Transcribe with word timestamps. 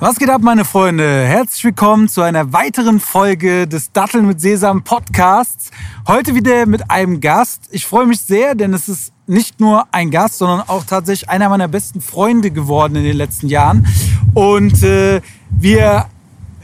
Was 0.00 0.20
geht 0.20 0.30
ab, 0.30 0.42
meine 0.42 0.64
Freunde? 0.64 1.24
Herzlich 1.24 1.64
willkommen 1.64 2.08
zu 2.08 2.22
einer 2.22 2.52
weiteren 2.52 3.00
Folge 3.00 3.66
des 3.66 3.90
Datteln 3.90 4.28
mit 4.28 4.40
Sesam 4.40 4.84
Podcasts. 4.84 5.72
Heute 6.06 6.36
wieder 6.36 6.66
mit 6.66 6.88
einem 6.88 7.20
Gast. 7.20 7.64
Ich 7.72 7.84
freue 7.84 8.06
mich 8.06 8.20
sehr, 8.20 8.54
denn 8.54 8.72
es 8.74 8.88
ist 8.88 9.12
nicht 9.26 9.58
nur 9.58 9.88
ein 9.90 10.12
Gast, 10.12 10.38
sondern 10.38 10.60
auch 10.68 10.84
tatsächlich 10.84 11.28
einer 11.28 11.48
meiner 11.48 11.66
besten 11.66 12.00
Freunde 12.00 12.52
geworden 12.52 12.94
in 12.94 13.02
den 13.02 13.16
letzten 13.16 13.48
Jahren. 13.48 13.88
Und 14.34 14.84
äh, 14.84 15.20
wir 15.50 16.06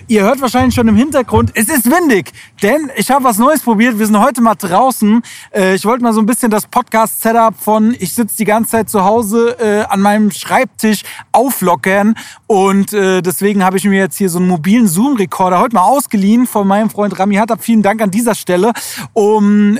Ihr 0.06 0.22
hört 0.22 0.42
wahrscheinlich 0.42 0.74
schon 0.74 0.86
im 0.86 0.96
Hintergrund, 0.96 1.52
es 1.54 1.70
ist 1.70 1.90
windig, 1.90 2.30
denn 2.62 2.90
ich 2.94 3.10
habe 3.10 3.24
was 3.24 3.38
Neues 3.38 3.62
probiert. 3.62 3.98
Wir 3.98 4.04
sind 4.04 4.18
heute 4.18 4.42
mal 4.42 4.54
draußen. 4.54 5.22
Äh, 5.50 5.76
ich 5.76 5.86
wollte 5.86 6.02
mal 6.02 6.12
so 6.12 6.20
ein 6.20 6.26
bisschen 6.26 6.50
das 6.50 6.66
Podcast-Setup 6.66 7.54
von 7.58 7.96
ich 7.98 8.12
sitze 8.12 8.36
die 8.36 8.44
ganze 8.44 8.72
Zeit 8.72 8.90
zu 8.90 9.02
Hause 9.02 9.56
äh, 9.58 9.84
an 9.90 10.02
meinem 10.02 10.30
Schreibtisch 10.30 11.04
auflockern. 11.32 12.16
Und 12.46 12.92
äh, 12.92 13.22
deswegen 13.22 13.64
habe 13.64 13.78
ich 13.78 13.84
mir 13.84 13.98
jetzt 13.98 14.18
hier 14.18 14.28
so 14.28 14.38
einen 14.38 14.48
mobilen 14.48 14.88
Zoom-Rekorder 14.88 15.58
heute 15.58 15.74
mal 15.74 15.82
ausgeliehen 15.82 16.46
von 16.46 16.68
meinem 16.68 16.90
Freund 16.90 17.18
Rami 17.18 17.36
Hattab. 17.36 17.62
Vielen 17.62 17.82
Dank 17.82 18.02
an 18.02 18.10
dieser 18.10 18.34
Stelle, 18.34 18.72
um 19.12 19.78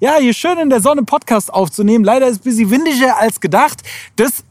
ja 0.00 0.16
hier 0.18 0.34
schön 0.34 0.58
in 0.58 0.70
der 0.70 0.80
Sonne 0.80 1.02
Podcast 1.02 1.52
aufzunehmen. 1.52 2.04
Leider 2.04 2.26
ist 2.26 2.32
es 2.32 2.40
ein 2.40 2.44
bisschen 2.44 2.70
windiger 2.70 3.18
als 3.18 3.40
gedacht. 3.40 3.82
Das 4.16 4.44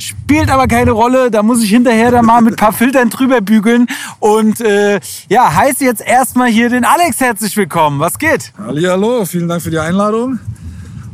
spielt 0.00 0.50
aber 0.50 0.66
keine 0.66 0.92
Rolle. 0.92 1.30
Da 1.30 1.42
muss 1.42 1.62
ich 1.62 1.70
hinterher 1.70 2.10
dann 2.10 2.26
mal 2.26 2.40
mit 2.40 2.54
ein 2.54 2.56
paar 2.56 2.72
Filtern 2.72 3.10
drüber 3.10 3.40
bügeln. 3.40 3.86
Und 4.18 4.60
äh, 4.60 5.00
ja, 5.28 5.54
heiße 5.54 5.84
jetzt 5.84 6.00
erstmal 6.00 6.48
hier 6.48 6.68
den 6.68 6.84
Alex 6.84 7.20
herzlich 7.20 7.56
willkommen. 7.56 8.00
Was 8.00 8.18
geht? 8.18 8.52
Hallo, 8.58 9.24
vielen 9.24 9.48
Dank 9.48 9.62
für 9.62 9.70
die 9.70 9.78
Einladung. 9.78 10.38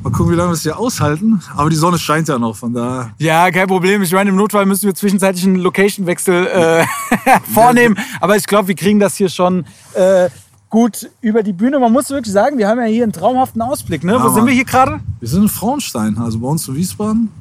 Mal 0.03 0.13
gucken, 0.13 0.33
wie 0.33 0.37
lange 0.37 0.51
wir 0.51 0.55
es 0.55 0.63
hier 0.63 0.79
aushalten. 0.79 1.43
Aber 1.57 1.69
die 1.69 1.77
Sonne 1.77 1.99
scheint 1.99 2.29
ja 2.29 2.39
noch, 2.39 2.55
von 2.55 2.73
da. 2.73 3.11
Ja, 3.19 3.51
kein 3.51 3.67
Problem. 3.67 4.03
Ich 4.03 4.13
meine, 4.13 4.31
im 4.31 4.37
Notfall 4.37 4.65
müssen 4.65 4.87
wir 4.87 4.95
zwischenzeitlich 4.95 5.45
einen 5.45 5.57
Location-Wechsel 5.57 6.47
äh, 6.47 6.85
vornehmen. 7.53 7.99
Aber 8.21 8.37
ich 8.37 8.47
glaube, 8.47 8.69
wir 8.69 8.77
kriegen 8.77 9.01
das 9.01 9.17
hier 9.17 9.29
schon 9.29 9.65
äh, 9.95 10.29
gut 10.71 11.11
über 11.21 11.43
die 11.43 11.53
Bühne. 11.53 11.81
Man 11.81 11.93
muss 11.93 12.09
wirklich 12.11 12.33
sagen, 12.33 12.57
wir 12.57 12.69
haben 12.69 12.79
ja 12.79 12.87
hier 12.87 13.03
einen 13.03 13.13
traumhaften 13.13 13.61
Ausblick. 13.63 14.05
Ne? 14.05 14.13
Ja, 14.13 14.23
Wo 14.23 14.29
sind 14.29 14.47
wir 14.47 14.53
hier 14.53 14.65
gerade? 14.65 15.01
Wir 15.19 15.29
sind 15.29 15.43
in 15.43 15.49
Frauenstein, 15.49 16.19
also 16.19 16.39
bei 16.39 16.47
uns 16.47 16.69
in 16.69 16.77
Wiesbaden. 16.77 17.33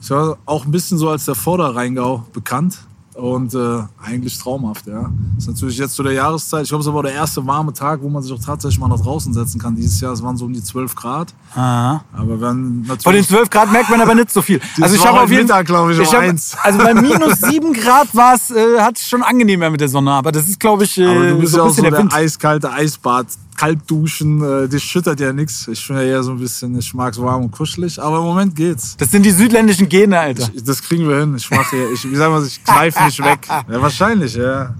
Ich 0.00 0.10
war 0.10 0.38
auch 0.46 0.64
ein 0.64 0.70
bisschen 0.70 0.98
so 0.98 1.08
als 1.10 1.26
der 1.26 1.34
Vorderrheingau 1.34 2.24
bekannt 2.32 2.78
und 3.20 3.54
äh, 3.54 3.82
eigentlich 4.02 4.38
traumhaft, 4.38 4.86
ja. 4.86 5.10
Das 5.34 5.44
ist 5.44 5.48
natürlich 5.48 5.78
jetzt 5.78 5.94
zu 5.94 6.02
der 6.02 6.12
Jahreszeit. 6.12 6.62
Ich 6.62 6.68
glaube, 6.70 6.82
es 6.82 6.92
war 6.92 7.02
der 7.02 7.12
erste 7.12 7.46
warme 7.46 7.72
Tag, 7.72 8.00
wo 8.02 8.08
man 8.08 8.22
sich 8.22 8.32
auch 8.32 8.42
tatsächlich 8.42 8.78
mal 8.78 8.88
nach 8.88 9.00
draußen 9.00 9.34
setzen 9.34 9.60
kann. 9.60 9.74
Dieses 9.74 10.00
Jahr, 10.00 10.12
es 10.12 10.22
waren 10.22 10.36
so 10.36 10.46
um 10.46 10.52
die 10.52 10.62
12 10.62 10.94
Grad. 10.94 11.34
Aha. 11.54 12.02
Aber 12.12 12.40
wenn 12.40 12.82
natürlich 12.82 13.02
Von 13.02 13.14
den 13.14 13.24
12 13.24 13.50
Grad 13.50 13.72
merkt 13.72 13.90
man 13.90 14.00
aber 14.00 14.14
nicht 14.14 14.30
so 14.30 14.40
viel. 14.40 14.60
also 14.80 14.94
ich 14.94 15.06
habe 15.06 15.20
auf 15.20 15.30
jeden 15.30 15.48
Fall, 15.48 15.64
glaube 15.64 15.92
ich, 15.92 15.98
ich 15.98 16.12
hab, 16.12 16.20
eins. 16.20 16.56
Also 16.62 16.78
bei 16.78 16.94
minus 16.94 17.40
7 17.40 17.72
Grad 17.72 18.14
war 18.14 18.34
es, 18.34 18.50
äh, 18.50 18.78
hat 18.78 18.96
es 18.96 19.06
schon 19.06 19.22
angenehmer 19.22 19.70
mit 19.70 19.80
der 19.80 19.88
Sonne. 19.88 20.12
Aber 20.12 20.32
das 20.32 20.48
ist, 20.48 20.58
glaube 20.58 20.84
ich, 20.84 20.96
äh, 20.98 21.04
aber 21.04 21.26
du 21.26 21.38
bist 21.38 21.52
so 21.52 21.58
ja 21.58 21.64
auch 21.64 21.70
so 21.70 21.82
der, 21.82 21.90
der 21.90 22.12
eiskalte 22.12 22.70
Eisbad 22.72 23.26
kalt 23.60 23.90
duschen, 23.90 24.42
äh, 24.42 24.68
das 24.68 24.82
schüttert 24.82 25.20
ja 25.20 25.32
nichts. 25.32 25.68
Ich 25.68 25.86
bin 25.86 25.96
ja 25.96 26.02
eher 26.02 26.22
so 26.22 26.32
ein 26.32 26.38
bisschen, 26.38 26.78
ich 26.78 26.94
mag 26.94 27.12
es 27.12 27.20
warm 27.20 27.44
und 27.44 27.50
kuschelig, 27.50 28.00
aber 28.00 28.18
im 28.18 28.24
Moment 28.24 28.56
geht's. 28.56 28.96
Das 28.96 29.10
sind 29.10 29.22
die 29.24 29.30
südländischen 29.30 29.86
Gene, 29.86 30.18
Alter. 30.18 30.48
Ich, 30.54 30.64
das 30.64 30.82
kriegen 30.82 31.06
wir 31.06 31.20
hin. 31.20 31.34
Ich 31.36 31.50
mache 31.50 31.76
ich, 31.92 32.10
wie 32.10 32.16
sagen 32.16 32.32
wir, 32.32 32.46
ich 32.46 32.64
greife 32.64 33.04
nicht 33.04 33.22
weg. 33.22 33.46
Ja, 33.48 33.82
wahrscheinlich, 33.82 34.34
ja. 34.34 34.74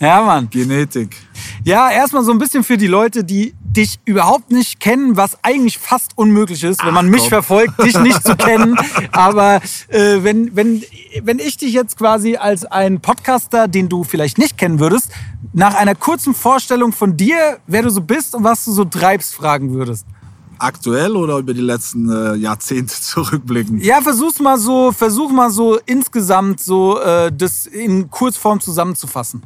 Ja, 0.00 0.22
Mann. 0.22 0.48
Genetik. 0.50 1.16
Ja, 1.64 1.90
erstmal 1.90 2.22
so 2.22 2.30
ein 2.30 2.38
bisschen 2.38 2.62
für 2.62 2.76
die 2.76 2.86
Leute, 2.86 3.24
die 3.24 3.54
dich 3.60 3.98
überhaupt 4.04 4.50
nicht 4.50 4.80
kennen, 4.80 5.16
was 5.16 5.38
eigentlich 5.42 5.78
fast 5.78 6.16
unmöglich 6.16 6.62
ist, 6.64 6.84
wenn 6.84 6.94
man 6.94 7.08
mich 7.08 7.22
komm. 7.22 7.28
verfolgt, 7.28 7.82
dich 7.82 7.98
nicht 7.98 8.24
zu 8.24 8.36
kennen. 8.36 8.76
Aber 9.12 9.60
äh, 9.88 10.22
wenn, 10.22 10.54
wenn, 10.54 10.82
wenn 11.22 11.38
ich 11.38 11.56
dich 11.56 11.72
jetzt 11.72 11.98
quasi 11.98 12.36
als 12.36 12.64
ein 12.64 13.00
Podcaster, 13.00 13.68
den 13.68 13.88
du 13.88 14.04
vielleicht 14.04 14.38
nicht 14.38 14.56
kennen 14.56 14.78
würdest, 14.78 15.10
nach 15.52 15.74
einer 15.74 15.94
kurzen 15.94 16.34
Vorstellung 16.34 16.92
von 16.92 17.16
dir, 17.16 17.58
wer 17.66 17.82
du 17.82 17.90
so 17.90 18.00
bist 18.00 18.34
und 18.34 18.44
was 18.44 18.64
du 18.64 18.72
so 18.72 18.84
treibst, 18.84 19.34
fragen 19.34 19.72
würdest. 19.72 20.06
Aktuell 20.60 21.14
oder 21.14 21.38
über 21.38 21.54
die 21.54 21.60
letzten 21.60 22.10
äh, 22.10 22.34
Jahrzehnte 22.34 22.94
zurückblicken? 23.00 23.80
Ja, 23.80 24.00
versuch 24.00 24.38
mal 24.40 24.58
so, 24.58 24.92
versuch 24.92 25.30
mal 25.30 25.50
so 25.50 25.78
insgesamt 25.86 26.60
so 26.60 27.00
äh, 27.00 27.32
das 27.32 27.66
in 27.66 28.10
Kurzform 28.10 28.60
zusammenzufassen 28.60 29.42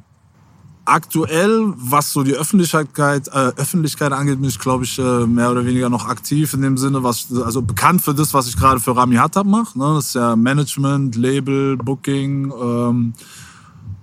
aktuell, 0.85 1.73
was 1.77 2.13
so 2.13 2.23
die 2.23 2.35
Öffentlichkeit, 2.35 3.29
äh, 3.29 3.53
Öffentlichkeit 3.57 4.13
angeht, 4.13 4.41
bin 4.41 4.49
ich, 4.49 4.59
glaube 4.59 4.85
ich, 4.85 4.99
äh, 4.99 5.27
mehr 5.27 5.51
oder 5.51 5.65
weniger 5.65 5.89
noch 5.89 6.07
aktiv 6.07 6.53
in 6.55 6.63
dem 6.63 6.77
Sinne, 6.77 7.03
was, 7.03 7.29
also 7.33 7.63
bekannt 7.63 8.03
für 8.03 8.15
das, 8.15 8.35
was 8.35 8.49
ich 8.49 8.57
gerade 8.57 8.81
für 8.81 8.97
Rami 8.97 9.17
Hattab 9.17 9.47
mache. 9.47 9.79
Ne? 9.79 9.95
Das 9.95 10.09
ist 10.09 10.15
ja 10.15 10.35
Management, 10.35 11.17
Label, 11.17 11.77
Booking 11.77 12.53
ähm, 12.53 13.15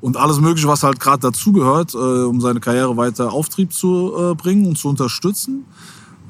und 0.01 0.17
alles 0.17 0.39
Mögliche, 0.39 0.67
was 0.67 0.83
halt 0.83 0.99
gerade 0.99 1.19
dazugehört, 1.19 1.93
äh, 1.93 1.97
um 1.97 2.39
seine 2.39 2.61
Karriere 2.61 2.95
weiter 2.95 3.33
Auftrieb 3.33 3.73
zu 3.73 4.13
äh, 4.17 4.35
bringen 4.35 4.65
und 4.65 4.77
zu 4.77 4.87
unterstützen. 4.87 5.65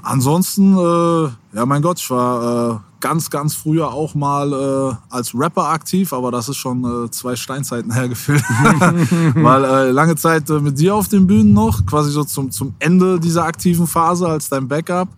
Ansonsten, 0.02 0.76
äh, 0.76 1.58
ja, 1.58 1.66
mein 1.66 1.82
Gott, 1.82 2.00
ich 2.00 2.10
war 2.10 2.72
äh, 2.72 2.89
ganz, 3.00 3.30
ganz 3.30 3.56
früher 3.56 3.92
auch 3.92 4.16
mal 4.16 4.54
äh, 4.54 4.96
als 5.10 5.34
Rapper 5.34 5.70
aktiv, 5.70 6.14
aber 6.14 6.32
das 6.32 6.50
ist 6.50 6.58
schon 6.58 7.06
äh, 7.06 7.12
zwei 7.12 7.36
Steinzeiten 7.36 7.92
hergefüllt. 7.92 8.44
Weil 9.36 9.64
äh, 9.64 9.92
lange 9.92 10.16
Zeit 10.16 10.50
äh, 10.50 10.60
mit 10.60 10.80
dir 10.80 10.96
auf 10.96 11.08
den 11.08 11.28
Bühnen 11.28 11.54
noch, 11.54 11.86
quasi 11.86 12.12
so 12.12 12.24
zum, 12.24 12.52
zum 12.52 12.74
Ende 12.80 13.20
dieser 13.20 13.46
aktiven 13.46 13.88
Phase 13.88 14.28
als 14.28 14.50
dein 14.50 14.68
Backup, 14.68 15.10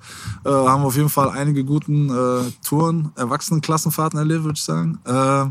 äh, 0.46 0.50
haben 0.50 0.84
wir 0.84 0.88
auf 0.88 0.96
jeden 0.96 1.09
Fall 1.09 1.30
einige 1.30 1.64
guten 1.64 2.09
äh, 2.09 2.52
Touren, 2.64 3.12
Erwachsenenklassenfahrten 3.16 4.20
erlebt, 4.20 4.44
würde 4.44 4.58
ich 4.58 4.64
sagen. 4.64 5.00
Äh, 5.06 5.46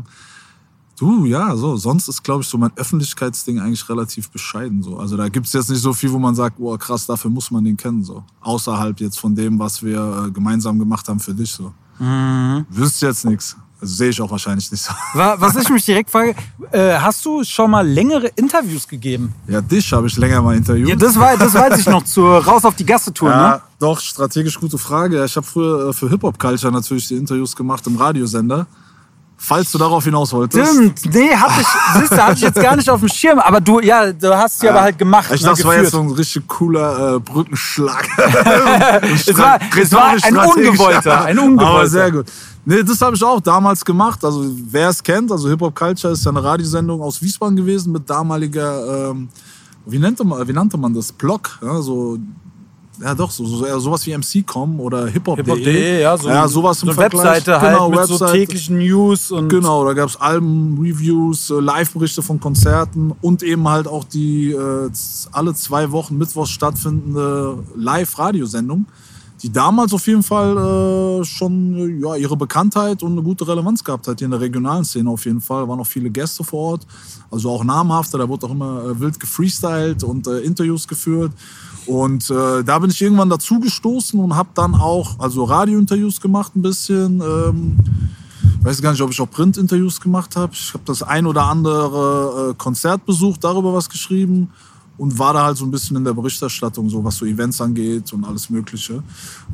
Du, 1.01 1.25
ja, 1.25 1.55
so. 1.55 1.77
Sonst 1.77 2.07
ist, 2.09 2.21
glaube 2.21 2.43
ich, 2.43 2.47
so 2.47 2.59
mein 2.59 2.69
Öffentlichkeitsding 2.75 3.59
eigentlich 3.59 3.89
relativ 3.89 4.29
bescheiden. 4.29 4.83
So. 4.83 4.97
Also 4.97 5.17
da 5.17 5.29
gibt 5.29 5.47
es 5.47 5.53
jetzt 5.53 5.71
nicht 5.71 5.81
so 5.81 5.93
viel, 5.93 6.11
wo 6.11 6.19
man 6.19 6.35
sagt, 6.35 6.57
oh 6.59 6.77
krass, 6.77 7.07
dafür 7.07 7.31
muss 7.31 7.49
man 7.49 7.63
den 7.63 7.75
kennen. 7.75 8.03
So. 8.03 8.23
Außerhalb 8.41 8.99
jetzt 8.99 9.19
von 9.19 9.33
dem, 9.33 9.57
was 9.57 9.81
wir 9.81 10.29
gemeinsam 10.31 10.77
gemacht 10.77 11.07
haben 11.09 11.19
für 11.19 11.33
dich. 11.33 11.51
So. 11.53 11.73
Mhm. 11.99 12.65
Wüsste 12.69 13.07
jetzt 13.07 13.25
nichts. 13.25 13.55
Also 13.81 13.95
sehe 13.95 14.09
ich 14.09 14.21
auch 14.21 14.29
wahrscheinlich 14.29 14.71
nicht 14.71 14.83
so. 14.83 14.93
Was 15.15 15.55
ich 15.55 15.67
mich 15.69 15.83
direkt 15.85 16.11
frage, 16.11 16.35
äh, 16.71 16.93
hast 16.99 17.25
du 17.25 17.43
schon 17.43 17.71
mal 17.71 17.87
längere 17.87 18.27
Interviews 18.35 18.87
gegeben? 18.87 19.33
Ja, 19.47 19.59
dich 19.59 19.91
habe 19.91 20.05
ich 20.05 20.17
länger 20.17 20.41
mal 20.41 20.55
interviewt. 20.55 20.89
Ja, 20.89 20.95
das, 20.95 21.17
war, 21.17 21.35
das 21.35 21.53
weiß 21.53 21.79
ich 21.79 21.87
noch, 21.87 22.03
zur 22.03 22.37
Raus 22.45 22.63
auf 22.63 22.75
die 22.75 22.85
Gasse-Tour, 22.85 23.29
ja, 23.29 23.49
ne? 23.49 23.61
Doch, 23.79 23.99
strategisch 23.99 24.59
gute 24.59 24.77
Frage. 24.77 25.25
Ich 25.25 25.35
habe 25.35 25.45
früher 25.45 25.89
äh, 25.89 25.93
für 25.93 26.09
Hip-Hop-Culture 26.09 26.71
natürlich 26.71 27.07
die 27.07 27.15
Interviews 27.15 27.55
gemacht 27.55 27.85
im 27.87 27.95
Radiosender. 27.95 28.67
Falls 29.43 29.71
du 29.71 29.79
darauf 29.79 30.03
hinaus 30.03 30.31
wolltest. 30.33 30.71
Stimmt, 30.71 31.15
nee, 31.15 31.35
hatte 31.35 31.61
ich, 31.61 31.67
siehst 31.99 32.11
du, 32.11 32.17
hatte 32.17 32.33
ich 32.35 32.41
jetzt 32.41 32.61
gar 32.61 32.75
nicht 32.75 32.87
auf 32.87 32.99
dem 32.99 33.09
Schirm. 33.09 33.39
Aber 33.39 33.59
du, 33.59 33.79
ja, 33.79 34.13
du 34.13 34.37
hast 34.37 34.59
sie 34.59 34.67
ja. 34.67 34.71
aber 34.71 34.81
halt 34.83 34.99
gemacht. 34.99 35.31
Ich 35.33 35.41
ne, 35.41 35.47
dachte, 35.47 35.63
das 35.63 35.67
war 35.67 35.81
jetzt 35.81 35.91
so 35.91 35.99
ein 35.99 36.11
richtig 36.11 36.47
cooler 36.47 37.15
äh, 37.15 37.19
Brückenschlag. 37.19 38.07
es, 39.01 39.35
war, 39.35 39.59
es 39.75 39.91
war 39.91 40.15
ein 40.21 40.37
ungewollter, 40.37 41.25
ein 41.25 41.39
ungewollter. 41.39 41.71
Aber 41.71 41.87
sehr 41.87 42.11
gut. 42.11 42.27
Nee, 42.65 42.83
das 42.83 43.01
habe 43.01 43.15
ich 43.15 43.23
auch 43.23 43.41
damals 43.41 43.83
gemacht. 43.83 44.23
Also 44.23 44.45
wer 44.69 44.89
es 44.89 45.01
kennt, 45.01 45.31
also 45.31 45.49
Hip 45.49 45.61
Hop 45.61 45.73
Culture 45.73 46.13
ist 46.13 46.23
ja 46.23 46.29
eine 46.29 46.43
Radiosendung 46.43 47.01
aus 47.01 47.19
Wiesbaden 47.19 47.55
gewesen 47.55 47.91
mit 47.93 48.07
damaliger, 48.07 49.09
ähm, 49.09 49.27
wie, 49.87 49.97
nannte 49.97 50.23
man, 50.23 50.47
wie 50.47 50.53
nannte 50.53 50.77
man 50.77 50.93
das? 50.93 51.11
Blog, 51.11 51.57
ja, 51.63 51.81
so 51.81 52.19
ja 53.03 53.15
doch, 53.15 53.31
so, 53.31 53.45
so, 53.45 53.79
sowas 53.79 54.05
wie 54.05 54.15
MC.com 54.15 54.79
oder 54.79 55.07
hiphop.de. 55.07 55.55
Hip 55.55 56.01
ja, 56.01 56.17
so, 56.17 56.29
ja, 56.29 56.47
sowas 56.47 56.83
im 56.83 56.91
so 56.91 56.97
Webseite 56.97 57.59
halt 57.59 57.73
genau, 57.73 57.89
mit 57.89 57.99
Webseite. 57.99 58.17
so 58.17 58.25
täglichen 58.27 58.77
News. 58.77 59.31
und 59.31 59.49
Genau, 59.49 59.85
da 59.85 59.93
gab 59.93 60.09
es 60.09 60.17
Alben-Reviews, 60.19 61.49
äh, 61.49 61.59
Live-Berichte 61.59 62.21
von 62.21 62.39
Konzerten 62.39 63.13
und 63.21 63.43
eben 63.43 63.67
halt 63.67 63.87
auch 63.87 64.03
die 64.03 64.51
äh, 64.51 64.89
alle 65.31 65.53
zwei 65.55 65.91
Wochen 65.91 66.17
mittwochs 66.17 66.51
stattfindende 66.51 67.63
Live-Radiosendung, 67.75 68.85
die 69.41 69.51
damals 69.51 69.93
auf 69.93 70.05
jeden 70.05 70.23
Fall 70.23 71.21
äh, 71.21 71.25
schon 71.25 72.01
ja, 72.01 72.15
ihre 72.15 72.37
Bekanntheit 72.37 73.01
und 73.01 73.13
eine 73.13 73.23
gute 73.23 73.47
Relevanz 73.47 73.83
gehabt 73.83 74.07
hat 74.07 74.19
hier 74.19 74.25
in 74.25 74.31
der 74.31 74.41
regionalen 74.41 74.85
Szene 74.85 75.09
auf 75.09 75.25
jeden 75.25 75.41
Fall. 75.41 75.63
Da 75.63 75.67
waren 75.67 75.79
auch 75.79 75.87
viele 75.87 76.09
Gäste 76.11 76.43
vor 76.43 76.73
Ort, 76.73 76.87
also 77.31 77.49
auch 77.49 77.63
namhafte, 77.63 78.17
da 78.17 78.29
wurde 78.29 78.45
auch 78.45 78.51
immer 78.51 78.85
äh, 78.85 78.99
wild 78.99 79.19
gefreestylt 79.19 80.03
und 80.03 80.27
äh, 80.27 80.39
Interviews 80.41 80.87
geführt. 80.87 81.31
Und 81.85 82.29
äh, 82.29 82.63
da 82.63 82.79
bin 82.79 82.89
ich 82.89 83.01
irgendwann 83.01 83.29
dazu 83.29 83.59
gestoßen 83.59 84.19
und 84.19 84.35
habe 84.35 84.49
dann 84.53 84.75
auch 84.75 85.19
also 85.19 85.43
Radiointerviews 85.43 86.21
gemacht 86.21 86.55
ein 86.55 86.61
bisschen. 86.61 87.21
Ähm, 87.21 87.77
weiß 88.61 88.81
gar 88.81 88.91
nicht, 88.91 89.01
ob 89.01 89.11
ich 89.11 89.19
auch 89.19 89.29
Printinterviews 89.29 89.99
gemacht 89.99 90.35
habe. 90.35 90.53
Ich 90.53 90.73
habe 90.73 90.83
das 90.85 91.03
ein 91.03 91.25
oder 91.25 91.45
andere 91.45 92.51
äh, 92.51 92.53
Konzert 92.55 93.05
besucht, 93.05 93.43
darüber 93.43 93.73
was 93.73 93.89
geschrieben 93.89 94.49
und 94.97 95.17
war 95.17 95.33
da 95.33 95.45
halt 95.45 95.57
so 95.57 95.65
ein 95.65 95.71
bisschen 95.71 95.97
in 95.97 96.03
der 96.03 96.13
Berichterstattung, 96.13 96.89
so 96.89 97.03
was 97.03 97.17
so 97.17 97.25
Events 97.25 97.59
angeht 97.59 98.13
und 98.13 98.23
alles 98.23 98.49
Mögliche. 98.49 99.01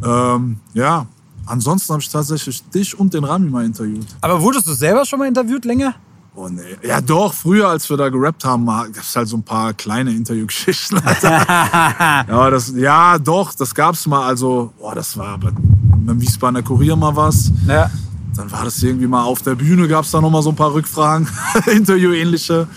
Ähm, 0.04 0.58
ja, 0.74 1.08
ansonsten 1.46 1.94
habe 1.94 2.02
ich 2.02 2.10
tatsächlich 2.10 2.62
dich 2.70 3.00
und 3.00 3.14
den 3.14 3.24
Rami 3.24 3.50
mal 3.50 3.66
interviewt. 3.66 4.08
Aber 4.22 4.42
wurdest 4.42 4.68
du 4.68 4.74
selber 4.74 5.06
schon 5.06 5.20
mal 5.20 5.28
interviewt 5.28 5.64
länger? 5.64 5.96
Oh 6.40 6.50
nee. 6.50 6.62
Ja, 6.84 7.02
doch, 7.02 7.34
früher, 7.34 7.68
als 7.68 7.90
wir 7.90 7.98
da 7.98 8.10
gerappt 8.10 8.46
haben, 8.46 8.68
gab 8.68 8.96
es 8.96 9.16
halt 9.16 9.28
so 9.28 9.38
ein 9.38 9.44
paar 9.44 9.74
kleine 9.74 10.12
Interviewgeschichten. 10.12 11.02
ja, 11.24 12.50
das, 12.52 12.74
ja, 12.76 13.18
doch, 13.18 13.56
das 13.56 13.74
gab 13.74 13.96
es 13.96 14.06
mal. 14.06 14.28
Also, 14.28 14.72
boah, 14.78 14.94
das 14.94 15.18
war 15.18 15.40
dem 15.40 16.22
Wiesbadener 16.22 16.62
Kurier 16.62 16.96
mal 16.96 17.16
was. 17.16 17.52
Ja. 17.68 17.90
dann 18.36 18.52
war 18.52 18.66
das 18.66 18.84
irgendwie 18.84 19.08
mal 19.08 19.24
auf 19.24 19.42
der 19.42 19.56
Bühne, 19.56 19.88
gab 19.88 20.06
es 20.06 20.12
da 20.12 20.22
noch 20.22 20.30
mal 20.30 20.44
so 20.44 20.50
ein 20.52 20.56
paar 20.56 20.76
Rückfragen, 20.76 21.28
Interview-ähnliche. 21.66 22.68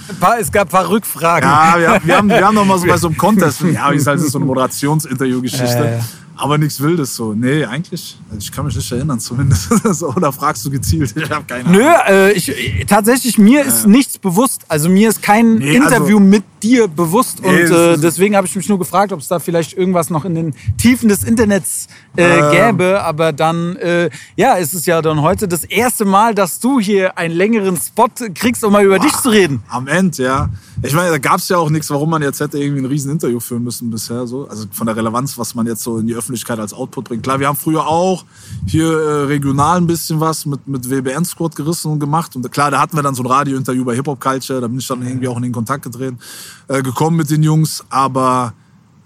Es 0.41 0.51
gab 0.51 0.69
ein 0.69 0.71
paar 0.71 0.89
Rückfragen. 0.89 1.47
Ja, 1.47 1.75
wir, 1.79 1.91
haben, 1.91 2.07
wir 2.07 2.17
haben, 2.17 2.29
wir 2.31 2.47
haben 2.47 2.55
noch 2.55 2.65
mal 2.65 2.79
so 2.79 2.87
bei 2.87 2.97
so 2.97 3.09
einem 3.09 3.19
Contest, 3.19 3.61
ja, 3.61 3.93
wie 3.93 3.97
es 3.97 4.07
halt 4.07 4.21
ist, 4.21 4.33
so 4.33 4.39
eine 4.39 4.47
Moderationsinterview-Geschichte. 4.47 5.99
Äh. 5.99 6.01
Aber 6.35 6.57
nichts 6.57 6.81
Wildes 6.81 7.15
so. 7.15 7.35
Nee, 7.35 7.67
eigentlich, 7.67 8.19
ich 8.39 8.51
kann 8.53 8.65
mich 8.65 8.77
nicht 8.77 8.91
erinnern 8.93 9.19
zumindest. 9.21 9.71
oder 10.03 10.33
fragst 10.33 10.65
du 10.65 10.71
gezielt? 10.71 11.13
Ich 11.17 11.31
habe 11.31 11.45
keine 11.47 11.65
Ahnung. 11.67 11.81
Nö, 11.81 11.87
äh, 12.09 12.33
ich, 12.33 12.85
tatsächlich, 12.87 13.39
mir 13.39 13.65
ist 13.65 13.87
nichts 13.87 14.19
bewusst. 14.19 14.63
Also 14.69 14.89
mir 14.89 15.09
ist 15.09 15.23
kein 15.23 15.57
Nee, 15.57 15.77
Interview 15.77 16.17
also- 16.19 16.21
mit 16.21 16.45
dir 16.63 16.89
bewusst. 16.89 17.41
Und 17.41 17.53
Nee, 17.55 17.63
das 17.67 17.99
äh, 17.99 18.01
deswegen 18.01 18.37
habe 18.37 18.47
ich 18.47 18.55
mich 18.55 18.69
nur 18.69 18.79
gefragt, 18.79 19.13
ob 19.13 19.21
es 19.21 19.29
da 19.29 19.39
vielleicht 19.39 19.73
irgendwas 19.73 20.11
noch 20.11 20.25
in 20.27 20.35
den 20.35 20.55
Tiefen 20.77 21.09
des 21.09 21.25
Internets 21.25 21.89
äh, 22.17 22.23
Ähm. 22.39 22.51
gäbe. 22.77 23.03
Aber 23.03 23.33
dann, 23.33 23.77
äh, 23.77 24.11
ja, 24.37 24.55
ist 24.55 24.75
es 24.75 24.85
ja 24.87 25.01
dann 25.03 25.23
heute 25.23 25.49
das 25.49 25.65
erste 25.65 26.05
Mal, 26.05 26.35
dass 26.35 26.61
du 26.61 26.79
hier 26.79 27.17
einen 27.19 27.35
längeren 27.35 27.77
Spot 27.79 28.09
kriegst, 28.35 28.63
um 28.65 28.73
mal 28.73 28.85
über 28.85 28.99
dich 28.99 29.13
zu 29.17 29.31
reden. 29.31 29.63
Am 29.69 29.87
Ende, 29.87 30.23
ja. 30.23 30.51
Ich 30.83 30.95
meine, 30.95 31.11
da 31.11 31.19
gab 31.19 31.39
es 31.39 31.49
ja 31.49 31.59
auch 31.59 31.69
nichts, 31.71 31.91
warum 31.91 32.11
man 32.11 32.23
jetzt 32.23 32.41
hätte 32.41 32.59
irgendwie 32.59 32.83
ein 32.83 32.87
riesen 32.87 33.11
Interview 33.13 33.41
führen 33.41 33.65
müssen 33.65 33.91
bisher. 33.91 34.27
So. 34.27 34.47
Also 34.49 34.67
von 34.71 34.87
der 34.87 34.97
Relevanz, 34.97 35.37
was 35.39 35.55
man 35.55 35.67
jetzt 35.67 35.83
so 35.83 35.99
in 35.99 36.07
die 36.07 36.15
Öffentlichkeit 36.15 36.59
als 36.59 36.73
Output 36.73 37.05
bringt. 37.05 37.23
Klar, 37.23 37.39
wir 37.41 37.49
haben 37.49 37.57
früher 37.57 37.87
auch 37.87 38.20
hier 38.67 38.87
äh, 38.87 39.25
regional 39.25 39.79
ein 39.79 39.87
bisschen 39.87 40.21
was 40.21 40.47
mit, 40.47 40.67
mit 40.67 40.89
WBN-Squad 40.89 41.57
gerissen 41.57 41.93
und 41.93 42.01
gemacht. 42.01 42.35
Und 42.37 42.51
klar, 42.51 42.71
da 42.71 42.81
hatten 42.81 42.97
wir 42.97 43.03
dann 43.03 43.15
so 43.15 43.23
ein 43.23 43.27
Radio-Interview 43.27 43.85
bei 43.85 43.95
Hip-Hop 43.95 44.21
Culture. 44.21 44.61
Da 44.61 44.69
bin 44.69 44.79
ich 44.79 44.87
dann 44.87 45.07
irgendwie 45.07 45.29
auch 45.29 45.37
in 45.37 45.45
den 45.45 45.53
Kontakt 45.53 45.85
getreten, 45.85 46.19
äh, 46.69 46.83
gekommen 46.83 47.17
mit 47.17 47.31
den 47.31 47.43
Jungs. 47.43 47.85
Aber 47.89 48.53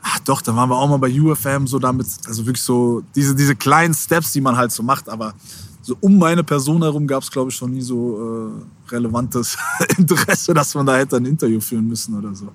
ach 0.03 0.19
doch, 0.21 0.43
da 0.43 0.55
waren 0.55 0.69
wir 0.69 0.77
auch 0.77 0.89
mal 0.89 0.99
bei 0.99 1.21
UFM, 1.21 1.67
so 1.67 1.79
damit, 1.79 2.07
also 2.27 2.47
wirklich 2.47 2.63
so 2.63 3.03
diese, 3.15 3.35
diese 3.35 3.57
kleinen 3.57 3.95
Steps, 3.95 4.33
die 4.33 4.41
man 4.41 4.57
halt 4.57 4.73
so 4.73 4.83
macht. 4.83 5.09
Aber 5.09 5.35
so 5.83 5.97
um 6.01 6.19
meine 6.19 6.43
Person 6.43 6.83
herum 6.83 7.07
gab 7.07 7.23
es, 7.23 7.31
glaube 7.31 7.51
ich, 7.51 7.57
schon 7.57 7.73
nie 7.73 7.83
so 7.83 8.53
äh, 8.89 8.93
relevantes 8.93 9.57
Interesse, 9.99 10.55
dass 10.55 10.75
man 10.75 10.87
da 10.87 10.97
hätte 10.97 11.17
ein 11.17 11.27
Interview 11.27 11.61
führen 11.61 11.87
müssen 11.87 12.17
oder 12.17 12.35
so. 12.35 12.49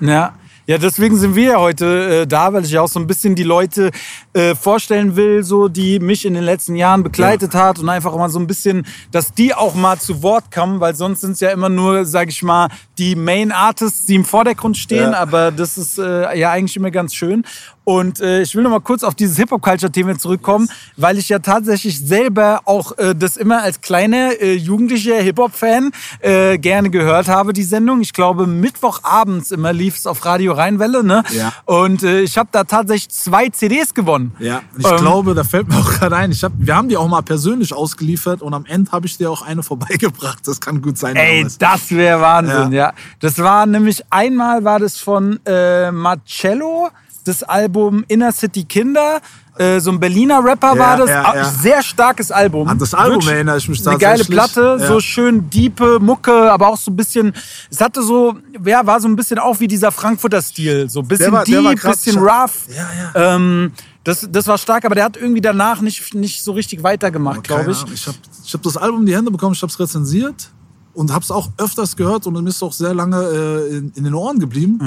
Ja. 0.00 0.34
Ja, 0.70 0.78
deswegen 0.78 1.16
sind 1.16 1.34
wir 1.34 1.50
ja 1.50 1.56
heute 1.58 2.20
äh, 2.20 2.26
da, 2.28 2.52
weil 2.52 2.64
ich 2.64 2.70
ja 2.70 2.80
auch 2.80 2.86
so 2.88 3.00
ein 3.00 3.08
bisschen 3.08 3.34
die 3.34 3.42
Leute 3.42 3.90
äh, 4.34 4.54
vorstellen 4.54 5.16
will, 5.16 5.42
so 5.42 5.66
die 5.66 5.98
mich 5.98 6.24
in 6.24 6.34
den 6.34 6.44
letzten 6.44 6.76
Jahren 6.76 7.02
begleitet 7.02 7.56
hat 7.56 7.80
und 7.80 7.88
einfach 7.88 8.14
mal 8.16 8.28
so 8.28 8.38
ein 8.38 8.46
bisschen, 8.46 8.86
dass 9.10 9.34
die 9.34 9.52
auch 9.52 9.74
mal 9.74 9.98
zu 9.98 10.22
Wort 10.22 10.52
kommen, 10.54 10.78
weil 10.78 10.94
sonst 10.94 11.22
sind 11.22 11.32
es 11.32 11.40
ja 11.40 11.50
immer 11.50 11.70
nur, 11.70 12.04
sag 12.04 12.28
ich 12.28 12.44
mal, 12.44 12.68
die 12.98 13.16
Main 13.16 13.50
Artists, 13.50 14.06
die 14.06 14.14
im 14.14 14.24
Vordergrund 14.24 14.76
stehen, 14.76 15.10
Ja. 15.10 15.18
aber 15.18 15.50
das 15.50 15.76
ist 15.76 15.98
äh, 15.98 16.38
ja 16.38 16.52
eigentlich 16.52 16.76
immer 16.76 16.92
ganz 16.92 17.14
schön. 17.16 17.44
Und 17.90 18.20
äh, 18.20 18.42
ich 18.42 18.54
will 18.54 18.62
noch 18.62 18.70
mal 18.70 18.78
kurz 18.80 19.02
auf 19.02 19.16
dieses 19.16 19.36
Hip-Hop-Culture-Thema 19.36 20.16
zurückkommen, 20.16 20.70
weil 20.96 21.18
ich 21.18 21.28
ja 21.28 21.40
tatsächlich 21.40 21.98
selber 21.98 22.60
auch 22.66 22.96
äh, 22.98 23.16
das 23.16 23.36
immer 23.36 23.64
als 23.64 23.80
kleiner 23.80 24.40
äh, 24.40 24.54
jugendlicher 24.54 25.16
Hip-Hop-Fan 25.16 25.90
äh, 26.20 26.56
gerne 26.58 26.90
gehört 26.90 27.26
habe, 27.26 27.52
die 27.52 27.64
Sendung. 27.64 28.00
Ich 28.00 28.12
glaube, 28.12 28.46
Mittwochabends 28.46 29.50
immer 29.50 29.72
lief 29.72 29.96
es 29.96 30.06
auf 30.06 30.24
Radio 30.24 30.52
Rheinwelle. 30.52 31.02
Ne? 31.02 31.24
Ja. 31.32 31.52
Und 31.64 32.04
äh, 32.04 32.20
ich 32.20 32.38
habe 32.38 32.48
da 32.52 32.62
tatsächlich 32.62 33.10
zwei 33.10 33.48
CDs 33.48 33.92
gewonnen. 33.92 34.36
Ja, 34.38 34.62
ich 34.78 34.86
Ähm, 34.86 34.96
glaube, 34.98 35.34
da 35.34 35.42
fällt 35.42 35.66
mir 35.66 35.74
auch 35.76 35.90
gerade 35.90 36.14
ein, 36.14 36.30
ich 36.30 36.44
hab, 36.44 36.52
wir 36.56 36.76
haben 36.76 36.88
die 36.88 36.96
auch 36.96 37.08
mal 37.08 37.22
persönlich 37.22 37.74
ausgeliefert 37.74 38.40
und 38.40 38.54
am 38.54 38.66
Ende 38.66 38.92
habe 38.92 39.08
ich 39.08 39.18
dir 39.18 39.32
auch 39.32 39.42
eine 39.42 39.62
vorbeigebracht. 39.70 40.46
Das 40.46 40.60
kann 40.60 40.80
gut 40.80 40.96
sein. 40.96 41.16
Ey, 41.16 41.38
damals. 41.38 41.58
das 41.58 41.90
wäre 41.90 42.20
Wahnsinn, 42.20 42.70
ja. 42.70 42.80
Ja. 42.80 42.92
Das 43.18 43.38
war 43.38 43.66
nämlich 43.66 44.04
einmal 44.10 44.62
war 44.62 44.78
das 44.78 44.96
von 45.00 45.40
äh, 45.44 45.90
Marcello, 45.90 46.88
das 47.24 47.42
Album 47.42 48.04
Inner 48.08 48.32
City 48.32 48.64
Kinder. 48.64 49.20
Äh, 49.56 49.78
so 49.80 49.90
ein 49.90 50.00
Berliner 50.00 50.42
Rapper 50.42 50.74
Ja, 50.74 50.78
war 50.78 50.96
das. 50.96 51.10
ja, 51.10 51.34
ja. 51.34 51.44
Sehr 51.44 51.82
starkes 51.82 52.30
Album. 52.32 52.66
An 52.68 52.78
das 52.78 52.94
Album 52.94 53.16
Wirklich 53.16 53.32
erinnere 53.34 53.58
ich 53.58 53.68
mich 53.68 53.86
Eine 53.86 53.98
geile. 53.98 54.24
Platte, 54.24 54.78
so 54.86 55.00
schön 55.00 55.50
diepe 55.50 55.98
Mucke, 56.00 56.50
aber 56.50 56.68
auch 56.68 56.78
so 56.78 56.90
ein 56.90 56.96
bisschen. 56.96 57.34
Es 57.70 57.80
hatte 57.80 58.02
so, 58.02 58.36
ja, 58.64 58.86
war 58.86 59.00
so 59.00 59.08
ein 59.08 59.16
bisschen 59.16 59.38
auch 59.38 59.60
wie 59.60 59.68
dieser 59.68 59.92
Frankfurter 59.92 60.40
Stil. 60.40 60.88
So 60.88 61.00
ein 61.00 61.08
bisschen 61.08 61.32
war- 61.32 61.44
deep, 61.44 61.82
bisschen 61.82 62.18
rough. 62.18 62.66
Ja, 62.74 62.88
ja. 63.14 63.34
Ähm, 63.36 63.72
das, 64.04 64.26
das 64.30 64.46
war 64.46 64.56
stark, 64.56 64.86
aber 64.86 64.94
der 64.94 65.04
hat 65.04 65.18
irgendwie 65.18 65.42
danach 65.42 65.82
nicht, 65.82 66.14
nicht 66.14 66.42
so 66.42 66.52
richtig 66.52 66.82
weitergemacht, 66.82 67.44
glaube 67.44 67.72
ich. 67.72 67.84
Ich 67.92 68.06
habe 68.06 68.16
ich 68.42 68.54
hab 68.54 68.62
das 68.62 68.76
Album 68.78 69.00
in 69.00 69.06
die 69.06 69.14
Hände 69.16 69.30
bekommen, 69.30 69.52
ich 69.52 69.60
habe 69.60 69.70
es 69.70 69.78
rezensiert 69.78 70.50
und 70.94 71.12
habe 71.12 71.22
es 71.22 71.30
auch 71.30 71.48
öfters 71.58 71.96
gehört 71.96 72.26
und 72.26 72.34
mir 72.42 72.48
ist 72.48 72.62
auch 72.62 72.72
sehr 72.72 72.94
lange 72.94 73.16
äh, 73.22 73.76
in, 73.76 73.92
in 73.94 74.04
den 74.04 74.14
Ohren 74.14 74.38
geblieben. 74.38 74.78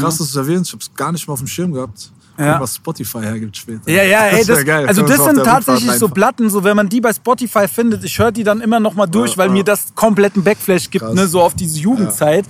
Krass, 0.00 0.18
dass 0.18 0.32
du 0.32 0.40
es 0.40 0.46
erwähnst, 0.48 0.70
ich 0.70 0.72
habe 0.74 0.82
es 0.82 0.94
gar 0.94 1.12
nicht 1.12 1.26
mehr 1.26 1.32
auf 1.34 1.40
dem 1.40 1.48
Schirm 1.48 1.72
gehabt. 1.72 2.10
Ja. 2.38 2.58
Was 2.58 2.76
Spotify 2.76 3.20
hergibt 3.20 3.54
später. 3.56 3.90
Ja, 3.90 4.02
ja, 4.02 4.20
ey, 4.28 4.38
Das 4.38 4.46
das, 4.46 4.64
geil. 4.64 4.86
also 4.86 5.02
das 5.02 5.22
sind 5.22 5.44
tatsächlich 5.44 5.92
so 5.92 6.08
Platten, 6.08 6.48
so 6.48 6.64
wenn 6.64 6.74
man 6.74 6.88
die 6.88 7.00
bei 7.00 7.12
Spotify 7.12 7.68
findet, 7.68 8.04
ich 8.04 8.18
höre 8.18 8.32
die 8.32 8.42
dann 8.42 8.62
immer 8.62 8.80
noch 8.80 8.94
mal 8.94 9.06
durch, 9.06 9.32
Ja, 9.32 9.36
weil 9.38 9.48
ja. 9.48 9.52
mir 9.52 9.64
das 9.64 9.94
kompletten 9.94 10.42
Backflash 10.42 10.88
gibt, 10.90 11.04
Krass. 11.04 11.14
ne, 11.14 11.28
so 11.28 11.42
auf 11.42 11.54
diese 11.54 11.78
Jugendzeit. 11.78 12.46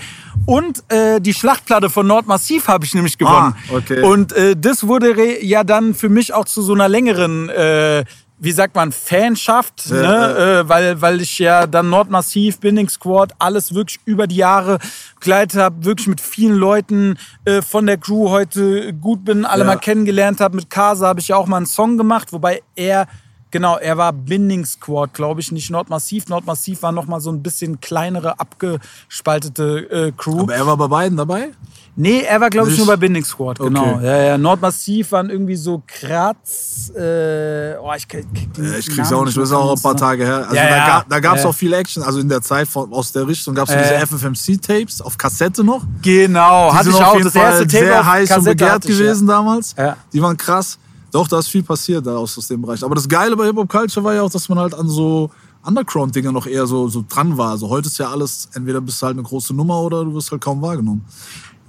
Und 0.47 0.85
äh, 0.89 1.21
die 1.21 1.35
Schlachtplatte 1.35 1.91
von 1.91 2.07
Nordmassiv 2.07 2.69
habe 2.69 2.85
ich 2.85 2.95
nämlich 2.95 3.19
gewonnen. 3.19 3.55
Ah, 3.71 3.75
okay. 3.77 4.03
Und 4.03 4.33
äh, 4.33 4.55
das 4.57 4.87
wurde 4.87 5.45
ja 5.45 5.65
dann 5.65 5.95
für 5.95 6.09
mich 6.09 6.33
auch 6.33 6.45
zu 6.45 6.63
so 6.63 6.75
einer 6.75 6.89
längeren, 6.89 7.49
äh, 7.49 8.05
wie 8.45 8.51
sagt 8.51 8.75
man, 8.75 8.91
Fanschaft, 8.91 9.87
Ja, 9.87 9.95
ne? 10.03 10.63
Äh, 10.65 10.69
weil, 10.69 11.01
weil 11.01 11.21
ich 11.21 11.39
ja 11.39 11.65
dann 11.69 11.91
Nordmassiv, 11.91 12.59
Binding 12.59 12.89
Squad, 12.89 13.33
alles 13.39 13.73
wirklich 13.73 14.01
über 14.05 14.27
die 14.27 14.35
Jahre 14.35 14.79
begleitet 15.21 15.61
habe, 15.61 15.85
wirklich 15.85 16.09
mit 16.09 16.21
vielen 16.21 16.57
Leuten 16.57 17.17
äh, 17.45 17.63
von 17.63 17.87
der 17.87 17.99
Crew 17.99 18.31
heute 18.31 18.93
gut 18.95 19.25
bin, 19.25 19.45
alle 19.45 19.61
Ja. 19.63 19.67
mal 19.69 19.77
kennengelernt 19.77 20.41
habe. 20.41 20.57
Mit 20.57 20.69
Kasa 20.71 21.07
habe 21.07 21.21
ich 21.21 21.29
ja 21.29 21.37
auch 21.37 21.47
mal 21.47 21.59
einen 21.59 21.67
Song 21.67 21.97
gemacht, 21.97 22.33
wobei 22.33 22.63
er, 22.75 23.07
genau, 23.53 23.77
er 23.77 23.97
war 23.97 24.13
Binding 24.13 24.65
Squad, 24.67 25.15
glaube 25.15 25.41
ich, 25.41 25.53
nicht 25.53 25.71
Nordmassiv. 25.71 26.29
Nordmassiv 26.29 26.83
war 26.83 26.91
noch 26.91 27.07
mal 27.07 27.21
so 27.21 27.31
ein 27.31 27.41
bisschen 27.43 27.81
kleinere, 27.81 28.41
abgespaltete 28.41 30.09
äh, 30.09 30.13
Crew. 30.17 30.41
Aber 30.41 30.55
er 30.55 30.67
war 30.67 30.77
bei 30.77 30.89
beiden 30.89 31.17
dabei? 31.17 31.51
Nee, 31.95 32.23
er 32.23 32.41
war, 32.41 32.49
glaube 32.49 32.71
ich, 32.71 32.79
nur 32.79 32.87
bei 32.87 32.97
Binding 32.97 33.23
Squad, 33.25 33.59
genau. 33.59 33.97
Okay. 33.97 34.07
Ja, 34.07 34.17
ja. 34.23 34.39
Nordmassiv 34.39 35.13
waren 35.13 35.29
irgendwie 35.29 35.57
so 35.57 35.83
Kratz. 35.87 36.91
Äh, 36.97 37.77
oh, 37.83 37.93
ich, 37.95 38.09
krieg 38.09 38.25
die 38.33 38.63
Ja, 38.63 38.79
ich 38.79 38.87
krieg's 38.87 39.11
Namen 39.11 39.15
auch 39.21 39.25
nicht, 39.27 39.37
das 39.37 39.45
ist 39.51 39.53
auch 39.55 39.77
ein 39.77 39.83
paar 39.83 39.93
ne? 39.93 40.01
Tage 40.01 40.25
her. 40.25 40.37
Also 40.45 40.57
Ja, 40.57 40.87
da, 40.87 41.05
da 41.07 41.21
gab 41.21 41.37
es 41.37 41.43
Ja. 41.43 41.51
auch 41.51 41.55
viel 41.55 41.73
Action. 41.75 42.03
Also 42.03 42.21
in 42.21 42.31
der 42.31 42.41
Zeit 42.41 42.67
von, 42.67 42.91
aus 42.95 43.13
der 43.13 43.27
Richtung 43.29 43.55
gab 43.55 43.69
es 43.69 43.75
so 43.75 43.79
Ja. 43.79 43.83
diese 43.83 44.07
FFMC-Tapes 44.07 45.03
auf 45.03 45.19
Kassette 45.19 45.63
noch. 45.63 45.83
Genau, 46.01 46.71
Die 46.71 46.77
hatte 46.79 46.89
ich 46.89 46.95
auf 46.95 47.03
auch. 47.03 47.13
jeden 47.15 47.25
Das 47.25 47.33
Fall 47.35 47.43
erste 47.43 47.67
Tape 47.67 47.85
sehr 47.85 48.07
heiß 48.07 48.37
und 48.39 48.45
begehrt 48.45 48.83
gewesen 48.87 49.27
damals. 49.27 49.75
Ja. 49.77 49.97
Die 50.15 50.23
waren 50.23 50.37
krass. 50.39 50.79
Doch, 51.13 51.29
da 51.29 51.39
ist 51.39 51.49
viel 51.49 51.63
passiert 51.63 52.09
aus, 52.09 52.37
aus 52.39 52.49
dem 52.49 52.63
Bereich. 52.63 52.83
Aber 52.83 52.95
das 52.95 53.07
Geile 53.07 53.37
bei 53.37 53.45
Hip-Hop 53.45 53.69
Culture 53.69 54.03
war 54.03 54.15
ja 54.15 54.23
auch, 54.23 54.31
dass 54.31 54.49
man 54.49 54.59
halt 54.59 54.75
an 54.75 54.89
so 54.89 55.31
Underground-Dinger 55.63 56.33
noch 56.33 56.47
eher 56.47 56.67
so, 56.67 56.89
so 56.89 57.05
dran 57.07 57.37
war. 57.37 57.51
Also 57.51 57.69
heute 57.69 57.89
ist 57.89 57.99
ja 57.99 58.11
alles, 58.11 58.49
entweder 58.55 58.81
bist 58.81 59.01
du 59.01 59.07
halt 59.07 59.17
eine 59.17 59.23
große 59.23 59.55
Nummer 59.55 59.81
oder 59.83 60.05
du 60.05 60.15
wirst 60.15 60.33
halt 60.33 60.43
kaum 60.43 60.63
wahrgenommen. 60.63 61.05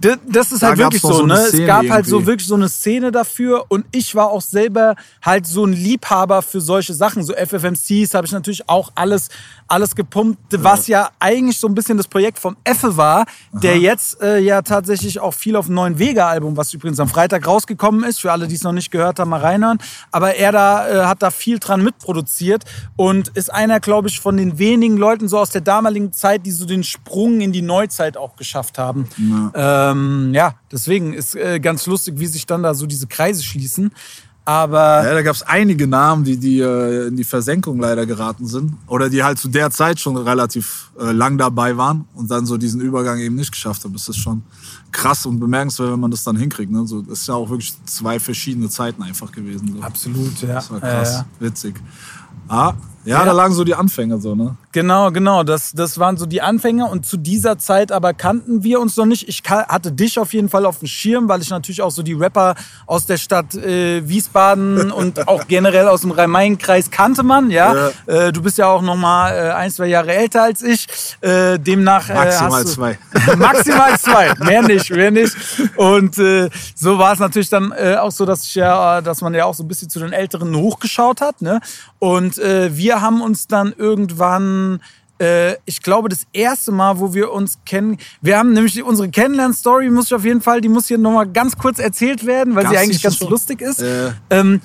Das, 0.03 0.17
das 0.27 0.51
ist 0.51 0.61
Da 0.61 0.67
halt 0.67 0.79
wirklich 0.79 1.01
so, 1.01 1.13
so 1.13 1.25
ne? 1.25 1.35
Es 1.35 1.65
gab 1.65 1.87
halt 1.89 2.05
so 2.05 2.17
irgendwie. 2.17 2.27
wirklich 2.27 2.47
so 2.47 2.55
eine 2.55 2.67
Szene 2.67 3.11
dafür 3.11 3.65
und 3.69 3.85
ich 3.91 4.13
war 4.15 4.29
auch 4.31 4.41
selber 4.41 4.95
halt 5.21 5.47
so 5.47 5.65
ein 5.65 5.71
Liebhaber 5.71 6.41
für 6.41 6.59
solche 6.59 6.93
Sachen. 6.93 7.23
So 7.23 7.33
FFMCs 7.33 8.13
habe 8.13 8.25
ich 8.25 8.33
natürlich 8.33 8.67
auch 8.67 8.91
alles, 8.95 9.29
alles 9.67 9.95
gepumpt, 9.95 10.39
was 10.57 10.87
ja 10.87 11.09
eigentlich 11.19 11.57
so 11.57 11.67
ein 11.67 11.73
bisschen 11.73 11.97
das 11.97 12.07
Projekt 12.07 12.37
vom 12.37 12.57
Effe 12.65 12.97
war, 12.97 13.25
der 13.53 13.79
jetzt 13.79 14.21
äh, 14.21 14.39
ja 14.39 14.61
tatsächlich 14.61 15.21
auch 15.21 15.33
viel 15.33 15.55
auf 15.55 15.67
dem 15.67 15.75
neuen 15.75 15.97
Vega-Album, 15.97 16.57
was 16.57 16.73
übrigens 16.73 16.99
am 16.99 17.07
Freitag 17.07 17.47
rausgekommen 17.47 18.03
ist, 18.03 18.19
für 18.19 18.31
alle, 18.31 18.47
die 18.47 18.55
es 18.55 18.63
noch 18.63 18.73
nicht 18.73 18.91
gehört 18.91 19.19
haben, 19.19 19.29
mal 19.29 19.39
reinhören. 19.39 19.77
Aber 20.11 20.35
er 20.35 20.51
da 20.51 20.89
äh, 20.89 21.05
hat 21.05 21.23
da 21.23 21.31
viel 21.31 21.59
dran 21.59 21.81
mitproduziert 21.81 22.63
und 22.97 23.29
ist 23.29 23.53
einer, 23.53 23.79
glaube 23.79 24.09
ich, 24.09 24.19
von 24.19 24.35
den 24.35 24.59
wenigen 24.59 24.97
Leuten 24.97 25.29
so 25.29 25.39
aus 25.39 25.51
der 25.51 25.61
damaligen 25.61 26.11
Zeit, 26.11 26.45
die 26.45 26.51
so 26.51 26.65
den 26.65 26.83
Sprung 26.83 27.39
in 27.39 27.53
die 27.53 27.61
Neuzeit 27.61 28.17
auch 28.17 28.35
geschafft 28.35 28.77
haben. 28.77 29.07
Ähm, 29.55 29.92
ja, 30.33 30.55
deswegen 30.71 31.13
ist 31.13 31.35
äh, 31.35 31.59
ganz 31.59 31.85
lustig, 31.85 32.15
wie 32.17 32.27
sich 32.27 32.45
dann 32.45 32.63
da 32.63 32.73
so 32.73 32.85
diese 32.85 33.07
Kreise 33.07 33.43
schließen. 33.43 33.91
Aber 34.45 35.05
Ja, 35.05 35.13
da 35.13 35.21
gab 35.21 35.35
es 35.35 35.43
einige 35.43 35.87
Namen, 35.87 36.25
die, 36.25 36.35
die 36.35 36.59
äh, 36.59 37.07
in 37.07 37.15
die 37.15 37.23
Versenkung 37.23 37.79
leider 37.79 38.05
geraten 38.05 38.45
sind. 38.45 38.73
Oder 38.87 39.09
die 39.09 39.23
halt 39.23 39.37
zu 39.37 39.47
der 39.47 39.71
Zeit 39.71 40.01
schon 40.01 40.17
relativ 40.17 40.91
äh, 40.99 41.11
lang 41.11 41.37
dabei 41.37 41.77
waren 41.77 42.05
und 42.13 42.29
dann 42.29 42.45
so 42.45 42.57
diesen 42.57 42.81
Übergang 42.81 43.19
eben 43.19 43.35
nicht 43.35 43.53
geschafft 43.53 43.85
haben. 43.85 43.93
Das 43.93 44.09
ist 44.09 44.17
schon 44.17 44.43
krass 44.91 45.25
und 45.25 45.39
bemerkenswert, 45.39 45.93
wenn 45.93 45.99
man 45.99 46.11
das 46.11 46.25
dann 46.25 46.35
hinkriegt. 46.35 46.71
Ne? 46.71 46.85
So, 46.85 47.01
das 47.01 47.21
ist 47.21 47.27
ja 47.27 47.35
auch 47.35 47.49
wirklich 47.49 47.73
zwei 47.85 48.19
verschiedene 48.19 48.67
Zeiten 48.67 49.01
einfach 49.01 49.31
gewesen. 49.31 49.75
So. 49.77 49.81
absolut, 49.81 50.41
ja. 50.41 50.55
Das 50.55 50.71
war 50.71 50.81
krass, 50.81 51.13
ja. 51.13 51.25
witzig. 51.39 51.75
Ah, 52.49 52.73
ja, 53.05 53.19
Ja. 53.19 53.25
da 53.25 53.31
lagen 53.31 53.53
so 53.53 53.63
die 53.63 53.75
Anfänge 53.75 54.19
so, 54.19 54.35
ne? 54.35 54.55
Genau, 54.71 55.11
genau. 55.11 55.43
Das, 55.43 55.71
das 55.73 55.99
waren 55.99 56.17
so 56.17 56.25
die 56.25 56.41
Anfänge. 56.41 56.85
Und 56.87 57.05
zu 57.05 57.17
dieser 57.17 57.59
Zeit 57.59 57.91
aber 57.91 58.13
kannten 58.13 58.63
wir 58.63 58.79
uns 58.79 58.97
noch 58.97 59.05
nicht. 59.05 59.27
Ich 59.29 59.43
hatte 59.47 59.91
dich 59.91 60.17
auf 60.17 60.33
jeden 60.33 60.49
Fall 60.49 60.65
auf 60.65 60.79
dem 60.79 60.87
Schirm, 60.87 61.29
weil 61.29 61.41
ich 61.41 61.49
natürlich 61.51 61.81
auch 61.81 61.91
so 61.91 62.01
die 62.01 62.13
Rapper 62.13 62.55
aus 62.87 63.05
der 63.05 63.17
Stadt 63.17 63.53
äh, 63.55 64.07
Wiesbaden 64.07 64.91
und 64.99 65.27
auch 65.27 65.47
generell 65.47 65.87
aus 65.87 66.01
dem 66.01 66.11
Rhein-Main-Kreis 66.11 66.89
kannte 66.91 67.23
man. 67.23 67.51
Ja, 67.51 67.89
Äh, 68.07 68.31
du 68.31 68.41
bist 68.41 68.57
ja 68.57 68.67
auch 68.67 68.81
noch 68.81 68.95
mal 68.95 69.31
äh, 69.31 69.51
ein, 69.51 69.69
zwei 69.69 69.87
Jahre 69.87 70.11
älter 70.13 70.43
als 70.43 70.61
ich. 70.63 70.87
Äh, 71.21 71.59
demnach 71.59 72.09
äh, 72.09 72.13
Maximal 72.15 72.51
hast 72.51 72.65
du, 72.69 72.73
zwei. 72.73 72.97
Maximal 73.37 73.99
zwei, 73.99 74.33
mehr 74.39 74.61
nicht, 74.63 74.89
mehr 74.89 75.11
nicht. 75.11 75.35
Und 75.75 76.17
äh, 76.17 76.49
so 76.75 76.97
war 76.97 77.13
es 77.13 77.19
natürlich 77.19 77.49
dann 77.49 77.71
auch 77.73 78.11
so, 78.11 78.25
dass 78.25 78.43
ich 78.45 78.55
ja, 78.55 79.01
dass 79.01 79.21
man 79.21 79.33
ja 79.33 79.45
auch 79.45 79.53
so 79.53 79.63
ein 79.63 79.67
bisschen 79.67 79.89
zu 79.89 79.99
den 79.99 80.13
Älteren 80.13 80.55
hochgeschaut 80.55 81.21
hat. 81.21 81.41
Ne? 81.41 81.59
Und 81.99 82.37
wir 82.37 82.92
wir 82.93 83.01
haben 83.01 83.21
uns 83.21 83.47
dann 83.47 83.73
irgendwann 83.75 84.79
äh, 85.19 85.55
ich 85.65 85.81
glaube, 85.81 86.09
das 86.09 86.27
erste 86.31 86.71
Mal, 86.71 86.99
wo 86.99 87.13
wir 87.13 87.31
uns 87.31 87.57
kennen, 87.65 87.97
wir 88.21 88.37
haben 88.37 88.53
nämlich 88.53 88.83
unsere 88.83 89.09
Kennenlern-Story, 89.09 89.89
muss 89.89 90.07
ich 90.07 90.13
auf 90.13 90.25
jeden 90.25 90.41
Fall, 90.41 90.61
die 90.61 90.69
muss 90.69 90.87
hier 90.87 90.97
nochmal 90.99 91.27
ganz 91.27 91.57
kurz 91.57 91.79
erzählt 91.79 92.25
werden, 92.25 92.55
weil 92.55 92.63
Gab's 92.63 92.75
sie 92.75 92.83
eigentlich 92.83 93.01
ganz 93.01 93.17
schon? 93.17 93.29
lustig 93.29 93.61
ist. 93.61 93.81
Äh. 93.81 94.11
Ähm, 94.29 94.61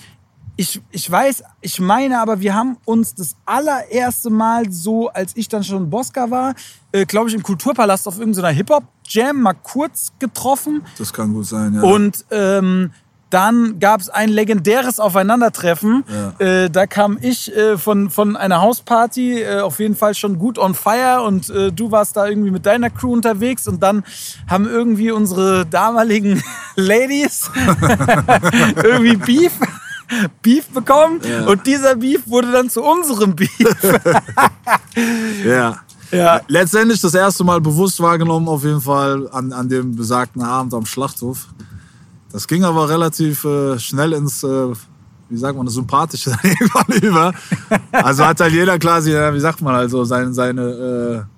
ich, 0.56 0.80
ich 0.90 1.10
weiß, 1.10 1.42
ich 1.60 1.80
meine 1.80 2.20
aber, 2.20 2.40
wir 2.40 2.54
haben 2.54 2.76
uns 2.84 3.14
das 3.14 3.36
allererste 3.46 4.28
Mal 4.30 4.70
so, 4.70 5.08
als 5.08 5.32
ich 5.36 5.48
dann 5.48 5.64
schon 5.64 5.88
Bosca 5.88 6.30
war, 6.30 6.54
äh, 6.92 7.06
glaube 7.06 7.28
ich, 7.28 7.34
im 7.34 7.42
Kulturpalast 7.42 8.08
auf 8.08 8.18
irgendeiner 8.18 8.48
Hip-Hop-Jam 8.48 9.40
mal 9.40 9.54
kurz 9.54 10.12
getroffen. 10.18 10.82
Das 10.98 11.12
kann 11.12 11.32
gut 11.32 11.46
sein, 11.46 11.74
ja. 11.74 11.82
Und 11.82 12.24
ähm, 12.30 12.90
dann 13.30 13.78
gab 13.78 14.00
es 14.00 14.08
ein 14.08 14.28
legendäres 14.28 15.00
Aufeinandertreffen. 15.00 16.04
Äh, 16.38 16.70
da 16.70 16.86
kam 16.86 17.18
ich 17.20 17.54
äh, 17.54 17.76
von, 17.76 18.10
von 18.10 18.36
einer 18.36 18.62
Hausparty, 18.62 19.42
äh, 19.42 19.60
auf 19.60 19.78
jeden 19.80 19.96
Fall 19.96 20.14
schon 20.14 20.38
gut 20.38 20.58
on 20.58 20.74
fire 20.74 21.22
und 21.26 21.50
äh, 21.50 21.70
du 21.72 21.90
warst 21.90 22.16
da 22.16 22.26
irgendwie 22.26 22.50
mit 22.50 22.64
deiner 22.66 22.90
Crew 22.90 23.12
unterwegs 23.12 23.68
und 23.68 23.82
dann 23.82 24.04
haben 24.48 24.66
irgendwie 24.66 25.10
unsere 25.10 25.66
damaligen 25.66 26.42
Ladies 26.76 27.50
irgendwie 28.82 29.16
Beef. 29.16 29.52
Beef 30.40 30.66
bekommen 30.68 31.20
und 31.46 31.66
dieser 31.66 31.96
Beef 31.96 32.26
wurde 32.26 32.50
dann 32.50 32.70
zu 32.70 32.82
unserem 32.82 33.36
Beef. 33.36 33.50
ja. 35.44 35.80
Ja. 36.10 36.40
Letztendlich 36.48 37.00
das 37.02 37.14
erste 37.14 37.44
Mal 37.44 37.60
bewusst 37.60 38.00
wahrgenommen, 38.00 38.48
auf 38.48 38.64
jeden 38.64 38.80
Fall 38.80 39.28
an, 39.30 39.52
an 39.52 39.68
dem 39.68 39.94
besagten 39.94 40.42
Abend 40.42 40.72
am 40.72 40.86
Schlachthof. 40.86 41.48
Das 42.30 42.46
ging 42.46 42.64
aber 42.64 42.88
relativ 42.88 43.44
äh, 43.44 43.78
schnell 43.78 44.12
ins, 44.12 44.42
äh, 44.42 44.68
wie 45.28 45.36
sagt 45.36 45.56
man, 45.56 45.66
das 45.66 45.74
Sympathische 45.74 46.30
über. 47.02 47.32
Also 47.92 48.24
hat 48.24 48.40
halt 48.40 48.52
jeder 48.52 48.78
ja, 49.12 49.32
wie 49.32 49.40
sagt 49.40 49.60
man, 49.62 49.74
also 49.74 50.04
seine, 50.04 50.32
seine 50.32 50.62
äh, 50.62 51.37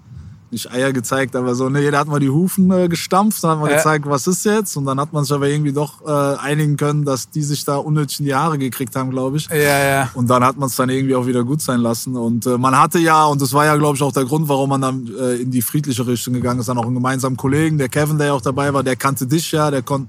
nicht 0.52 0.70
Eier 0.72 0.92
gezeigt, 0.92 1.36
aber 1.36 1.54
so, 1.54 1.68
ne, 1.68 1.80
jeder 1.80 1.98
hat 1.98 2.08
mal 2.08 2.20
die 2.20 2.30
Hufen 2.30 2.70
äh, 2.72 2.88
gestampft, 2.88 3.42
dann 3.44 3.52
hat 3.52 3.60
man 3.60 3.70
Ja. 3.70 3.76
gezeigt, 3.76 4.04
was 4.06 4.26
ist 4.26 4.44
jetzt. 4.44 4.76
Und 4.76 4.84
dann 4.86 4.98
hat 5.00 5.12
man 5.12 5.24
sich 5.24 5.32
aber 5.32 5.48
irgendwie 5.48 5.72
doch 5.72 6.00
äh, 6.06 6.36
einigen 6.38 6.76
können, 6.76 7.04
dass 7.04 7.30
die 7.30 7.42
sich 7.42 7.64
da 7.64 7.76
unnötig 7.76 8.20
in 8.20 8.26
die 8.26 8.34
Haare 8.34 8.58
gekriegt 8.58 8.96
haben, 8.96 9.10
glaube 9.10 9.36
ich. 9.36 9.48
Ja, 9.48 9.56
ja. 9.84 10.10
Und 10.14 10.28
dann 10.28 10.42
hat 10.44 10.56
man 10.56 10.68
es 10.68 10.76
dann 10.76 10.88
irgendwie 10.90 11.14
auch 11.14 11.26
wieder 11.26 11.44
gut 11.44 11.60
sein 11.62 11.80
lassen. 11.80 12.16
Und 12.16 12.46
äh, 12.46 12.58
man 12.58 12.76
hatte 12.78 12.98
ja, 12.98 13.24
und 13.26 13.40
das 13.40 13.52
war 13.52 13.64
ja, 13.64 13.76
glaube 13.76 13.96
ich, 13.96 14.02
auch 14.02 14.12
der 14.12 14.24
Grund, 14.24 14.48
warum 14.48 14.70
man 14.70 14.80
dann 14.80 15.08
äh, 15.18 15.36
in 15.36 15.50
die 15.50 15.62
friedliche 15.62 16.06
Richtung 16.06 16.34
gegangen 16.34 16.60
ist, 16.60 16.68
dann 16.68 16.78
auch 16.78 16.84
einen 16.86 16.94
gemeinsamen 16.94 17.36
Kollegen, 17.36 17.78
der 17.78 17.88
Kevin, 17.88 18.18
der 18.18 18.28
ja 18.28 18.32
auch 18.32 18.40
dabei 18.40 18.72
war, 18.74 18.82
der 18.82 18.96
kannte 18.96 19.26
dich 19.26 19.52
ja, 19.52 19.70
der 19.70 19.82
kon 19.82 20.08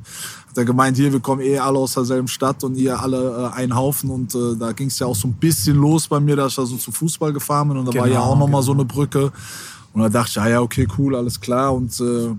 hat 0.50 0.58
er 0.58 0.66
gemeint, 0.66 0.98
hier, 0.98 1.14
wir 1.14 1.22
kommen 1.22 1.42
eh 1.42 1.58
alle 1.60 1.80
aus 1.80 1.94
derselben 1.94 2.28
Stadt 2.28 2.62
und 2.66 2.76
ihr 2.76 3.00
alle 3.00 3.52
äh, 3.56 3.58
ein 3.58 3.74
Haufen. 3.74 4.10
Und 4.10 4.36
äh, 4.36 4.58
da 4.60 4.74
ging 4.74 4.88
es 4.88 5.00
ja 5.00 5.08
auch 5.08 5.16
so 5.16 5.30
ein 5.30 5.34
bisschen 5.34 5.78
los 5.78 6.10
bei 6.10 6.20
mir, 6.20 6.36
dass 6.36 6.50
ich 6.52 6.56
da 6.58 6.66
so 6.66 6.76
zu 6.76 6.92
Fußball 6.92 7.32
gefahren 7.32 7.70
bin. 7.70 7.78
Und 7.78 7.86
da 7.86 7.98
war 7.98 8.06
ja 8.08 8.16
Genau, 8.20 8.34
auch 8.34 8.38
nochmal 8.38 8.62
so 8.62 8.74
eine 8.74 8.84
Brücke. 8.84 9.32
Und 9.94 10.02
da 10.02 10.10
dachte 10.10 10.30
ich, 10.30 10.36
ja, 10.36 10.48
ja, 10.48 10.62
okay, 10.62 10.88
cool, 10.98 11.16
alles 11.16 11.40
klar. 11.40 11.74
Und 11.74 12.00
äh, 12.00 12.34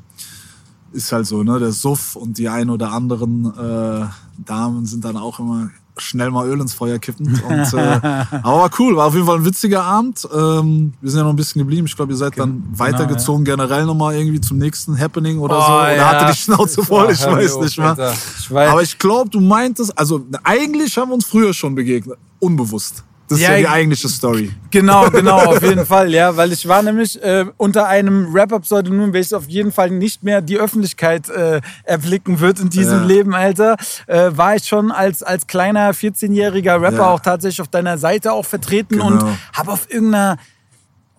ist 0.93 1.13
halt 1.13 1.27
so, 1.27 1.43
ne? 1.43 1.59
Der 1.59 1.73
Suff 1.73 2.17
und 2.17 2.39
die 2.39 2.49
ein 2.49 2.71
oder 2.71 2.93
anderen 2.93 3.47
äh, 3.47 4.07
Damen 4.45 4.87
sind 4.87 5.05
dann 5.05 5.17
auch 5.17 5.39
immer 5.39 5.71
schnell 5.99 6.31
mal 6.31 6.49
Öl 6.49 6.61
ins 6.61 6.73
Feuer 6.73 6.99
kippend. 6.99 7.43
Und, 7.49 7.75
äh, 7.75 8.01
aber 8.43 8.71
cool, 8.79 8.97
war 8.97 9.09
auf 9.09 9.15
jeden 9.15 9.27
Fall 9.27 9.37
ein 9.37 9.45
witziger 9.45 9.85
Abend. 9.85 10.27
Ähm, 10.35 10.95
wir 11.01 11.11
sind 11.11 11.19
ja 11.19 11.25
noch 11.25 11.33
ein 11.33 11.37
bisschen 11.37 11.59
geblieben. 11.59 11.87
Ich 11.87 11.95
glaube, 11.95 12.13
ihr 12.13 12.17
seid 12.17 12.39
dann 12.39 12.65
weitergezogen, 12.73 13.45
generell 13.45 13.85
nochmal 13.85 14.15
irgendwie 14.15 14.41
zum 14.41 14.59
nächsten 14.59 14.99
Happening 14.99 15.39
oder 15.39 15.57
so. 15.57 15.61
Oh, 15.61 15.75
Oder 15.75 15.97
ja. 15.97 16.09
hatte 16.09 16.33
die 16.33 16.39
Schnauze 16.39 16.83
voll, 16.83 17.11
ich 17.13 17.25
mir 17.27 17.33
weiß 17.33 17.59
nicht 17.59 17.79
mehr. 17.79 18.15
Aber 18.51 18.83
ich 18.83 18.99
glaube, 18.99 19.29
du 19.31 19.41
meintest, 19.41 19.97
also 19.99 20.25
eigentlich 20.45 20.97
haben 20.97 21.11
wir 21.11 21.15
uns 21.15 21.27
früher 21.27 21.53
schon 21.53 21.75
begegnet, 21.75 22.19
unbewusst. 22.39 23.05
Das 23.33 23.41
ist 23.41 23.45
Ja, 23.45 23.51
ja 23.53 23.57
die 23.59 23.63
ich- 23.65 23.69
eigentliche 23.71 24.09
Story. 24.09 24.53
Genau, 24.71 25.11
genau, 25.11 25.39
auf 25.39 25.63
jeden 25.63 25.87
Fall, 25.87 26.11
ja, 26.13 26.37
weil 26.37 26.53
ich 26.53 26.67
war 26.69 26.83
nämlich 26.83 27.23
äh, 27.23 27.45
unter 27.57 27.87
einem 27.89 28.33
Rap-Up-Pseudonym, 28.35 29.13
welches 29.13 29.33
auf 29.33 29.47
jeden 29.49 29.73
Fall 29.73 29.91
nicht 29.91 30.23
mehr 30.23 30.41
die 30.41 30.59
Öffentlichkeit 30.59 31.29
äh, 31.29 31.61
erblicken 31.85 32.41
wird 32.41 32.61
in 32.61 32.71
diesem 32.71 33.01
Ja. 33.01 33.05
Leben, 33.07 33.35
Alter, 33.35 33.77
äh, 34.07 34.31
war 34.33 34.57
ich 34.57 34.67
schon 34.67 34.91
als, 34.91 35.23
als 35.23 35.47
kleiner 35.47 35.93
14-jähriger 35.93 36.81
Rapper 36.81 36.97
Ja. 36.97 37.11
auch 37.11 37.21
tatsächlich 37.21 37.61
auf 37.61 37.69
deiner 37.69 37.99
Seite 37.99 38.33
auch 38.33 38.45
vertreten 38.47 38.95
Genau. 38.99 39.07
und 39.07 39.25
habe 39.53 39.73
auf 39.73 39.91
irgendeiner 39.91 40.37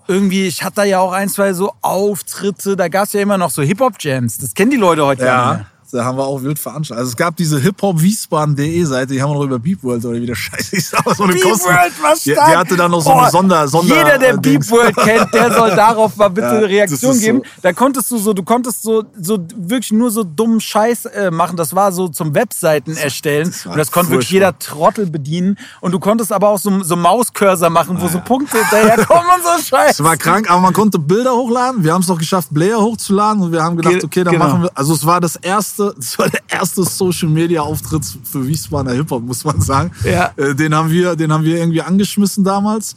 irgendwie, 0.07 0.47
ich 0.47 0.63
hatte 0.63 0.75
da 0.77 0.83
ja 0.83 0.99
auch 0.99 1.13
ein, 1.13 1.29
zwei 1.29 1.53
so 1.53 1.71
Auftritte, 1.81 2.75
da 2.75 2.89
gab 2.89 3.05
es 3.05 3.13
ja 3.13 3.21
immer 3.21 3.37
noch 3.37 3.49
so 3.49 3.61
Hip-Hop-Jams. 3.61 4.37
Das 4.37 4.53
kennen 4.53 4.71
die 4.71 4.77
Leute 4.77 5.05
heute 5.05 5.25
ja. 5.25 5.53
mehr. 5.53 5.65
Da 5.93 6.03
haben 6.05 6.17
wir 6.17 6.25
auch 6.25 6.41
wild 6.41 6.59
veranstaltet. 6.59 6.99
Also 7.01 7.11
es 7.11 7.17
gab 7.17 7.35
diese 7.37 7.59
hiphopwiesbaden.de 7.59 8.83
Seite, 8.83 9.13
die 9.13 9.21
haben 9.21 9.29
wir 9.31 9.35
noch 9.35 9.43
über 9.43 9.59
Beep 9.59 9.83
World 9.83 10.03
oder 10.05 10.19
wie 10.19 10.25
der 10.25 10.35
Scheiß 10.35 10.69
hieß. 10.69 10.93
Aber 10.95 11.15
so 11.15 11.23
eine 11.23 11.33
Beep 11.33 11.43
Kosten- 11.43 11.65
World, 11.69 11.93
was 12.01 12.23
die, 12.23 12.31
die 12.31 12.37
hatte 12.39 12.75
dann 12.75 12.91
noch 12.91 13.01
so 13.01 13.11
Oh, 13.11 13.19
eine 13.19 13.29
Sonder, 13.31 13.67
Sonder 13.67 13.95
Jeder, 13.97 14.17
der 14.17 14.33
äh, 14.33 14.37
Beep. 14.37 14.69
World 14.71 14.95
kennt, 14.97 15.33
der 15.33 15.53
soll 15.53 15.69
darauf 15.75 16.15
mal 16.15 16.29
bitte 16.29 16.47
Ja, 16.47 16.53
eine 16.57 16.67
Reaktion 16.69 17.11
ist 17.11 17.21
geben. 17.21 17.41
so. 17.43 17.61
Da 17.61 17.73
konntest 17.73 18.11
du 18.11 18.17
so, 18.17 18.33
du 18.33 18.43
konntest 18.43 18.81
so, 18.83 19.03
so 19.19 19.37
wirklich 19.55 19.91
nur 19.91 20.09
so 20.11 20.23
dummen 20.23 20.59
Scheiß 20.59 21.05
äh, 21.05 21.31
machen. 21.31 21.57
Das 21.57 21.75
war 21.75 21.91
so 21.91 22.07
zum 22.07 22.33
Webseiten 22.33 22.95
erstellen. 22.97 23.47
das 23.49 23.65
war 23.65 23.73
und 23.73 23.77
das 23.79 23.91
konnte 23.91 24.11
wirklich 24.11 24.31
jeder 24.31 24.57
Trottel 24.57 25.05
bedienen. 25.05 25.57
Und 25.81 25.91
du 25.91 25.99
konntest 25.99 26.31
aber 26.31 26.49
auch 26.49 26.59
so, 26.59 26.83
so 26.83 26.95
Mauscursor 26.95 27.69
machen, 27.69 27.97
wo 28.01 28.07
so 28.07 28.19
Punkte 28.19 28.57
hinterherkommen 28.57 29.23
und 29.35 29.43
so 29.43 29.63
Scheiß. 29.75 29.99
Es 29.99 30.03
war 30.03 30.17
krank, 30.17 30.49
aber 30.49 30.61
man 30.61 30.73
konnte 30.73 30.97
Bilder 30.99 31.33
hochladen. 31.33 31.83
Wir 31.83 31.93
haben 31.93 32.01
es 32.01 32.07
noch 32.07 32.17
geschafft, 32.17 32.53
Player 32.53 32.79
hochzuladen 32.79 33.41
und 33.43 33.51
wir 33.51 33.61
haben 33.63 33.75
gedacht, 33.77 33.93
Ge- 33.95 34.03
okay, 34.05 34.23
dann 34.23 34.33
genau. 34.33 34.45
machen 34.47 34.61
wir. 34.63 34.71
Also 34.75 34.93
es 34.93 35.05
war 35.05 35.21
das 35.21 35.35
erste, 35.35 35.82
es 35.91 36.17
war 36.19 36.29
der 36.29 36.41
erste 36.47 36.83
Social 36.83 37.29
Media 37.29 37.61
Auftritt 37.61 38.05
für 38.23 38.45
Wiesbadener 38.45 38.95
Hip 38.95 39.11
Hop, 39.11 39.23
muss 39.23 39.43
man 39.43 39.61
sagen. 39.61 39.91
Ja. 40.03 40.31
Äh, 40.35 40.55
Den 40.55 40.73
haben 40.73 40.89
wir, 40.89 41.15
den 41.15 41.31
haben 41.31 41.43
wir 41.43 41.57
irgendwie 41.57 41.81
angeschmissen 41.81 42.43
damals 42.43 42.95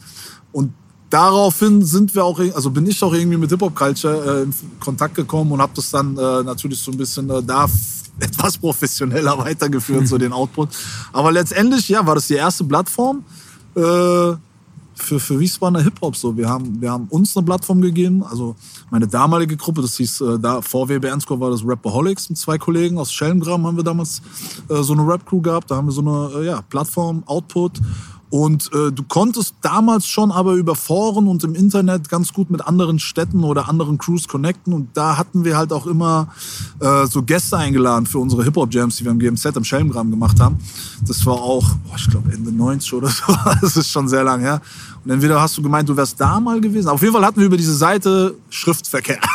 und 0.53 0.73
Daraufhin 1.09 1.85
sind 1.85 2.13
wir 2.17 2.25
auch, 2.25 2.41
also 2.41 2.69
bin 2.69 2.85
ich 2.85 3.01
auch 3.01 3.15
irgendwie 3.15 3.37
mit 3.37 3.49
Hip-Hop-Culture 3.51 4.41
äh, 4.41 4.43
in 4.43 4.55
Kontakt 4.81 5.15
gekommen 5.15 5.53
und 5.53 5.63
habe 5.63 5.71
das 5.77 5.91
dann 5.93 6.17
äh, 6.17 6.43
natürlich 6.43 6.81
so 6.81 6.91
ein 6.91 6.97
bisschen 6.97 7.29
da 7.29 7.67
etwas 8.19 8.59
professioneller 8.59 9.39
weitergeführt, 9.39 10.09
so 10.09 10.19
den 10.19 10.33
Output. 10.33 10.71
Aber 11.13 11.31
letztendlich, 11.31 11.89
ja, 11.89 12.05
war 12.05 12.17
das 12.17 12.27
die 12.27 12.35
erste 12.35 12.65
Plattform 12.65 13.25
für, 14.97 15.21
für 15.21 15.39
Wiesbadener 15.39 15.83
Hip-Hop. 15.83 16.17
So. 16.17 16.37
Wir, 16.37 16.49
haben, 16.49 16.81
wir 16.81 16.91
haben 16.91 17.07
uns 17.09 17.37
eine 17.37 17.45
Plattform 17.45 17.81
gegeben, 17.81 18.25
also 18.25 18.57
meine 18.91 19.07
damalige 19.07 19.57
Gruppe, 19.57 19.83
das 19.83 19.97
hieß, 19.97 20.21
äh, 20.23 20.39
da 20.39 20.63
vor 20.63 20.89
WB 20.89 21.07
Ernstcore 21.07 21.41
war 21.41 21.51
das 21.51 21.63
Rapaholics 21.65 22.31
mit 22.31 22.39
zwei 22.39 22.59
Kollegen 22.59 22.99
aus 22.99 23.13
Schellengram 23.13 23.67
haben 23.67 23.77
wir 23.77 23.85
damals 23.85 24.23
äh, 24.69 24.83
so 24.83 24.93
eine 24.93 25.07
Rap-Crew 25.07 25.41
gehabt. 25.41 25.71
Da 25.71 25.77
haben 25.77 25.87
wir 25.89 25.93
so 25.93 26.01
eine 26.01 26.41
äh, 26.41 26.47
ja, 26.47 26.63
Plattform, 26.63 27.23
Output. 27.27 27.81
Und 28.29 28.71
äh, 28.73 28.91
du 28.91 29.05
konntest 29.05 29.55
damals 29.63 30.07
schon 30.07 30.33
aber 30.33 30.55
über 30.55 30.75
Foren 30.75 31.29
und 31.29 31.45
im 31.45 31.55
Internet 31.55 32.09
ganz 32.09 32.33
gut 32.33 32.51
mit 32.51 32.67
anderen 32.67 32.99
Städten 32.99 33.45
oder 33.45 33.69
anderen 33.69 33.99
Crews 33.99 34.27
connecten. 34.27 34.73
Und 34.73 34.89
da 34.95 35.17
hatten 35.17 35.45
wir 35.45 35.57
halt 35.57 35.73
auch 35.73 35.87
immer 35.87 36.29
äh, 36.81 37.07
so 37.07 37.23
Gäste 37.23 37.57
eingeladen 37.57 38.07
für 38.07 38.19
unsere 38.19 38.43
Hip-Hop-Jams, 38.43 38.97
die 38.97 39.05
wir 39.05 39.13
im 39.13 39.19
GMZ 39.19 39.57
am 39.57 39.65
Schellengram 39.65 40.11
gemacht 40.11 40.41
haben. 40.41 40.59
Das 41.07 41.25
war 41.25 41.35
auch, 41.35 41.69
boah, 41.87 41.97
ich 41.97 42.11
glaube, 42.11 42.33
Ende 42.33 42.51
90 42.51 42.93
oder 42.95 43.09
so. 43.09 43.25
Das 43.61 43.77
ist 43.77 43.91
schon 43.91 44.09
sehr 44.09 44.25
lang 44.25 44.41
her. 44.41 44.61
Und 45.05 45.13
entweder 45.13 45.41
hast 45.41 45.57
du 45.57 45.63
gemeint, 45.63 45.89
du 45.89 45.97
wärst 45.97 46.21
da 46.21 46.41
mal 46.41 46.61
gewesen. 46.61 46.89
Auf 46.89 47.01
jeden 47.01 47.15
Fall 47.15 47.25
hatten 47.25 47.39
wir 47.39 47.47
über 47.47 47.57
diese 47.57 47.75
Seite 47.75 48.35
Schriftverkehr. 48.51 49.19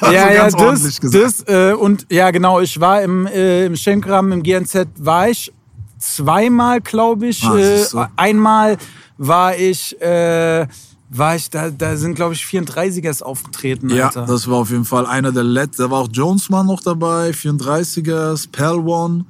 Also 0.00 0.14
ja, 0.14 0.30
ja, 0.30 0.48
ganz 0.48 1.00
das, 1.00 1.10
das 1.10 1.44
äh, 1.48 1.72
und 1.72 2.06
ja, 2.10 2.30
genau, 2.30 2.60
ich 2.60 2.78
war 2.78 3.02
im, 3.02 3.26
äh, 3.26 3.66
im 3.66 3.76
Schenkrahmen, 3.76 4.32
im 4.32 4.42
GNZ, 4.42 4.86
war 4.98 5.28
ich 5.28 5.52
zweimal, 5.98 6.80
glaube 6.80 7.26
ich. 7.28 7.42
Ah, 7.44 7.56
äh, 7.58 7.84
einmal 8.16 8.76
war 9.18 9.56
ich, 9.56 10.00
äh, 10.00 10.66
war 11.08 11.36
ich, 11.36 11.48
da, 11.50 11.70
da 11.70 11.96
sind, 11.96 12.14
glaube 12.14 12.34
ich, 12.34 12.42
34ers 12.44 13.22
aufgetreten, 13.22 13.90
Ja, 13.90 14.06
Alter. 14.06 14.26
das 14.26 14.48
war 14.48 14.56
auf 14.58 14.70
jeden 14.70 14.84
Fall 14.84 15.06
einer 15.06 15.32
der 15.32 15.44
letzten. 15.44 15.82
Da 15.82 15.90
war 15.90 16.00
auch 16.00 16.08
Jonesman 16.12 16.66
noch 16.66 16.80
dabei, 16.82 17.30
34ers, 17.30 18.48
Pal 18.50 18.78
One. 18.78 19.24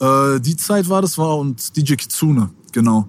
Äh, 0.00 0.40
die 0.40 0.56
Zeit 0.56 0.88
war 0.88 1.02
das, 1.02 1.16
war 1.18 1.38
und 1.38 1.76
DJ 1.76 1.94
Kitsune, 1.94 2.50
genau. 2.72 3.08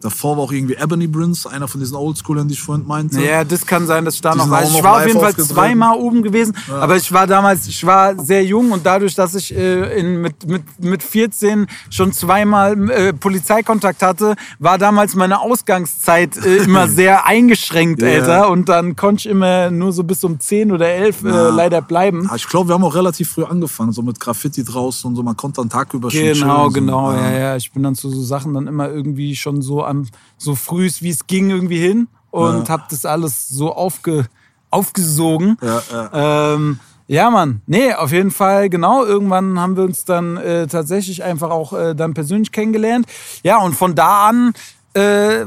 Davor 0.00 0.36
war 0.36 0.44
auch 0.44 0.52
irgendwie 0.52 0.74
Ebony 0.74 1.06
Prince, 1.08 1.48
einer 1.50 1.68
von 1.68 1.80
diesen 1.80 1.96
Oldschoolern, 1.96 2.48
die 2.48 2.54
ich 2.54 2.60
vorhin 2.62 2.86
meinte. 2.86 3.20
Ja, 3.22 3.44
das 3.44 3.64
kann 3.66 3.86
sein, 3.86 4.04
dass 4.04 4.14
ich 4.14 4.20
da 4.20 4.32
Die 4.32 4.38
noch 4.38 4.50
war. 4.50 4.62
Ich 4.62 4.82
war 4.82 4.96
auf 4.98 5.06
jeden 5.06 5.20
Fall 5.20 5.34
zweimal 5.36 5.96
oben 5.98 6.22
gewesen, 6.22 6.56
aber 6.70 6.96
ich 6.96 7.12
war 7.12 7.26
damals, 7.26 7.66
ich 7.68 7.84
war 7.86 8.18
sehr 8.22 8.44
jung 8.44 8.72
und 8.72 8.84
dadurch, 8.86 9.14
dass 9.14 9.34
ich 9.34 9.54
äh, 9.54 9.98
in, 9.98 10.20
mit, 10.22 10.46
mit, 10.46 10.62
mit 10.82 11.02
14 11.02 11.66
schon 11.90 12.12
zweimal 12.12 12.90
äh, 12.90 13.12
Polizeikontakt 13.12 14.02
hatte, 14.02 14.34
war 14.58 14.78
damals 14.78 15.14
meine 15.14 15.40
Ausgangszeit 15.40 16.36
äh, 16.44 16.56
immer 16.64 16.88
sehr 17.00 17.26
eingeschränkt, 17.26 18.02
Ja. 18.02 18.08
Alter. 18.08 18.50
Und 18.50 18.68
dann 18.68 18.96
konnte 18.96 19.20
ich 19.20 19.26
immer 19.26 19.70
nur 19.70 19.92
so 19.92 20.02
bis 20.04 20.24
um 20.24 20.38
10 20.40 20.72
oder 20.72 20.88
11 20.88 21.24
äh, 21.24 21.28
Ja. 21.28 21.48
leider 21.50 21.80
bleiben. 21.82 22.28
Ah, 22.30 22.36
Ich 22.36 22.46
glaube, 22.48 22.68
wir 22.70 22.74
haben 22.74 22.84
auch 22.84 22.94
relativ 22.94 23.30
früh 23.30 23.44
angefangen, 23.44 23.92
so 23.92 24.02
mit 24.02 24.18
Graffiti 24.18 24.64
draußen 24.64 25.08
und 25.08 25.16
so. 25.16 25.22
Man 25.22 25.36
konnte 25.36 25.60
dann 25.60 25.68
tagüber 25.70 26.10
schon 26.10 26.20
Genau, 26.20 26.64
so. 26.64 26.70
genau, 26.72 27.12
ja, 27.12 27.30
Ja. 27.30 27.38
ja. 27.38 27.56
Ich 27.56 27.70
bin 27.72 27.82
dann 27.82 27.94
zu 27.94 28.10
so 28.10 28.22
Sachen 28.22 28.54
dann 28.54 28.66
immer 28.66 28.88
irgendwie 28.90 29.36
schon 29.36 29.59
so 29.62 29.82
an, 29.82 30.08
so 30.38 30.54
frühst, 30.54 31.02
wie 31.02 31.10
es 31.10 31.26
ging, 31.26 31.50
irgendwie 31.50 31.78
hin 31.80 32.08
und 32.30 32.68
Ja. 32.68 32.74
hab 32.74 32.88
das 32.88 33.04
alles 33.04 33.48
so 33.48 33.72
aufge, 33.74 34.26
aufgesogen. 34.70 35.56
Ja, 35.62 35.82
ja. 35.92 36.54
Ähm, 36.54 36.78
ja, 37.06 37.28
Mann. 37.30 37.60
Nee, 37.66 37.92
auf 37.92 38.12
jeden 38.12 38.30
Fall, 38.30 38.68
genau. 38.68 39.04
Irgendwann 39.04 39.58
haben 39.58 39.76
wir 39.76 39.82
uns 39.82 40.04
dann 40.04 40.36
äh, 40.36 40.68
tatsächlich 40.68 41.24
einfach 41.24 41.50
auch 41.50 41.72
äh, 41.72 41.94
dann 41.94 42.14
persönlich 42.14 42.52
kennengelernt. 42.52 43.06
Ja, 43.42 43.58
und 43.58 43.74
von 43.74 43.96
da 43.96 44.28
an 44.28 44.52
äh, 44.94 45.00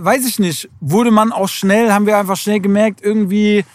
weiß 0.04 0.26
ich 0.28 0.40
nicht, 0.40 0.70
wurde 0.82 1.12
man 1.12 1.32
auch 1.32 1.48
schnell, 1.50 1.92
haben 1.92 2.06
wir 2.06 2.18
einfach 2.18 2.38
schnell 2.38 2.60
gemerkt, 2.60 3.00
irgendwie, 3.02 3.66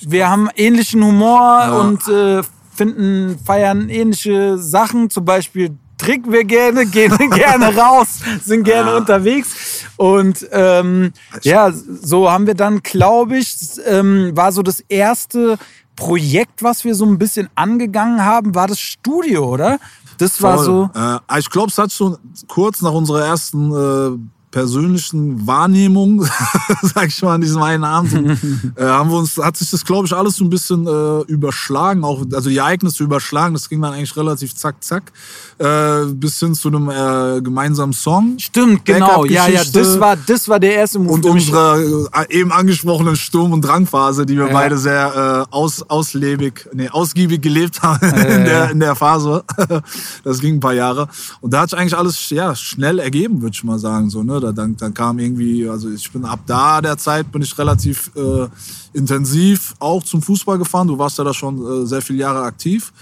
wir 0.00 0.28
haben 0.28 0.48
ähnlichen 0.56 1.04
Humor 1.04 1.78
und 1.80 2.06
äh, 2.08 2.42
finden, 2.72 3.38
feiern 3.44 3.88
ähnliche 3.88 4.58
Sachen. 4.58 5.10
Zum 5.10 5.24
Beispiel 5.24 5.76
trinken 5.98 6.32
wir 6.32 6.44
gerne, 6.44 6.86
gehen 6.90 7.16
gerne 7.30 7.76
raus, 7.76 8.20
sind 8.42 8.64
gerne 8.64 8.90
Ja. 8.90 8.96
unterwegs. 8.96 9.84
Und 9.96 10.46
ähm, 10.52 11.12
ja, 11.42 11.70
so 11.72 12.30
haben 12.30 12.46
wir 12.46 12.54
dann, 12.54 12.82
glaube 12.82 13.38
ich, 13.38 13.54
ähm, 13.86 14.32
war 14.34 14.52
so 14.52 14.62
das 14.62 14.80
erste 14.88 15.58
Projekt, 15.96 16.62
was 16.62 16.84
wir 16.84 16.94
so 16.94 17.06
ein 17.06 17.18
bisschen 17.18 17.48
angegangen 17.54 18.24
haben, 18.24 18.54
war 18.54 18.66
das 18.66 18.80
Studio, 18.80 19.46
oder? 19.48 19.78
Das 20.18 20.40
war 20.42 20.58
so. 20.58 20.90
Voll. 20.92 21.20
Äh, 21.28 21.38
ich 21.40 21.50
glaube, 21.50 21.68
es 21.68 21.78
hat 21.78 21.92
schon 21.92 22.16
kurz 22.48 22.82
nach 22.82 22.92
unserer 22.92 23.24
ersten 23.26 23.70
äh, 23.72 24.18
persönlichen 24.54 25.44
Wahrnehmung, 25.48 26.22
sag 26.82 27.08
ich 27.08 27.20
mal, 27.22 27.34
an 27.34 27.40
diesem 27.40 27.60
einen 27.60 27.82
Abend, 27.82 28.14
äh, 28.76 28.84
haben 28.84 29.10
wir 29.10 29.18
uns, 29.18 29.36
hat 29.36 29.56
sich 29.56 29.68
das, 29.68 29.84
glaube 29.84 30.06
ich, 30.06 30.12
alles 30.12 30.36
so 30.36 30.44
ein 30.44 30.48
bisschen 30.48 30.86
äh, 30.86 31.22
überschlagen, 31.22 32.04
auch, 32.04 32.22
also 32.32 32.48
die 32.48 32.58
Ereignisse 32.58 33.02
überschlagen. 33.02 33.54
Das 33.54 33.68
ging 33.68 33.82
dann 33.82 33.94
eigentlich 33.94 34.16
relativ 34.16 34.54
zack, 34.54 34.76
zack, 34.84 35.10
äh, 35.58 36.04
bis 36.06 36.38
hin 36.38 36.54
zu 36.54 36.68
einem 36.68 36.88
äh, 36.88 37.42
gemeinsamen 37.42 37.92
Song. 37.92 38.38
Stimmt, 38.38 38.84
genau. 38.84 39.24
Ja, 39.24 39.48
ja, 39.48 39.62
das 39.64 39.98
war, 39.98 40.16
das 40.16 40.48
war 40.48 40.60
der 40.60 40.76
erste 40.76 41.00
Move. 41.00 41.14
Und 41.14 41.26
unsere 41.26 42.08
äh, 42.12 42.38
eben 42.38 42.52
angesprochenen 42.52 43.16
Sturm- 43.16 43.52
und 43.52 43.62
Drangphase, 43.62 44.24
die 44.24 44.36
wir 44.38 44.46
Ja. 44.46 44.52
beide 44.52 44.78
sehr 44.78 45.48
äh, 45.50 45.52
aus, 45.52 45.82
auslebig, 45.82 46.68
nee, 46.72 46.88
ausgiebig 46.88 47.42
gelebt 47.42 47.82
haben 47.82 48.06
in, 48.08 48.44
der, 48.44 48.70
in 48.70 48.78
der 48.78 48.94
Phase. 48.94 49.42
das 50.22 50.38
ging 50.38 50.58
ein 50.58 50.60
paar 50.60 50.74
Jahre. 50.74 51.08
Und 51.40 51.52
da 51.52 51.62
hat 51.62 51.70
sich 51.70 51.78
eigentlich 51.78 51.96
alles 51.96 52.30
ja, 52.30 52.54
schnell 52.54 53.00
ergeben, 53.00 53.42
würde 53.42 53.54
ich 53.54 53.64
mal 53.64 53.80
sagen. 53.80 54.10
So, 54.10 54.22
ne? 54.22 54.43
Da, 54.44 54.52
dann, 54.52 54.76
dann 54.76 54.94
kam 54.94 55.18
irgendwie, 55.18 55.68
also 55.68 55.90
ich 55.90 56.10
bin 56.12 56.24
ab 56.24 56.40
da 56.46 56.80
der 56.80 56.96
Zeit 56.98 57.30
bin 57.32 57.42
ich 57.42 57.56
relativ 57.58 58.10
äh, 58.14 58.46
intensiv 58.92 59.74
auch 59.78 60.02
zum 60.02 60.22
Fußball 60.22 60.58
gefahren. 60.58 60.88
Du 60.88 60.98
warst 60.98 61.18
ja 61.18 61.24
da 61.24 61.34
schon 61.34 61.84
äh, 61.84 61.86
sehr 61.86 62.02
viele 62.02 62.20
Jahre 62.20 62.42
aktiv. 62.42 62.92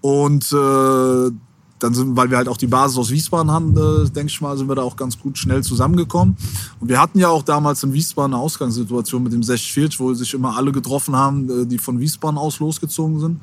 Und 0.00 0.52
äh, 0.52 1.30
dann 1.78 1.92
sind, 1.92 2.16
weil 2.16 2.30
wir 2.30 2.38
halt 2.38 2.48
auch 2.48 2.56
die 2.56 2.66
Basis 2.66 2.96
aus 2.96 3.10
Wiesbaden 3.10 3.50
haben, 3.50 3.76
äh, 3.76 4.08
denke 4.08 4.30
ich 4.30 4.40
mal, 4.40 4.56
sind 4.56 4.68
wir 4.68 4.74
da 4.74 4.82
auch 4.82 4.96
ganz 4.96 5.18
gut 5.18 5.36
schnell 5.36 5.62
zusammengekommen. 5.62 6.36
Und 6.80 6.88
wir 6.88 7.00
hatten 7.00 7.18
ja 7.18 7.28
auch 7.28 7.42
damals 7.42 7.82
in 7.82 7.92
Wiesbaden 7.92 8.34
eine 8.34 8.42
Ausgangssituation 8.42 9.22
mit 9.22 9.32
dem 9.32 9.42
60 9.42 9.98
wo 10.00 10.14
sich 10.14 10.32
immer 10.32 10.56
alle 10.56 10.72
getroffen 10.72 11.14
haben, 11.14 11.62
äh, 11.62 11.66
die 11.66 11.78
von 11.78 12.00
Wiesbaden 12.00 12.38
aus 12.38 12.60
losgezogen 12.60 13.20
sind. 13.20 13.40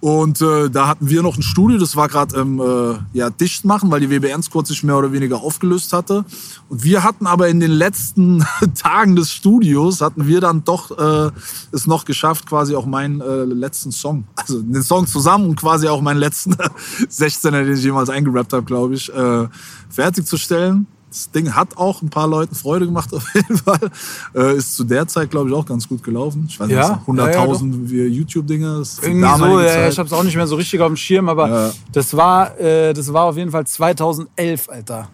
Und 0.00 0.40
äh, 0.40 0.70
da 0.70 0.88
hatten 0.88 1.10
wir 1.10 1.22
noch 1.22 1.36
ein 1.36 1.42
Studio, 1.42 1.78
das 1.78 1.94
war 1.94 2.08
gerade 2.08 2.40
im 2.40 2.58
äh, 2.58 2.98
ja, 3.12 3.28
Dichtmachen, 3.28 3.90
weil 3.90 4.00
die 4.00 4.08
WBN 4.08 4.42
Squad 4.42 4.66
sich 4.66 4.82
mehr 4.82 4.96
oder 4.96 5.12
weniger 5.12 5.42
aufgelöst 5.42 5.92
hatte. 5.92 6.24
Und 6.70 6.82
wir 6.82 7.04
hatten 7.04 7.26
aber 7.26 7.48
in 7.48 7.60
den 7.60 7.70
letzten 7.70 8.42
Tagen 8.74 9.14
des 9.14 9.30
Studios, 9.30 10.00
hatten 10.00 10.26
wir 10.26 10.40
dann 10.40 10.64
doch 10.64 10.90
äh, 10.98 11.30
es 11.72 11.86
noch 11.86 12.06
geschafft, 12.06 12.46
quasi 12.46 12.74
auch 12.74 12.86
meinen 12.86 13.20
äh, 13.20 13.44
letzten 13.44 13.92
Song, 13.92 14.24
also 14.36 14.62
den 14.62 14.82
Song 14.82 15.06
zusammen 15.06 15.50
und 15.50 15.56
quasi 15.56 15.86
auch 15.86 16.00
meinen 16.00 16.20
letzten 16.20 16.54
16er, 17.10 17.64
den 17.64 17.74
ich 17.74 17.84
jemals 17.84 18.08
eingerappt 18.08 18.54
habe, 18.54 18.64
glaube 18.64 18.94
ich, 18.94 19.12
äh, 19.12 19.48
fertigzustellen. 19.90 20.86
Das 21.10 21.30
Ding 21.32 21.54
hat 21.56 21.76
auch 21.76 22.02
ein 22.02 22.08
paar 22.08 22.28
Leuten 22.28 22.54
Freude 22.54 22.86
gemacht 22.86 23.12
auf 23.14 23.24
jeden 23.34 23.56
Fall. 23.58 23.90
Äh, 24.34 24.56
ist 24.56 24.76
zu 24.76 24.84
der 24.84 25.08
Zeit, 25.08 25.30
glaube 25.30 25.48
ich, 25.50 25.54
auch 25.56 25.66
ganz 25.66 25.88
gut 25.88 26.02
gelaufen. 26.04 26.46
Ich 26.48 26.58
weiß 26.60 26.68
nicht, 26.68 26.76
Ja, 26.76 27.02
was, 27.04 27.16
ja, 27.16 27.30
ja, 27.30 27.44
100.000 27.44 27.90
wie 27.90 28.02
YouTube-Dinge. 28.04 28.78
Das 28.78 28.90
ist 28.90 29.02
die 29.02 29.06
Irgendwie 29.10 29.38
so, 29.38 29.60
ja, 29.60 29.88
ich 29.88 29.98
hab's 29.98 30.12
auch 30.12 30.22
nicht 30.22 30.36
mehr 30.36 30.46
so 30.46 30.54
richtig 30.54 30.80
auf 30.80 30.86
dem 30.86 30.96
Schirm, 30.96 31.28
aber 31.28 31.72
das 31.92 32.16
war, 32.16 32.58
äh, 32.60 32.92
das 32.92 33.12
war 33.12 33.24
auf 33.24 33.36
jeden 33.36 33.50
Fall 33.50 33.66
2011, 33.66 34.68
Alter. 34.70 35.08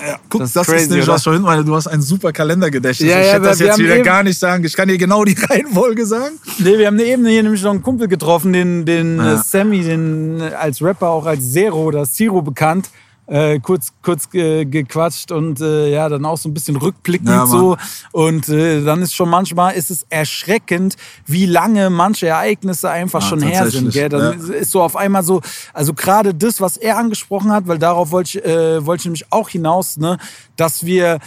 Ja, 0.00 0.16
guck, 0.28 0.40
Das 0.40 0.52
das, 0.52 0.66
ist 0.66 0.72
crazy, 0.72 0.82
ist 0.84 0.90
nämlich 0.90 1.06
was 1.08 1.22
vorhin, 1.22 1.44
weil 1.44 1.64
du 1.64 1.74
hast 1.76 1.86
ein 1.86 2.02
super 2.02 2.32
Kalendergedächtnis. 2.32 3.08
Ja, 3.08 3.20
ich 3.20 3.26
ja, 3.26 3.32
hätte 3.34 3.44
das 3.44 3.58
jetzt 3.60 3.78
wieder 3.78 3.96
eben- 3.96 4.04
gar 4.04 4.22
nicht 4.24 4.38
sagen. 4.38 4.64
Ich 4.64 4.74
kann 4.74 4.88
dir 4.88 4.98
genau 4.98 5.24
die 5.24 5.36
Reihenfolge 5.50 6.06
sagen. 6.06 6.34
Nee, 6.58 6.78
wir 6.78 6.86
haben 6.88 6.98
eben 6.98 7.24
hier 7.26 7.42
nämlich 7.42 7.62
noch 7.62 7.70
einen 7.70 7.82
Kumpel 7.82 8.08
getroffen, 8.08 8.52
den, 8.52 8.84
den 8.84 9.20
äh, 9.20 9.38
Sammy, 9.38 9.82
den 9.82 10.40
äh, 10.40 10.54
als 10.54 10.82
Rapper 10.82 11.08
auch 11.08 11.26
als 11.26 11.52
Zero 11.52 11.82
oder 11.84 12.04
Zero 12.04 12.42
bekannt. 12.42 12.90
Äh, 13.26 13.60
kurz 13.60 13.92
kurz 14.02 14.28
ge 14.28 14.64
gequatscht 14.64 15.30
und 15.30 15.60
äh, 15.60 15.92
ja, 15.92 16.08
dann 16.08 16.24
auch 16.24 16.36
so 16.36 16.48
ein 16.48 16.54
bisschen 16.54 16.74
rückblickend 16.74 17.28
Ja, 17.28 17.46
so. 17.46 17.76
Und 18.10 18.48
äh, 18.48 18.82
dann 18.82 19.00
ist 19.00 19.14
schon 19.14 19.30
manchmal 19.30 19.74
ist 19.74 19.92
es 19.92 20.04
erschreckend, 20.10 20.96
wie 21.24 21.46
lange 21.46 21.88
manche 21.88 22.26
Ereignisse 22.26 22.90
einfach 22.90 23.22
Ja, 23.22 23.28
schon 23.28 23.42
her 23.42 23.70
sind. 23.70 23.92
Gell? 23.92 24.08
Dann 24.08 24.40
ja. 24.48 24.54
ist 24.54 24.72
so 24.72 24.82
auf 24.82 24.96
einmal 24.96 25.22
so, 25.22 25.40
also 25.72 25.94
gerade 25.94 26.34
das, 26.34 26.60
was 26.60 26.76
er 26.76 26.98
angesprochen 26.98 27.52
hat, 27.52 27.68
weil 27.68 27.78
darauf 27.78 28.10
wollte 28.10 28.38
ich, 28.38 28.44
äh, 28.44 28.84
wollte 28.84 29.02
ich 29.02 29.06
nämlich 29.06 29.26
auch 29.30 29.48
hinaus, 29.48 29.98
ne, 29.98 30.18
dass 30.56 30.84
wir 30.84 31.20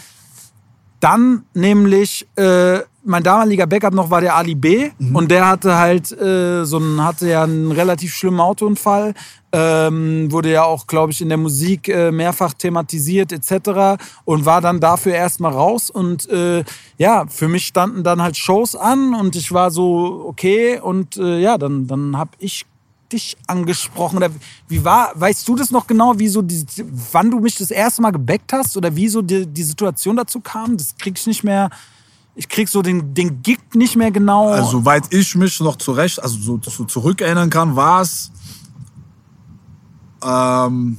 dann 1.00 1.44
nämlich 1.54 2.28
äh, 2.36 2.80
mein 3.04 3.24
damaliger 3.24 3.68
Backup 3.68 3.94
noch 3.94 4.10
war 4.10 4.22
der 4.22 4.36
Ali 4.36 4.56
B 4.56 4.90
und 5.14 5.30
der 5.30 5.48
hatte 5.48 5.78
halt 5.78 6.12
äh, 6.12 6.66
so 6.66 6.78
einen 6.78 7.04
hatte 7.04 7.30
ja 7.30 7.44
einen 7.44 7.72
relativ 7.72 8.14
schlimmen 8.14 8.40
Autounfall 8.40 9.14
ähm, 9.56 10.32
wurde 10.32 10.52
ja 10.52 10.64
auch 10.64 10.86
glaube 10.86 11.14
ich 11.14 11.22
in 11.22 11.30
der 11.30 11.38
Musik 11.38 11.88
äh, 11.88 12.12
mehrfach 12.12 12.54
thematisiert 12.54 13.32
etc 13.32 14.04
und 14.26 14.46
war 14.46 14.60
dann 14.60 14.82
dafür 14.82 15.14
erstmal 15.14 15.54
raus 15.54 15.90
und 15.90 16.30
äh, 16.30 16.66
ja 16.98 17.26
für 17.28 17.48
mich 17.48 17.66
standen 17.66 18.04
dann 18.04 18.22
halt 18.22 18.36
Shows 18.36 18.76
an 18.76 19.16
und 19.16 19.36
ich 19.38 19.54
war 19.54 19.72
so 19.72 20.26
okay 20.28 20.80
und 20.80 21.16
äh, 21.16 21.40
ja 21.40 21.58
dann 21.58 21.88
dann 21.88 22.18
habe 22.18 22.32
ich 22.40 22.66
dich 23.14 23.38
angesprochen 23.48 24.18
oder 24.18 24.30
wie 24.68 24.84
war 24.84 25.12
weißt 25.16 25.48
du 25.48 25.56
das 25.56 25.72
noch 25.72 25.88
genau 25.88 26.20
wie 26.20 26.28
so 26.28 26.42
die, 26.42 26.66
wann 27.14 27.32
du 27.32 27.40
mich 27.40 27.56
das 27.56 27.72
erste 27.72 28.02
Mal 28.02 28.12
gebackt 28.12 28.52
hast 28.52 28.76
oder 28.76 28.94
wie 28.94 29.08
so 29.08 29.22
die, 29.22 29.46
die 29.46 29.64
Situation 29.64 30.18
dazu 30.18 30.42
kam 30.42 30.76
das 30.76 30.98
krieg 30.98 31.18
ich 31.18 31.28
nicht 31.28 31.44
mehr 31.46 31.70
ich 32.36 32.50
krieg 32.50 32.68
so 32.68 32.82
den, 32.82 33.14
den 33.14 33.42
Gig 33.42 33.60
nicht 33.74 33.96
mehr 33.96 34.12
genau. 34.12 34.50
Also, 34.50 34.72
soweit 34.72 35.06
ich 35.14 35.36
mich 35.36 35.58
noch 35.62 35.78
zurecht, 35.78 36.22
also 36.22 36.38
so, 36.38 36.60
so 36.62 36.84
zurückerinnern 36.84 37.50
kann, 37.50 37.78
war 37.78 38.02
es. 38.02 38.30
Ähm, 40.26 40.98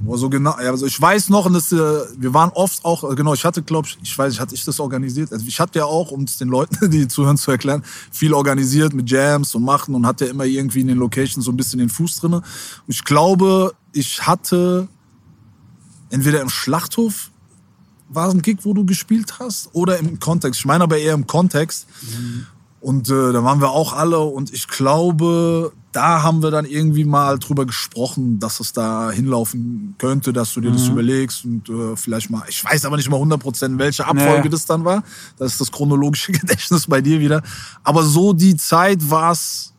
wo 0.00 0.16
so 0.16 0.30
genau, 0.30 0.52
ja, 0.58 0.70
also 0.70 0.86
ich 0.86 1.00
weiß 1.00 1.28
noch, 1.28 1.46
und 1.46 1.52
das, 1.52 1.70
äh, 1.70 1.76
wir 1.76 2.34
waren 2.34 2.50
oft 2.54 2.84
auch, 2.84 3.08
äh, 3.10 3.14
genau, 3.14 3.34
ich 3.34 3.44
hatte, 3.44 3.62
glaube 3.62 3.88
ich, 3.88 3.98
ich 4.02 4.16
weiß 4.16 4.32
nicht, 4.32 4.40
hatte 4.40 4.54
ich 4.54 4.64
das 4.64 4.80
organisiert? 4.80 5.32
Also 5.32 5.46
ich 5.46 5.60
hatte 5.60 5.80
ja 5.80 5.84
auch, 5.84 6.10
um 6.10 6.24
es 6.24 6.38
den 6.38 6.48
Leuten, 6.48 6.90
die 6.90 7.06
zuhören, 7.08 7.36
zu 7.36 7.50
erklären, 7.50 7.82
viel 8.10 8.32
organisiert 8.32 8.94
mit 8.94 9.10
Jams 9.10 9.54
und 9.54 9.64
Machen 9.64 9.94
und 9.94 10.06
hatte 10.06 10.24
immer 10.24 10.44
irgendwie 10.44 10.80
in 10.80 10.88
den 10.88 10.98
Locations 10.98 11.44
so 11.44 11.52
ein 11.52 11.56
bisschen 11.56 11.78
den 11.78 11.88
Fuß 11.88 12.16
drinne. 12.16 12.38
Und 12.38 12.44
ich 12.88 13.04
glaube, 13.04 13.74
ich 13.92 14.26
hatte 14.26 14.88
entweder 16.10 16.40
im 16.40 16.48
Schlachthof 16.48 17.30
war 18.08 18.28
es 18.28 18.34
ein 18.34 18.42
Gig, 18.42 18.58
wo 18.62 18.74
du 18.74 18.84
gespielt 18.84 19.38
hast, 19.38 19.70
oder 19.72 19.98
im 19.98 20.18
Kontext. 20.20 20.60
Ich 20.60 20.66
meine 20.66 20.84
aber 20.84 20.98
eher 20.98 21.14
im 21.14 21.26
Kontext. 21.26 21.86
Und 22.80 23.08
äh, 23.08 23.32
da 23.32 23.44
waren 23.44 23.60
wir 23.60 23.70
auch 23.70 23.92
alle 23.92 24.18
und 24.18 24.52
ich 24.52 24.68
glaube, 24.68 25.72
da 25.92 26.22
haben 26.22 26.42
wir 26.42 26.50
dann 26.50 26.64
irgendwie 26.64 27.04
mal 27.04 27.38
drüber 27.38 27.66
gesprochen, 27.66 28.38
dass 28.38 28.60
es 28.60 28.72
da 28.72 29.10
hinlaufen 29.10 29.94
könnte, 29.98 30.32
dass 30.32 30.54
du 30.54 30.60
dir 30.60 30.70
das 30.70 30.88
überlegst 30.88 31.44
und 31.44 31.68
äh, 31.68 31.96
vielleicht 31.96 32.30
mal, 32.30 32.42
ich 32.48 32.64
weiß 32.64 32.84
aber 32.86 32.96
nicht 32.96 33.10
mal 33.10 33.20
100% 33.20 33.78
welche 33.78 34.06
Abfolge 34.06 34.44
Nee. 34.44 34.48
das 34.48 34.64
dann 34.66 34.84
war. 34.84 35.04
Das 35.38 35.52
ist 35.52 35.60
das 35.60 35.70
chronologische 35.70 36.32
Gedächtnis 36.40 36.86
bei 36.86 37.00
dir 37.00 37.20
wieder. 37.20 37.42
Aber 37.84 38.02
so 38.02 38.32
die 38.32 38.56
Zeit 38.56 39.10
war 39.10 39.32
es 39.32 39.72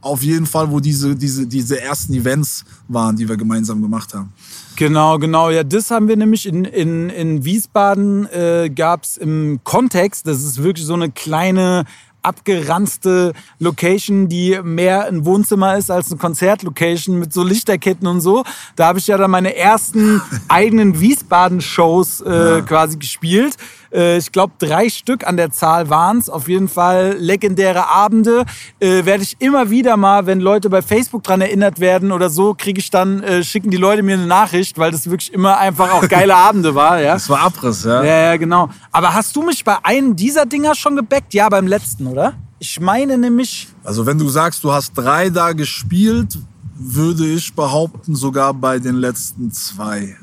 auf 0.00 0.22
jeden 0.22 0.46
Fall, 0.46 0.70
wo 0.70 0.80
diese, 0.80 1.16
diese, 1.16 1.46
diese 1.46 1.80
ersten 1.80 2.12
Events 2.14 2.64
waren, 2.88 3.16
die 3.16 3.28
wir 3.28 3.36
gemeinsam 3.36 3.80
gemacht 3.80 4.12
haben. 4.14 4.32
Genau, 4.76 5.18
genau. 5.18 5.50
Ja, 5.50 5.64
das 5.64 5.90
haben 5.90 6.08
wir 6.08 6.16
nämlich 6.16 6.46
in, 6.46 6.64
in, 6.64 7.08
in 7.10 7.44
Wiesbaden 7.44 8.26
äh, 8.30 8.70
gab 8.74 9.04
es 9.04 9.16
im 9.16 9.60
Kontext. 9.64 10.26
Das 10.26 10.42
ist 10.42 10.62
wirklich 10.62 10.84
so 10.84 10.94
eine 10.94 11.10
kleine 11.10 11.84
abgeranzte 12.24 13.32
Location, 13.58 14.28
die 14.28 14.58
mehr 14.62 15.06
ein 15.06 15.24
Wohnzimmer 15.24 15.76
ist 15.76 15.90
als 15.90 16.10
eine 16.10 16.18
Konzertlocation 16.18 17.18
mit 17.18 17.32
so 17.32 17.42
Lichterketten 17.42 18.06
und 18.06 18.20
so. 18.20 18.44
Da 18.76 18.86
habe 18.86 18.98
ich 18.98 19.06
ja 19.06 19.16
dann 19.16 19.30
meine 19.30 19.56
ersten 19.56 20.20
eigenen 20.48 21.00
Wiesbaden-Shows 21.00 22.20
äh, 22.22 22.62
quasi 22.62 22.96
gespielt. 22.96 23.56
Äh, 23.94 24.18
ich 24.18 24.32
glaube, 24.32 24.54
drei 24.58 24.88
Stück 24.88 25.26
an 25.26 25.36
der 25.36 25.50
Zahl 25.50 25.88
waren 25.88 26.18
es. 26.18 26.28
Auf 26.28 26.48
jeden 26.48 26.68
Fall 26.68 27.16
legendäre 27.18 27.88
Abende. 27.88 28.44
Äh, 28.80 29.04
Werde 29.04 29.22
ich 29.22 29.36
immer 29.40 29.70
wieder 29.70 29.96
mal, 29.96 30.26
wenn 30.26 30.40
Leute 30.40 30.68
bei 30.68 30.82
Facebook 30.82 31.22
dran 31.22 31.40
erinnert 31.40 31.80
werden 31.80 32.12
oder 32.12 32.28
so, 32.30 32.54
kriege 32.54 32.80
ich 32.80 32.90
dann, 32.90 33.22
äh, 33.22 33.44
schicken 33.44 33.70
die 33.70 33.76
Leute 33.76 34.02
mir 34.02 34.14
eine 34.14 34.26
Nachricht, 34.26 34.78
weil 34.78 34.90
das 34.90 35.08
wirklich 35.08 35.32
immer 35.32 35.58
einfach 35.58 35.92
auch 35.92 36.08
geile 36.08 36.34
Abende 36.44 36.74
war. 36.74 37.00
Ja? 37.00 37.14
Das 37.14 37.28
war 37.28 37.40
Abriss, 37.40 37.84
ja? 37.84 38.02
Ja, 38.02 38.18
ja, 38.32 38.36
genau. 38.36 38.68
Aber 38.90 39.14
hast 39.14 39.34
du 39.36 39.42
mich 39.42 39.64
bei 39.64 39.76
einem 39.82 40.16
dieser 40.16 40.46
Dinger 40.46 40.74
schon 40.74 40.96
gebackt? 40.96 41.34
Ja, 41.34 41.48
beim 41.48 41.66
letzten, 41.66 42.06
oder? 42.06 42.34
Ich 42.58 42.80
meine 42.80 43.18
nämlich. 43.18 43.68
Also 43.82 44.06
wenn 44.06 44.18
du 44.18 44.28
sagst, 44.28 44.64
du 44.64 44.72
hast 44.72 44.94
drei 44.94 45.28
da 45.30 45.52
gespielt, 45.52 46.38
würde 46.76 47.26
ich 47.26 47.54
behaupten, 47.54 48.16
sogar 48.16 48.54
bei 48.54 48.78
den 48.78 48.96
letzten 48.96 49.52
zwei. 49.52 50.16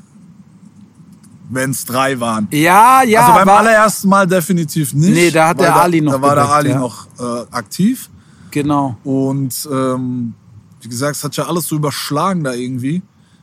Wenn 1.54 1.70
es 1.70 1.84
drei 1.84 2.18
waren. 2.18 2.48
Ja, 2.50 3.02
ja. 3.02 3.20
also 3.20 3.32
beim 3.34 3.46
war, 3.46 3.58
allerersten 3.58 4.08
Mal 4.08 4.26
definitiv 4.26 4.94
nicht. 4.94 5.12
Nee, 5.12 5.30
da 5.30 5.48
hat 5.48 5.60
der 5.60 5.76
Ali 5.76 6.00
noch 6.00 6.12
Da 6.14 6.22
war 6.22 6.34
der 6.34 6.44
geweckt, 6.44 6.56
Ali 6.56 6.70
ja. 6.70 6.78
noch 6.78 7.06
äh, 7.18 7.46
aktiv. 7.50 8.08
Genau. 8.50 8.96
Und 9.04 9.68
ähm, 9.70 10.34
wie 10.80 10.88
gesagt, 10.88 11.16
es 11.16 11.24
hat 11.24 11.36
ja 11.36 11.46
alles 11.46 11.66
so 11.66 11.76
überschlagen 11.76 12.42
da 12.44 12.54
irgendwie 12.54 13.02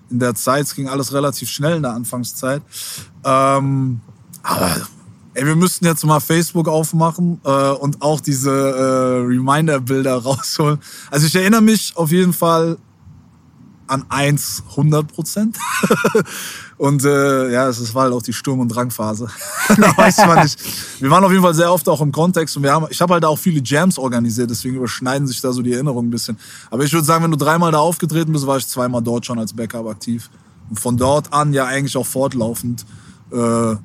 in 0.10 0.20
der 0.20 0.34
Zeit. 0.34 0.64
Es 0.64 0.76
ging 0.76 0.88
alles 0.88 1.14
relativ 1.14 1.50
schnell 1.50 1.78
in 1.78 1.84
der 1.84 1.94
Anfangszeit. 1.94 2.64
Ähm, 3.24 4.02
Aber 4.42 4.76
ey, 5.36 5.46
wir 5.46 5.56
müssten 5.56 5.86
jetzt 5.86 6.06
mal 6.06 6.20
Facebook 6.20 6.68
aufmachen 6.68 7.40
äh, 7.44 7.72
und 7.72 8.02
auch 8.02 8.20
diese 8.20 8.52
äh, 8.52 9.26
Reminder-Bilder 9.26 10.16
rausholen. 10.24 10.80
Also 11.12 11.28
ich 11.28 11.36
erinnere 11.36 11.62
mich 11.62 11.94
auf 11.96 12.12
jeden 12.12 12.34
Fall 12.34 12.78
an 13.88 14.06
1 14.10 14.64
100 14.72 15.08
Prozent. 15.08 15.58
und 16.80 17.04
äh, 17.04 17.52
ja, 17.52 17.68
es 17.68 17.94
war 17.94 18.04
halt 18.04 18.14
auch 18.14 18.22
die 18.22 18.32
Sturm- 18.32 18.62
und 18.62 18.70
Drangphase. 18.70 19.28
da 19.68 19.98
weiß 19.98 20.26
man 20.26 20.44
nicht. 20.44 20.58
Wir 21.02 21.12
waren 21.12 21.26
auf 21.26 21.30
jeden 21.30 21.44
Fall 21.44 21.54
sehr 21.54 21.74
oft 21.74 21.90
auch 21.90 22.00
im 22.00 22.14
Kontext 22.14 22.56
und 22.56 22.64
wir 22.64 22.72
haben, 22.72 22.88
ich 22.90 23.02
habe 23.02 23.16
halt 23.16 23.26
auch 23.26 23.38
viele 23.38 23.62
Jams 23.62 23.98
organisiert, 23.98 24.50
deswegen 24.50 24.78
überschneiden 24.78 25.28
sich 25.28 25.42
da 25.42 25.52
so 25.52 25.62
die 25.62 25.74
Erinnerungen 25.74 26.08
ein 26.08 26.12
bisschen. 26.12 26.40
Aber 26.72 26.86
ich 26.86 26.94
würde 26.94 27.06
sagen, 27.06 27.26
wenn 27.26 27.32
du 27.32 27.38
dreimal 27.38 27.74
da 27.74 27.80
aufgetreten 27.80 28.32
bist, 28.32 28.48
war 28.48 28.56
ich 28.56 28.66
zweimal 28.66 29.02
dort 29.02 29.26
schon 29.26 29.38
als 29.38 29.52
Backup 29.52 29.88
aktiv. 29.88 30.30
Und 30.70 30.80
von 30.80 30.96
dort 30.96 31.34
an 31.34 31.52
ja 31.52 31.66
eigentlich 31.66 31.98
auch 31.98 32.06
fortlaufend. 32.06 32.86
Äh, 33.34 33.76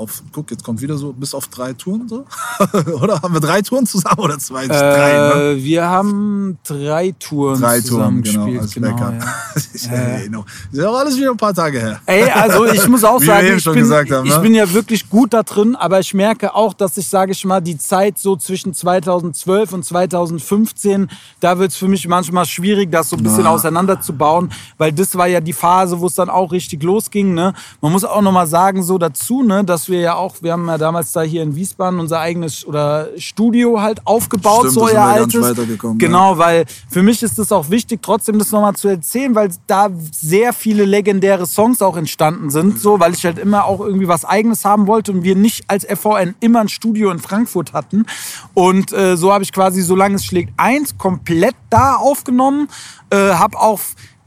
auf, 0.00 0.22
guck, 0.32 0.50
jetzt 0.50 0.64
kommt 0.64 0.80
wieder 0.80 0.96
so 0.96 1.12
bis 1.12 1.34
auf 1.34 1.48
drei 1.48 1.74
Touren 1.74 2.08
so. 2.08 2.24
oder 3.00 3.20
haben 3.20 3.34
wir 3.34 3.40
drei 3.40 3.60
Touren 3.60 3.86
zusammen 3.86 4.18
oder 4.18 4.38
zwei? 4.38 4.64
Äh, 4.64 4.68
drei, 4.68 5.12
ne? 5.12 5.56
Wir 5.62 5.84
haben 5.84 6.58
drei 6.64 7.14
Touren 7.18 7.60
Drei 7.60 7.80
zusammen 7.80 8.24
Touren, 8.24 8.46
genau, 8.46 8.62
gespielt. 8.62 8.74
genau, 8.74 8.96
Backup. 8.96 9.14
ja. 9.20 9.34
Das 9.54 9.66
ist 9.66 9.86
ja, 9.86 10.18
genau. 10.20 10.44
Das 10.44 10.72
ist 10.72 10.78
ja 10.78 10.88
auch 10.88 10.98
alles 10.98 11.16
wieder 11.16 11.30
ein 11.30 11.36
paar 11.36 11.52
Tage 11.52 11.78
her. 11.80 12.00
Ey, 12.06 12.30
also 12.30 12.64
ich 12.66 12.86
muss 12.88 13.04
auch 13.04 13.20
sagen, 13.22 13.56
ich 13.56 13.64
bin, 13.64 13.90
haben, 13.90 14.26
ich 14.26 14.34
ne? 14.34 14.40
bin 14.40 14.54
ja 14.54 14.72
wirklich 14.72 15.08
gut 15.10 15.34
da 15.34 15.42
drin, 15.42 15.76
aber 15.76 16.00
ich 16.00 16.14
merke 16.14 16.54
auch, 16.54 16.72
dass 16.72 16.96
ich, 16.96 17.08
sage 17.08 17.32
ich 17.32 17.44
mal, 17.44 17.60
die 17.60 17.76
Zeit 17.76 18.18
so 18.18 18.36
zwischen 18.36 18.72
2012 18.72 19.72
und 19.72 19.84
2015, 19.84 21.10
da 21.40 21.58
wird 21.58 21.72
es 21.72 21.76
für 21.76 21.88
mich 21.88 22.08
manchmal 22.08 22.46
schwierig, 22.46 22.90
das 22.90 23.10
so 23.10 23.16
ein 23.16 23.22
bisschen 23.22 23.44
Na. 23.44 23.50
auseinanderzubauen, 23.50 24.50
weil 24.78 24.92
das 24.92 25.14
war 25.16 25.26
ja 25.26 25.40
die 25.40 25.52
Phase, 25.52 26.00
wo 26.00 26.06
es 26.06 26.14
dann 26.14 26.30
auch 26.30 26.52
richtig 26.52 26.82
losging. 26.82 27.34
Ne? 27.34 27.52
Man 27.82 27.92
muss 27.92 28.04
auch 28.04 28.22
nochmal 28.22 28.46
sagen, 28.46 28.82
so 28.82 28.96
dazu, 28.96 29.42
ne, 29.42 29.64
dass 29.64 29.89
wir 29.90 30.00
ja 30.00 30.14
auch, 30.14 30.36
wir 30.40 30.52
haben 30.52 30.66
ja 30.66 30.78
damals 30.78 31.12
da 31.12 31.22
hier 31.22 31.42
in 31.42 31.54
Wiesbaden 31.54 32.00
unser 32.00 32.20
eigenes 32.20 32.64
oder 32.64 33.08
Studio 33.18 33.80
halt 33.80 34.06
aufgebaut, 34.06 34.60
Stimmt, 34.60 34.74
so 34.74 34.84
euer 34.84 35.02
altes. 35.02 35.54
Genau, 35.98 36.38
weil 36.38 36.64
für 36.88 37.02
mich 37.02 37.22
ist 37.22 37.38
es 37.38 37.52
auch 37.52 37.68
wichtig, 37.70 38.00
trotzdem 38.02 38.38
das 38.38 38.50
nochmal 38.50 38.74
zu 38.74 38.88
erzählen, 38.88 39.34
weil 39.34 39.50
da 39.66 39.90
sehr 40.12 40.52
viele 40.52 40.84
legendäre 40.84 41.46
Songs 41.46 41.82
auch 41.82 41.96
entstanden 41.96 42.50
sind, 42.50 42.78
so, 42.78 43.00
weil 43.00 43.12
ich 43.12 43.24
halt 43.24 43.38
immer 43.38 43.64
auch 43.64 43.80
irgendwie 43.80 44.08
was 44.08 44.24
Eigenes 44.24 44.64
haben 44.64 44.86
wollte 44.86 45.12
und 45.12 45.22
wir 45.22 45.36
nicht 45.36 45.64
als 45.68 45.84
FVN 45.84 46.34
immer 46.40 46.60
ein 46.60 46.68
Studio 46.68 47.10
in 47.10 47.18
Frankfurt 47.18 47.72
hatten. 47.72 48.06
Und 48.54 48.92
äh, 48.92 49.16
so 49.16 49.32
habe 49.32 49.44
ich 49.44 49.52
quasi, 49.52 49.82
solange 49.82 50.16
es 50.16 50.24
schlägt, 50.24 50.52
eins 50.56 50.96
komplett 50.96 51.56
da 51.68 51.96
aufgenommen, 51.96 52.68
äh, 53.10 53.16
habe 53.16 53.58
auch 53.58 53.80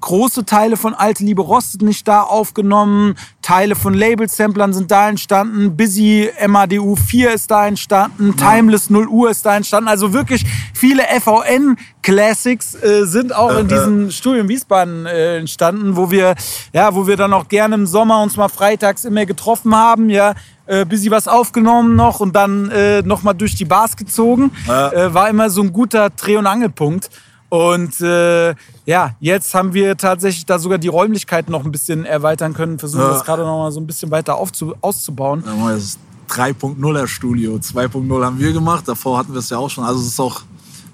große 0.03 0.43
Teile 0.45 0.75
von 0.75 0.93
Alte 0.93 1.23
Liebe 1.23 1.41
Rostet 1.41 1.81
nicht 1.81 2.07
da 2.07 2.21
aufgenommen, 2.21 3.15
Teile 3.41 3.75
von 3.75 3.93
Label-Samplern 3.93 4.73
sind 4.73 4.91
da 4.91 5.07
entstanden, 5.07 5.77
Busy 5.77 6.29
MADU 6.45 6.95
4 6.95 7.33
ist 7.33 7.49
da 7.49 7.67
entstanden, 7.67 8.35
Timeless 8.35 8.89
0 8.89 9.07
Uhr 9.07 9.29
ist 9.29 9.45
da 9.45 9.55
entstanden, 9.55 9.87
also 9.87 10.11
wirklich 10.11 10.45
viele 10.73 11.03
FVN-Classics 11.03 12.75
äh, 12.75 13.05
sind 13.05 13.33
auch 13.33 13.57
in 13.57 13.69
diesem 13.69 14.11
Studio 14.11 14.41
in 14.41 14.49
Wiesbaden 14.49 15.05
äh, 15.05 15.37
entstanden, 15.37 15.95
wo 15.95 16.11
wir, 16.11 16.35
ja, 16.73 16.93
wo 16.93 17.07
wir 17.07 17.15
dann 17.15 17.31
auch 17.31 17.47
gerne 17.47 17.75
im 17.75 17.87
Sommer 17.87 18.21
uns 18.21 18.35
mal 18.35 18.49
freitags 18.49 19.05
immer 19.05 19.25
getroffen 19.25 19.73
haben, 19.73 20.09
ja, 20.09 20.33
äh, 20.65 20.85
Busy 20.85 21.11
was 21.11 21.29
aufgenommen 21.29 21.95
noch 21.95 22.19
und 22.19 22.35
dann 22.35 22.69
äh, 22.71 23.01
noch 23.03 23.23
mal 23.23 23.33
durch 23.33 23.55
die 23.55 23.65
Bars 23.65 23.95
gezogen. 23.95 24.51
Ja. 24.67 24.91
Äh, 24.91 25.13
war 25.13 25.29
immer 25.29 25.49
so 25.49 25.61
ein 25.61 25.71
guter 25.71 26.09
Dreh- 26.09 26.37
und 26.37 26.47
Angelpunkt. 26.47 27.09
Und 27.53 28.01
äh, 28.01 28.55
ja, 28.87 29.11
jetzt 29.19 29.53
haben 29.53 29.75
wir 29.75 29.95
tatsächlich 29.95 30.43
da 30.47 30.57
sogar 30.57 30.79
die 30.79 30.87
Räumlichkeiten 30.87 31.51
noch 31.51 31.63
ein 31.63 31.71
bisschen 31.71 32.03
erweitern 32.03 32.55
können, 32.55 32.79
versuchen 32.79 33.01
Ja. 33.03 33.09
das 33.09 33.23
gerade 33.23 33.43
noch 33.43 33.59
mal 33.59 33.71
so 33.71 33.79
ein 33.79 33.85
bisschen 33.85 34.09
weiter 34.09 34.37
aufzu 34.37 34.73
auszubauen. 34.81 35.43
Ja, 35.45 35.69
Das 35.71 35.83
ist 35.83 35.99
3.0er 36.29 37.05
Studio. 37.05 37.53
2.0 37.57 38.25
haben 38.25 38.39
wir 38.39 38.53
gemacht, 38.53 38.87
davor 38.87 39.19
hatten 39.19 39.33
wir 39.33 39.37
es 39.39 39.51
ja 39.51 39.59
auch 39.59 39.69
schon. 39.69 39.83
Also 39.83 39.99
es 40.01 40.07
ist 40.07 40.19
auch, 40.19 40.41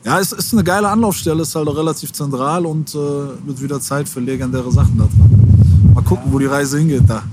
ja, 0.03 0.19
es 0.19 0.33
ist 0.33 0.51
eine 0.51 0.65
geile 0.65 0.89
Anlaufstelle, 0.89 1.43
ist 1.43 1.55
halt 1.55 1.65
auch 1.69 1.77
relativ 1.77 2.11
zentral 2.11 2.65
und 2.65 2.93
äh, 2.93 2.97
wird 3.47 3.61
wieder 3.61 3.79
Zeit 3.79 4.09
für 4.09 4.19
legendäre 4.19 4.69
Sachen 4.69 4.97
da 4.97 5.05
drin. 5.05 5.91
Mal 5.95 6.03
gucken, 6.03 6.25
wo 6.33 6.39
die 6.39 6.45
Reise 6.47 6.77
hingeht 6.79 7.03
da. 7.07 7.23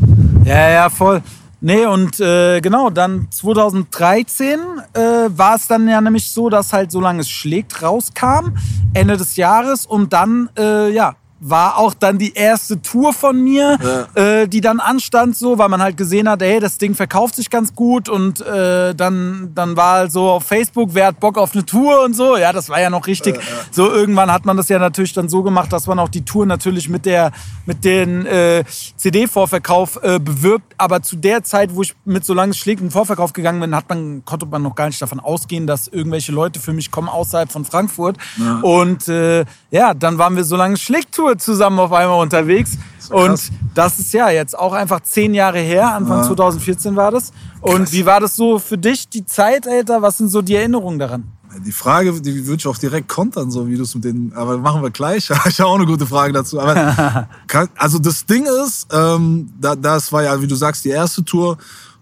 Ja, 0.45 0.71
ja, 0.71 0.89
voll. 0.89 1.21
Nee, 1.61 1.87
und 1.87 2.21
äh, 2.21 2.61
genau, 2.61 2.90
dann 2.90 3.29
2013 3.31 4.61
äh, 4.92 5.01
war 5.01 5.57
es 5.57 5.66
dann 5.66 5.88
ja 5.88 6.01
nämlich 6.01 6.31
so, 6.31 6.51
dass 6.51 6.73
halt 6.73 6.92
Solange 6.92 7.23
es 7.23 7.31
schlägt 7.31 7.83
rauskam, 7.83 8.55
Ende 8.92 9.16
des 9.16 9.37
Jahres 9.37 9.87
und 9.87 10.12
dann, 10.12 10.51
äh, 10.59 10.90
ja, 10.90 11.16
war 11.40 11.77
auch 11.79 11.94
dann 11.94 12.18
die 12.18 12.35
erste 12.35 12.81
Tour 12.81 13.12
von 13.12 13.42
mir, 13.42 13.79
äh, 14.14 14.49
die 14.49 14.61
dann 14.61 14.81
anstand 14.81 15.37
so, 15.37 15.59
weil 15.59 15.68
man 15.68 15.83
halt 15.83 15.96
gesehen 15.96 16.29
hat, 16.29 16.42
ey, 16.42 16.61
das 16.61 16.79
Ding 16.79 16.94
verkauft 16.94 17.37
sich 17.37 17.51
ganz 17.51 17.75
gut 17.75 18.09
und 18.09 18.40
äh, 18.40 18.94
dann, 18.94 19.53
dann 19.55 19.77
war 19.77 19.92
halt 19.92 20.12
so 20.12 20.31
auf 20.31 20.44
Facebook, 20.44 20.90
wer 20.92 21.09
hat 21.09 21.20
Bock 21.20 21.38
auf 21.38 21.55
eine 21.55 21.64
Tour 21.64 22.03
und 22.05 22.14
so. 22.14 22.37
Ja, 22.37 22.53
das 22.53 22.68
war 22.68 22.81
ja 22.81 22.90
noch 22.90 23.07
richtig. 23.07 23.38
So 23.70 23.90
irgendwann 23.90 24.33
hat 24.33 24.46
man 24.46 24.57
das 24.57 24.68
ja 24.68 24.79
natürlich 24.79 25.12
dann 25.12 25.29
so 25.29 25.42
gemacht, 25.42 25.72
dass 25.72 25.87
man 25.87 25.99
auch 25.99 26.09
die 26.09 26.25
Tour 26.25 26.46
natürlich 26.46 26.88
mit 26.88 27.05
der 27.05 27.33
mit 27.66 27.85
den 27.85 28.25
äh, 28.27 28.64
CD-Vorverkauf 28.96 29.99
äh, 30.03 30.18
bewirbt. 30.18 30.75
Aber 30.79 31.03
zu 31.03 31.16
der 31.16 31.42
Zeit, 31.42 31.75
wo 31.75 31.83
ich 31.83 31.94
mit 32.05 32.25
so 32.25 32.33
lange 32.33 32.55
schlägt 32.55 32.81
in 32.81 32.87
den 32.87 32.92
Vorverkauf 32.92 33.33
gegangen 33.33 33.61
bin, 33.61 33.75
hat 33.75 33.88
man, 33.88 34.25
konnte 34.25 34.46
man 34.46 34.62
noch 34.62 34.75
gar 34.75 34.87
nicht 34.87 35.03
davon 35.03 35.20
ausgehen, 35.20 35.66
dass 35.66 35.88
irgendwelche 35.88 36.33
Leute 36.33 36.61
für 36.61 36.72
mich 36.72 36.90
kommen 36.90 37.09
außerhalb 37.09 37.51
von 37.51 37.64
Frankfurt. 37.64 38.16
Und 38.62 39.09
äh, 39.09 39.44
ja, 39.70 39.94
dann 39.94 40.18
waren 40.18 40.37
wir 40.37 40.44
so 40.44 40.57
lange 40.57 40.77
Schlägtour 41.27 41.39
zusammen 41.39 41.79
auf 41.79 41.93
einmal 41.93 42.21
unterwegs. 42.21 42.79
krass. 43.09 43.11
Und 43.11 43.53
das 43.75 43.99
ist 43.99 44.12
ja 44.12 44.31
jetzt 44.31 44.59
auch 44.59 44.73
einfach 44.73 45.01
zehn 45.01 45.35
Jahre 45.35 45.59
her. 45.59 45.95
Anfang 45.95 46.25
2014 46.25 46.97
war 46.97 47.11
das. 47.11 47.33
Und 47.61 47.93
wie 47.93 48.07
war 48.07 48.21
das 48.21 48.37
so 48.37 48.59
für 48.59 48.79
dich, 48.79 49.09
die 49.09 49.25
Zeit, 49.25 49.67
Alter? 49.67 50.03
Was 50.03 50.19
sind 50.19 50.29
so 50.29 50.43
die 50.43 50.55
Erinnerungen 50.55 50.99
daran? 50.99 51.25
Die 51.65 51.73
Frage, 51.73 52.21
die 52.21 52.47
würde 52.47 52.59
ich 52.59 52.67
auch 52.67 52.77
direkt 52.77 53.09
kontern, 53.09 53.51
so 53.51 53.67
wie 53.67 53.77
du 53.77 53.83
es 53.83 53.95
mit 53.95 54.05
den, 54.05 54.33
aber 54.35 54.59
machen 54.59 54.83
wir 54.83 54.91
gleich. 54.91 55.31
ich 55.49 55.61
habe 55.61 55.71
auch 55.71 55.77
eine 55.77 55.87
gute 55.87 56.07
Frage 56.07 56.33
dazu. 56.33 56.61
Aber 56.61 57.29
also 57.77 57.99
das 57.99 58.27
Ding 58.27 58.47
ist, 58.65 58.89
ähm, 58.93 59.49
da, 59.59 59.75
das 59.75 60.12
war 60.12 60.23
ja, 60.23 60.41
wie 60.41 60.47
du 60.47 60.55
sagst, 60.55 60.85
die 60.85 60.91
erste 60.91 61.25
Tour. 61.25 61.57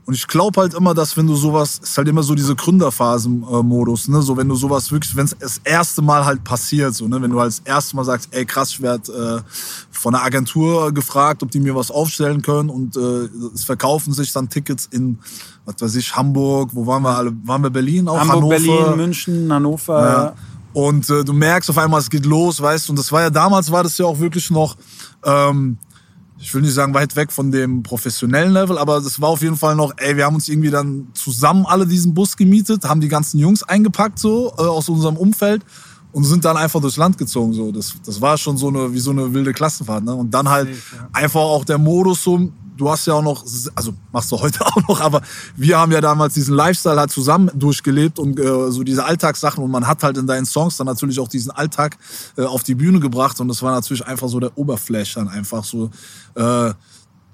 Und 0.07 0.13
ich 0.13 0.27
glaube 0.27 0.61
halt 0.61 0.75
immer, 0.75 0.93
dass 0.93 1.17
wenn 1.17 1.27
du 1.27 1.35
sowas, 1.35 1.81
ist 1.83 1.97
halt 1.97 2.09
immer 2.09 2.23
so 2.23 2.35
diese 2.35 2.55
Gründerphasen-Modus, 2.55 4.09
ne? 4.09 4.21
So 4.21 4.37
wenn 4.37 4.49
du 4.49 4.55
sowas 4.55 4.93
wirklich, 4.93 5.17
wenn 5.17 5.25
es 5.25 5.35
das 5.39 5.61
erste 5.65 6.03
Mal 6.03 6.27
halt 6.27 6.45
passiert, 6.45 6.95
so, 6.95 7.09
ne? 7.09 7.23
Wenn 7.23 7.31
du 7.31 7.41
halt 7.41 7.53
das 7.53 7.63
erste 7.65 7.97
Mal 7.97 8.05
sagst, 8.05 8.29
ey 8.33 8.45
krass, 8.45 8.71
ich 8.71 8.83
werde 8.83 9.43
äh, 9.43 9.51
von 9.91 10.15
einer 10.15 10.23
Agentur 10.23 10.93
gefragt, 10.93 11.43
ob 11.43 11.51
die 11.51 11.61
mir 11.61 11.75
was 11.75 11.91
aufstellen 11.91 12.43
können 12.43 12.69
und 12.69 12.97
äh, 12.97 13.29
es 13.55 13.65
verkaufen 13.65 14.13
sich 14.13 14.31
dann 14.33 14.51
Tickets 14.51 14.87
in, 14.91 15.19
was 15.65 15.77
weiß 15.81 15.95
ich, 15.95 16.15
Hamburg, 16.15 16.71
wo 16.75 16.87
waren 16.87 17.03
wir 17.03 17.17
alle? 17.17 17.33
Waren 17.45 17.63
wir 17.63 17.71
Berlin 17.71 18.07
auch? 18.07 18.19
Hamburg, 18.19 18.37
Hannover? 18.37 18.83
Berlin, 18.85 18.97
München, 18.97 19.53
Hannover. 19.53 20.03
Ja. 20.03 20.35
Und 20.75 21.09
äh, 21.09 21.25
du 21.25 21.33
merkst 21.33 21.71
auf 21.71 21.79
einmal, 21.79 22.01
es 22.01 22.11
geht 22.11 22.27
los, 22.27 22.61
weißt 22.61 22.89
du. 22.89 22.93
Und 22.93 22.99
das 22.99 23.11
war 23.11 23.23
ja 23.23 23.31
damals, 23.31 23.71
war 23.71 23.85
das 23.85 23.97
ja 23.97 24.05
auch 24.05 24.19
wirklich 24.19 24.51
noch, 24.51 24.77
ähm, 25.25 25.79
ich 26.45 26.55
will 26.55 26.61
nicht 26.61 26.75
sagen 26.75 26.93
weit 26.93 27.17
weg 27.17 27.33
von 27.33 27.51
dem 27.51 27.83
professionellen 27.83 28.53
Level, 28.53 28.77
aber 28.77 29.01
das 29.01 29.19
war 29.19 29.31
auf 29.31 29.41
jeden 29.41 29.57
Fall 29.57 29.75
noch, 29.75 29.95
ey, 29.97 30.15
wir 30.19 30.27
haben 30.27 30.35
uns 30.35 30.47
irgendwie 30.47 30.69
dann 30.69 31.09
zusammen 31.15 31.65
alle 31.65 31.87
diesen 31.87 32.13
Bus 32.13 32.37
gemietet, 32.37 32.85
haben 32.85 33.01
die 33.01 33.09
ganzen 33.09 33.39
Jungs 33.39 33.63
eingepackt 33.63 34.19
so 34.19 34.53
äh, 34.59 34.61
aus 34.61 34.91
unserem 34.91 35.17
Umfeld 35.17 35.65
und 36.13 36.25
sind 36.25 36.45
dann 36.45 36.59
einfach 36.59 36.83
durchs 36.83 36.99
Land 36.99 37.17
gezogen 37.17 37.55
so. 37.55 37.73
Das, 37.73 37.95
das 38.05 38.21
war 38.21 38.37
schon 38.37 38.59
so 38.59 38.69
eine 38.69 38.93
wie 38.93 38.99
so 38.99 39.11
eine 39.11 39.33
wilde 39.33 39.55
Klassenfahrt, 39.55 40.05
ne? 40.05 40.15
Und 40.15 40.35
dann 40.35 40.51
halt 40.51 40.69
einfach 41.15 41.41
auch 41.41 41.65
der 41.65 41.79
Modus 41.79 42.23
so. 42.23 42.53
Du 42.77 42.91
hast 42.91 43.07
ja 43.07 43.15
auch 43.15 43.23
noch, 43.23 43.45
also 43.75 43.95
machst 44.13 44.33
du 44.33 44.41
heute 44.41 44.65
auch 44.67 44.89
noch, 44.89 45.01
aber 45.01 45.23
wir 45.57 45.79
haben 45.79 45.93
ja 45.93 46.01
damals 46.01 46.35
diesen 46.35 46.55
Lifestyle 46.55 46.99
halt 46.99 47.11
zusammen 47.11 47.51
durchgelebt 47.55 48.19
und 48.19 48.39
äh, 48.39 48.71
so 48.71 48.83
diese 48.83 49.05
Alltagssachen 49.05 49.63
und 49.63 49.71
man 49.71 49.87
hat 49.87 50.03
halt 50.03 50.17
in 50.19 50.27
deinen 50.27 50.47
Songs 50.47 50.77
dann 50.77 50.87
natürlich 50.87 51.21
auch 51.21 51.29
diesen 51.29 51.51
Alltag 51.51 51.97
äh, 52.37 52.43
auf 52.43 52.63
die 52.63 52.75
Bühne 52.75 53.01
gebracht 53.01 53.41
und 53.41 53.49
das 53.49 53.63
war 53.63 53.73
natürlich 53.73 54.05
einfach 54.07 54.29
so 54.29 54.41
der 54.41 54.57
Oberflash 54.57 55.15
dann 55.15 55.29
einfach 55.29 55.65
so, 55.65 55.91
äh, 56.35 56.73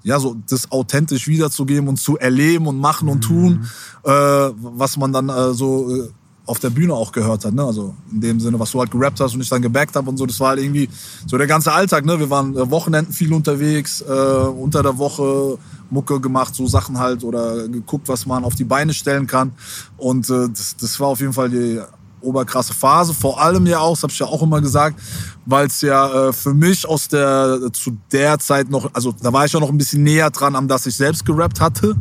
ja, 0.03 0.19
so 0.19 0.35
das 0.49 0.71
authentisch 0.71 1.27
wiederzugeben 1.27 1.87
und 1.87 1.97
zu 1.97 2.17
erleben 2.17 2.67
und 2.67 2.79
machen 2.79 3.09
und 3.09 3.21
tun, 3.21 3.67
äh, 4.03 4.09
was 4.09 4.97
man 4.97 5.13
dann 5.13 5.29
äh, 5.29 5.53
so 5.53 5.95
äh, 5.95 6.09
auf 6.45 6.59
der 6.59 6.69
Bühne 6.69 6.93
auch 6.93 7.11
gehört 7.11 7.45
hat, 7.45 7.53
ne? 7.53 7.63
Also 7.63 7.93
in 8.11 8.21
dem 8.21 8.39
Sinne, 8.39 8.59
was 8.59 8.71
du 8.71 8.79
halt 8.79 8.91
gerappt 8.91 9.19
hast 9.19 9.35
und 9.35 9.41
ich 9.41 9.49
dann 9.49 9.61
gebackt 9.61 9.95
habe 9.95 10.09
und 10.09 10.17
so, 10.17 10.25
das 10.25 10.39
war 10.39 10.49
halt 10.49 10.59
irgendwie 10.59 10.89
so 11.27 11.37
der 11.37 11.47
ganze 11.47 11.71
Alltag, 11.71 12.05
ne? 12.05 12.19
Wir 12.19 12.29
waren 12.29 12.55
äh, 12.57 12.69
Wochenenden 12.71 13.13
viel 13.13 13.31
unterwegs, 13.33 14.01
äh, 14.01 14.11
unter 14.11 14.81
der 14.81 14.97
Woche 14.97 15.57
Mucke 15.91 16.19
gemacht, 16.19 16.55
so 16.55 16.65
Sachen 16.67 16.97
halt 16.97 17.23
oder 17.23 17.67
geguckt, 17.67 18.07
was 18.07 18.25
man 18.25 18.43
auf 18.43 18.55
die 18.55 18.63
Beine 18.63 18.93
stellen 18.93 19.27
kann. 19.27 19.51
Und 19.97 20.29
äh, 20.29 20.49
das, 20.49 20.75
das 20.77 20.99
war 20.99 21.09
auf 21.09 21.19
jeden 21.19 21.33
Fall 21.33 21.49
die 21.49 21.79
oberkrasse 22.21 22.73
Phase. 22.73 23.13
Vor 23.13 23.41
allem 23.41 23.65
ja 23.67 23.79
auch, 23.79 23.93
das 23.93 24.03
habe 24.03 24.13
ich 24.13 24.19
ja 24.19 24.27
auch 24.27 24.41
immer 24.41 24.61
gesagt, 24.61 24.99
weil 25.45 25.67
es 25.67 25.81
ja 25.81 26.29
äh, 26.29 26.33
für 26.33 26.53
mich 26.53 26.87
aus 26.87 27.07
der 27.07 27.59
zu 27.73 27.97
der 28.11 28.37
Zeit 28.39 28.69
noch, 28.69 28.93
also 28.93 29.13
da 29.21 29.33
war 29.33 29.45
ich 29.45 29.51
ja 29.51 29.59
noch 29.59 29.69
ein 29.69 29.77
bisschen 29.77 30.03
näher 30.03 30.29
dran, 30.29 30.55
am 30.55 30.67
das 30.67 30.85
ich 30.85 30.95
selbst 30.95 31.25
gerappt 31.25 31.59
hatte. 31.59 31.95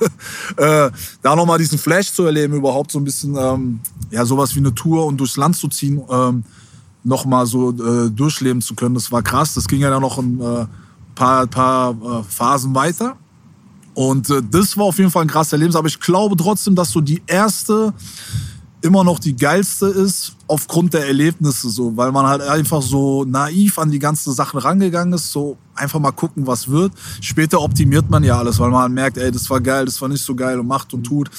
äh, 0.56 0.90
da 1.22 1.36
nochmal 1.36 1.58
diesen 1.58 1.78
Flash 1.78 2.12
zu 2.12 2.24
erleben, 2.24 2.54
überhaupt 2.54 2.90
so 2.90 2.98
ein 2.98 3.04
bisschen, 3.04 3.36
ähm, 3.36 3.80
ja, 4.10 4.24
sowas 4.24 4.54
wie 4.54 4.60
eine 4.60 4.74
Tour 4.74 5.06
und 5.06 5.18
durchs 5.18 5.36
Land 5.36 5.56
zu 5.56 5.68
ziehen, 5.68 6.02
ähm, 6.10 6.44
nochmal 7.04 7.46
so 7.46 7.70
äh, 7.70 8.10
durchleben 8.10 8.62
zu 8.62 8.74
können, 8.74 8.94
das 8.94 9.12
war 9.12 9.22
krass. 9.22 9.54
Das 9.54 9.68
ging 9.68 9.80
ja 9.80 9.90
dann 9.90 10.02
noch 10.02 10.18
ein 10.18 10.40
äh, 10.40 10.66
paar, 11.14 11.46
paar 11.46 11.90
äh, 11.90 12.22
Phasen 12.28 12.74
weiter. 12.74 13.16
Und 13.94 14.28
äh, 14.28 14.42
das 14.50 14.76
war 14.76 14.86
auf 14.86 14.98
jeden 14.98 15.10
Fall 15.10 15.22
ein 15.22 15.28
krasser 15.28 15.54
Erlebnis. 15.54 15.76
Aber 15.76 15.88
ich 15.88 16.00
glaube 16.00 16.36
trotzdem, 16.36 16.74
dass 16.74 16.90
so 16.90 17.00
die 17.00 17.22
erste 17.26 17.94
immer 18.82 19.04
noch 19.04 19.18
die 19.18 19.36
geilste 19.36 19.86
ist, 19.86 20.36
aufgrund 20.46 20.94
der 20.94 21.06
Erlebnisse 21.06 21.70
so, 21.70 21.96
weil 21.96 22.12
man 22.12 22.26
halt 22.26 22.42
einfach 22.42 22.82
so 22.82 23.24
naiv 23.24 23.78
an 23.78 23.90
die 23.90 23.98
ganzen 23.98 24.32
Sachen 24.32 24.58
rangegangen 24.58 25.14
ist, 25.14 25.32
so 25.32 25.56
einfach 25.74 25.98
mal 25.98 26.12
gucken, 26.12 26.46
was 26.46 26.68
wird. 26.68 26.92
Später 27.20 27.60
optimiert 27.60 28.08
man 28.10 28.22
ja 28.22 28.38
alles, 28.38 28.58
weil 28.58 28.70
man 28.70 28.92
merkt, 28.92 29.18
ey, 29.18 29.32
das 29.32 29.48
war 29.50 29.60
geil, 29.60 29.86
das 29.86 30.00
war 30.00 30.08
nicht 30.08 30.24
so 30.24 30.34
geil 30.34 30.60
und 30.60 30.66
macht 30.66 30.92
und 30.94 31.04
tut. 31.04 31.30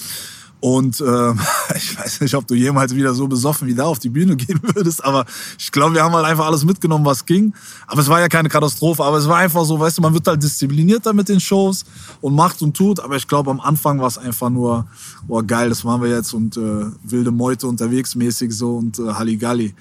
Und 0.60 1.00
äh, 1.02 1.34
ich 1.76 1.98
weiß 1.98 2.22
nicht, 2.22 2.34
ob 2.36 2.48
du 2.48 2.56
jemals 2.56 2.96
wieder 2.96 3.14
so 3.14 3.28
besoffen 3.28 3.68
wie 3.68 3.76
da 3.76 3.86
auf 3.86 4.00
die 4.00 4.10
Bühne 4.10 4.36
gehen 4.38 4.60
würdest, 4.62 5.04
aber 5.04 5.26
ich 5.58 5.72
glaube, 5.72 5.96
wir 5.96 6.04
haben 6.04 6.14
halt 6.14 6.26
einfach 6.26 6.46
alles 6.46 6.66
mitgenommen, 6.66 7.06
was 7.06 7.26
ging. 7.26 7.54
Aber 7.86 8.02
es 8.02 8.08
war 8.08 8.20
ja 8.20 8.28
keine 8.28 8.50
Katastrophe, 8.50 9.04
aber 9.04 9.18
es 9.18 9.28
war 9.28 9.38
einfach 9.38 9.66
so, 9.66 9.80
weißt 9.80 9.98
du, 9.98 10.02
man 10.02 10.14
wird 10.14 10.28
halt 10.28 10.42
disziplinierter 10.42 11.14
mit 11.14 11.30
den 11.30 11.40
Shows 11.40 11.86
und 12.22 12.36
macht 12.36 12.62
und 12.62 12.76
tut. 12.76 13.00
Aber 13.00 13.16
ich 13.16 13.28
glaube, 13.28 13.52
am 13.52 13.60
Anfang 13.60 14.00
war 14.00 14.08
es 14.08 14.18
einfach 14.18 14.50
nur, 14.50 14.88
boah, 15.28 15.44
geil, 15.44 15.70
das 15.70 15.84
machen 15.84 16.02
wir 16.02 16.10
jetzt 16.10 16.34
und 16.34 16.58
äh, 16.58 16.86
wilde 17.04 17.32
Meute 17.32 17.68
unterwegs 17.68 18.16
mäßig 18.16 18.52
so 18.52 18.78
und 18.78 19.00
äh, 19.00 19.14
Halligalli. 19.14 19.76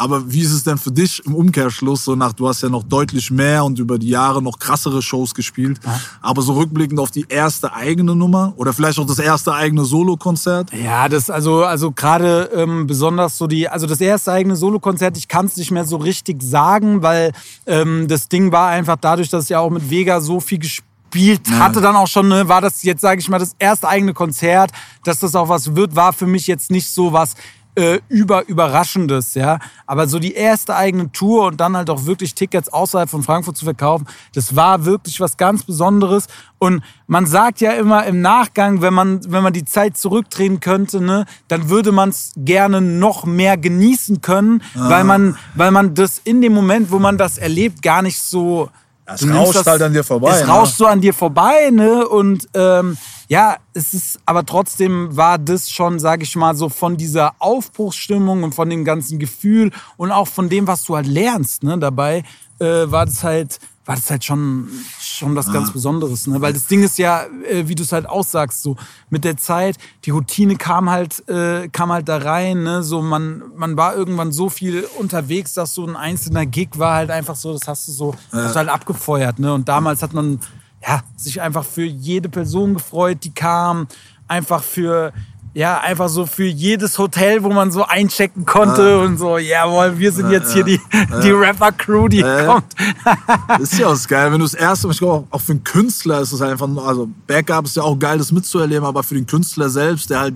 Aber 0.00 0.32
wie 0.32 0.40
ist 0.40 0.52
es 0.52 0.64
denn 0.64 0.78
für 0.78 0.90
dich 0.90 1.20
im 1.26 1.34
Umkehrschluss? 1.34 2.06
So 2.06 2.16
nach, 2.16 2.32
du 2.32 2.48
hast 2.48 2.62
ja 2.62 2.70
noch 2.70 2.84
deutlich 2.84 3.30
mehr 3.30 3.66
und 3.66 3.78
über 3.78 3.98
die 3.98 4.08
Jahre 4.08 4.40
noch 4.40 4.58
krassere 4.58 5.02
Shows 5.02 5.34
gespielt. 5.34 5.78
Ja. 5.84 6.00
Aber 6.22 6.40
so 6.40 6.54
rückblickend 6.54 6.98
auf 6.98 7.10
die 7.10 7.26
erste 7.28 7.74
eigene 7.74 8.16
Nummer 8.16 8.54
oder 8.56 8.72
vielleicht 8.72 8.98
auch 8.98 9.06
das 9.06 9.18
erste 9.18 9.52
eigene 9.52 9.84
Solokonzert? 9.84 10.72
Ja, 10.72 11.06
das 11.10 11.28
also 11.28 11.64
also 11.64 11.90
gerade 11.90 12.48
ähm, 12.54 12.86
besonders 12.86 13.36
so 13.36 13.46
die 13.46 13.68
also 13.68 13.86
das 13.86 14.00
erste 14.00 14.32
eigene 14.32 14.56
Solokonzert. 14.56 15.18
Ich 15.18 15.28
kann 15.28 15.44
es 15.44 15.58
nicht 15.58 15.70
mehr 15.70 15.84
so 15.84 15.98
richtig 15.98 16.42
sagen, 16.42 17.02
weil 17.02 17.32
ähm, 17.66 18.08
das 18.08 18.30
Ding 18.30 18.52
war 18.52 18.68
einfach 18.68 18.96
dadurch, 18.98 19.28
dass 19.28 19.44
ich 19.44 19.50
ja 19.50 19.58
auch 19.58 19.68
mit 19.68 19.90
Vega 19.90 20.22
so 20.22 20.40
viel 20.40 20.60
gespielt 20.60 20.86
gespielt 21.10 21.50
hatte 21.58 21.80
dann 21.80 21.96
auch 21.96 22.06
schon, 22.06 22.28
ne, 22.28 22.48
war 22.48 22.60
das 22.60 22.82
jetzt, 22.82 23.00
sage 23.00 23.20
ich 23.20 23.28
mal, 23.28 23.38
das 23.38 23.56
erste 23.58 23.88
eigene 23.88 24.14
Konzert, 24.14 24.70
dass 25.04 25.18
das 25.18 25.34
auch 25.34 25.48
was 25.48 25.74
wird, 25.74 25.96
war 25.96 26.12
für 26.12 26.26
mich 26.26 26.46
jetzt 26.46 26.70
nicht 26.70 26.88
so 26.88 27.12
was 27.12 27.34
äh, 27.74 28.00
über 28.08 28.48
Überraschendes, 28.48 29.34
ja. 29.34 29.58
Aber 29.86 30.08
so 30.08 30.18
die 30.18 30.34
erste 30.34 30.74
eigene 30.74 31.12
Tour 31.12 31.46
und 31.46 31.60
dann 31.60 31.76
halt 31.76 31.90
auch 31.90 32.06
wirklich 32.06 32.34
Tickets 32.34 32.68
außerhalb 32.68 33.08
von 33.08 33.22
Frankfurt 33.22 33.56
zu 33.56 33.64
verkaufen, 33.64 34.06
das 34.34 34.56
war 34.56 34.84
wirklich 34.84 35.20
was 35.20 35.36
ganz 35.36 35.62
Besonderes. 35.62 36.26
Und 36.58 36.82
man 37.06 37.26
sagt 37.26 37.60
ja 37.60 37.72
immer 37.72 38.04
im 38.06 38.20
Nachgang, 38.20 38.82
wenn 38.82 38.94
man, 38.94 39.20
wenn 39.30 39.42
man 39.42 39.52
die 39.52 39.64
Zeit 39.64 39.96
zurückdrehen 39.96 40.60
könnte, 40.60 41.00
ne, 41.00 41.26
dann 41.48 41.70
würde 41.70 41.92
man 41.92 42.10
es 42.10 42.32
gerne 42.36 42.80
noch 42.80 43.24
mehr 43.24 43.56
genießen 43.56 44.20
können, 44.20 44.62
ah. 44.74 44.90
weil 44.90 45.04
man, 45.04 45.36
weil 45.54 45.70
man 45.70 45.94
das 45.94 46.20
in 46.22 46.42
dem 46.42 46.52
Moment, 46.52 46.90
wo 46.90 46.98
man 46.98 47.18
das 47.18 47.38
erlebt, 47.38 47.82
gar 47.82 48.02
nicht 48.02 48.20
so 48.20 48.68
es 49.14 49.28
rauscht 49.28 49.56
das, 49.56 49.66
halt 49.66 49.82
an 49.82 49.92
dir 49.92 50.04
vorbei. 50.04 50.30
Es 50.30 50.46
ne? 50.46 50.48
rauscht 50.48 50.76
so 50.76 50.86
an 50.86 51.00
dir 51.00 51.12
vorbei, 51.12 51.70
ne? 51.72 52.06
Und 52.06 52.48
ähm, 52.54 52.96
ja, 53.30 53.58
es 53.74 53.94
ist, 53.94 54.18
aber 54.26 54.44
trotzdem 54.44 55.16
war 55.16 55.38
das 55.38 55.70
schon, 55.70 56.00
sag 56.00 56.20
ich 56.20 56.34
mal, 56.34 56.56
so 56.56 56.68
von 56.68 56.96
dieser 56.96 57.32
Aufbruchsstimmung 57.38 58.42
und 58.42 58.56
von 58.56 58.68
dem 58.68 58.84
ganzen 58.84 59.20
Gefühl 59.20 59.70
und 59.96 60.10
auch 60.10 60.26
von 60.26 60.48
dem, 60.48 60.66
was 60.66 60.82
du 60.82 60.96
halt 60.96 61.06
lernst, 61.06 61.62
ne, 61.62 61.78
dabei, 61.78 62.24
äh, 62.58 62.90
war 62.90 63.06
das 63.06 63.22
halt 63.22 63.60
war 63.86 63.96
das 63.96 64.08
halt 64.08 64.24
schon, 64.24 64.68
schon 65.00 65.34
was 65.34 65.52
ganz 65.52 65.72
Besonderes. 65.72 66.28
Ne? 66.28 66.40
Weil 66.40 66.52
das 66.52 66.66
Ding 66.68 66.84
ist 66.84 66.96
ja, 66.96 67.24
äh, 67.48 67.66
wie 67.66 67.74
du 67.74 67.82
es 67.82 67.90
halt 67.90 68.08
aussagst, 68.08 68.62
so 68.62 68.76
mit 69.08 69.24
der 69.24 69.36
Zeit, 69.36 69.78
die 70.04 70.10
Routine 70.10 70.54
kam 70.54 70.90
halt, 70.90 71.28
äh, 71.28 71.68
kam 71.68 71.90
halt 71.90 72.08
da 72.08 72.18
rein. 72.18 72.62
Ne? 72.62 72.84
So, 72.84 73.02
man, 73.02 73.42
man 73.56 73.76
war 73.76 73.96
irgendwann 73.96 74.30
so 74.30 74.48
viel 74.48 74.86
unterwegs, 74.96 75.54
dass 75.54 75.74
so 75.74 75.84
ein 75.84 75.96
einzelner 75.96 76.46
Gig 76.46 76.78
war 76.78 76.94
halt 76.94 77.10
einfach 77.10 77.34
so, 77.34 77.52
das 77.52 77.66
hast 77.66 77.88
du 77.88 77.92
so 77.92 78.14
hast 78.30 78.54
du 78.54 78.58
halt 78.58 78.68
abgefeuert. 78.68 79.40
Ne? 79.40 79.52
Und 79.52 79.68
damals 79.68 80.04
hat 80.04 80.12
man 80.12 80.38
ja, 80.86 81.02
sich 81.16 81.40
einfach 81.40 81.64
für 81.64 81.84
jede 81.84 82.28
Person 82.28 82.74
gefreut, 82.74 83.18
die 83.24 83.34
kam. 83.34 83.88
Einfach 84.28 84.62
für 84.62 85.12
ja, 85.52 85.80
einfach 85.80 86.08
so 86.08 86.26
für 86.26 86.44
jedes 86.44 86.96
Hotel, 86.98 87.42
wo 87.42 87.48
man 87.48 87.72
so 87.72 87.84
einchecken 87.84 88.46
konnte 88.46 89.00
ah. 89.00 89.04
und 89.04 89.18
so, 89.18 89.36
jawohl, 89.36 89.98
wir 89.98 90.12
sind 90.12 90.30
jetzt 90.30 90.52
hier 90.52 90.62
die, 90.62 90.80
die 91.24 91.30
Rapper-Crew, 91.30 92.06
die 92.06 92.22
kommt. 92.22 92.66
ist 93.60 93.76
ja 93.76 93.88
auch 93.88 94.06
geil, 94.06 94.30
wenn 94.30 94.38
du 94.38 94.44
das 94.44 94.54
erste 94.54 94.86
Mal, 94.86 94.92
ich 94.92 94.98
glaube, 94.98 95.26
auch 95.30 95.40
für 95.40 95.52
einen 95.52 95.64
Künstler 95.64 96.20
ist 96.20 96.32
es 96.32 96.40
einfach, 96.40 96.68
also 96.86 97.08
Backup 97.26 97.64
ist 97.64 97.74
ja 97.74 97.82
auch 97.82 97.98
geil, 97.98 98.18
das 98.18 98.30
mitzuerleben, 98.30 98.84
aber 98.84 99.02
für 99.02 99.16
den 99.16 99.26
Künstler 99.26 99.68
selbst, 99.70 100.10
der 100.10 100.20
halt 100.20 100.34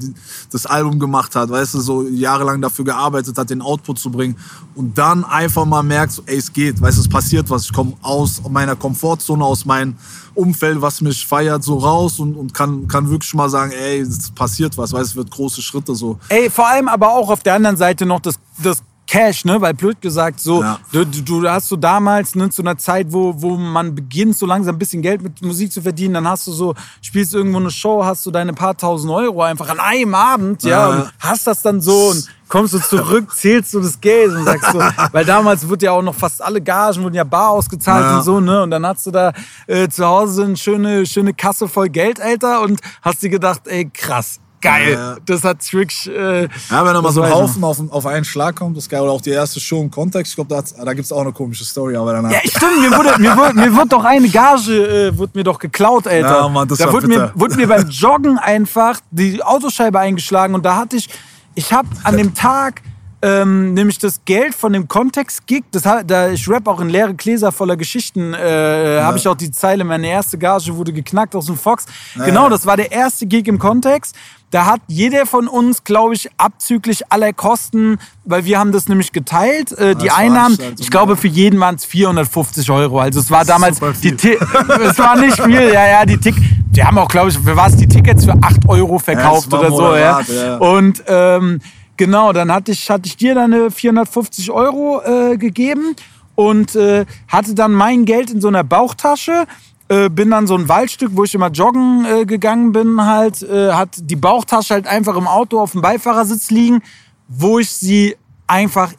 das 0.50 0.66
Album 0.66 0.98
gemacht 0.98 1.36
hat, 1.36 1.48
weißt 1.48 1.74
du, 1.74 1.80
so 1.80 2.02
jahrelang 2.02 2.60
dafür 2.60 2.84
gearbeitet 2.84 3.38
hat, 3.38 3.50
den 3.50 3.62
Output 3.62 4.00
zu 4.00 4.10
bringen 4.10 4.36
und 4.74 4.98
dann 4.98 5.24
einfach 5.24 5.64
mal 5.64 5.84
merkst, 5.84 6.22
ey, 6.26 6.38
es 6.38 6.52
geht, 6.52 6.80
weißt 6.80 6.98
du, 6.98 7.02
es 7.02 7.08
passiert 7.08 7.48
was, 7.50 7.66
ich 7.66 7.72
komme 7.72 7.92
aus 8.02 8.42
meiner 8.50 8.74
Komfortzone, 8.74 9.44
aus 9.44 9.64
meinem 9.64 9.94
Umfeld, 10.34 10.82
was 10.82 11.00
mich 11.00 11.24
feiert, 11.24 11.62
so 11.62 11.78
raus 11.78 12.18
und, 12.18 12.34
und 12.34 12.52
kann, 12.52 12.88
kann 12.88 13.08
wirklich 13.08 13.32
mal 13.34 13.48
sagen, 13.48 13.70
ey, 13.70 14.00
es 14.00 14.30
passiert 14.32 14.76
was, 14.76 14.92
weil 14.92 15.03
es 15.04 15.16
wird 15.16 15.30
große 15.30 15.62
Schritte 15.62 15.94
so. 15.94 16.18
Ey, 16.28 16.50
vor 16.50 16.66
allem 16.68 16.88
aber 16.88 17.12
auch 17.12 17.30
auf 17.30 17.42
der 17.42 17.54
anderen 17.54 17.76
Seite 17.76 18.06
noch 18.06 18.20
das, 18.20 18.36
das 18.62 18.82
Cash, 19.06 19.44
ne? 19.44 19.60
Weil 19.60 19.74
blöd 19.74 20.00
gesagt, 20.00 20.40
so, 20.40 20.62
ja. 20.62 20.78
du, 20.92 21.04
du 21.04 21.48
hast 21.48 21.68
so 21.68 21.76
damals, 21.76 22.34
ne, 22.34 22.48
zu 22.50 22.62
einer 22.62 22.78
Zeit, 22.78 23.08
wo, 23.10 23.34
wo 23.36 23.56
man 23.56 23.94
beginnt, 23.94 24.36
so 24.36 24.46
langsam 24.46 24.76
ein 24.76 24.78
bisschen 24.78 25.02
Geld 25.02 25.22
mit 25.22 25.42
Musik 25.42 25.72
zu 25.72 25.82
verdienen, 25.82 26.14
dann 26.14 26.28
hast 26.28 26.46
du 26.46 26.52
so, 26.52 26.74
spielst 27.02 27.34
irgendwo 27.34 27.58
eine 27.58 27.70
Show, 27.70 28.04
hast 28.04 28.24
du 28.24 28.30
deine 28.30 28.52
paar 28.54 28.76
tausend 28.76 29.12
Euro 29.12 29.42
einfach 29.42 29.68
an 29.68 29.78
einem 29.78 30.14
Abend, 30.14 30.62
ja, 30.62 30.70
ja. 30.70 30.88
und 30.88 31.12
hast 31.18 31.46
das 31.46 31.62
dann 31.62 31.80
so 31.80 32.08
und 32.10 32.26
kommst 32.48 32.74
du 32.74 32.78
zurück, 32.78 33.30
zählst 33.36 33.74
du 33.74 33.80
das 33.80 34.00
Geld 34.00 34.32
und 34.32 34.44
sagst 34.44 34.72
so, 34.72 34.80
weil 35.12 35.24
damals 35.24 35.68
wurde 35.68 35.86
ja 35.86 35.92
auch 35.92 36.02
noch 36.02 36.14
fast 36.14 36.42
alle 36.42 36.60
Gagen 36.60 37.02
wurden 37.02 37.14
ja 37.14 37.24
bar 37.24 37.50
ausgezahlt 37.50 38.04
ja. 38.04 38.16
und 38.18 38.24
so, 38.24 38.40
ne? 38.40 38.62
Und 38.62 38.70
dann 38.70 38.86
hast 38.86 39.06
du 39.06 39.10
da 39.10 39.32
äh, 39.66 39.88
zu 39.88 40.04
Hause 40.04 40.44
eine 40.44 40.56
schöne, 40.56 41.06
schöne 41.06 41.34
Kasse 41.34 41.68
voll 41.68 41.88
Geld, 41.88 42.20
Alter, 42.20 42.62
und 42.62 42.80
hast 43.02 43.22
dir 43.22 43.30
gedacht, 43.30 43.62
ey, 43.66 43.88
krass, 43.92 44.40
geil. 44.64 44.92
Ja. 44.94 45.16
Das 45.24 45.44
hat 45.44 45.64
Trick. 45.64 45.92
Äh, 46.06 46.42
ja, 46.42 46.48
wenn 46.84 46.94
da 46.94 47.02
mal 47.02 47.12
so 47.12 47.22
ein 47.22 47.32
Haufen 47.32 47.62
auf, 47.62 47.78
auf 47.90 48.06
einen 48.06 48.24
Schlag 48.24 48.56
kommt, 48.56 48.76
das 48.76 48.84
ist 48.84 48.90
geil. 48.90 49.00
Oder 49.00 49.12
auch 49.12 49.20
die 49.20 49.30
erste 49.30 49.60
Show 49.60 49.80
im 49.80 49.90
Kontext. 49.90 50.32
Ich 50.32 50.36
glaube, 50.36 50.52
da, 50.52 50.84
da 50.84 50.92
gibt 50.94 51.04
es 51.04 51.12
auch 51.12 51.20
eine 51.20 51.32
komische 51.32 51.64
Story. 51.64 51.96
Aber 51.96 52.12
danach. 52.12 52.32
Ja, 52.32 52.40
stimmt. 52.40 52.80
Mir 52.80 52.96
wurde, 52.96 53.18
mir 53.20 53.36
wurde, 53.36 53.54
mir 53.54 53.76
wurde 53.76 53.88
doch 53.88 54.04
eine 54.04 54.28
Gage 54.28 54.72
äh, 54.72 55.16
wurde 55.16 55.32
mir 55.34 55.44
doch 55.44 55.58
geklaut, 55.58 56.08
Alter. 56.08 56.28
Ja, 56.28 56.48
Mann, 56.48 56.66
das 56.66 56.78
da 56.78 56.86
war 56.86 56.94
wurde 56.94 57.06
mir, 57.06 57.32
wurde 57.34 57.56
mir 57.56 57.68
beim 57.68 57.88
Joggen 57.88 58.38
einfach 58.38 59.00
die 59.10 59.42
Autoscheibe 59.42 59.98
eingeschlagen. 60.00 60.54
Und 60.54 60.64
da 60.64 60.76
hatte 60.76 60.96
ich, 60.96 61.08
ich 61.54 61.72
habe 61.72 61.88
an 62.02 62.16
dem 62.16 62.34
Tag 62.34 62.82
ähm, 63.24 63.72
nämlich 63.72 63.98
das 63.98 64.20
Geld 64.26 64.54
von 64.54 64.74
dem 64.74 64.86
Kontext-Gig, 64.86 65.64
da, 65.72 66.28
ich 66.28 66.46
rap 66.46 66.68
auch 66.68 66.78
in 66.80 66.90
leere 66.90 67.14
Gläser 67.14 67.52
voller 67.52 67.78
Geschichten, 67.78 68.34
äh, 68.34 68.96
ja. 68.96 69.04
habe 69.04 69.16
ich 69.16 69.26
auch 69.26 69.34
die 69.34 69.50
Zeile, 69.50 69.82
meine 69.82 70.08
erste 70.08 70.36
Gage 70.36 70.76
wurde 70.76 70.92
geknackt 70.92 71.34
aus 71.34 71.46
dem 71.46 71.56
Fox. 71.56 71.86
Ja. 72.16 72.26
Genau, 72.26 72.50
das 72.50 72.66
war 72.66 72.76
der 72.76 72.92
erste 72.92 73.26
Gig 73.26 73.46
im 73.46 73.58
Kontext. 73.58 74.14
Da 74.50 74.66
hat 74.66 74.82
jeder 74.88 75.24
von 75.24 75.48
uns, 75.48 75.84
glaube 75.84 76.12
ich, 76.12 76.28
abzüglich 76.36 77.10
aller 77.10 77.32
Kosten, 77.32 77.98
weil 78.26 78.44
wir 78.44 78.58
haben 78.58 78.72
das 78.72 78.88
nämlich 78.88 79.10
geteilt, 79.10 79.72
äh, 79.72 79.96
die 79.96 80.10
Einnahmen, 80.10 80.58
ich 80.78 80.90
glaube, 80.90 81.16
für 81.16 81.26
jeden 81.26 81.58
waren 81.60 81.76
es 81.76 81.86
450 81.86 82.70
Euro. 82.70 83.00
Also 83.00 83.20
es 83.20 83.30
war 83.30 83.46
damals, 83.46 83.80
die 84.02 84.10
es 84.12 84.98
war 84.98 85.16
nicht 85.16 85.40
viel, 85.40 85.72
ja, 85.72 85.86
ja, 85.86 86.04
die 86.04 86.18
Tick, 86.18 86.34
die 86.66 86.84
haben 86.84 86.98
auch, 86.98 87.08
glaube 87.08 87.30
ich, 87.30 87.38
für 87.38 87.56
was 87.56 87.74
die 87.76 87.88
Tickets 87.88 88.26
für 88.26 88.34
8 88.38 88.68
Euro 88.68 88.98
verkauft 88.98 89.50
ja, 89.50 89.58
oder 89.58 89.70
so, 89.70 89.96
ja. 89.96 90.20
ja. 90.20 90.56
Und 90.58 91.02
ähm, 91.08 91.60
Genau, 91.96 92.32
dann 92.32 92.52
hatte 92.52 92.72
ich, 92.72 92.90
hatte 92.90 93.06
ich 93.06 93.16
dir 93.16 93.34
dann 93.34 93.70
450 93.70 94.50
Euro 94.50 95.02
äh, 95.02 95.36
gegeben 95.36 95.94
und 96.34 96.74
äh, 96.74 97.06
hatte 97.28 97.54
dann 97.54 97.72
mein 97.72 98.04
Geld 98.04 98.30
in 98.30 98.40
so 98.40 98.48
einer 98.48 98.64
Bauchtasche. 98.64 99.46
Äh, 99.88 100.08
bin 100.08 100.30
dann 100.30 100.46
so 100.46 100.56
ein 100.56 100.68
Waldstück, 100.68 101.10
wo 101.12 101.24
ich 101.24 101.34
immer 101.34 101.50
joggen 101.50 102.06
äh, 102.06 102.24
gegangen 102.24 102.72
bin, 102.72 103.04
halt, 103.04 103.42
äh, 103.42 103.72
hat 103.72 103.90
die 103.98 104.16
Bauchtasche 104.16 104.74
halt 104.74 104.86
einfach 104.86 105.14
im 105.14 105.26
Auto 105.26 105.60
auf 105.60 105.72
dem 105.72 105.82
Beifahrersitz 105.82 106.50
liegen, 106.50 106.82
wo 107.28 107.58
ich 107.58 107.70
sie 107.70 108.16
einfach 108.46 108.92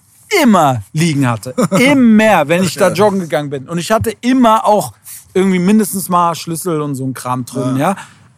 immer 0.43 0.84
liegen 0.93 1.27
hatte. 1.27 1.55
Immer, 1.79 2.47
wenn 2.47 2.63
ich 2.63 2.75
da 2.75 2.91
joggen 2.91 3.19
gegangen 3.19 3.49
bin. 3.49 3.67
Und 3.67 3.77
ich 3.77 3.91
hatte 3.91 4.13
immer 4.21 4.65
auch 4.65 4.93
irgendwie 5.34 5.60
mindestens 5.60 6.10
mal 6.10 6.36
Schlüssel 6.36 6.81
und 6.81 6.95
so 6.95 7.05
ein 7.05 7.13
Kram 7.13 7.45
drin, 7.45 7.77
ja. 7.77 7.91
ja? 7.91 7.95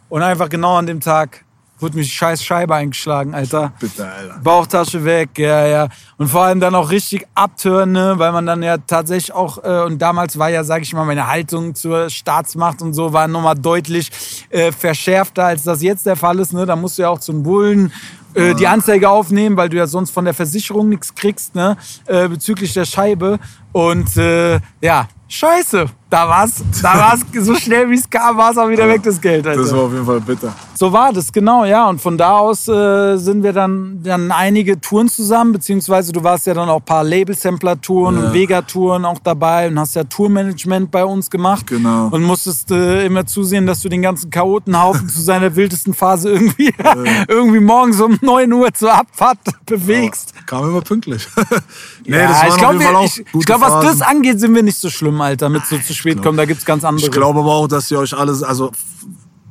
Und 0.10 0.22
einfach 0.22 0.50
genau 0.50 0.78
an 0.78 0.86
dem 0.86 1.02
Tag 1.02 1.44
Wurde 1.80 1.98
mich 1.98 2.12
scheiß 2.12 2.44
Scheibe 2.44 2.74
eingeschlagen, 2.74 3.36
Alter. 3.36 3.74
Bitte, 3.80 4.08
Alter. 4.08 4.40
Bauchtasche 4.44 5.06
weg, 5.06 5.30
ja, 5.38 5.68
ja. 5.68 5.88
Und 6.18 6.28
vor 6.28 6.44
allem 6.44 6.60
dann 6.60 6.74
auch 6.74 6.90
richtig 6.90 7.28
abtören, 7.36 7.92
ne? 7.92 8.16
weil 8.18 8.32
man 8.32 8.48
dann 8.48 8.64
ja 8.64 8.78
tatsächlich 8.78 9.32
auch, 9.32 9.64
äh, 9.64 9.84
und 9.86 10.00
damals 10.02 10.40
war 10.40 10.50
ja, 10.50 10.64
sag 10.64 10.82
ich 10.82 10.94
mal, 10.94 11.06
meine 11.06 11.28
Haltung 11.28 11.76
zur 11.76 12.10
Staatsmacht 12.10 12.82
und 12.82 12.94
so 12.94 13.14
war 13.14 13.28
nochmal 13.28 13.56
deutlich 13.56 14.10
äh, 14.50 14.72
verschärfter, 14.72 15.46
als 15.46 15.64
das 15.64 15.84
jetzt 15.84 16.08
der 16.08 16.16
Fall 16.16 16.40
ist. 16.40 16.52
Ne? 16.52 16.66
Da 16.66 16.76
musst 16.76 16.98
du 16.98 17.04
ja 17.04 17.10
auch 17.10 17.20
zum 17.20 17.44
Bullen 17.44 17.92
äh, 18.38 18.54
die 18.54 18.68
Anzeige 18.68 19.10
aufnehmen, 19.10 19.58
weil 19.58 19.70
du 19.70 19.78
ja 19.78 19.88
sonst 19.88 20.12
von 20.12 20.26
der 20.26 20.34
Versicherung 20.34 20.90
nichts 20.90 21.16
kriegst, 21.16 21.56
ne? 21.56 21.76
Äh, 22.06 22.28
bezüglich 22.28 22.74
der 22.74 22.86
Scheibe. 22.86 23.40
Und 23.72 24.16
äh, 24.18 24.60
ja, 24.82 25.08
scheiße. 25.28 25.86
da 26.10 26.28
war's, 26.30 26.64
da 26.82 26.94
war's 26.98 27.20
so 27.40 27.56
schnell 27.56 27.90
wie 27.90 27.96
es 27.96 28.10
kam, 28.10 28.38
war 28.38 28.52
es 28.52 28.58
auch 28.58 28.70
wieder 28.70 28.88
weg, 28.88 29.04
das 29.04 29.20
Geld. 29.20 29.46
Alter. 29.46 29.62
Das 29.62 29.72
war 29.74 29.82
auf 29.84 29.92
jeden 29.92 30.06
Fall 30.06 30.22
bitter. 30.22 30.54
So 30.74 30.94
war 30.94 31.12
das, 31.12 31.32
genau, 31.34 31.66
ja. 31.66 31.90
Und 31.90 32.00
von 32.00 32.18
da 32.18 32.38
aus 32.38 32.68
äh, 32.68 33.18
sind 33.18 33.44
wir 33.44 33.52
dann, 33.52 34.00
dann 34.04 34.32
einige 34.32 34.80
Touren 34.80 35.10
zusammen, 35.10 35.52
beziehungsweise 35.54 36.12
du 36.14 36.24
warst 36.24 36.46
ja 36.48 36.54
dann 36.54 36.70
auch 36.70 36.78
ein 36.80 36.86
paar 36.86 37.04
Label-Sampler-Touren 37.04 38.16
Ja. 38.16 38.28
und 38.28 38.34
Vega-Touren 38.34 39.04
auch 39.04 39.18
dabei 39.24 39.68
und 39.68 39.80
hast 39.80 39.96
ja 39.96 40.04
Tourmanagement 40.04 40.92
bei 40.92 41.04
uns 41.04 41.30
gemacht. 41.32 41.66
Genau. 41.68 42.08
Und 42.12 42.24
musstest 42.24 42.70
äh, 42.72 43.06
immer 43.06 43.26
zusehen, 43.26 43.66
dass 43.66 43.82
du 43.82 43.90
den 43.90 44.02
ganzen 44.04 44.30
Chaotenhaufen 44.30 45.10
zu 45.10 45.20
seiner 45.22 45.56
wildesten 45.56 45.94
Phase 45.96 46.30
irgendwie, 46.32 46.74
irgendwie 47.28 47.60
morgens 47.60 48.00
um 48.00 48.18
9 48.22 48.54
Uhr 48.54 48.72
zur 48.74 48.94
Abfahrt 48.94 49.40
bewegst. 49.66 50.34
Kam 50.46 50.70
immer 50.70 50.82
pünktlich. 50.82 51.28
nee, 52.06 52.18
ja, 52.18 52.28
das 52.28 52.56
ich 52.56 52.64
auf 52.64 52.72
jeden 52.72 52.84
Fall 52.84 52.96
auch 52.96 53.04
ich, 53.04 53.20
ich 53.20 53.32
gute 53.32 53.48
glaub, 53.60 53.84
was 53.84 54.00
das 54.00 54.02
angeht, 54.02 54.40
sind 54.40 54.54
wir 54.56 54.64
nicht 54.64 54.78
so 54.78 54.90
schlimm, 54.90 55.20
Alter, 55.22 55.50
mit 55.50 55.66
so 55.66 55.78
zu 55.78 55.94
spät 55.94 56.22
kommen. 56.22 56.38
Da 56.38 56.46
gibt's 56.46 56.66
ganz 56.66 56.84
andere. 56.84 57.06
Ich 57.06 57.12
glaube 57.12 57.40
aber 57.40 57.54
auch, 57.54 57.68
dass 57.68 57.90
ihr 57.92 58.00
euch 58.00 58.16
alles, 58.16 58.44
also 58.44 58.72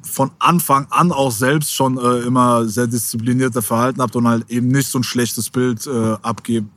von 0.03 0.31
Anfang 0.39 0.87
an 0.91 1.13
auch 1.13 1.31
selbst 1.31 1.75
schon 1.75 1.99
äh, 1.99 2.27
immer 2.27 2.67
sehr 2.67 2.87
disziplinierter 2.87 3.61
verhalten 3.61 4.01
habt 4.01 4.17
und 4.17 4.27
halt 4.27 4.51
eben 4.51 4.69
nicht 4.69 4.89
so 4.89 4.99
ein 4.99 5.03
schlechtes 5.03 5.51
Bild 5.51 5.87
äh, 5.87 6.17
abgebt 6.23 6.71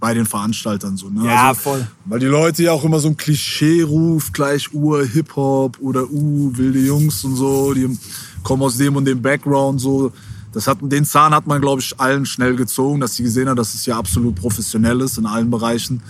bei 0.00 0.14
den 0.14 0.26
Veranstaltern. 0.26 0.96
So, 0.96 1.08
ne? 1.08 1.26
Ja, 1.26 1.48
also, 1.48 1.60
voll. 1.60 1.86
Weil 2.06 2.18
die 2.18 2.26
Leute 2.26 2.64
ja 2.64 2.72
auch 2.72 2.84
immer 2.84 2.98
so 2.98 3.08
ein 3.08 3.16
Klischee 3.16 3.82
ruft, 3.82 4.34
gleich 4.34 4.74
Ur 4.74 5.04
Hip-Hop 5.04 5.78
oder 5.80 6.10
Uh, 6.10 6.50
wilde 6.54 6.80
Jungs 6.80 7.24
und 7.24 7.36
so, 7.36 7.72
die 7.72 7.96
kommen 8.42 8.62
aus 8.62 8.76
dem 8.76 8.96
und 8.96 9.04
dem 9.04 9.22
Background 9.22 9.80
so. 9.80 10.12
Das 10.52 10.66
hat, 10.66 10.78
den 10.80 11.04
Zahn 11.04 11.34
hat 11.34 11.46
man, 11.46 11.60
glaube 11.60 11.82
ich, 11.82 12.00
allen 12.00 12.24
schnell 12.24 12.56
gezogen, 12.56 13.00
dass 13.00 13.14
sie 13.14 13.22
gesehen 13.22 13.48
haben, 13.48 13.56
dass 13.56 13.74
es 13.74 13.84
ja 13.84 13.98
absolut 13.98 14.34
professionell 14.36 15.02
ist 15.02 15.18
in 15.18 15.26
allen 15.26 15.50
Bereichen. 15.50 16.02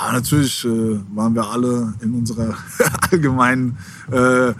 Aber 0.00 0.12
natürlich 0.12 0.64
äh, 0.64 1.00
waren 1.14 1.34
wir 1.34 1.44
alle 1.44 1.92
in 2.00 2.14
unserer 2.14 2.54
allgemeinen, 3.10 3.76
äh, 4.12 4.50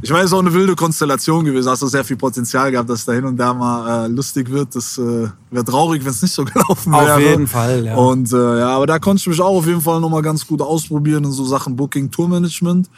ich 0.00 0.10
meine, 0.10 0.24
es 0.24 0.30
ist 0.30 0.34
auch 0.34 0.40
eine 0.40 0.52
wilde 0.52 0.76
Konstellation 0.76 1.44
gewesen. 1.44 1.68
Hast 1.68 1.82
du 1.82 1.86
sehr 1.86 2.04
viel 2.04 2.16
Potenzial 2.16 2.70
gehabt, 2.70 2.88
dass 2.90 3.04
da 3.04 3.12
hin 3.12 3.24
und 3.24 3.36
da 3.36 3.54
mal 3.54 4.04
äh, 4.04 4.08
lustig 4.08 4.50
wird. 4.50 4.74
Das 4.76 4.98
äh, 4.98 5.28
wäre 5.50 5.64
traurig, 5.64 6.04
wenn 6.04 6.10
es 6.10 6.22
nicht 6.22 6.34
so 6.34 6.44
gelaufen 6.44 6.94
Auf 6.94 7.06
wäre. 7.06 7.22
jeden 7.22 7.48
Fall, 7.48 7.86
ja. 7.86 7.96
Und 7.96 8.32
äh, 8.32 8.58
ja, 8.58 8.68
aber 8.68 8.86
da 8.86 8.98
konnte 8.98 9.20
ich 9.20 9.26
mich 9.26 9.40
auch 9.40 9.56
auf 9.56 9.66
jeden 9.66 9.80
Fall 9.80 10.00
nochmal 10.00 10.22
ganz 10.22 10.46
gut 10.46 10.60
ausprobieren 10.60 11.24
in 11.24 11.32
so 11.32 11.44
Sachen 11.44 11.74
Booking, 11.74 12.10
Tourmanagement, 12.10 12.88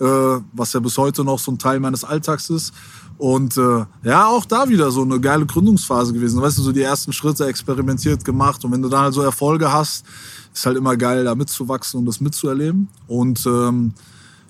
äh, 0.00 0.04
was 0.52 0.72
ja 0.72 0.80
bis 0.80 0.96
heute 0.96 1.22
noch 1.24 1.38
so 1.38 1.52
ein 1.52 1.58
Teil 1.58 1.80
meines 1.80 2.04
Alltags 2.04 2.48
ist. 2.48 2.72
Und 3.18 3.56
äh, 3.56 3.84
ja, 4.04 4.26
auch 4.26 4.46
da 4.46 4.68
wieder 4.68 4.90
so 4.90 5.02
eine 5.02 5.20
geile 5.20 5.44
Gründungsphase 5.44 6.12
gewesen. 6.12 6.40
Weißt 6.40 6.58
du, 6.58 6.62
so 6.62 6.72
die 6.72 6.82
ersten 6.82 7.12
Schritte 7.12 7.46
experimentiert 7.46 8.24
gemacht. 8.24 8.64
Und 8.64 8.72
wenn 8.72 8.82
du 8.82 8.88
dann 8.88 9.02
halt 9.02 9.14
so 9.14 9.22
Erfolge 9.22 9.72
hast, 9.72 10.04
ist 10.52 10.66
halt 10.66 10.76
immer 10.76 10.96
geil, 10.96 11.24
da 11.24 11.34
mitzuwachsen 11.34 12.00
und 12.00 12.06
das 12.06 12.20
mitzuerleben. 12.20 12.88
Und 13.06 13.44
ähm, 13.46 13.92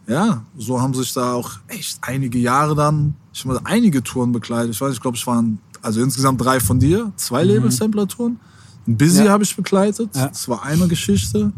ja, 0.07 0.43
so 0.59 0.81
haben 0.81 0.95
sich 0.95 1.13
da 1.13 1.33
auch 1.35 1.51
echt 1.69 1.99
einige 2.03 2.39
Jahre 2.39 2.75
dann, 2.75 3.15
ich 3.33 3.45
habe 3.45 3.61
einige 3.65 4.03
Touren 4.03 4.33
begleitet. 4.33 4.73
Ich 4.75 4.81
weiß, 4.81 4.93
ich 4.95 5.01
glaube, 5.01 5.17
es 5.17 5.27
waren 5.27 5.59
also 5.81 6.01
insgesamt 6.03 6.41
drei 6.41 6.61
von 6.61 6.79
dir, 6.79 7.13
zwei 7.17 7.45
Label-Sampler-Touren. 7.45 8.39
Ein 8.87 8.97
Busy 8.97 9.21
Mhm. 9.21 9.27
Ja. 9.27 9.33
habe 9.33 9.45
ich 9.45 9.55
begleitet. 9.57 10.11
Ja. 10.15 10.29
Das 10.29 10.49
war 10.49 10.65
eine 10.65 10.89
Geschichte. 10.89 11.53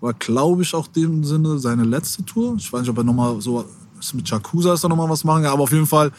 War, 0.00 0.14
glaube 0.14 0.62
ich, 0.62 0.74
auch 0.74 0.86
in 0.94 1.02
dem 1.02 1.24
Sinne 1.24 1.58
seine 1.58 1.84
letzte 1.84 2.24
Tour. 2.24 2.54
Ich 2.56 2.72
weiß 2.72 2.82
nicht, 2.82 2.90
ob 2.90 2.98
er 2.98 3.04
nochmal 3.04 3.40
so 3.40 3.64
mit 4.14 4.28
Jakuza 4.30 4.74
ist 4.74 4.84
da 4.84 4.88
nochmal 4.88 5.08
was 5.10 5.24
machen, 5.24 5.44
aber 5.44 5.64
auf 5.64 5.72
jeden 5.72 5.86
Fall, 5.86 6.12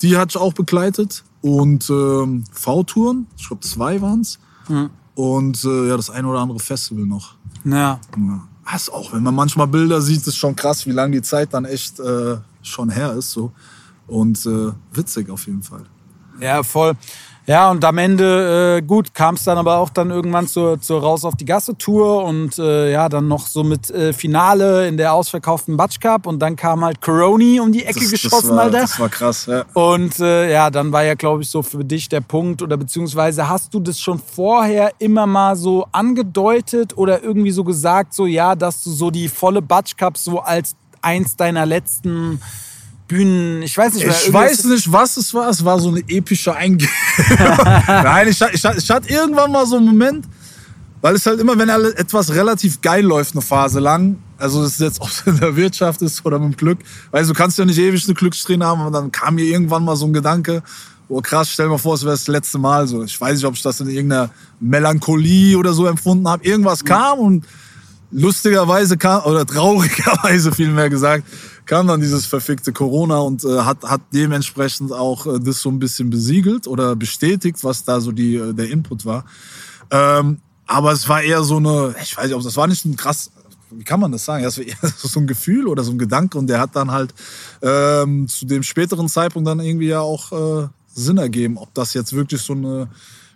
die 0.00 0.16
hatte 0.16 0.30
ich 0.30 0.36
auch 0.36 0.52
begleitet. 0.52 1.24
Und 1.42 1.90
ähm, 1.90 2.44
V-Touren, 2.52 3.26
ich 3.36 3.48
glaube 3.48 3.62
zwei 3.62 4.00
waren 4.00 4.20
es. 4.20 4.38
Mhm. 4.68 4.88
Und 5.14 5.64
äh, 5.64 5.88
ja, 5.88 5.96
das 5.96 6.10
ein 6.10 6.24
oder 6.24 6.40
andere 6.40 6.58
Festival 6.58 7.06
noch. 7.06 7.36
Ja. 7.64 8.00
Ja. 8.16 8.48
Das 8.70 8.88
auch, 8.88 9.12
wenn 9.12 9.22
man 9.22 9.34
manchmal 9.34 9.66
Bilder 9.66 10.00
sieht, 10.00 10.26
ist 10.26 10.36
schon 10.36 10.56
krass, 10.56 10.86
wie 10.86 10.90
lange 10.90 11.12
die 11.16 11.22
Zeit 11.22 11.52
dann 11.52 11.64
echt 11.64 12.00
äh, 12.00 12.36
schon 12.62 12.90
her 12.90 13.12
ist. 13.12 13.30
So. 13.30 13.52
Und 14.06 14.44
äh, 14.46 14.72
witzig 14.92 15.30
auf 15.30 15.46
jeden 15.46 15.62
Fall. 15.62 15.84
Ja, 16.40 16.62
voll. 16.62 16.94
Ja, 17.46 17.70
und 17.70 17.84
am 17.84 17.98
Ende, 17.98 18.78
äh, 18.78 18.82
gut, 18.82 19.12
kam 19.12 19.34
es 19.34 19.44
dann 19.44 19.58
aber 19.58 19.76
auch 19.76 19.90
dann 19.90 20.10
irgendwann 20.10 20.48
zur, 20.48 20.80
zur 20.80 21.02
Raus 21.02 21.26
auf 21.26 21.36
die 21.36 21.44
Gasse-Tour 21.44 22.24
und 22.24 22.58
äh, 22.58 22.90
ja, 22.90 23.10
dann 23.10 23.28
noch 23.28 23.46
so 23.46 23.62
mit 23.62 23.90
äh, 23.90 24.14
Finale 24.14 24.88
in 24.88 24.96
der 24.96 25.12
ausverkauften 25.12 25.76
Batsch 25.76 26.00
Cup 26.00 26.26
und 26.26 26.38
dann 26.38 26.56
kam 26.56 26.82
halt 26.82 27.02
Coroni 27.02 27.60
um 27.60 27.70
die 27.70 27.84
Ecke 27.84 28.00
Das, 28.00 28.10
geschossen, 28.10 28.48
das 28.48 28.56
war, 28.56 28.62
Alter. 28.62 28.80
Das 28.80 28.98
war 28.98 29.08
krass, 29.10 29.44
ja. 29.44 29.64
Und 29.74 30.18
äh, 30.20 30.50
ja, 30.50 30.70
dann 30.70 30.90
war 30.90 31.04
ja, 31.04 31.14
glaube 31.14 31.42
ich, 31.42 31.50
so 31.50 31.62
für 31.62 31.84
dich 31.84 32.08
der 32.08 32.22
Punkt 32.22 32.62
oder 32.62 32.78
beziehungsweise 32.78 33.46
hast 33.46 33.74
du 33.74 33.80
das 33.80 34.00
schon 34.00 34.18
vorher 34.18 34.92
immer 34.98 35.26
mal 35.26 35.54
so 35.54 35.86
angedeutet 35.92 36.96
oder 36.96 37.22
irgendwie 37.22 37.50
so 37.50 37.62
gesagt, 37.62 38.14
so 38.14 38.24
ja, 38.24 38.54
dass 38.54 38.82
du 38.82 38.90
so 38.90 39.10
die 39.10 39.28
volle 39.28 39.60
Batsch 39.60 39.98
Cup 39.98 40.16
so 40.16 40.40
als 40.40 40.76
eins 41.02 41.36
deiner 41.36 41.66
letzten 41.66 42.40
Bühnen, 43.14 43.62
ich 43.62 43.76
weiß 43.76 43.94
nicht. 43.94 44.06
Ich 44.06 44.32
weiß 44.32 44.64
nicht, 44.64 44.90
was 44.90 45.16
es 45.16 45.32
war. 45.32 45.48
Es 45.48 45.64
war 45.64 45.78
so 45.78 45.88
eine 45.88 46.00
epische 46.08 46.54
Eingebung. 46.54 46.92
Nein, 47.86 48.28
ich, 48.28 48.40
ich, 48.40 48.64
ich 48.64 48.90
hatte 48.90 49.08
irgendwann 49.08 49.52
mal 49.52 49.66
so 49.66 49.76
einen 49.76 49.86
Moment, 49.86 50.26
weil 51.00 51.14
es 51.14 51.24
halt 51.24 51.38
immer, 51.38 51.56
wenn 51.56 51.68
etwas 51.68 52.34
relativ 52.34 52.80
geil 52.80 53.04
läuft, 53.04 53.34
eine 53.34 53.42
Phase 53.42 53.78
lang, 53.78 54.16
also 54.38 54.62
das 54.62 54.72
ist 54.72 54.80
jetzt, 54.80 55.00
ob 55.00 55.08
es 55.08 55.22
in 55.26 55.38
der 55.38 55.54
Wirtschaft 55.54 56.02
ist 56.02 56.24
oder 56.26 56.38
mit 56.38 56.54
dem 56.54 56.56
Glück, 56.56 56.78
weißt 57.12 57.30
du, 57.30 57.34
kannst 57.34 57.58
ja 57.58 57.64
nicht 57.64 57.78
ewig 57.78 58.04
eine 58.04 58.14
Glückssträhne 58.14 58.66
haben, 58.66 58.80
aber 58.80 58.90
dann 58.90 59.12
kam 59.12 59.36
mir 59.36 59.44
irgendwann 59.44 59.84
mal 59.84 59.96
so 59.96 60.06
ein 60.06 60.12
Gedanke, 60.12 60.62
oh 61.08 61.20
krass, 61.20 61.50
stell 61.50 61.68
mal 61.68 61.78
vor, 61.78 61.94
es 61.94 62.02
wäre 62.02 62.14
das 62.14 62.26
letzte 62.26 62.58
Mal 62.58 62.86
so. 62.88 63.04
Ich 63.04 63.20
weiß 63.20 63.36
nicht, 63.36 63.44
ob 63.44 63.54
ich 63.54 63.62
das 63.62 63.80
in 63.80 63.88
irgendeiner 63.88 64.30
Melancholie 64.60 65.56
oder 65.56 65.72
so 65.72 65.86
empfunden 65.86 66.28
habe. 66.28 66.44
Irgendwas 66.44 66.84
kam 66.84 67.18
und 67.18 67.46
lustigerweise 68.10 68.96
kam, 68.96 69.24
oder 69.24 69.44
traurigerweise 69.44 70.52
vielmehr 70.52 70.88
gesagt, 70.88 71.24
kam 71.66 71.86
dann 71.86 72.00
dieses 72.00 72.26
verfickte 72.26 72.72
Corona 72.72 73.18
und 73.18 73.44
äh, 73.44 73.60
hat, 73.60 73.82
hat 73.82 74.02
dementsprechend 74.12 74.92
auch 74.92 75.26
äh, 75.26 75.40
das 75.40 75.60
so 75.60 75.70
ein 75.70 75.78
bisschen 75.78 76.10
besiegelt 76.10 76.66
oder 76.66 76.96
bestätigt, 76.96 77.62
was 77.62 77.84
da 77.84 78.00
so 78.00 78.12
die, 78.12 78.36
äh, 78.36 78.52
der 78.52 78.70
Input 78.70 79.04
war. 79.04 79.24
Ähm, 79.90 80.40
aber 80.66 80.92
es 80.92 81.08
war 81.08 81.22
eher 81.22 81.42
so 81.42 81.56
eine, 81.56 81.94
ich 82.02 82.16
weiß 82.16 82.26
nicht, 82.26 82.34
ob 82.34 82.42
das 82.42 82.56
war 82.56 82.66
nicht 82.66 82.84
ein 82.84 82.96
krass, 82.96 83.30
wie 83.70 83.84
kann 83.84 84.00
man 84.00 84.12
das 84.12 84.24
sagen? 84.24 84.44
Das 84.44 84.58
war 84.58 84.64
eher 84.64 84.76
so 84.96 85.20
ein 85.20 85.26
Gefühl 85.26 85.66
oder 85.66 85.84
so 85.84 85.92
ein 85.92 85.98
Gedanke 85.98 86.38
und 86.38 86.46
der 86.46 86.60
hat 86.60 86.76
dann 86.76 86.90
halt 86.90 87.14
ähm, 87.62 88.28
zu 88.28 88.46
dem 88.46 88.62
späteren 88.62 89.08
Zeitpunkt 89.08 89.48
dann 89.48 89.60
irgendwie 89.60 89.88
ja 89.88 90.00
auch 90.00 90.32
äh, 90.32 90.68
Sinn 90.94 91.18
ergeben. 91.18 91.58
Ob 91.58 91.74
das 91.74 91.94
jetzt 91.94 92.12
wirklich 92.12 92.40
so 92.42 92.52
eine 92.52 92.88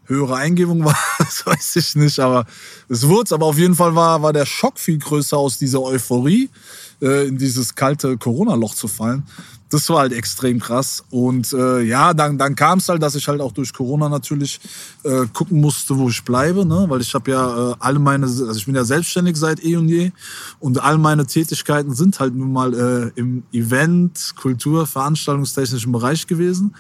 höhere 0.05 0.37
Eingebung 0.37 0.85
war, 0.85 0.99
das 1.19 1.45
weiß 1.47 1.77
ich 1.77 1.97
nicht, 1.97 2.19
aber 2.19 2.47
es 2.89 3.07
wurde 3.07 3.35
Aber 3.35 3.47
auf 3.47 3.59
jeden 3.59 3.75
Fall 3.75 3.95
war, 3.95 4.23
war 4.23 4.33
der 4.33 4.47
Schock 4.47 4.79
viel 4.79 4.99
größer 4.99 5.37
aus 5.37 5.59
dieser 5.59 5.83
Euphorie, 5.83 6.51
äh, 7.01 7.29
in 7.29 7.39
dieses 7.39 7.75
kalte 7.75 8.17
Corona-Loch 8.17 8.75
zu 8.75 8.89
fallen. 8.89 9.25
Das 9.71 9.89
war 9.91 9.99
halt 9.99 10.15
extrem 10.15 10.61
krass. 10.61 11.05
Und 11.11 11.53
äh, 11.53 11.83
ja, 11.83 12.15
dann, 12.15 12.39
dann 12.39 12.55
kam 12.55 12.79
es 12.79 12.89
halt, 12.89 13.03
dass 13.03 13.15
ich 13.15 13.29
halt 13.29 13.43
auch 13.43 13.53
durch 13.53 13.75
Corona 13.75 14.09
natürlich 14.09 14.61
äh, 15.03 15.27
gucken 15.35 15.61
musste, 15.61 15.99
wo 15.99 16.09
ich 16.09 16.25
bleibe. 16.25 16.65
Ne? 16.65 16.87
Weil 16.89 17.03
ich 17.03 17.15
habe 17.15 17.31
ja 17.31 17.73
äh, 17.73 17.75
alle 17.79 17.99
meine, 17.99 18.25
also 18.25 18.55
ich 18.55 18.65
bin 18.65 18.75
ja 18.75 18.85
selbstständig 18.85 19.37
seit 19.37 19.63
eh 19.63 19.77
und 19.77 19.89
je. 19.89 20.11
Und 20.59 20.83
all 20.83 20.97
meine 20.97 21.27
Tätigkeiten 21.27 21.95
sind 21.95 22.19
halt 22.19 22.35
nun 22.35 22.51
mal 22.51 22.73
äh, 22.73 23.21
im 23.21 23.43
Event, 23.53 24.33
Kultur, 24.41 24.87
veranstaltungstechnischen 24.87 25.93
Bereich 25.93 26.27
gewesen. 26.27 26.75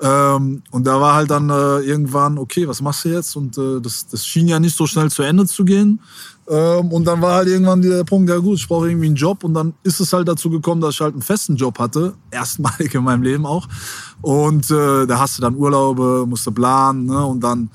Ähm, 0.00 0.62
und 0.70 0.86
da 0.86 1.00
war 1.00 1.14
halt 1.14 1.30
dann 1.30 1.48
äh, 1.48 1.78
irgendwann, 1.78 2.38
okay, 2.38 2.68
was 2.68 2.82
machst 2.82 3.04
du 3.04 3.10
jetzt? 3.10 3.36
Und 3.36 3.56
äh, 3.56 3.80
das, 3.80 4.06
das 4.08 4.26
schien 4.26 4.48
ja 4.48 4.60
nicht 4.60 4.76
so 4.76 4.86
schnell 4.86 5.10
zu 5.10 5.22
Ende 5.22 5.46
zu 5.46 5.64
gehen. 5.64 6.00
Ähm, 6.48 6.92
und 6.92 7.04
dann 7.04 7.20
war 7.20 7.34
halt 7.34 7.48
irgendwann 7.48 7.82
der 7.82 8.04
Punkt, 8.04 8.28
ja 8.28 8.38
gut, 8.38 8.58
ich 8.58 8.68
brauche 8.68 8.88
irgendwie 8.88 9.06
einen 9.06 9.16
Job. 9.16 9.42
Und 9.44 9.54
dann 9.54 9.74
ist 9.82 10.00
es 10.00 10.12
halt 10.12 10.28
dazu 10.28 10.50
gekommen, 10.50 10.80
dass 10.80 10.94
ich 10.94 11.00
halt 11.00 11.14
einen 11.14 11.22
festen 11.22 11.56
Job 11.56 11.78
hatte. 11.78 12.14
Erstmalig 12.30 12.94
in 12.94 13.04
meinem 13.04 13.22
Leben 13.22 13.46
auch. 13.46 13.68
Und 14.22 14.70
äh, 14.70 15.06
da 15.06 15.18
hast 15.18 15.38
du 15.38 15.42
dann 15.42 15.56
Urlaube, 15.56 16.24
musst 16.26 16.46
du 16.46 16.52
planen. 16.52 17.06
Ne? 17.06 17.24
Und 17.24 17.40
dann 17.40 17.70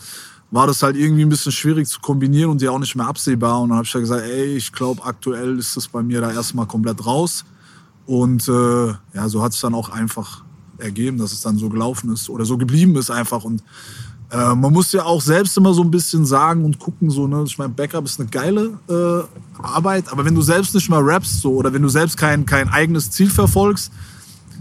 war 0.52 0.68
das 0.68 0.84
halt 0.84 0.98
irgendwie 0.98 1.24
ein 1.24 1.30
bisschen 1.30 1.52
schwierig 1.52 1.88
zu 1.88 2.00
kombinieren 2.02 2.52
und 2.52 2.62
ja 2.62 2.72
auch 2.72 2.80
nicht 2.80 2.96
mehr 2.96 3.08
absehbar. 3.08 3.62
Und 3.62 3.70
dann 3.70 3.78
habe 3.78 3.86
ich 3.86 3.94
ja 3.94 4.00
gesagt, 4.00 4.24
ey, 4.24 4.56
ich 4.56 4.72
glaube, 4.72 5.04
aktuell 5.04 5.58
ist 5.58 5.76
das 5.76 5.88
bei 5.88 6.04
mir 6.04 6.22
da 6.22 6.32
erstmal 6.32 6.66
komplett 6.66 7.06
raus. 7.06 7.46
Und 8.06 8.48
äh, 8.48 8.88
ja, 9.14 9.30
so 9.30 9.42
hat 9.42 9.54
es 9.54 9.62
dann 9.62 9.74
auch 9.74 9.90
einfach 9.90 10.44
ergeben, 10.78 11.18
dass 11.18 11.32
es 11.32 11.42
dann 11.42 11.58
so 11.58 11.70
gelaufen 11.70 12.12
ist 12.12 12.30
oder 12.30 12.44
so 12.44 12.58
geblieben 12.58 12.96
ist 12.98 13.10
einfach. 13.10 13.44
Und 13.44 13.64
äh, 14.32 14.56
man 14.56 14.72
muss 14.72 14.92
ja 14.94 15.04
auch 15.04 15.22
selbst 15.22 15.58
immer 15.58 15.74
so 15.74 15.82
ein 15.84 15.92
bisschen 15.92 16.26
sagen 16.26 16.64
und 16.64 16.80
gucken, 16.80 17.10
so, 17.10 17.28
ne? 17.28 17.44
Ich 17.46 17.58
meine, 17.58 17.74
Backup 17.74 18.06
ist 18.06 18.20
eine 18.20 18.30
geile 18.30 18.78
äh, 18.90 19.62
Arbeit, 19.62 20.12
aber 20.12 20.24
wenn 20.26 20.36
du 20.36 20.42
selbst 20.42 20.74
nicht 20.74 20.90
mal 20.90 21.02
rappst 21.04 21.42
so, 21.42 21.54
oder 21.54 21.74
wenn 21.74 21.82
du 21.82 21.90
selbst 21.90 22.18
kein, 22.18 22.46
kein 22.46 22.70
eigenes 22.70 23.12
Ziel 23.12 23.30
verfolgst, 23.30 23.92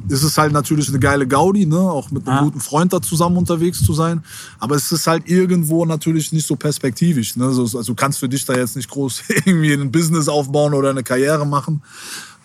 ist 0.09 0.23
es 0.23 0.39
halt 0.39 0.53
natürlich 0.53 0.89
eine 0.89 0.99
geile 0.99 1.27
Gaudi, 1.29 1.67
ne? 1.67 1.79
auch 1.79 2.11
mit 2.11 2.27
einem 2.27 2.39
Ja. 2.39 2.43
guten 2.45 2.61
Freund 2.61 2.93
da 2.93 3.03
zusammen 3.03 3.37
unterwegs 3.37 3.85
zu 3.85 3.93
sein. 3.93 4.25
Aber 4.59 4.75
es 4.75 4.91
ist 4.93 5.07
halt 5.07 5.29
irgendwo 5.29 5.85
natürlich 5.85 6.33
nicht 6.33 6.47
so 6.47 6.57
perspektivisch. 6.57 7.37
Ne? 7.37 7.53
So, 7.53 7.63
also 7.63 7.83
du 7.83 7.95
kannst 7.95 8.19
für 8.19 8.29
dich 8.29 8.45
da 8.47 8.55
jetzt 8.55 8.77
nicht 8.77 8.89
groß 8.89 9.23
irgendwie 9.29 9.73
ein 9.75 9.93
Business 9.93 10.27
aufbauen 10.29 10.73
oder 10.75 10.91
eine 10.91 11.03
Karriere 11.03 11.47
machen. 11.47 11.83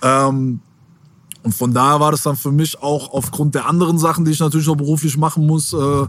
Ähm, 0.01 0.59
und 1.43 1.55
von 1.55 1.73
daher 1.73 1.99
war 1.99 2.11
das 2.11 2.23
dann 2.23 2.35
für 2.35 2.51
mich 2.51 2.81
auch 2.83 3.13
aufgrund 3.13 3.55
der 3.55 3.67
anderen 3.67 3.99
Sachen, 3.99 4.25
die 4.25 4.31
ich 4.31 4.39
natürlich 4.39 4.67
noch 4.67 4.75
beruflich 4.75 5.15
machen 5.17 5.45
muss, 5.47 5.71
äh, 5.73 6.05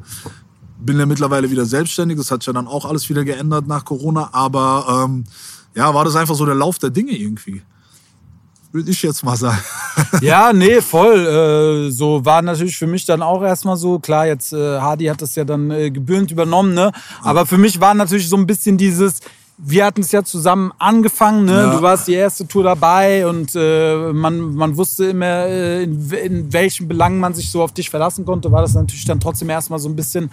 bin 0.78 0.98
ja 0.98 1.06
mittlerweile 1.06 1.50
wieder 1.50 1.64
selbstständig. 1.64 2.18
Das 2.18 2.30
hat 2.30 2.42
sich 2.42 2.46
ja 2.46 2.52
dann 2.52 2.66
auch 2.66 2.84
alles 2.84 3.08
wieder 3.08 3.24
geändert 3.24 3.66
nach 3.66 3.84
Corona. 3.84 4.30
Aber 4.32 5.04
ähm, 5.04 5.24
ja, 5.74 5.92
war 5.94 6.04
das 6.04 6.16
einfach 6.16 6.34
so 6.34 6.46
der 6.46 6.54
Lauf 6.54 6.78
der 6.78 6.90
Dinge 6.90 7.12
irgendwie. 7.12 7.62
würde 8.72 8.90
ich 8.90 9.02
jetzt 9.02 9.24
mal 9.24 9.36
sagen. 9.36 9.62
ja, 10.20 10.52
nee, 10.52 10.80
voll. 10.80 11.88
Äh, 11.88 11.90
so 11.90 12.24
war 12.24 12.42
natürlich 12.42 12.76
für 12.76 12.86
mich 12.86 13.04
dann 13.04 13.22
auch 13.22 13.42
erstmal 13.42 13.76
so. 13.76 13.98
Klar, 13.98 14.26
jetzt 14.26 14.52
äh, 14.52 14.78
Hardy 14.78 15.06
hat 15.06 15.22
das 15.22 15.34
ja 15.34 15.44
dann 15.44 15.70
äh, 15.70 15.90
gebührend 15.90 16.30
übernommen, 16.30 16.74
ne? 16.74 16.92
Aber 17.22 17.46
für 17.46 17.58
mich 17.58 17.80
war 17.80 17.94
natürlich 17.94 18.28
so 18.28 18.36
ein 18.36 18.46
bisschen 18.46 18.76
dieses, 18.76 19.20
wir 19.58 19.86
hatten 19.86 20.02
es 20.02 20.12
ja 20.12 20.22
zusammen 20.22 20.72
angefangen, 20.78 21.46
ne? 21.46 21.52
Ja. 21.52 21.76
Du 21.76 21.82
warst 21.82 22.06
die 22.08 22.14
erste 22.14 22.46
Tour 22.46 22.62
dabei 22.62 23.26
und 23.26 23.52
äh, 23.54 24.12
man, 24.12 24.54
man 24.54 24.76
wusste 24.76 25.06
immer, 25.06 25.46
äh, 25.46 25.84
in, 25.84 26.10
in 26.10 26.52
welchen 26.52 26.88
Belangen 26.88 27.18
man 27.18 27.32
sich 27.32 27.50
so 27.50 27.62
auf 27.62 27.72
dich 27.72 27.88
verlassen 27.88 28.26
konnte, 28.26 28.52
war 28.52 28.60
das 28.60 28.74
natürlich 28.74 29.06
dann 29.06 29.18
trotzdem 29.18 29.48
erstmal 29.48 29.78
so 29.78 29.88
ein 29.88 29.96
bisschen, 29.96 30.30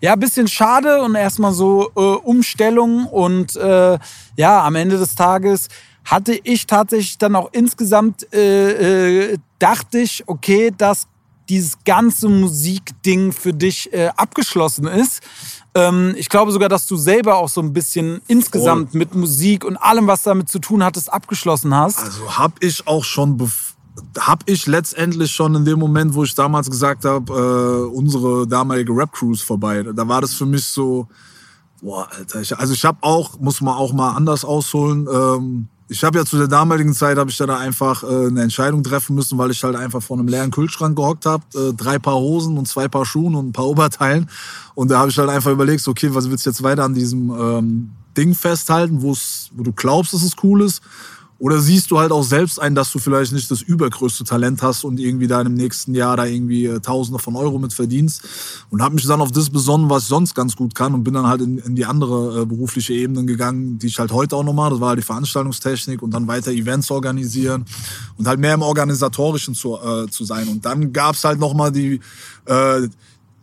ja, 0.00 0.14
ein 0.14 0.20
bisschen 0.20 0.48
schade 0.48 1.02
und 1.02 1.14
erstmal 1.14 1.52
so 1.52 1.90
äh, 1.96 2.00
Umstellung 2.00 3.06
und 3.06 3.56
äh, 3.56 3.98
ja, 4.36 4.64
am 4.64 4.74
Ende 4.74 4.96
des 4.98 5.14
Tages 5.14 5.68
hatte 6.04 6.38
ich 6.42 6.66
tatsächlich 6.66 7.18
dann 7.18 7.36
auch 7.36 7.50
insgesamt, 7.52 8.32
äh, 8.32 9.32
äh, 9.32 9.38
dachte 9.58 9.98
ich, 9.98 10.24
okay, 10.26 10.72
dass 10.76 11.06
dieses 11.48 11.76
ganze 11.84 12.28
Musikding 12.28 13.32
für 13.32 13.52
dich 13.52 13.92
äh, 13.92 14.10
abgeschlossen 14.16 14.86
ist. 14.86 15.22
Ähm, 15.74 16.14
ich 16.16 16.28
glaube 16.28 16.52
sogar, 16.52 16.68
dass 16.68 16.86
du 16.86 16.96
selber 16.96 17.36
auch 17.36 17.48
so 17.48 17.60
ein 17.60 17.72
bisschen 17.72 18.20
insgesamt 18.26 18.90
Voll. 18.90 18.98
mit 18.98 19.14
Musik 19.14 19.64
und 19.64 19.76
allem, 19.76 20.06
was 20.06 20.22
damit 20.22 20.48
zu 20.48 20.58
tun 20.58 20.84
hattest, 20.84 21.12
abgeschlossen 21.12 21.74
hast. 21.74 21.98
Also 21.98 22.38
habe 22.38 22.54
ich 22.60 22.86
auch 22.86 23.04
schon, 23.04 23.38
habe 24.18 24.42
ich 24.46 24.66
letztendlich 24.66 25.32
schon 25.32 25.54
in 25.54 25.64
dem 25.64 25.78
Moment, 25.78 26.14
wo 26.14 26.24
ich 26.24 26.34
damals 26.34 26.70
gesagt 26.70 27.04
habe, 27.06 27.32
äh, 27.32 27.94
unsere 27.94 28.46
damalige 28.46 28.92
Rap-Cruise 28.92 29.42
vorbei. 29.42 29.82
Da 29.82 30.06
war 30.06 30.20
das 30.20 30.34
für 30.34 30.46
mich 30.46 30.66
so, 30.66 31.08
boah, 31.80 32.06
Alter. 32.10 32.42
Ich, 32.42 32.56
also 32.56 32.74
ich 32.74 32.84
habe 32.84 32.98
auch, 33.00 33.38
muss 33.40 33.62
man 33.62 33.74
auch 33.74 33.94
mal 33.94 34.12
anders 34.12 34.44
ausholen. 34.44 35.08
Ähm, 35.10 35.68
ich 35.92 36.02
habe 36.02 36.18
ja 36.18 36.24
zu 36.24 36.38
der 36.38 36.48
damaligen 36.48 36.94
Zeit 36.94 37.18
habe 37.18 37.30
ich 37.30 37.36
da 37.36 37.56
einfach 37.56 38.02
äh, 38.02 38.26
eine 38.26 38.42
Entscheidung 38.42 38.82
treffen 38.82 39.14
müssen, 39.14 39.36
weil 39.38 39.50
ich 39.50 39.62
halt 39.62 39.76
einfach 39.76 40.02
vor 40.02 40.18
einem 40.18 40.26
leeren 40.26 40.50
Kühlschrank 40.50 40.96
gehockt 40.96 41.26
habe, 41.26 41.44
äh, 41.54 41.72
drei 41.74 41.98
Paar 41.98 42.16
Hosen 42.16 42.56
und 42.56 42.66
zwei 42.66 42.88
Paar 42.88 43.04
Schuhen 43.04 43.34
und 43.34 43.48
ein 43.48 43.52
paar 43.52 43.66
Oberteilen. 43.66 44.28
Und 44.74 44.90
da 44.90 44.98
habe 44.98 45.10
ich 45.10 45.18
halt 45.18 45.28
einfach 45.28 45.50
überlegt, 45.50 45.86
okay, 45.86 46.08
was 46.14 46.30
willst 46.30 46.46
du 46.46 46.50
jetzt 46.50 46.62
weiter 46.62 46.84
an 46.84 46.94
diesem 46.94 47.30
ähm, 47.30 47.90
Ding 48.16 48.34
festhalten, 48.34 49.02
wo 49.02 49.14
du 49.52 49.72
glaubst, 49.72 50.14
dass 50.14 50.22
es 50.22 50.32
cool 50.42 50.62
ist 50.62 50.82
oder 51.42 51.58
siehst 51.58 51.90
du 51.90 51.98
halt 51.98 52.12
auch 52.12 52.22
selbst 52.22 52.60
ein, 52.60 52.76
dass 52.76 52.92
du 52.92 53.00
vielleicht 53.00 53.32
nicht 53.32 53.50
das 53.50 53.62
übergrößte 53.62 54.22
Talent 54.22 54.62
hast 54.62 54.84
und 54.84 55.00
irgendwie 55.00 55.26
da 55.26 55.40
im 55.40 55.54
nächsten 55.54 55.92
Jahr 55.92 56.16
da 56.16 56.24
irgendwie 56.24 56.66
äh, 56.66 56.78
Tausende 56.78 57.18
von 57.18 57.34
Euro 57.34 57.58
mit 57.58 57.72
verdienst? 57.72 58.22
Und 58.70 58.80
habe 58.80 58.94
mich 58.94 59.04
dann 59.08 59.20
auf 59.20 59.32
das 59.32 59.50
besonnen, 59.50 59.90
was 59.90 60.04
ich 60.04 60.08
sonst 60.08 60.36
ganz 60.36 60.54
gut 60.54 60.76
kann 60.76 60.94
und 60.94 61.02
bin 61.02 61.14
dann 61.14 61.26
halt 61.26 61.40
in, 61.40 61.58
in 61.58 61.74
die 61.74 61.84
andere 61.84 62.42
äh, 62.42 62.46
berufliche 62.46 62.92
Ebene 62.92 63.24
gegangen, 63.24 63.76
die 63.76 63.88
ich 63.88 63.98
halt 63.98 64.12
heute 64.12 64.36
auch 64.36 64.44
noch 64.44 64.52
mache. 64.52 64.70
Das 64.70 64.80
war 64.80 64.90
halt 64.90 65.00
die 65.00 65.04
Veranstaltungstechnik 65.04 66.00
und 66.00 66.14
dann 66.14 66.28
weiter 66.28 66.52
Events 66.52 66.88
organisieren 66.92 67.64
und 68.18 68.28
halt 68.28 68.38
mehr 68.38 68.54
im 68.54 68.62
Organisatorischen 68.62 69.56
zu, 69.56 69.76
äh, 69.78 70.08
zu 70.08 70.24
sein. 70.24 70.46
Und 70.46 70.64
dann 70.64 70.92
gab's 70.92 71.24
halt 71.24 71.40
noch 71.40 71.54
mal 71.54 71.72
die... 71.72 71.98
Äh, 72.44 72.88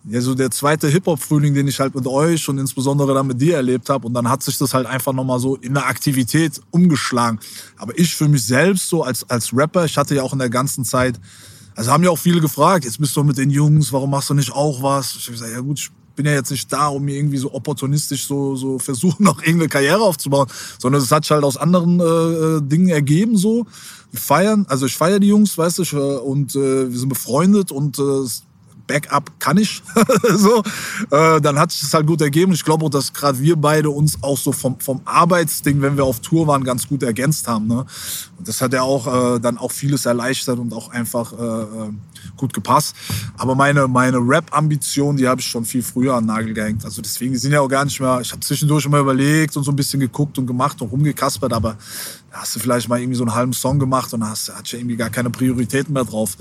ja, 0.05 0.21
so 0.21 0.33
der 0.33 0.49
zweite 0.49 0.87
Hip-Hop-Frühling, 0.87 1.53
den 1.53 1.67
ich 1.67 1.79
halt 1.79 1.93
mit 1.93 2.07
euch 2.07 2.47
und 2.47 2.57
insbesondere 2.57 3.13
dann 3.13 3.27
mit 3.27 3.41
dir 3.41 3.55
erlebt 3.55 3.89
habe. 3.89 4.07
Und 4.07 4.13
dann 4.13 4.29
hat 4.29 4.41
sich 4.41 4.57
das 4.57 4.73
halt 4.73 4.85
einfach 4.87 5.13
nochmal 5.13 5.39
so 5.39 5.55
in 5.57 5.73
der 5.73 5.87
Aktivität 5.87 6.61
umgeschlagen. 6.71 7.39
Aber 7.77 7.97
ich 7.97 8.15
für 8.15 8.27
mich 8.27 8.45
selbst 8.45 8.87
so 8.87 9.03
als, 9.03 9.29
als 9.29 9.55
Rapper, 9.55 9.85
ich 9.85 9.97
hatte 9.97 10.15
ja 10.15 10.23
auch 10.23 10.33
in 10.33 10.39
der 10.39 10.49
ganzen 10.49 10.85
Zeit, 10.85 11.19
also 11.75 11.91
haben 11.91 12.03
ja 12.03 12.09
auch 12.09 12.17
viele 12.17 12.39
gefragt, 12.39 12.85
jetzt 12.85 12.99
bist 12.99 13.15
du 13.15 13.23
mit 13.23 13.37
den 13.37 13.49
Jungs, 13.49 13.91
warum 13.91 14.09
machst 14.09 14.29
du 14.29 14.33
nicht 14.33 14.51
auch 14.53 14.81
was? 14.81 15.15
Ich 15.15 15.23
habe 15.23 15.33
gesagt, 15.33 15.51
ja 15.51 15.59
gut, 15.59 15.79
ich 15.79 15.91
bin 16.15 16.25
ja 16.25 16.33
jetzt 16.33 16.51
nicht 16.51 16.71
da, 16.71 16.87
um 16.87 17.03
mir 17.03 17.15
irgendwie 17.15 17.37
so 17.37 17.53
opportunistisch 17.53 18.25
so, 18.25 18.55
so 18.55 18.79
versuchen, 18.79 19.23
noch 19.23 19.39
irgendeine 19.39 19.69
Karriere 19.69 20.01
aufzubauen, 20.01 20.47
sondern 20.77 21.01
es 21.01 21.11
hat 21.11 21.25
sich 21.25 21.31
halt 21.31 21.43
aus 21.43 21.57
anderen 21.57 21.99
äh, 21.99 22.03
äh 22.03 22.61
Dingen 22.61 22.89
ergeben 22.89 23.37
so. 23.37 23.65
Wir 24.11 24.19
feiern, 24.19 24.65
also 24.69 24.85
ich 24.85 24.97
feiere 24.97 25.19
die 25.19 25.27
Jungs, 25.27 25.57
weißt 25.57 25.79
du, 25.79 25.83
äh, 25.83 26.17
und 26.19 26.55
äh, 26.55 26.89
wir 26.89 26.97
sind 26.97 27.09
befreundet 27.09 27.71
und 27.71 27.99
äh, 27.99 28.25
Backup 28.89 29.39
kann 29.39 29.57
ich. 29.57 29.83
so, 30.35 30.63
äh, 31.11 31.39
dann 31.39 31.59
hat 31.59 31.71
sich 31.71 31.81
das 31.81 31.93
halt 31.93 32.07
gut 32.07 32.21
ergeben. 32.21 32.51
Ich 32.53 32.65
glaube 32.65 32.83
auch, 32.83 32.89
dass 32.89 33.13
gerade 33.13 33.39
wir 33.39 33.55
beide 33.55 33.91
uns 33.91 34.17
auch 34.21 34.37
so 34.37 34.51
vom, 34.51 34.79
vom 34.79 35.01
Arbeitsding, 35.05 35.81
wenn 35.81 35.95
wir 35.95 36.03
auf 36.03 36.19
Tour 36.21 36.47
waren, 36.47 36.63
ganz 36.63 36.87
gut 36.87 37.03
ergänzt 37.03 37.47
haben. 37.47 37.67
Ne? 37.67 37.85
Und 38.37 38.47
das 38.47 38.59
hat 38.61 38.73
ja 38.73 38.81
auch 38.81 39.35
äh, 39.35 39.39
dann 39.39 39.59
auch 39.59 39.71
vieles 39.71 40.07
erleichtert 40.07 40.57
und 40.57 40.73
auch 40.73 40.89
einfach 40.89 41.31
äh, 41.33 41.61
äh 41.85 41.91
gut 42.35 42.53
gepasst. 42.53 42.95
Aber 43.37 43.53
meine, 43.55 43.87
meine 43.87 44.17
Rap-Ambition, 44.17 45.17
die 45.17 45.27
habe 45.27 45.41
ich 45.41 45.47
schon 45.47 45.65
viel 45.65 45.83
früher 45.83 46.15
an 46.15 46.23
den 46.23 46.27
Nagel 46.27 46.53
gehängt. 46.53 46.83
Also 46.85 47.01
deswegen 47.01 47.37
sind 47.37 47.51
ja 47.51 47.61
auch 47.61 47.67
gar 47.67 47.85
nicht 47.85 47.99
mehr, 47.99 48.19
ich 48.21 48.31
habe 48.31 48.41
zwischendurch 48.41 48.85
immer 48.85 48.99
überlegt 48.99 49.55
und 49.57 49.63
so 49.63 49.71
ein 49.71 49.75
bisschen 49.75 49.99
geguckt 49.99 50.37
und 50.37 50.47
gemacht 50.47 50.81
und 50.81 50.91
rumgekaspert, 50.91 51.53
aber 51.53 51.77
da 52.31 52.41
hast 52.41 52.55
du 52.55 52.59
vielleicht 52.59 52.87
mal 52.89 52.99
irgendwie 52.99 53.17
so 53.17 53.23
einen 53.23 53.35
halben 53.35 53.53
Song 53.53 53.79
gemacht 53.79 54.13
und 54.13 54.27
hast, 54.27 54.51
hast 54.53 54.71
ja 54.71 54.79
irgendwie 54.79 54.95
gar 54.95 55.09
keine 55.09 55.29
Prioritäten 55.29 55.93
mehr 55.93 56.05
drauf. 56.05 56.37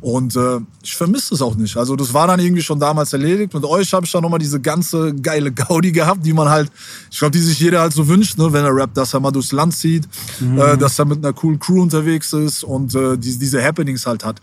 Und 0.00 0.34
äh, 0.34 0.60
ich 0.82 0.96
vermisse 0.96 1.34
es 1.34 1.42
auch 1.42 1.54
nicht. 1.56 1.76
Also 1.76 1.94
das 1.94 2.14
war 2.14 2.26
dann 2.26 2.40
irgendwie 2.40 2.62
schon 2.62 2.80
damals 2.80 3.12
erledigt. 3.12 3.52
Mit 3.52 3.64
euch 3.64 3.92
habe 3.92 4.06
ich 4.06 4.12
dann 4.12 4.22
nochmal 4.22 4.38
diese 4.38 4.60
ganze 4.60 5.14
geile 5.14 5.52
Gaudi 5.52 5.92
gehabt, 5.92 6.24
die 6.24 6.32
man 6.32 6.48
halt, 6.48 6.70
ich 7.10 7.18
glaube, 7.18 7.32
die 7.32 7.40
sich 7.40 7.60
jeder 7.60 7.80
halt 7.80 7.92
so 7.92 8.08
wünscht, 8.08 8.38
ne, 8.38 8.50
wenn 8.52 8.64
er 8.64 8.74
rappt, 8.74 8.96
dass 8.96 9.12
er 9.12 9.20
mal 9.20 9.30
durchs 9.30 9.52
Land 9.52 9.74
zieht, 9.74 10.08
mhm. 10.40 10.58
äh, 10.58 10.76
dass 10.78 10.98
er 10.98 11.04
mit 11.04 11.18
einer 11.18 11.34
coolen 11.34 11.58
Crew 11.58 11.82
unterwegs 11.82 12.32
ist 12.32 12.64
und 12.64 12.94
äh, 12.94 13.18
die, 13.18 13.38
diese 13.38 13.62
Happenings 13.62 14.06
halt 14.06 14.24
hat. 14.24 14.40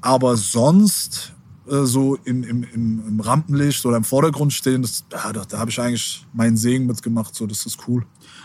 Aber 0.00 0.36
sonst 0.36 1.32
äh, 1.70 1.84
so 1.84 2.16
im, 2.24 2.42
im, 2.42 2.64
im 2.72 3.20
Rampenlicht 3.20 3.84
oder 3.86 3.96
im 3.96 4.04
Vordergrund 4.04 4.52
stehen, 4.52 4.82
das, 4.82 5.04
ja, 5.12 5.32
da, 5.32 5.44
da 5.48 5.58
habe 5.58 5.70
ich 5.70 5.80
eigentlich 5.80 6.26
meinen 6.32 6.56
Segen 6.56 6.86
mitgemacht. 6.86 7.34
So, 7.34 7.46
das 7.46 7.64
ist 7.64 7.78
cool. 7.86 8.04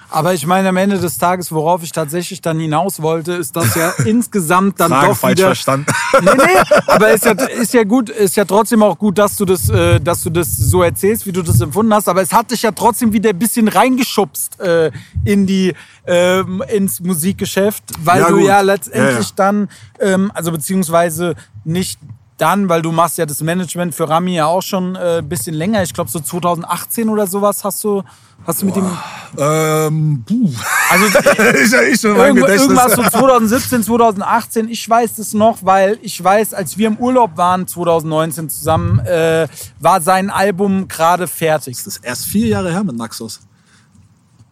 Aber 0.09 0.33
ich 0.33 0.45
meine, 0.45 0.69
am 0.69 0.77
Ende 0.77 0.99
des 0.99 1.17
Tages, 1.17 1.51
worauf 1.51 1.83
ich 1.83 1.91
tatsächlich 1.91 2.41
dann 2.41 2.59
hinaus 2.59 3.01
wollte, 3.01 3.33
ist, 3.33 3.55
dass 3.55 3.75
ja 3.75 3.91
insgesamt 4.05 4.79
dann 4.79 4.89
Frage 4.89 5.07
doch 5.07 5.17
falsch 5.17 5.37
wieder... 5.37 5.47
verstanden. 5.47 5.85
Nee, 6.21 6.31
nee, 6.37 6.77
aber 6.87 7.11
ist 7.11 7.25
ja, 7.25 7.31
ist 7.31 7.73
ja 7.73 7.83
gut, 7.83 8.09
ist 8.09 8.37
ja 8.37 8.45
trotzdem 8.45 8.81
auch 8.81 8.97
gut, 8.97 9.17
dass 9.17 9.35
du 9.35 9.43
das, 9.43 9.69
äh, 9.69 9.99
dass 9.99 10.23
du 10.23 10.29
das 10.29 10.55
so 10.55 10.81
erzählst, 10.81 11.25
wie 11.25 11.31
du 11.31 11.41
das 11.41 11.59
empfunden 11.59 11.93
hast. 11.93 12.07
Aber 12.07 12.21
es 12.21 12.31
hat 12.31 12.51
dich 12.51 12.61
ja 12.61 12.71
trotzdem 12.71 13.11
wieder 13.11 13.31
ein 13.31 13.37
bisschen 13.37 13.67
reingeschubst 13.67 14.59
äh, 14.61 14.91
in 15.25 15.45
die, 15.45 15.73
äh, 16.07 16.39
ins 16.73 17.01
Musikgeschäft, 17.01 17.83
weil 17.99 18.21
ja, 18.21 18.29
du 18.29 18.39
ja 18.39 18.61
letztendlich 18.61 19.13
ja, 19.15 19.19
ja. 19.19 19.27
dann, 19.35 19.69
ähm, 19.99 20.31
also 20.33 20.51
beziehungsweise 20.51 21.35
nicht 21.65 21.99
dann, 22.37 22.67
weil 22.69 22.81
du 22.81 22.91
machst 22.91 23.17
ja 23.17 23.25
das 23.25 23.41
Management 23.41 23.95
für 23.95 24.09
Rami 24.09 24.35
ja 24.35 24.45
auch 24.45 24.61
schon 24.61 24.95
ein 24.95 25.19
äh, 25.19 25.21
bisschen 25.21 25.55
länger. 25.55 25.83
Ich 25.83 25.93
glaube 25.93 26.09
so 26.09 26.19
2018 26.19 27.09
oder 27.09 27.27
sowas 27.27 27.63
hast 27.63 27.83
du, 27.83 28.03
hast 28.45 28.61
du 28.61 28.65
mit 28.65 28.75
ihm. 28.77 28.89
Ähm, 29.37 30.23
puh. 30.25 30.49
Also 30.89 31.05
ich, 31.07 31.93
ich 31.93 32.03
irgend, 32.03 32.47
irgendwas 32.47 32.93
so 32.93 33.03
2017, 33.03 33.83
2018. 33.83 34.69
Ich 34.69 34.87
weiß 34.87 35.15
das 35.15 35.33
noch, 35.33 35.59
weil 35.61 35.97
ich 36.01 36.23
weiß, 36.23 36.53
als 36.53 36.77
wir 36.77 36.87
im 36.87 36.97
Urlaub 36.97 37.35
waren 37.35 37.67
2019 37.67 38.49
zusammen, 38.49 38.99
äh, 38.99 39.47
war 39.79 40.01
sein 40.01 40.29
Album 40.29 40.87
gerade 40.87 41.27
fertig. 41.27 41.75
Das 41.77 41.87
ist 41.87 42.05
erst 42.05 42.25
vier 42.25 42.47
Jahre 42.47 42.71
her 42.71 42.83
mit 42.83 42.95
Naxos. 42.95 43.41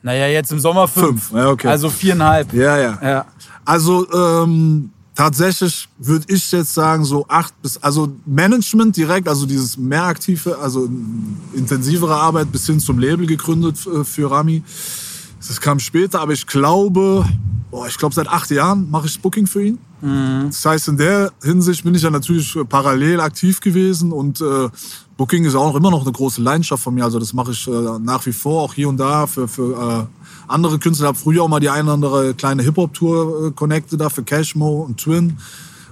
Naja, 0.01 0.27
jetzt 0.27 0.51
im 0.51 0.59
Sommer 0.59 0.87
fünf. 0.87 1.29
fünf. 1.29 1.31
Ja, 1.31 1.49
okay. 1.49 1.67
Also 1.69 1.89
viereinhalb. 1.89 2.51
Ja, 2.53 2.77
ja. 2.77 2.99
ja. 3.01 3.25
Also 3.63 4.05
ähm, 4.11 4.91
tatsächlich 5.15 5.87
würde 5.97 6.25
ich 6.27 6.51
jetzt 6.51 6.73
sagen, 6.73 7.05
so 7.05 7.25
acht 7.27 7.59
bis, 7.61 7.77
also 7.77 8.13
Management 8.25 8.97
direkt, 8.97 9.27
also 9.27 9.45
dieses 9.45 9.77
mehr 9.77 10.03
aktive, 10.03 10.57
also 10.57 10.89
intensivere 11.53 12.15
Arbeit 12.15 12.51
bis 12.51 12.65
hin 12.65 12.79
zum 12.79 12.99
Label 12.99 13.25
gegründet 13.25 13.77
äh, 13.87 14.03
für 14.03 14.29
Rami. 14.29 14.63
Das 15.47 15.59
kam 15.59 15.79
später, 15.79 16.21
aber 16.21 16.33
ich 16.33 16.47
glaube, 16.47 17.25
boah, 17.69 17.87
ich 17.87 17.97
glaube 17.97 18.15
seit 18.15 18.27
acht 18.27 18.49
Jahren 18.49 18.89
mache 18.89 19.07
ich 19.07 19.19
Booking 19.19 19.47
für 19.47 19.63
ihn. 19.63 19.77
Mhm. 20.01 20.45
Das 20.47 20.65
heißt, 20.65 20.89
in 20.89 20.97
der 20.97 21.31
Hinsicht 21.41 21.83
bin 21.83 21.95
ich 21.95 22.01
ja 22.01 22.09
natürlich 22.09 22.57
parallel 22.69 23.19
aktiv 23.19 23.59
gewesen 23.59 24.11
und 24.11 24.41
äh, 24.41 24.69
Booking 25.17 25.45
ist 25.45 25.55
auch 25.55 25.75
immer 25.75 25.91
noch 25.91 26.01
eine 26.01 26.11
große 26.11 26.41
Leidenschaft 26.41 26.83
von 26.83 26.95
mir. 26.95 27.03
Also 27.03 27.19
das 27.19 27.33
mache 27.33 27.51
ich 27.51 27.67
äh, 27.67 27.71
nach 27.99 28.25
wie 28.25 28.33
vor, 28.33 28.63
auch 28.63 28.73
hier 28.73 28.89
und 28.89 28.97
da 28.97 29.27
für, 29.27 29.47
für 29.47 30.07
äh, 30.07 30.51
andere 30.51 30.79
Künstler. 30.79 31.05
Ich 31.05 31.09
habe 31.09 31.17
früher 31.17 31.43
auch 31.43 31.47
mal 31.47 31.59
die 31.59 31.69
eine 31.69 31.83
oder 31.83 31.93
andere 31.93 32.33
kleine 32.33 32.63
Hip-Hop-Tour 32.63 33.47
äh, 33.47 33.51
connected 33.51 34.01
da 34.01 34.09
für 34.09 34.23
Cashmo 34.23 34.81
und 34.81 34.99
Twin. 34.99 35.37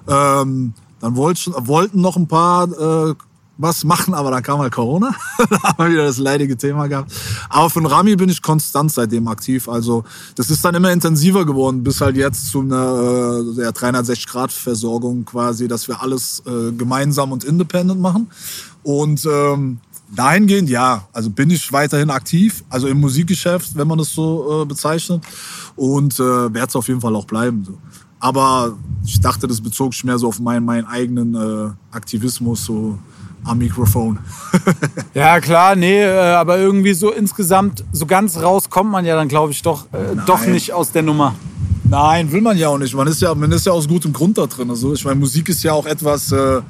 Ähm, 0.08 0.74
dann 1.00 1.16
wollt, 1.16 1.50
wollten 1.56 2.02
noch 2.02 2.18
ein 2.18 2.28
paar 2.28 3.10
äh, 3.10 3.16
was 3.62 3.84
machen, 3.84 4.14
aber 4.14 4.32
dann 4.32 4.44
kam 4.44 4.60
halt 4.60 4.74
Corona. 4.74 5.14
da 5.50 5.64
haben 5.64 5.86
wir 5.86 5.92
wieder 5.92 6.06
das 6.06 6.18
leidige 6.18 6.58
Thema 6.58 6.88
gehabt. 6.88 7.12
Aber 7.50 7.70
von 7.70 7.86
Rami 7.86 8.16
bin 8.16 8.30
ich 8.30 8.42
konstant 8.42 8.92
seitdem 8.92 9.28
aktiv. 9.28 9.70
Also 9.70 10.04
das 10.36 10.50
ist 10.50 10.64
dann 10.66 10.76
immer 10.76 10.92
intensiver 10.92 11.46
geworden, 11.46 11.84
bis 11.84 12.02
halt 12.02 12.16
jetzt 12.16 12.48
zu 12.50 12.62
einer 12.62 13.44
äh, 13.58 13.70
360-Grad-Versorgung 13.70 15.26
quasi, 15.26 15.68
dass 15.68 15.88
wir 15.88 16.02
alles 16.02 16.42
äh, 16.46 16.72
gemeinsam 16.72 17.32
und 17.32 17.44
independent 17.44 18.02
machen. 18.02 18.30
Und 18.84 19.26
ähm, 19.26 19.80
Dahingehend 20.14 20.70
ja, 20.70 21.08
also 21.14 21.30
bin 21.30 21.50
ich 21.50 21.72
weiterhin 21.72 22.10
aktiv, 22.10 22.66
also 22.70 22.88
im 22.88 23.00
Musikgeschäft, 23.00 23.78
wenn 23.78 23.88
man 23.88 23.98
das 23.98 24.10
so 24.10 24.64
äh, 24.64 24.66
bezeichnet. 24.66 25.24
Und 25.78 26.20
äh, 26.20 26.54
werde 26.54 26.68
es 26.68 26.76
auf 26.76 26.90
jeden 26.90 27.00
Fall 27.00 27.16
auch 27.16 27.26
bleiben. 27.26 27.64
So. 27.64 27.78
Aber 28.20 28.78
ich 29.06 29.22
dachte, 29.22 29.48
das 29.48 29.62
bezog 29.62 29.94
sich 29.94 30.04
mehr 30.04 30.20
so 30.20 30.28
auf 30.28 30.40
meinen, 30.40 30.66
meinen 30.66 30.86
eigenen 30.86 31.34
äh, 31.34 31.72
Aktivismus 31.92 32.66
so 32.66 33.00
am 33.44 33.58
Mikrofon. 33.58 34.20
ja, 35.14 35.40
klar, 35.40 35.76
nee, 35.76 36.02
äh, 36.02 36.34
aber 36.34 36.58
irgendwie 36.60 36.94
so 36.94 37.12
insgesamt, 37.12 37.84
so 37.92 38.06
ganz 38.06 38.38
raus 38.38 38.70
kommt 38.70 38.92
man 38.92 39.06
ja 39.06 39.16
dann, 39.16 39.28
glaube 39.28 39.52
ich, 39.52 39.62
doch, 39.62 39.86
äh, 39.94 40.16
doch 40.26 40.46
nicht 40.46 40.74
aus 40.74 40.92
der 40.92 41.04
Nummer. 41.04 41.36
Nein, 41.92 42.32
will 42.32 42.42
man 42.42 42.58
ja 42.58 42.70
auch 42.70 42.78
nicht. 42.78 42.94
Man 42.96 43.08
ist 43.08 43.22
ja, 43.22 43.36
man 43.36 43.52
ist 43.52 43.66
ja 43.66 43.74
aus 43.74 43.88
gutem 43.88 44.14
Grund 44.14 44.38
da 44.38 44.46
drin. 44.46 44.70
Also 44.70 44.94
ich 44.94 45.04
meine, 45.04 45.20
Musik 45.20 45.50
ist 45.50 45.62
ja 45.62 45.74
auch 45.74 45.86
etwas, 45.86 46.32
äh, 46.32 46.62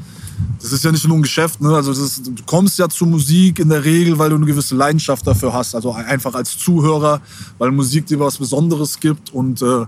das 0.59 0.71
ist 0.71 0.83
ja 0.83 0.91
nicht 0.91 1.07
nur 1.07 1.17
ein 1.17 1.21
Geschäft. 1.21 1.61
Ne? 1.61 1.75
Also 1.75 1.91
ist, 1.91 2.25
du 2.25 2.43
kommst 2.45 2.79
ja 2.79 2.89
zu 2.89 3.05
Musik 3.05 3.59
in 3.59 3.69
der 3.69 3.83
Regel, 3.85 4.17
weil 4.17 4.31
du 4.31 4.35
eine 4.35 4.45
gewisse 4.45 4.75
Leidenschaft 4.75 5.27
dafür 5.27 5.53
hast. 5.53 5.75
Also 5.75 5.91
einfach 5.91 6.33
als 6.33 6.57
Zuhörer, 6.57 7.21
weil 7.59 7.71
Musik 7.71 8.07
dir 8.07 8.19
was 8.19 8.37
Besonderes 8.37 8.99
gibt. 8.99 9.31
Und 9.31 9.61
äh, 9.61 9.85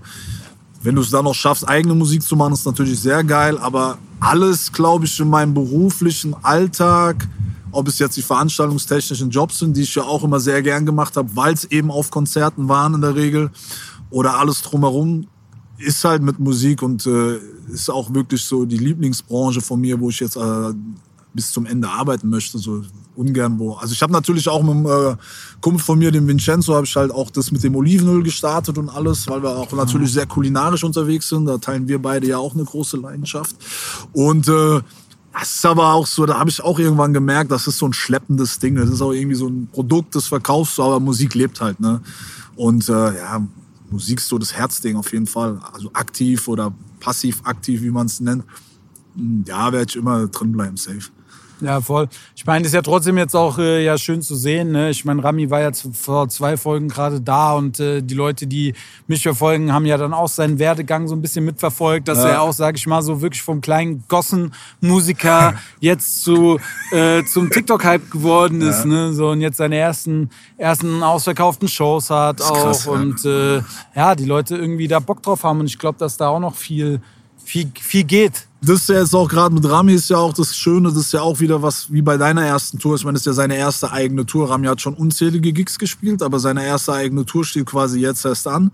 wenn 0.84 0.94
du 0.94 1.00
es 1.00 1.10
dann 1.10 1.24
noch 1.24 1.34
schaffst, 1.34 1.66
eigene 1.66 1.94
Musik 1.94 2.22
zu 2.22 2.36
machen, 2.36 2.52
ist 2.52 2.66
natürlich 2.66 3.00
sehr 3.00 3.24
geil. 3.24 3.56
Aber 3.56 3.96
alles, 4.20 4.70
glaube 4.70 5.06
ich, 5.06 5.18
in 5.18 5.30
meinem 5.30 5.54
beruflichen 5.54 6.34
Alltag, 6.44 7.26
ob 7.72 7.88
es 7.88 7.98
jetzt 7.98 8.18
die 8.18 8.22
veranstaltungstechnischen 8.22 9.30
Jobs 9.30 9.58
sind, 9.58 9.76
die 9.76 9.82
ich 9.82 9.94
ja 9.94 10.02
auch 10.02 10.22
immer 10.22 10.40
sehr 10.40 10.62
gern 10.62 10.84
gemacht 10.84 11.16
habe, 11.16 11.34
weil 11.34 11.54
es 11.54 11.64
eben 11.64 11.90
auf 11.90 12.10
Konzerten 12.10 12.68
waren 12.68 12.94
in 12.94 13.00
der 13.00 13.14
Regel 13.16 13.50
oder 14.10 14.38
alles 14.38 14.60
drumherum, 14.60 15.26
ist 15.78 16.04
halt 16.04 16.22
mit 16.22 16.38
Musik 16.38 16.82
und 16.82 17.06
äh, 17.06 17.38
ist 17.72 17.90
auch 17.90 18.12
wirklich 18.12 18.42
so 18.44 18.66
die 18.66 18.76
Lieblingsbranche 18.76 19.62
von 19.62 19.80
mir, 19.80 19.98
wo 19.98 20.10
ich 20.10 20.20
jetzt 20.20 20.36
äh, 20.36 20.74
bis 21.32 21.50
zum 21.50 21.64
Ende 21.64 21.88
arbeiten 21.88 22.28
möchte. 22.28 22.58
So 22.58 22.82
ungern 23.16 23.58
wo. 23.58 23.74
Also 23.74 23.92
ich 23.92 24.02
habe 24.02 24.12
natürlich 24.12 24.48
auch 24.48 24.62
mit 24.62 24.72
einem 24.72 24.86
äh, 24.86 25.16
Kumpel 25.60 25.82
von 25.82 25.98
mir, 25.98 26.10
dem 26.10 26.26
Vincenzo, 26.26 26.74
habe 26.74 26.86
ich 26.86 26.96
halt 26.96 27.10
auch 27.10 27.30
das 27.30 27.50
mit 27.50 27.62
dem 27.62 27.76
Olivenöl 27.76 28.22
gestartet 28.22 28.78
und 28.78 28.88
alles, 28.88 29.28
weil 29.28 29.42
wir 29.42 29.50
auch 29.50 29.72
natürlich 29.72 30.12
sehr 30.12 30.26
kulinarisch 30.26 30.84
unterwegs 30.84 31.28
sind. 31.28 31.46
Da 31.46 31.58
teilen 31.58 31.88
wir 31.88 32.00
beide 32.00 32.26
ja 32.26 32.38
auch 32.38 32.54
eine 32.54 32.64
große 32.64 32.96
Leidenschaft. 32.96 33.56
Und 34.12 34.48
äh, 34.48 34.80
das 35.32 35.56
ist 35.56 35.66
aber 35.66 35.92
auch 35.92 36.06
so, 36.06 36.26
da 36.26 36.38
habe 36.38 36.48
ich 36.48 36.62
auch 36.62 36.78
irgendwann 36.78 37.12
gemerkt, 37.12 37.50
das 37.50 37.66
ist 37.66 37.78
so 37.78 37.86
ein 37.86 37.92
schleppendes 37.92 38.60
Ding. 38.60 38.76
Das 38.76 38.88
ist 38.88 39.02
auch 39.02 39.12
irgendwie 39.12 39.36
so 39.36 39.48
ein 39.48 39.68
Produkt, 39.72 40.14
das 40.14 40.26
verkaufst 40.26 40.78
du, 40.78 40.82
aber 40.82 41.00
Musik 41.00 41.34
lebt 41.34 41.60
halt. 41.60 41.80
Ne? 41.80 42.00
Und 42.54 42.88
äh, 42.88 43.16
ja, 43.16 43.44
Musik 43.90 44.20
ist 44.20 44.28
so 44.28 44.38
das 44.38 44.54
Herzding 44.54 44.96
auf 44.96 45.12
jeden 45.12 45.26
Fall. 45.26 45.60
Also 45.72 45.90
aktiv 45.92 46.46
oder 46.46 46.72
passiv 47.00 47.40
aktiv, 47.44 47.82
wie 47.82 47.90
man 47.90 48.06
es 48.06 48.20
nennt. 48.20 48.44
Hm, 49.16 49.44
ja, 49.46 49.72
werde 49.72 49.86
ich 49.88 49.96
immer 49.96 50.26
drin 50.28 50.52
bleiben, 50.52 50.76
safe. 50.76 51.10
Ja, 51.64 51.80
voll. 51.80 52.08
Ich 52.36 52.44
meine, 52.44 52.66
ist 52.66 52.74
ja 52.74 52.82
trotzdem 52.82 53.16
jetzt 53.16 53.34
auch 53.34 53.58
äh, 53.58 53.84
ja 53.84 53.96
schön 53.96 54.22
zu 54.22 54.34
sehen. 54.34 54.72
Ne? 54.72 54.90
Ich 54.90 55.04
meine, 55.04 55.24
Rami 55.24 55.50
war 55.50 55.62
jetzt 55.62 55.88
vor 55.94 56.28
zwei 56.28 56.56
Folgen 56.56 56.88
gerade 56.88 57.20
da 57.20 57.54
und 57.54 57.80
äh, 57.80 58.02
die 58.02 58.14
Leute, 58.14 58.46
die 58.46 58.74
mich 59.06 59.22
verfolgen, 59.22 59.72
haben 59.72 59.86
ja 59.86 59.96
dann 59.96 60.12
auch 60.12 60.28
seinen 60.28 60.58
Werdegang 60.58 61.08
so 61.08 61.14
ein 61.14 61.22
bisschen 61.22 61.44
mitverfolgt, 61.44 62.08
dass 62.08 62.18
ja. 62.18 62.28
er 62.28 62.42
auch, 62.42 62.52
sage 62.52 62.76
ich 62.76 62.86
mal, 62.86 63.02
so 63.02 63.22
wirklich 63.22 63.42
vom 63.42 63.60
kleinen 63.60 64.04
Gossen-Musiker 64.08 65.54
jetzt 65.80 66.22
zu 66.22 66.60
äh, 66.92 67.24
zum 67.24 67.50
TikTok-Hype 67.50 68.10
geworden 68.10 68.60
ist. 68.60 68.80
Ja. 68.80 68.86
Ne? 68.86 69.12
So 69.14 69.30
und 69.30 69.40
jetzt 69.40 69.56
seine 69.56 69.76
ersten 69.76 70.30
ersten 70.56 71.02
ausverkauften 71.02 71.68
Shows 71.68 72.10
hat 72.10 72.42
auch 72.42 72.62
krass, 72.62 72.86
und 72.86 73.24
äh, 73.24 73.62
ja, 73.94 74.14
die 74.14 74.24
Leute 74.24 74.56
irgendwie 74.56 74.88
da 74.88 75.00
Bock 75.00 75.22
drauf 75.22 75.44
haben 75.44 75.60
und 75.60 75.66
ich 75.66 75.78
glaube, 75.78 75.98
dass 75.98 76.16
da 76.16 76.28
auch 76.28 76.40
noch 76.40 76.54
viel 76.54 77.00
viel 77.44 77.70
viel 77.78 78.04
geht 78.04 78.46
das 78.64 78.80
ist 78.80 78.88
ja 78.88 78.98
jetzt 79.00 79.14
auch 79.14 79.28
gerade 79.28 79.54
mit 79.54 79.68
Rami 79.68 79.92
ist 79.92 80.10
ja 80.10 80.16
auch 80.16 80.32
das 80.32 80.56
Schöne, 80.56 80.88
das 80.88 80.98
ist 80.98 81.12
ja 81.12 81.20
auch 81.20 81.40
wieder 81.40 81.62
was 81.62 81.92
wie 81.92 82.02
bei 82.02 82.16
deiner 82.16 82.44
ersten 82.44 82.78
Tour. 82.78 82.96
Ich 82.96 83.04
meine, 83.04 83.14
das 83.14 83.22
ist 83.22 83.26
ja 83.26 83.32
seine 83.32 83.56
erste 83.56 83.92
eigene 83.92 84.26
Tour. 84.26 84.50
Rami 84.50 84.66
hat 84.66 84.80
schon 84.80 84.94
unzählige 84.94 85.52
Gigs 85.52 85.78
gespielt, 85.78 86.22
aber 86.22 86.38
seine 86.38 86.64
erste 86.64 86.92
eigene 86.92 87.24
Tour 87.24 87.44
steht 87.44 87.66
quasi 87.66 88.00
jetzt 88.00 88.24
erst 88.24 88.46
an. 88.46 88.70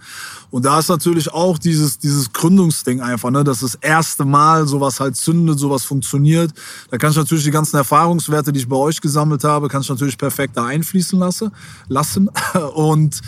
Und 0.50 0.64
da 0.64 0.78
ist 0.78 0.88
natürlich 0.88 1.32
auch 1.32 1.58
dieses, 1.58 1.98
dieses 1.98 2.32
Gründungsding 2.32 3.00
einfach, 3.00 3.30
ne, 3.30 3.44
dass 3.44 3.60
das 3.60 3.74
erste 3.76 4.24
Mal 4.24 4.66
sowas 4.66 5.00
halt 5.00 5.16
zündet, 5.16 5.58
sowas 5.58 5.84
funktioniert. 5.84 6.52
Da 6.90 6.98
kann 6.98 7.10
ich 7.10 7.16
natürlich 7.16 7.44
die 7.44 7.50
ganzen 7.50 7.76
Erfahrungswerte, 7.76 8.52
die 8.52 8.60
ich 8.60 8.68
bei 8.68 8.76
euch 8.76 9.00
gesammelt 9.00 9.44
habe, 9.44 9.68
kann 9.68 9.82
ich 9.82 9.88
natürlich 9.88 10.18
perfekt 10.18 10.56
da 10.56 10.66
einfließen 10.66 11.18
lassen. 11.18 11.50
lassen. 11.88 12.30
Und 12.74 13.20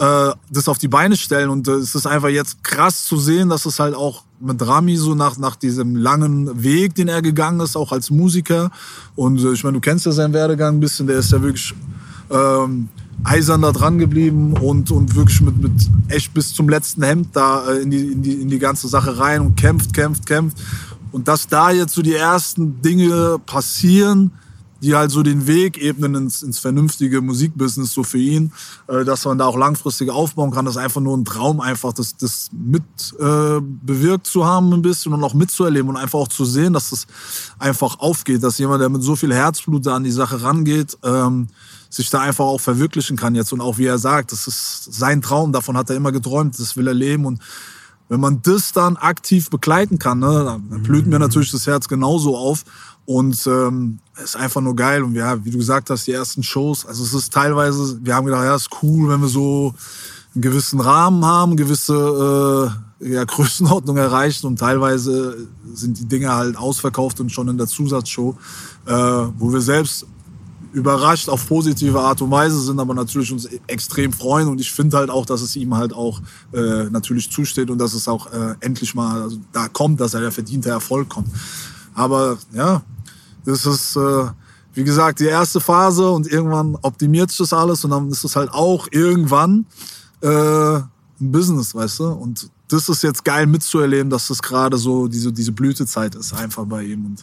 äh, 0.00 0.32
das 0.50 0.66
auf 0.66 0.78
die 0.78 0.88
Beine 0.88 1.16
stellen. 1.16 1.50
Und 1.50 1.68
äh, 1.68 1.72
es 1.72 1.94
ist 1.94 2.06
einfach 2.06 2.30
jetzt 2.30 2.64
krass 2.64 3.04
zu 3.04 3.18
sehen, 3.18 3.50
dass 3.50 3.66
es 3.66 3.78
halt 3.78 3.94
auch 3.94 4.24
mit 4.40 4.66
Rami 4.66 4.96
so 4.96 5.14
nach, 5.14 5.36
nach 5.36 5.56
diesem 5.56 5.94
langen 5.94 6.62
Weg, 6.62 6.94
den 6.94 7.08
er 7.08 7.20
gegangen 7.20 7.60
ist, 7.60 7.76
auch 7.76 7.92
als 7.92 8.10
Musiker. 8.10 8.70
Und 9.14 9.44
äh, 9.44 9.52
ich 9.52 9.62
meine, 9.62 9.74
du 9.74 9.80
kennst 9.80 10.06
ja 10.06 10.12
seinen 10.12 10.32
Werdegang 10.32 10.76
ein 10.76 10.80
bisschen, 10.80 11.06
der 11.06 11.18
ist 11.18 11.30
ja 11.30 11.42
wirklich 11.42 11.74
ähm, 12.30 12.88
eisern 13.24 13.60
da 13.60 13.72
dran 13.72 13.98
geblieben 13.98 14.54
und, 14.54 14.90
und 14.90 15.14
wirklich 15.14 15.42
mit, 15.42 15.58
mit 15.58 15.72
echt 16.08 16.32
bis 16.32 16.54
zum 16.54 16.70
letzten 16.70 17.02
Hemd 17.02 17.28
da 17.34 17.70
äh, 17.70 17.82
in, 17.82 17.90
die, 17.90 18.12
in, 18.12 18.22
die, 18.22 18.32
in 18.32 18.48
die 18.48 18.58
ganze 18.58 18.88
Sache 18.88 19.18
rein 19.18 19.42
und 19.42 19.56
kämpft, 19.56 19.92
kämpft, 19.92 20.24
kämpft. 20.24 20.56
Und 21.12 21.28
dass 21.28 21.46
da 21.46 21.70
jetzt 21.72 21.92
so 21.92 22.00
die 22.00 22.14
ersten 22.14 22.80
Dinge 22.80 23.38
passieren, 23.44 24.30
die 24.82 24.94
halt 24.94 25.10
so 25.10 25.22
den 25.22 25.46
Weg 25.46 25.78
ebnen 25.78 26.14
ins, 26.14 26.42
ins 26.42 26.58
vernünftige 26.58 27.20
Musikbusiness 27.20 27.92
so 27.92 28.02
für 28.02 28.18
ihn, 28.18 28.52
äh, 28.86 29.04
dass 29.04 29.24
man 29.24 29.38
da 29.38 29.46
auch 29.46 29.56
langfristig 29.56 30.10
aufbauen 30.10 30.50
kann. 30.50 30.64
Das 30.64 30.76
ist 30.76 30.80
einfach 30.80 31.00
nur 31.00 31.16
ein 31.16 31.24
Traum, 31.24 31.60
einfach 31.60 31.92
das, 31.92 32.16
das 32.16 32.48
mit 32.52 32.82
äh, 33.18 33.60
bewirkt 33.60 34.26
zu 34.26 34.46
haben 34.46 34.72
ein 34.72 34.82
bisschen 34.82 35.12
und 35.12 35.22
auch 35.22 35.34
mitzuerleben 35.34 35.90
und 35.90 35.96
einfach 35.96 36.18
auch 36.18 36.28
zu 36.28 36.44
sehen, 36.44 36.72
dass 36.72 36.90
das 36.90 37.06
einfach 37.58 37.98
aufgeht, 37.98 38.42
dass 38.42 38.58
jemand, 38.58 38.80
der 38.80 38.88
mit 38.88 39.02
so 39.02 39.16
viel 39.16 39.34
Herzblut 39.34 39.86
da 39.86 39.96
an 39.96 40.04
die 40.04 40.10
Sache 40.10 40.42
rangeht, 40.42 40.96
ähm, 41.02 41.48
sich 41.90 42.08
da 42.08 42.20
einfach 42.20 42.44
auch 42.44 42.60
verwirklichen 42.60 43.16
kann 43.16 43.34
jetzt 43.34 43.52
und 43.52 43.60
auch 43.60 43.78
wie 43.78 43.86
er 43.86 43.98
sagt, 43.98 44.32
das 44.32 44.46
ist 44.46 44.92
sein 44.92 45.22
Traum, 45.22 45.52
davon 45.52 45.76
hat 45.76 45.90
er 45.90 45.96
immer 45.96 46.12
geträumt, 46.12 46.58
das 46.58 46.76
will 46.76 46.86
er 46.86 46.94
leben 46.94 47.26
und 47.26 47.40
wenn 48.10 48.20
man 48.20 48.42
das 48.42 48.72
dann 48.72 48.96
aktiv 48.96 49.50
begleiten 49.50 50.00
kann, 50.00 50.18
ne, 50.18 50.44
dann 50.44 50.82
blüht 50.82 51.06
mir 51.06 51.20
natürlich 51.20 51.52
das 51.52 51.68
Herz 51.68 51.86
genauso 51.86 52.36
auf. 52.36 52.64
Und 53.06 53.46
ähm, 53.46 54.00
ist 54.22 54.36
einfach 54.36 54.60
nur 54.60 54.76
geil. 54.76 55.02
Und 55.02 55.14
ja, 55.14 55.44
wie 55.44 55.50
du 55.50 55.58
gesagt 55.58 55.90
hast, 55.90 56.06
die 56.06 56.12
ersten 56.12 56.42
Shows, 56.42 56.86
also 56.86 57.02
es 57.02 57.14
ist 57.14 57.32
teilweise, 57.32 57.98
wir 58.02 58.14
haben 58.14 58.26
gedacht, 58.26 58.44
ja, 58.44 58.54
ist 58.54 58.70
cool, 58.82 59.08
wenn 59.08 59.20
wir 59.20 59.28
so 59.28 59.74
einen 60.34 60.42
gewissen 60.42 60.80
Rahmen 60.80 61.24
haben, 61.24 61.56
gewisse 61.56 62.72
äh, 63.00 63.12
ja, 63.12 63.24
Größenordnung 63.26 63.96
erreichen. 63.96 64.46
Und 64.46 64.58
teilweise 64.58 65.48
sind 65.74 65.98
die 65.98 66.06
Dinge 66.06 66.32
halt 66.32 66.56
ausverkauft 66.56 67.20
und 67.20 67.30
schon 67.30 67.48
in 67.48 67.58
der 67.58 67.66
Zusatzshow, 67.66 68.36
äh, 68.86 68.92
wo 68.92 69.52
wir 69.52 69.60
selbst 69.60 70.06
überrascht 70.72 71.28
auf 71.28 71.48
positive 71.48 71.98
Art 71.98 72.22
und 72.22 72.30
Weise 72.30 72.60
sind, 72.60 72.78
aber 72.78 72.94
natürlich 72.94 73.32
uns 73.32 73.48
extrem 73.66 74.12
freuen. 74.12 74.48
Und 74.48 74.60
ich 74.60 74.70
finde 74.70 74.98
halt 74.98 75.10
auch, 75.10 75.26
dass 75.26 75.40
es 75.42 75.56
ihm 75.56 75.74
halt 75.76 75.92
auch 75.92 76.20
äh, 76.52 76.84
natürlich 76.84 77.30
zusteht 77.30 77.70
und 77.70 77.78
dass 77.78 77.92
es 77.92 78.06
auch 78.06 78.32
äh, 78.32 78.54
endlich 78.60 78.94
mal 78.94 79.22
also 79.22 79.38
da 79.52 79.68
kommt, 79.68 80.00
dass 80.00 80.14
er 80.14 80.20
der 80.20 80.32
verdiente 80.32 80.70
Erfolg 80.70 81.08
kommt. 81.08 81.28
Aber 81.94 82.38
ja, 82.52 82.82
das 83.44 83.66
ist, 83.66 83.96
äh, 83.96 84.24
wie 84.74 84.84
gesagt, 84.84 85.20
die 85.20 85.26
erste 85.26 85.60
Phase 85.60 86.08
und 86.10 86.26
irgendwann 86.26 86.76
optimiert 86.82 87.30
sich 87.30 87.38
das 87.38 87.52
alles 87.52 87.84
und 87.84 87.90
dann 87.90 88.08
ist 88.10 88.24
es 88.24 88.36
halt 88.36 88.50
auch 88.52 88.88
irgendwann 88.90 89.66
äh, 90.22 90.76
ein 90.76 90.86
Business, 91.32 91.74
weißt 91.74 92.00
du? 92.00 92.08
Und 92.08 92.50
das 92.68 92.88
ist 92.88 93.02
jetzt 93.02 93.24
geil 93.24 93.46
mitzuerleben, 93.46 94.10
dass 94.10 94.28
das 94.28 94.40
gerade 94.42 94.76
so 94.76 95.08
diese, 95.08 95.32
diese 95.32 95.52
Blütezeit 95.52 96.14
ist 96.14 96.32
einfach 96.32 96.64
bei 96.64 96.82
ihm. 96.84 97.06
Und 97.06 97.22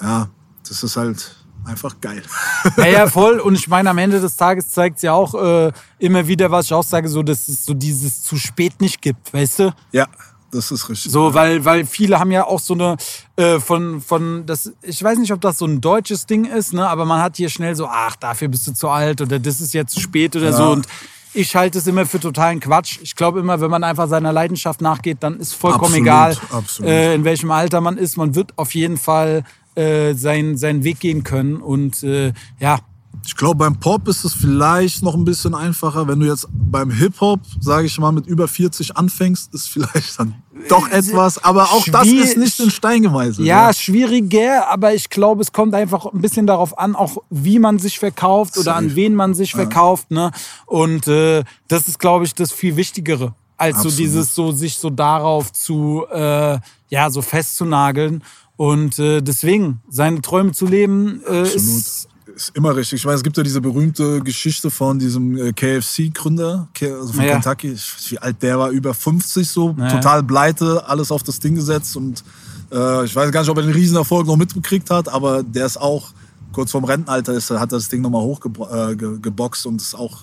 ja, 0.00 0.28
das 0.68 0.82
ist 0.82 0.96
halt 0.96 1.36
einfach 1.64 2.00
geil. 2.00 2.22
Ja, 2.76 2.86
ja, 2.86 3.06
voll. 3.06 3.40
Und 3.40 3.54
ich 3.54 3.68
meine, 3.68 3.90
am 3.90 3.98
Ende 3.98 4.20
des 4.20 4.36
Tages 4.36 4.68
zeigt 4.68 4.96
es 4.96 5.02
ja 5.02 5.12
auch 5.12 5.34
äh, 5.34 5.72
immer 5.98 6.26
wieder, 6.26 6.50
was 6.50 6.66
ich 6.66 6.72
auch 6.72 6.84
sage, 6.84 7.08
so, 7.08 7.22
dass 7.22 7.48
es 7.48 7.64
so 7.64 7.74
dieses 7.74 8.22
zu 8.22 8.36
spät 8.36 8.80
nicht 8.80 9.02
gibt, 9.02 9.32
weißt 9.32 9.58
du? 9.60 9.74
Ja, 9.92 10.06
das 10.54 10.70
ist 10.70 10.88
richtig. 10.88 11.12
So, 11.12 11.34
weil, 11.34 11.64
weil 11.64 11.84
viele 11.84 12.18
haben 12.18 12.30
ja 12.30 12.46
auch 12.46 12.60
so 12.60 12.74
eine 12.74 12.96
äh, 13.36 13.58
von, 13.58 14.00
von 14.00 14.46
das, 14.46 14.72
ich 14.82 15.02
weiß 15.02 15.18
nicht, 15.18 15.32
ob 15.32 15.40
das 15.40 15.58
so 15.58 15.66
ein 15.66 15.80
deutsches 15.80 16.26
Ding 16.26 16.44
ist, 16.44 16.72
ne, 16.72 16.88
aber 16.88 17.04
man 17.04 17.20
hat 17.20 17.36
hier 17.36 17.48
schnell 17.48 17.74
so, 17.74 17.86
ach, 17.86 18.16
dafür 18.16 18.48
bist 18.48 18.66
du 18.66 18.72
zu 18.72 18.88
alt 18.88 19.20
oder 19.20 19.38
das 19.38 19.60
ist 19.60 19.74
jetzt 19.74 19.94
zu 19.94 20.00
spät 20.00 20.36
oder 20.36 20.46
ja. 20.46 20.52
so. 20.52 20.70
Und 20.70 20.86
ich 21.34 21.56
halte 21.56 21.78
es 21.78 21.86
immer 21.86 22.06
für 22.06 22.20
totalen 22.20 22.60
Quatsch. 22.60 23.00
Ich 23.02 23.16
glaube 23.16 23.40
immer, 23.40 23.60
wenn 23.60 23.70
man 23.70 23.82
einfach 23.82 24.08
seiner 24.08 24.32
Leidenschaft 24.32 24.80
nachgeht, 24.80 25.18
dann 25.20 25.40
ist 25.40 25.54
vollkommen 25.54 25.86
absolut, 25.86 26.02
egal, 26.02 26.36
absolut. 26.50 26.90
Äh, 26.90 27.14
in 27.14 27.24
welchem 27.24 27.50
Alter 27.50 27.80
man 27.80 27.98
ist. 27.98 28.16
Man 28.16 28.36
wird 28.36 28.56
auf 28.56 28.74
jeden 28.74 28.96
Fall 28.96 29.42
äh, 29.74 30.14
seinen, 30.14 30.56
seinen 30.56 30.84
Weg 30.84 31.00
gehen 31.00 31.24
können. 31.24 31.56
Und 31.56 32.04
äh, 32.04 32.32
ja, 32.60 32.78
ich 33.26 33.36
glaube, 33.36 33.56
beim 33.56 33.78
Pop 33.78 34.06
ist 34.08 34.24
es 34.24 34.34
vielleicht 34.34 35.02
noch 35.02 35.14
ein 35.14 35.24
bisschen 35.24 35.54
einfacher. 35.54 36.06
Wenn 36.06 36.20
du 36.20 36.26
jetzt 36.26 36.46
beim 36.52 36.90
Hip-Hop, 36.90 37.40
sage 37.60 37.86
ich 37.86 37.98
mal, 37.98 38.12
mit 38.12 38.26
über 38.26 38.48
40 38.48 38.96
anfängst, 38.96 39.54
ist 39.54 39.68
vielleicht 39.68 40.18
dann 40.18 40.34
doch 40.68 40.88
äh, 40.88 40.98
etwas. 40.98 41.42
Aber 41.42 41.64
auch 41.72 41.86
das 41.86 42.06
ist 42.06 42.36
nicht 42.36 42.60
in 42.60 42.70
Stein 42.70 43.02
gemeißelt. 43.02 43.46
Ja, 43.46 43.68
ja, 43.68 43.72
schwieriger, 43.72 44.68
aber 44.68 44.94
ich 44.94 45.08
glaube, 45.08 45.42
es 45.42 45.52
kommt 45.52 45.74
einfach 45.74 46.06
ein 46.06 46.20
bisschen 46.20 46.46
darauf 46.46 46.78
an, 46.78 46.94
auch 46.94 47.18
wie 47.30 47.58
man 47.58 47.78
sich 47.78 47.98
verkauft 47.98 48.58
oder 48.58 48.76
an 48.76 48.94
wen 48.94 49.14
man 49.14 49.34
sich 49.34 49.52
verkauft. 49.52 50.10
Ne? 50.10 50.30
Und 50.66 51.08
äh, 51.08 51.44
das 51.68 51.88
ist, 51.88 51.98
glaube 51.98 52.24
ich, 52.24 52.34
das 52.34 52.52
viel 52.52 52.76
Wichtigere 52.76 53.34
als 53.56 53.76
Absolut. 53.76 53.92
so 53.92 54.02
dieses 54.02 54.34
so 54.34 54.52
sich 54.52 54.78
so 54.78 54.90
darauf 54.90 55.52
zu 55.52 56.04
äh, 56.12 56.58
ja 56.88 57.10
so 57.10 57.22
festzunageln 57.22 58.24
und 58.56 58.98
äh, 58.98 59.20
deswegen 59.20 59.80
seine 59.88 60.20
Träume 60.22 60.52
zu 60.52 60.66
leben 60.66 61.22
äh, 61.28 61.42
ist 61.42 62.08
ist 62.34 62.56
immer 62.56 62.74
richtig. 62.74 63.00
Ich 63.00 63.04
meine, 63.04 63.16
es 63.16 63.22
gibt 63.22 63.36
ja 63.36 63.42
diese 63.42 63.60
berühmte 63.60 64.20
Geschichte 64.20 64.70
von 64.70 64.98
diesem 64.98 65.36
äh, 65.36 65.52
KFC-Gründer, 65.52 66.68
also 66.80 67.12
von 67.12 67.24
ja. 67.24 67.32
Kentucky. 67.32 67.72
Ich 67.72 67.94
weiß, 67.94 68.10
wie 68.10 68.18
alt 68.18 68.42
der 68.42 68.58
war, 68.58 68.70
über 68.70 68.92
50 68.94 69.48
so, 69.48 69.74
ja. 69.78 69.88
total 69.88 70.22
pleite, 70.22 70.86
alles 70.88 71.10
auf 71.10 71.22
das 71.22 71.38
Ding 71.38 71.54
gesetzt. 71.54 71.96
Und 71.96 72.24
äh, 72.72 73.04
ich 73.04 73.14
weiß 73.14 73.30
gar 73.30 73.40
nicht, 73.40 73.50
ob 73.50 73.56
er 73.56 73.62
den 73.62 73.72
Riesenerfolg 73.72 74.26
noch 74.26 74.36
mitbekriegt 74.36 74.90
hat, 74.90 75.08
aber 75.08 75.42
der 75.42 75.66
ist 75.66 75.76
auch 75.76 76.12
kurz 76.52 76.70
vorm 76.70 76.84
Rentenalter, 76.84 77.32
ist, 77.34 77.50
hat 77.50 77.72
das 77.72 77.88
Ding 77.88 78.00
nochmal 78.00 78.22
hochgeboxt 78.22 79.64
äh, 79.64 79.68
und 79.68 79.80
ist 79.80 79.94
auch 79.94 80.22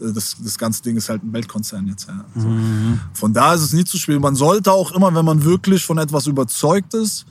äh, 0.00 0.12
das, 0.12 0.36
das 0.42 0.58
ganze 0.58 0.82
Ding 0.82 0.96
ist 0.96 1.08
halt 1.08 1.22
ein 1.22 1.32
Weltkonzern 1.32 1.86
jetzt. 1.86 2.08
Ja. 2.08 2.24
Also 2.34 2.48
mhm. 2.48 3.00
Von 3.12 3.32
da 3.32 3.54
ist 3.54 3.62
es 3.62 3.72
nie 3.72 3.84
zu 3.84 3.98
schwierig. 3.98 4.22
Man 4.22 4.34
sollte 4.34 4.72
auch 4.72 4.92
immer, 4.92 5.14
wenn 5.14 5.24
man 5.24 5.44
wirklich 5.44 5.84
von 5.84 5.98
etwas 5.98 6.26
überzeugt 6.26 6.94
ist, 6.94 7.26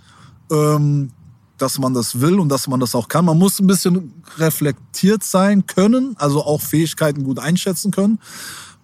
ähm, 0.51 1.11
dass 1.57 1.79
man 1.79 1.93
das 1.93 2.19
will 2.19 2.39
und 2.39 2.49
dass 2.49 2.67
man 2.67 2.79
das 2.79 2.95
auch 2.95 3.07
kann. 3.07 3.25
Man 3.25 3.37
muss 3.37 3.59
ein 3.59 3.67
bisschen 3.67 4.13
reflektiert 4.37 5.23
sein 5.23 5.65
können, 5.65 6.15
also 6.17 6.43
auch 6.43 6.61
Fähigkeiten 6.61 7.23
gut 7.23 7.39
einschätzen 7.39 7.91
können. 7.91 8.19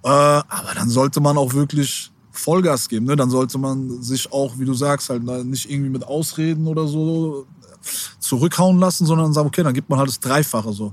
Äh, 0.03 0.07
aber 0.07 0.73
dann 0.75 0.89
sollte 0.89 1.19
man 1.19 1.37
auch 1.37 1.53
wirklich 1.53 2.11
Vollgas 2.31 2.89
geben. 2.89 3.05
Ne? 3.05 3.15
Dann 3.15 3.29
sollte 3.29 3.57
man 3.57 4.01
sich 4.01 4.31
auch, 4.31 4.57
wie 4.57 4.65
du 4.65 4.73
sagst, 4.73 5.09
halt 5.09 5.23
nicht 5.45 5.69
irgendwie 5.69 5.89
mit 5.89 6.03
Ausreden 6.05 6.67
oder 6.67 6.87
so 6.87 7.45
zurückhauen 8.19 8.79
lassen, 8.79 9.05
sondern 9.05 9.33
sagen, 9.33 9.47
okay, 9.47 9.63
dann 9.63 9.73
gibt 9.73 9.89
man 9.89 9.99
halt 9.99 10.09
das 10.09 10.19
Dreifache 10.19 10.71
so. 10.71 10.91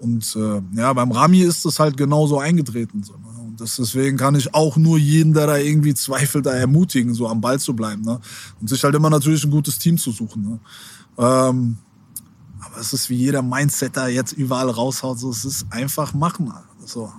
Und 0.00 0.34
äh, 0.34 0.60
ja, 0.76 0.92
beim 0.92 1.12
Rami 1.12 1.42
ist 1.42 1.64
das 1.64 1.78
halt 1.78 1.96
genauso 1.96 2.38
eingetreten. 2.38 3.02
So, 3.04 3.12
ne? 3.12 3.32
Und 3.52 3.60
das, 3.60 3.76
deswegen 3.76 4.16
kann 4.16 4.34
ich 4.34 4.54
auch 4.54 4.76
nur 4.76 4.98
jeden, 4.98 5.34
der 5.34 5.46
da 5.46 5.58
irgendwie 5.58 5.94
zweifelt, 5.94 6.46
da 6.46 6.52
ermutigen, 6.52 7.12
so 7.14 7.28
am 7.28 7.40
Ball 7.40 7.60
zu 7.60 7.74
bleiben. 7.76 8.02
Ne? 8.02 8.18
Und 8.60 8.68
sich 8.68 8.82
halt 8.82 8.94
immer 8.94 9.10
natürlich 9.10 9.44
ein 9.44 9.50
gutes 9.50 9.78
Team 9.78 9.98
zu 9.98 10.10
suchen. 10.10 10.42
Ne? 10.42 10.60
Ähm, 11.18 11.78
aber 12.64 12.78
es 12.78 12.92
ist 12.92 13.10
wie 13.10 13.16
jeder 13.16 13.42
Mindsetter 13.42 14.08
jetzt 14.08 14.32
überall 14.32 14.70
raushaut, 14.70 15.18
so 15.18 15.30
es 15.30 15.44
ist 15.44 15.66
einfach 15.70 16.14
machen. 16.14 16.52
So. 16.84 17.12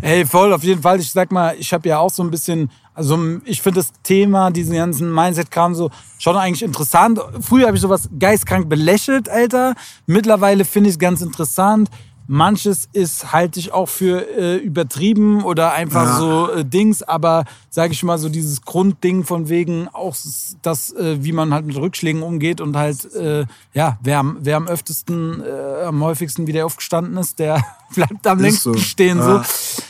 Hey, 0.00 0.26
voll, 0.26 0.52
auf 0.52 0.64
jeden 0.64 0.82
Fall. 0.82 0.98
Ich 1.00 1.10
sag 1.10 1.30
mal, 1.30 1.54
ich 1.58 1.72
habe 1.72 1.88
ja 1.88 1.98
auch 1.98 2.10
so 2.10 2.22
ein 2.22 2.30
bisschen, 2.30 2.70
also 2.94 3.18
ich 3.44 3.62
finde 3.62 3.80
das 3.80 3.92
Thema, 4.02 4.50
diesen 4.50 4.74
ganzen 4.74 5.14
Mindset-Kram 5.14 5.74
so 5.74 5.90
schon 6.18 6.36
eigentlich 6.36 6.62
interessant. 6.62 7.20
Früher 7.40 7.66
habe 7.68 7.76
ich 7.76 7.82
sowas 7.82 8.08
geistkrank 8.18 8.68
belächelt, 8.68 9.28
Alter. 9.28 9.74
Mittlerweile 10.06 10.64
finde 10.64 10.88
ich 10.88 10.94
es 10.94 10.98
ganz 10.98 11.20
interessant. 11.20 11.88
Manches 12.26 12.88
ist 12.92 13.32
halte 13.32 13.58
ich 13.58 13.72
auch 13.72 13.88
für 13.88 14.28
äh, 14.28 14.56
übertrieben 14.56 15.42
oder 15.44 15.72
einfach 15.72 16.04
ja. 16.04 16.18
so 16.18 16.50
äh, 16.50 16.64
Dings, 16.64 17.02
aber 17.02 17.44
sage 17.70 17.92
ich 17.92 18.02
mal 18.02 18.18
so 18.18 18.28
dieses 18.28 18.62
Grundding 18.62 19.24
von 19.24 19.48
wegen 19.48 19.88
auch 19.88 20.16
das, 20.62 20.92
äh, 20.92 21.22
wie 21.24 21.32
man 21.32 21.52
halt 21.52 21.66
mit 21.66 21.76
Rückschlägen 21.76 22.22
umgeht 22.22 22.60
und 22.60 22.76
halt 22.76 23.12
äh, 23.14 23.46
ja 23.74 23.98
wer, 24.02 24.24
wer 24.38 24.56
am 24.56 24.68
öftesten, 24.68 25.42
äh, 25.42 25.84
am 25.84 26.02
häufigsten 26.02 26.46
wieder 26.46 26.64
aufgestanden 26.66 27.16
ist, 27.16 27.38
der 27.38 27.62
bleibt 27.94 28.26
am 28.26 28.38
längsten 28.38 28.74
so. 28.74 28.78
stehen 28.78 29.18
ja. 29.18 29.44
so 29.44 29.82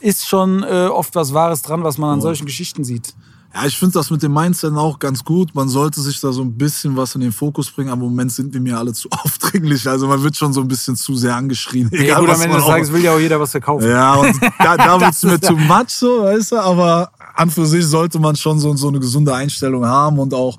ist 0.00 0.28
schon 0.28 0.62
äh, 0.62 0.86
oft 0.86 1.14
was 1.14 1.34
Wahres 1.34 1.62
dran, 1.62 1.82
was 1.82 1.98
man 1.98 2.10
an 2.10 2.20
solchen 2.20 2.46
Geschichten 2.46 2.84
sieht. 2.84 3.14
Ja, 3.54 3.64
ich 3.64 3.78
finde 3.78 3.94
das 3.94 4.10
mit 4.10 4.22
dem 4.22 4.34
Mindset 4.34 4.74
auch 4.74 4.98
ganz 4.98 5.24
gut. 5.24 5.54
Man 5.54 5.68
sollte 5.68 6.00
sich 6.00 6.20
da 6.20 6.30
so 6.32 6.42
ein 6.42 6.52
bisschen 6.52 6.96
was 6.96 7.14
in 7.14 7.22
den 7.22 7.32
Fokus 7.32 7.70
bringen. 7.70 7.88
Aber 7.90 8.02
im 8.02 8.10
Moment 8.10 8.30
sind 8.32 8.52
wir 8.52 8.60
mir 8.60 8.78
alle 8.78 8.92
zu 8.92 9.08
aufdringlich. 9.10 9.88
Also 9.88 10.06
man 10.06 10.22
wird 10.22 10.36
schon 10.36 10.52
so 10.52 10.60
ein 10.60 10.68
bisschen 10.68 10.94
zu 10.96 11.16
sehr 11.16 11.34
angeschrien. 11.34 11.88
Ja, 11.92 12.00
Egal, 12.00 12.20
gut, 12.20 12.30
am 12.30 12.40
Ende 12.42 12.56
des 12.56 12.66
Tages 12.66 12.92
will 12.92 13.02
ja 13.02 13.14
auch 13.14 13.18
jeder 13.18 13.40
was 13.40 13.50
verkaufen. 13.52 13.88
Ja, 13.88 14.14
und 14.14 14.34
da, 14.58 14.76
da 14.76 15.00
wird 15.00 15.12
es 15.12 15.22
mir 15.22 15.40
too 15.40 15.56
much 15.56 15.88
so, 15.88 16.22
weißt 16.22 16.52
du. 16.52 16.56
Aber 16.56 17.10
an 17.34 17.50
für 17.50 17.66
sich 17.66 17.86
sollte 17.86 18.18
man 18.18 18.36
schon 18.36 18.58
so, 18.58 18.74
so 18.76 18.88
eine 18.88 19.00
gesunde 19.00 19.34
Einstellung 19.34 19.86
haben 19.86 20.18
und 20.18 20.34
auch, 20.34 20.58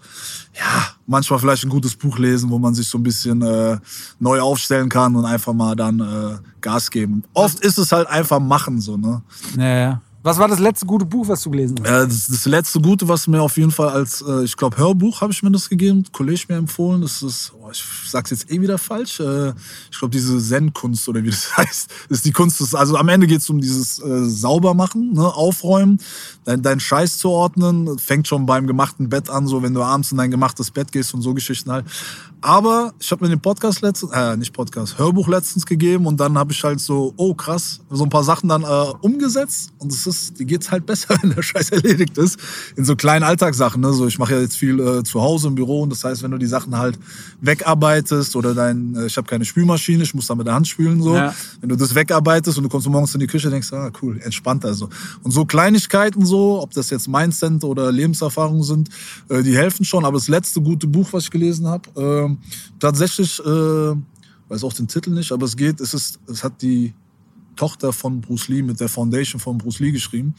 ja, 0.55 0.87
manchmal 1.05 1.39
vielleicht 1.39 1.63
ein 1.65 1.69
gutes 1.69 1.95
Buch 1.95 2.17
lesen, 2.17 2.49
wo 2.49 2.57
man 2.57 2.73
sich 2.73 2.87
so 2.87 2.97
ein 2.97 3.03
bisschen 3.03 3.41
äh, 3.41 3.77
neu 4.19 4.39
aufstellen 4.41 4.89
kann 4.89 5.15
und 5.15 5.25
einfach 5.25 5.53
mal 5.53 5.75
dann 5.75 5.99
äh, 5.99 6.37
Gas 6.61 6.89
geben. 6.89 7.23
Oft 7.33 7.59
ist 7.59 7.77
es 7.77 7.91
halt 7.91 8.07
einfach 8.07 8.39
machen 8.39 8.81
so, 8.81 8.97
ne? 8.97 9.21
Ja, 9.55 9.77
ja. 9.77 10.01
Was 10.27 10.39
war 10.39 10.49
das 10.49 10.59
letzte 10.59 10.85
gute 10.85 11.05
Buch, 11.05 11.25
was 11.29 11.41
du 11.43 11.51
gelesen 11.51 11.77
hast? 11.81 11.87
Äh, 11.89 12.05
das, 12.05 12.27
das, 12.27 12.45
letzte 12.47 12.81
gute, 12.81 13.07
was 13.07 13.27
mir 13.27 13.41
auf 13.41 13.55
jeden 13.55 13.71
Fall 13.71 13.87
als, 13.87 14.21
äh, 14.21 14.43
ich 14.43 14.57
glaube, 14.57 14.75
Hörbuch 14.75 15.21
habe 15.21 15.31
ich 15.31 15.41
mir 15.41 15.51
das 15.51 15.69
gegeben, 15.69 16.03
Kollege 16.11 16.43
mir 16.49 16.57
empfohlen. 16.57 16.99
Das 16.99 17.23
ist, 17.23 17.53
oh, 17.57 17.69
ich 17.71 17.81
sag's 18.05 18.31
jetzt 18.31 18.51
eh 18.51 18.59
wieder 18.59 18.77
falsch. 18.77 19.21
Äh, 19.21 19.53
ich 19.89 19.97
glaube, 19.97 20.11
diese 20.11 20.37
Zen-Kunst 20.37 21.07
oder 21.07 21.23
wie 21.23 21.29
das 21.29 21.55
heißt, 21.57 21.89
ist 22.09 22.25
die 22.25 22.33
Kunst. 22.33 22.59
Des, 22.59 22.75
also 22.75 22.97
am 22.97 23.07
Ende 23.07 23.25
geht's 23.25 23.49
um 23.49 23.61
dieses 23.61 23.99
äh, 23.99 24.25
Saubermachen, 24.25 25.13
ne, 25.13 25.33
Aufräumen, 25.33 26.01
dein, 26.43 26.61
dein 26.61 26.81
Scheiß 26.81 27.19
zu 27.19 27.29
ordnen. 27.29 27.97
Fängt 27.97 28.27
schon 28.27 28.45
beim 28.45 28.67
gemachten 28.67 29.07
Bett 29.07 29.29
an, 29.29 29.47
so 29.47 29.63
wenn 29.63 29.73
du 29.73 29.81
abends 29.81 30.11
in 30.11 30.17
dein 30.17 30.29
gemachtes 30.29 30.71
Bett 30.71 30.91
gehst 30.91 31.13
und 31.13 31.21
so 31.21 31.33
Geschichten 31.33 31.71
halt. 31.71 31.85
Aber 32.41 32.93
ich 32.99 33.11
habe 33.11 33.25
mir 33.25 33.29
den 33.29 33.39
Podcast 33.39 33.81
letztens, 33.81 34.11
äh, 34.11 34.37
nicht 34.37 34.53
Podcast, 34.53 34.99
Hörbuch 34.99 35.27
letztens 35.27 35.65
gegeben 35.65 36.05
und 36.05 36.19
dann 36.19 36.37
habe 36.37 36.51
ich 36.51 36.63
halt 36.63 36.79
so, 36.79 37.13
oh 37.17 37.33
krass, 37.33 37.79
so 37.89 38.03
ein 38.03 38.09
paar 38.09 38.23
Sachen 38.23 38.47
dann 38.47 38.63
äh, 38.63 38.65
umgesetzt 39.01 39.71
und 39.79 39.91
es 39.91 40.05
ist, 40.05 40.39
die 40.39 40.45
geht's 40.45 40.69
halt 40.69 40.85
besser, 40.85 41.17
wenn 41.21 41.31
der 41.31 41.41
Scheiß 41.41 41.71
erledigt 41.71 42.17
ist. 42.17 42.39
In 42.75 42.85
so 42.85 42.95
kleinen 42.95 43.23
Alltagssachen, 43.23 43.81
ne? 43.81 43.91
So 43.91 44.05
ich 44.05 44.19
mache 44.19 44.35
ja 44.35 44.41
jetzt 44.41 44.55
viel 44.55 44.79
äh, 44.79 45.03
zu 45.03 45.21
Hause 45.21 45.47
im 45.47 45.55
Büro 45.55 45.81
und 45.81 45.91
das 45.91 46.03
heißt, 46.03 46.21
wenn 46.21 46.31
du 46.31 46.37
die 46.37 46.45
Sachen 46.45 46.77
halt 46.77 46.99
wegarbeitest 47.41 48.35
oder 48.35 48.53
dein, 48.53 48.95
äh, 48.95 49.07
ich 49.07 49.17
habe 49.17 49.27
keine 49.27 49.43
Spülmaschine, 49.43 50.03
ich 50.03 50.13
muss 50.13 50.27
da 50.27 50.35
mit 50.35 50.45
der 50.45 50.53
Hand 50.53 50.67
spülen 50.67 51.01
so. 51.01 51.15
Ja. 51.15 51.33
Wenn 51.61 51.69
du 51.69 51.75
das 51.75 51.95
wegarbeitest 51.95 52.57
und 52.57 52.65
du 52.65 52.69
kommst 52.69 52.87
morgens 52.87 53.15
in 53.15 53.19
die 53.19 53.27
Küche, 53.27 53.49
denkst, 53.49 53.73
ah 53.73 53.89
cool, 54.01 54.19
entspannt 54.21 54.63
also. 54.63 54.89
Und 55.23 55.31
so 55.31 55.45
Kleinigkeiten 55.45 56.23
so, 56.23 56.61
ob 56.61 56.71
das 56.71 56.91
jetzt 56.91 57.07
Mindset 57.07 57.63
oder 57.63 57.91
Lebenserfahrungen 57.91 58.63
sind, 58.63 58.89
äh, 59.29 59.41
die 59.41 59.55
helfen 59.55 59.85
schon. 59.85 60.05
Aber 60.05 60.17
das 60.17 60.27
letzte 60.27 60.61
gute 60.61 60.87
Buch, 60.87 61.07
was 61.11 61.25
ich 61.25 61.31
gelesen 61.31 61.67
habe, 61.67 61.89
äh, 61.95 62.36
ähm, 62.41 62.79
tatsächlich, 62.79 63.39
äh, 63.39 63.95
weiß 64.49 64.63
auch 64.63 64.73
den 64.73 64.87
Titel 64.87 65.11
nicht, 65.11 65.31
aber 65.31 65.45
es 65.45 65.55
geht, 65.55 65.81
es 65.81 65.93
ist, 65.93 66.19
es 66.27 66.43
hat 66.43 66.61
die 66.61 66.93
Tochter 67.55 67.91
von 67.91 68.21
Bruce 68.21 68.47
Lee 68.47 68.61
mit 68.61 68.79
der 68.79 68.89
Foundation 68.89 69.39
von 69.39 69.57
Bruce 69.57 69.79
Lee 69.79 69.91
geschrieben. 69.91 70.35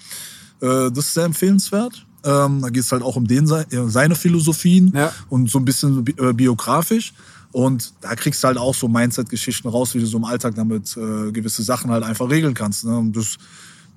Äh, 0.60 0.90
das 0.90 1.06
ist 1.06 1.14
sehr 1.14 1.24
empfehlenswert. 1.24 2.06
Ähm, 2.24 2.62
da 2.62 2.70
geht 2.70 2.82
es 2.82 2.90
halt 2.90 3.02
auch 3.02 3.16
um 3.16 3.26
den, 3.26 3.46
seine 3.46 4.14
Philosophien 4.16 4.92
ja. 4.94 5.12
und 5.28 5.50
so 5.50 5.58
ein 5.58 5.64
bisschen 5.64 6.04
äh, 6.18 6.32
biografisch. 6.32 7.12
Und 7.52 7.94
da 8.00 8.14
kriegst 8.14 8.42
du 8.42 8.48
halt 8.48 8.58
auch 8.58 8.74
so 8.74 8.88
Mindset-Geschichten 8.88 9.68
raus, 9.68 9.94
wie 9.94 10.00
du 10.00 10.06
so 10.06 10.18
im 10.18 10.24
Alltag 10.24 10.54
damit 10.54 10.96
äh, 10.96 11.32
gewisse 11.32 11.62
Sachen 11.62 11.90
halt 11.90 12.04
einfach 12.04 12.28
regeln 12.28 12.54
kannst. 12.54 12.84
Ne? 12.84 12.96
Und 12.96 13.16
das, 13.16 13.36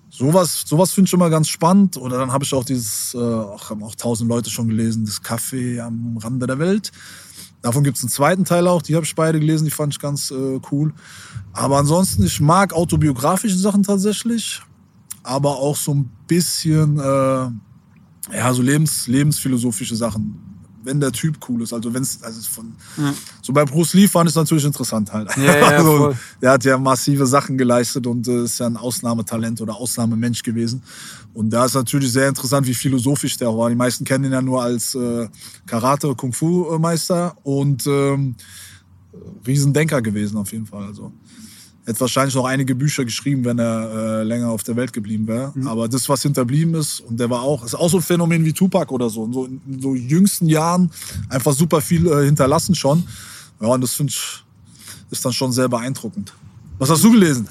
sowas, 0.10 0.64
sowas 0.66 0.92
finde 0.92 1.10
ich 1.10 1.14
immer 1.14 1.30
ganz 1.30 1.50
spannend. 1.50 1.98
Oder 1.98 2.20
dann 2.20 2.32
habe 2.32 2.44
ich 2.44 2.54
auch 2.54 2.64
dieses, 2.64 3.14
äh, 3.14 3.18
auch, 3.18 3.70
haben 3.70 3.84
auch 3.84 3.96
tausend 3.96 4.30
Leute 4.30 4.50
schon 4.50 4.70
gelesen, 4.70 5.06
das 5.06 5.22
Café 5.22 5.80
am 5.80 6.18
Rande 6.18 6.48
der 6.48 6.60
Welt. 6.60 6.92
Davon 7.62 7.84
gibt 7.84 7.98
es 7.98 8.04
einen 8.04 8.10
zweiten 8.10 8.46
Teil 8.46 8.68
auch, 8.68 8.82
die 8.82 8.96
habe 8.96 9.06
ich 9.06 9.16
beide 9.16 9.40
gelesen, 9.40 9.66
die 9.66 9.72
fand 9.72 9.94
ich 9.94 10.00
ganz 10.00 10.32
äh, 10.32 10.60
cool. 10.72 10.94
Aber 11.54 11.78
ansonsten, 11.78 12.24
ich 12.24 12.40
mag 12.40 12.74
autobiografische 12.74 13.58
Sachen 13.58 13.84
tatsächlich, 13.84 14.62
aber 15.24 15.58
auch 15.58 15.76
so 15.76 15.94
ein 15.94 16.10
bisschen, 16.28 16.98
äh, 16.98 18.36
ja, 18.36 18.54
so 18.54 18.62
lebens, 18.62 19.08
lebensphilosophische 19.08 19.96
Sachen 19.96 20.51
wenn 20.84 21.00
der 21.00 21.12
Typ 21.12 21.38
cool 21.48 21.62
ist. 21.62 21.74
Also 21.74 21.94
wenn 21.94 22.04
es 22.04 22.22
also 22.24 22.42
von 22.50 22.74
ja. 22.98 23.14
so 23.42 23.54
bei 23.54 23.66
Bruce 23.66 23.94
Lee 23.94 24.08
fand 24.08 24.30
es 24.30 24.36
natürlich 24.36 24.66
interessant 24.66 25.12
halt. 25.12 25.36
Ja, 25.38 25.58
ja, 25.58 25.68
also, 25.78 26.16
der 26.42 26.52
hat 26.52 26.64
ja 26.64 26.78
massive 26.78 27.26
Sachen 27.26 27.58
geleistet 27.58 28.08
und 28.08 28.28
äh, 28.28 28.44
ist 28.44 28.60
ja 28.60 28.68
ein 28.68 28.78
Ausnahmetalent 28.78 29.62
oder 29.62 29.76
Ausnahmemensch 29.76 30.44
gewesen. 30.44 30.84
Und 31.34 31.50
da 31.50 31.66
ist 31.66 31.76
natürlich 31.76 32.12
sehr 32.12 32.28
interessant, 32.28 32.68
wie 32.68 32.74
philosophisch 32.74 33.38
der 33.38 33.56
war. 33.56 33.70
Die 33.70 33.76
meisten 33.76 34.04
kennen 34.04 34.26
ihn 34.26 34.34
ja 34.34 34.42
nur 34.42 34.62
als 34.62 34.96
äh, 34.96 35.28
Karate, 35.66 36.14
Kung 36.16 36.34
Fu 36.34 36.78
Meister 36.78 37.36
und 37.44 37.88
ähm, 37.88 38.36
Riesendenker 39.46 40.02
gewesen 40.02 40.38
auf 40.38 40.52
jeden 40.52 40.66
Fall. 40.66 40.86
Also 40.86 41.12
hätte 41.86 42.00
wahrscheinlich 42.00 42.36
noch 42.36 42.46
einige 42.46 42.76
Bücher 42.76 43.06
geschrieben, 43.06 43.44
wenn 43.46 43.60
er 43.60 44.22
äh, 44.22 44.24
länger 44.24 44.50
auf 44.50 44.64
der 44.64 44.76
Welt 44.76 44.94
geblieben 44.94 45.28
wäre. 45.28 45.52
Mhm. 45.56 45.68
Aber 45.68 45.88
das, 45.88 46.08
was 46.10 46.22
hinterblieben 46.22 46.76
ist, 46.76 47.00
und 47.02 47.20
der 47.20 47.30
war 47.30 47.42
auch, 47.42 47.66
ist 47.66 47.76
auch 47.76 47.90
so 47.90 47.98
ein 47.98 48.04
Phänomen 48.04 48.46
wie 48.46 48.54
Tupac 48.54 48.94
oder 48.94 49.10
so. 49.10 49.26
In 49.26 49.34
so, 49.34 49.46
in 49.46 49.82
so 49.82 49.96
jüngsten 49.96 50.48
Jahren 50.48 50.92
einfach 51.30 51.54
super 51.54 51.82
viel 51.82 52.08
äh, 52.08 52.26
hinterlassen 52.26 52.76
schon. 52.76 53.04
Ja, 53.60 53.68
und 53.68 53.82
das 53.82 53.94
finde 53.94 54.12
ich, 54.12 54.44
ist 55.10 55.26
dann 55.26 55.34
schon 55.34 55.52
sehr 55.52 55.68
beeindruckend. 55.68 56.34
Was 56.78 56.90
hast 56.90 57.04
du 57.04 57.12
gelesen? 57.12 57.48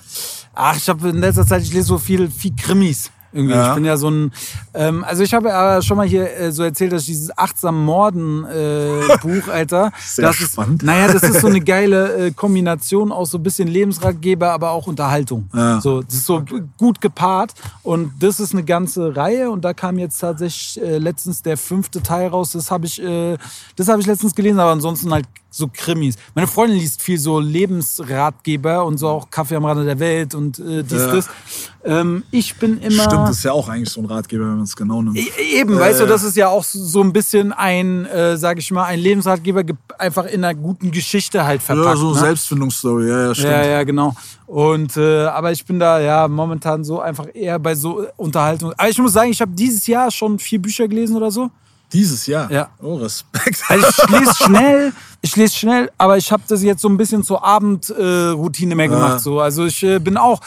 Ach, 0.55 0.77
ich 0.77 0.89
habe 0.89 1.09
in 1.09 1.19
letzter 1.19 1.47
Zeit, 1.47 1.63
ich 1.63 1.73
lese 1.73 1.87
so 1.87 1.99
viel, 1.99 2.31
viel 2.31 2.55
Krimis. 2.57 3.11
Irgendwie. 3.33 3.55
Ja. 3.55 3.69
Ich 3.69 3.75
bin 3.75 3.85
ja 3.85 3.97
so 3.97 4.11
ein. 4.11 4.33
Ähm, 4.75 5.05
also 5.05 5.23
ich 5.23 5.33
habe 5.35 5.49
ja 5.49 5.81
schon 5.83 5.97
mal 5.97 6.07
hier 6.07 6.37
äh, 6.37 6.53
so 6.53 6.63
erzählt, 6.63 6.93
dass 6.93 7.03
ich 7.03 7.09
dieses 7.09 7.37
achtsam 7.37 7.85
Morden 7.85 8.45
äh, 8.45 9.17
Buch, 9.23 9.49
Alter. 9.49 9.93
Sehr 10.01 10.27
das 10.27 10.37
spannend. 10.37 10.83
Ist, 10.83 10.87
naja, 10.87 11.13
das 11.13 11.23
ist 11.23 11.41
so 11.41 11.47
eine 11.47 11.61
geile 11.65 12.27
äh, 12.27 12.31
Kombination 12.33 13.13
aus 13.13 13.31
so 13.31 13.39
ein 13.39 13.43
bisschen 13.43 13.69
Lebensratgeber, 13.69 14.51
aber 14.51 14.71
auch 14.71 14.87
Unterhaltung. 14.87 15.49
Ja. 15.55 15.81
So, 15.81 16.03
das 16.03 16.15
ist 16.15 16.27
so 16.27 16.43
gut 16.77 17.01
gepaart. 17.01 17.55
Und 17.83 18.13
das 18.21 18.41
ist 18.41 18.53
eine 18.53 18.65
ganze 18.65 19.15
Reihe. 19.17 19.51
Und 19.51 19.65
da 19.65 19.75
kam 19.75 19.99
jetzt 19.99 20.19
tatsächlich 20.19 20.83
äh, 20.83 20.99
letztens 20.99 21.43
der 21.43 21.57
fünfte 21.57 22.03
Teil 22.03 22.29
raus. 22.29 22.53
Das 22.53 22.71
habe 22.71 22.87
ich, 22.87 23.03
äh, 23.03 23.37
das 23.77 23.89
habe 23.89 24.01
ich 24.01 24.07
letztens 24.07 24.35
gelesen, 24.35 24.59
aber 24.59 24.73
ansonsten 24.73 25.13
halt 25.13 25.27
so 25.51 25.69
Krimis. 25.73 26.17
Meine 26.35 26.47
Freundin 26.47 26.79
liest 26.79 27.03
viel 27.03 27.19
so 27.19 27.41
Lebensratgeber 27.41 28.85
und 28.85 28.99
so 28.99 29.09
auch 29.09 29.31
Kaffee 29.31 29.57
am 29.57 29.65
Rande 29.65 29.85
der 29.85 29.99
Welt 29.99 30.35
und 30.35 30.59
äh, 30.59 30.83
dies, 30.83 30.99
ja. 30.99 31.13
das. 31.13 31.29
Ähm, 31.83 32.23
ich 32.31 32.55
bin 32.57 32.79
immer. 32.79 33.05
Stimmt, 33.05 33.29
das 33.29 33.39
ist 33.39 33.45
ja 33.45 33.53
auch 33.53 33.69
eigentlich 33.69 33.91
so 33.91 34.01
ein 34.01 34.07
Ratgeber, 34.07 34.45
wenn 34.45 34.57
man 34.57 34.63
es 34.63 34.77
genau 34.77 35.03
nimmt. 35.03 35.17
E 35.17 35.61
eben, 35.61 35.77
äh, 35.77 35.81
weißt 35.81 36.01
du, 36.01 36.07
das 36.07 36.23
ist 36.23 36.37
ja 36.37 36.49
auch 36.49 36.63
so 36.63 37.03
ein 37.03 37.13
bisschen 37.13 37.53
ein, 37.53 38.07
äh, 38.07 38.37
sag 38.37 38.59
ich 38.59 38.71
mal, 38.71 38.85
ein 38.85 39.01
Lebensratgeber 39.01 39.65
einfach 39.99 40.27
in 40.27 40.45
einer 40.45 40.55
guten 40.55 40.91
Geschichte 40.91 41.45
halt 41.45 41.63
verpackt. 41.63 41.87
Ja, 41.87 41.97
so 41.97 42.13
ne? 42.13 42.21
Selbstfindungsstory, 42.21 43.09
ja, 43.09 43.27
ja, 43.27 43.35
stimmt. 43.35 43.51
Ja, 43.51 43.65
ja, 43.65 43.83
genau. 43.85 44.15
Und 44.47 44.97
äh, 44.97 45.25
aber 45.27 45.53
ich 45.53 45.65
bin 45.65 45.79
da 45.79 46.01
ja 46.01 46.29
momentan 46.29 46.85
so 46.85 47.01
einfach 47.01 47.27
eher 47.33 47.59
bei 47.59 47.75
so 47.75 48.07
Unterhaltung. 48.17 48.73
Aber 48.77 48.89
ich 48.89 48.99
muss 48.99 49.13
sagen, 49.13 49.31
ich 49.31 49.41
habe 49.41 49.53
dieses 49.53 49.87
Jahr 49.87 50.11
schon 50.11 50.39
vier 50.39 50.61
Bücher 50.61 50.87
gelesen 50.87 51.17
oder 51.17 51.31
so. 51.31 51.51
Dieses 51.93 52.27
Jahr? 52.27 52.51
Ja. 52.51 52.71
Oh, 52.81 52.97
Respekt. 52.97 53.63
Also 53.69 53.87
ich 53.89 54.11
lese 54.11 54.35
schnell, 54.45 54.93
ich 55.23 55.37
lese 55.37 55.57
schnell, 55.57 55.91
aber 55.99 56.17
ich 56.17 56.31
habe 56.31 56.43
das 56.49 56.63
jetzt 56.63 56.83
so 56.83 56.89
ein 56.89 56.97
bisschen 56.97 57.25
zur 57.25 57.45
Abendroutine 57.45 58.73
äh, 58.73 58.77
mehr 58.77 58.89
gemacht. 58.89 59.13
Ja. 59.13 59.19
So. 59.19 59.41
Also 59.41 59.67
ich 59.67 59.83
äh, 59.83 59.99
bin 59.99 60.17
auch, 60.17 60.41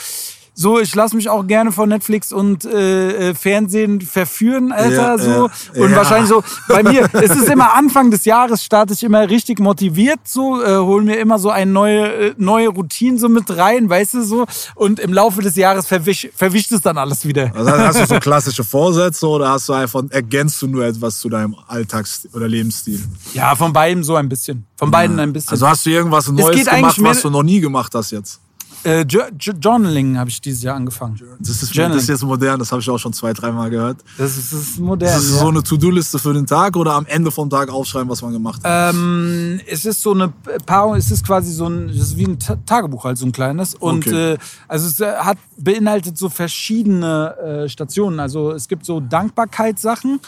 so, 0.55 0.79
ich 0.79 0.93
lasse 0.93 1.15
mich 1.15 1.29
auch 1.29 1.47
gerne 1.47 1.71
von 1.71 1.89
Netflix 1.89 2.31
und 2.31 2.63
äh, 2.65 3.29
äh, 3.29 3.33
Fernsehen 3.33 4.01
verführen, 4.01 4.71
Alter. 4.71 4.91
Ja, 4.91 5.17
so. 5.17 5.49
ja, 5.73 5.83
Und 5.83 5.91
ja. 5.91 5.97
wahrscheinlich 5.97 6.29
so, 6.29 6.43
bei 6.67 6.83
mir, 6.83 7.09
es 7.13 7.35
ist 7.35 7.49
immer 7.49 7.73
Anfang 7.73 8.11
des 8.11 8.25
Jahres, 8.25 8.63
starte 8.63 8.93
ich 8.93 9.03
immer 9.03 9.27
richtig 9.29 9.59
motiviert, 9.59 10.19
so, 10.25 10.61
äh, 10.61 10.77
hol 10.77 11.03
mir 11.03 11.17
immer 11.19 11.39
so 11.39 11.49
eine 11.49 11.71
neue, 11.71 12.05
äh, 12.05 12.33
neue 12.37 12.69
Routine 12.69 13.17
so 13.17 13.29
mit 13.29 13.49
rein, 13.57 13.89
weißt 13.89 14.13
du 14.13 14.23
so. 14.23 14.45
Und 14.75 14.99
im 14.99 15.11
Laufe 15.11 15.41
des 15.41 15.55
Jahres 15.55 15.87
verwisch, 15.87 16.29
verwischt 16.35 16.71
es 16.71 16.81
dann 16.81 16.99
alles 16.99 17.25
wieder. 17.25 17.51
Also 17.55 17.71
hast 17.71 17.99
du 18.01 18.05
so 18.05 18.15
klassische 18.19 18.63
Vorsätze 18.63 19.27
oder 19.27 19.49
hast 19.49 19.69
du 19.69 19.73
einfach, 19.73 20.03
ergänzt 20.09 20.61
du 20.61 20.67
nur 20.67 20.85
etwas 20.85 21.19
zu 21.19 21.29
deinem 21.29 21.55
Alltags- 21.67 22.27
oder 22.33 22.47
Lebensstil? 22.47 23.03
Ja, 23.33 23.55
von 23.55 23.73
beidem 23.73 24.03
so 24.03 24.15
ein 24.15 24.29
bisschen. 24.29 24.67
Von 24.77 24.91
beiden 24.91 25.19
ein 25.19 25.33
bisschen. 25.33 25.49
Also 25.49 25.67
hast 25.67 25.85
du 25.85 25.89
irgendwas 25.89 26.27
Neues 26.27 26.65
gemacht, 26.65 27.01
was 27.01 27.21
du 27.23 27.31
noch 27.31 27.43
nie 27.43 27.59
gemacht 27.59 27.93
hast 27.95 28.11
jetzt? 28.11 28.39
Äh, 28.83 29.01
Jo- 29.03 29.21
Jo- 29.39 29.53
Journaling 29.59 30.17
habe 30.17 30.29
ich 30.29 30.39
dieses 30.41 30.63
Jahr 30.63 30.75
angefangen. 30.75 31.19
Das 31.39 31.49
ist, 31.61 31.77
das 31.77 31.95
ist 31.95 32.09
jetzt 32.09 32.23
modern, 32.23 32.59
das 32.59 32.71
habe 32.71 32.81
ich 32.81 32.89
auch 32.89 32.97
schon 32.97 33.13
zwei, 33.13 33.33
dreimal 33.33 33.69
gehört. 33.69 33.97
Das 34.17 34.37
ist, 34.37 34.51
das 34.53 34.59
ist 34.61 34.79
modern. 34.79 35.09
Ist 35.09 35.15
das 35.29 35.31
ja. 35.31 35.39
so 35.39 35.47
eine 35.49 35.63
To-Do-Liste 35.63 36.19
für 36.19 36.33
den 36.33 36.45
Tag 36.45 36.75
oder 36.75 36.93
am 36.93 37.05
Ende 37.05 37.31
vom 37.31 37.49
Tag 37.49 37.69
aufschreiben, 37.69 38.09
was 38.09 38.21
man 38.21 38.33
gemacht 38.33 38.61
hat? 38.63 38.93
Ähm, 38.93 39.59
es 39.67 39.85
ist 39.85 40.01
so 40.01 40.13
eine 40.13 40.29
Paarung, 40.65 40.95
es 40.95 41.09
ist 41.11 41.25
quasi 41.25 41.51
so 41.51 41.67
ein, 41.67 41.87
das 41.87 41.97
ist 41.97 42.17
wie 42.17 42.25
ein 42.25 42.39
Ta- 42.39 42.57
Tagebuch 42.65 43.03
halt 43.05 43.17
so 43.17 43.25
ein 43.25 43.31
kleines 43.31 43.75
und 43.75 44.07
Okay. 44.07 44.33
äh, 44.33 44.37
also 44.67 44.87
es 44.87 44.99
äh, 44.99 45.13
hat 45.17 45.37
beinhaltet 45.57 46.17
so 46.17 46.29
verschiedene 46.29 47.63
äh, 47.65 47.69
Stationen. 47.69 48.19
Also 48.19 48.51
es 48.51 48.67
gibt 48.67 48.85
so 48.85 48.99
Dankbarkeitssachen, 48.99 50.19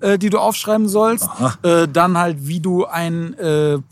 äh, 0.00 0.18
die 0.18 0.30
du 0.30 0.38
aufschreiben 0.38 0.88
sollst. 0.88 1.28
Äh, 1.62 1.86
dann 1.88 2.18
halt 2.18 2.46
wie 2.46 2.60
du 2.60 2.84
ein, 2.86 3.34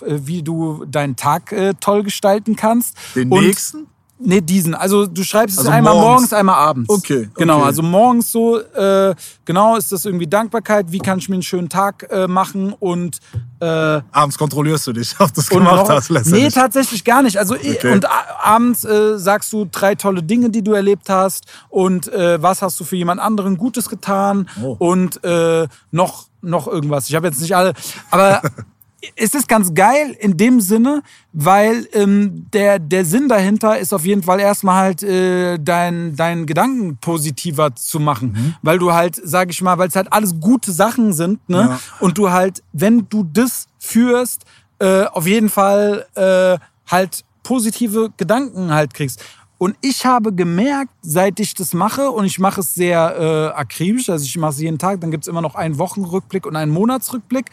wie 0.00 0.42
du 0.42 0.84
deinen 0.86 1.16
Tag 1.16 1.54
toll 1.80 2.02
gestalten 2.02 2.56
kannst. 2.56 2.96
Den 3.14 3.30
Und- 3.30 3.44
nächsten? 3.44 3.86
Nee, 4.22 4.40
diesen. 4.42 4.74
Also 4.74 5.06
du 5.06 5.22
schreibst 5.24 5.54
es 5.54 5.60
Also 5.60 5.70
einmal 5.70 5.94
morgens. 5.94 6.10
morgens. 6.10 6.32
einmal 6.34 6.54
abends. 6.56 6.90
Okay, 6.90 7.30
Genau, 7.36 7.56
okay. 7.58 7.64
also 7.66 7.82
morgens 7.82 8.30
so, 8.30 8.58
äh, 8.60 9.14
genau, 9.46 9.76
ist 9.76 9.90
das 9.92 10.04
irgendwie 10.04 10.26
Dankbarkeit, 10.26 10.92
wie 10.92 10.98
kann 10.98 11.18
ich 11.18 11.28
mir 11.30 11.36
einen 11.36 11.42
schönen 11.42 11.68
Tag 11.70 12.06
äh, 12.10 12.26
machen 12.28 12.74
und 12.78 13.18
äh, 13.60 13.64
Abends 14.12 14.36
kontrollierst 14.36 14.86
du 14.86 14.92
dich, 14.92 15.14
ob 15.20 15.28
du 15.28 15.40
das 15.40 15.48
und 15.50 15.58
gemacht 15.58 15.88
hast 15.88 16.10
Nee, 16.10 16.16
letztendlich. 16.18 16.54
tatsächlich 16.54 17.04
gar 17.04 17.22
nicht. 17.22 17.38
Also 17.38 17.54
Okay. 17.54 17.92
und 17.92 18.06
abends 18.42 18.84
äh, 18.84 19.18
sagst 19.18 19.52
du 19.52 19.66
drei 19.70 19.94
tolle 19.94 20.22
Dinge, 20.22 20.50
die 20.50 20.62
du 20.62 20.72
erlebt 20.72 21.08
hast 21.08 21.46
und 21.70 22.12
äh, 22.12 22.42
was 22.42 22.60
hast 22.62 22.78
du 22.78 22.84
für 22.84 22.96
jemand 22.96 23.20
anderen 23.20 23.56
Gutes 23.56 23.88
getan 23.88 24.48
Oh. 24.62 24.76
und 24.78 25.24
äh, 25.24 25.66
noch 25.90 26.26
noch 26.42 26.66
irgendwas. 26.66 27.08
Ich 27.08 27.14
habe 27.14 27.26
jetzt 27.26 27.40
nicht 27.40 27.54
alle, 27.54 27.74
aber 28.10 28.40
es 29.16 29.34
ist 29.34 29.48
ganz 29.48 29.74
geil 29.74 30.16
in 30.18 30.36
dem 30.36 30.60
Sinne, 30.60 31.02
weil 31.32 31.86
ähm, 31.92 32.46
der, 32.52 32.78
der 32.78 33.04
Sinn 33.04 33.28
dahinter 33.28 33.78
ist 33.78 33.92
auf 33.92 34.04
jeden 34.04 34.22
Fall 34.22 34.40
erstmal 34.40 34.76
halt 34.76 35.02
äh, 35.02 35.58
dein, 35.58 36.16
dein 36.16 36.46
Gedanken 36.46 36.96
positiver 36.98 37.74
zu 37.74 38.00
machen. 38.00 38.32
Mhm. 38.32 38.54
Weil 38.62 38.78
du 38.78 38.92
halt, 38.92 39.20
sag 39.22 39.50
ich 39.50 39.62
mal, 39.62 39.78
weil 39.78 39.88
es 39.88 39.96
halt 39.96 40.12
alles 40.12 40.38
gute 40.40 40.72
Sachen 40.72 41.12
sind, 41.12 41.48
ne? 41.48 41.68
Ja. 41.70 41.80
Und 42.00 42.18
du 42.18 42.30
halt, 42.30 42.62
wenn 42.72 43.06
du 43.08 43.24
das 43.24 43.66
führst, 43.78 44.44
äh, 44.78 45.04
auf 45.04 45.26
jeden 45.26 45.48
Fall 45.48 46.06
äh, 46.14 46.58
halt 46.90 47.24
positive 47.42 48.10
Gedanken 48.16 48.72
halt 48.72 48.94
kriegst. 48.94 49.22
Und 49.58 49.76
ich 49.82 50.06
habe 50.06 50.32
gemerkt, 50.32 50.92
seit 51.02 51.38
ich 51.38 51.52
das 51.54 51.74
mache, 51.74 52.10
und 52.10 52.24
ich 52.24 52.38
mache 52.38 52.62
es 52.62 52.74
sehr 52.74 53.52
äh, 53.54 53.58
akribisch, 53.58 54.08
also 54.08 54.24
ich 54.24 54.38
mache 54.38 54.52
es 54.52 54.60
jeden 54.60 54.78
Tag, 54.78 55.02
dann 55.02 55.10
gibt 55.10 55.24
es 55.24 55.28
immer 55.28 55.42
noch 55.42 55.54
einen 55.54 55.76
Wochenrückblick 55.78 56.46
und 56.46 56.56
einen 56.56 56.72
Monatsrückblick. 56.72 57.50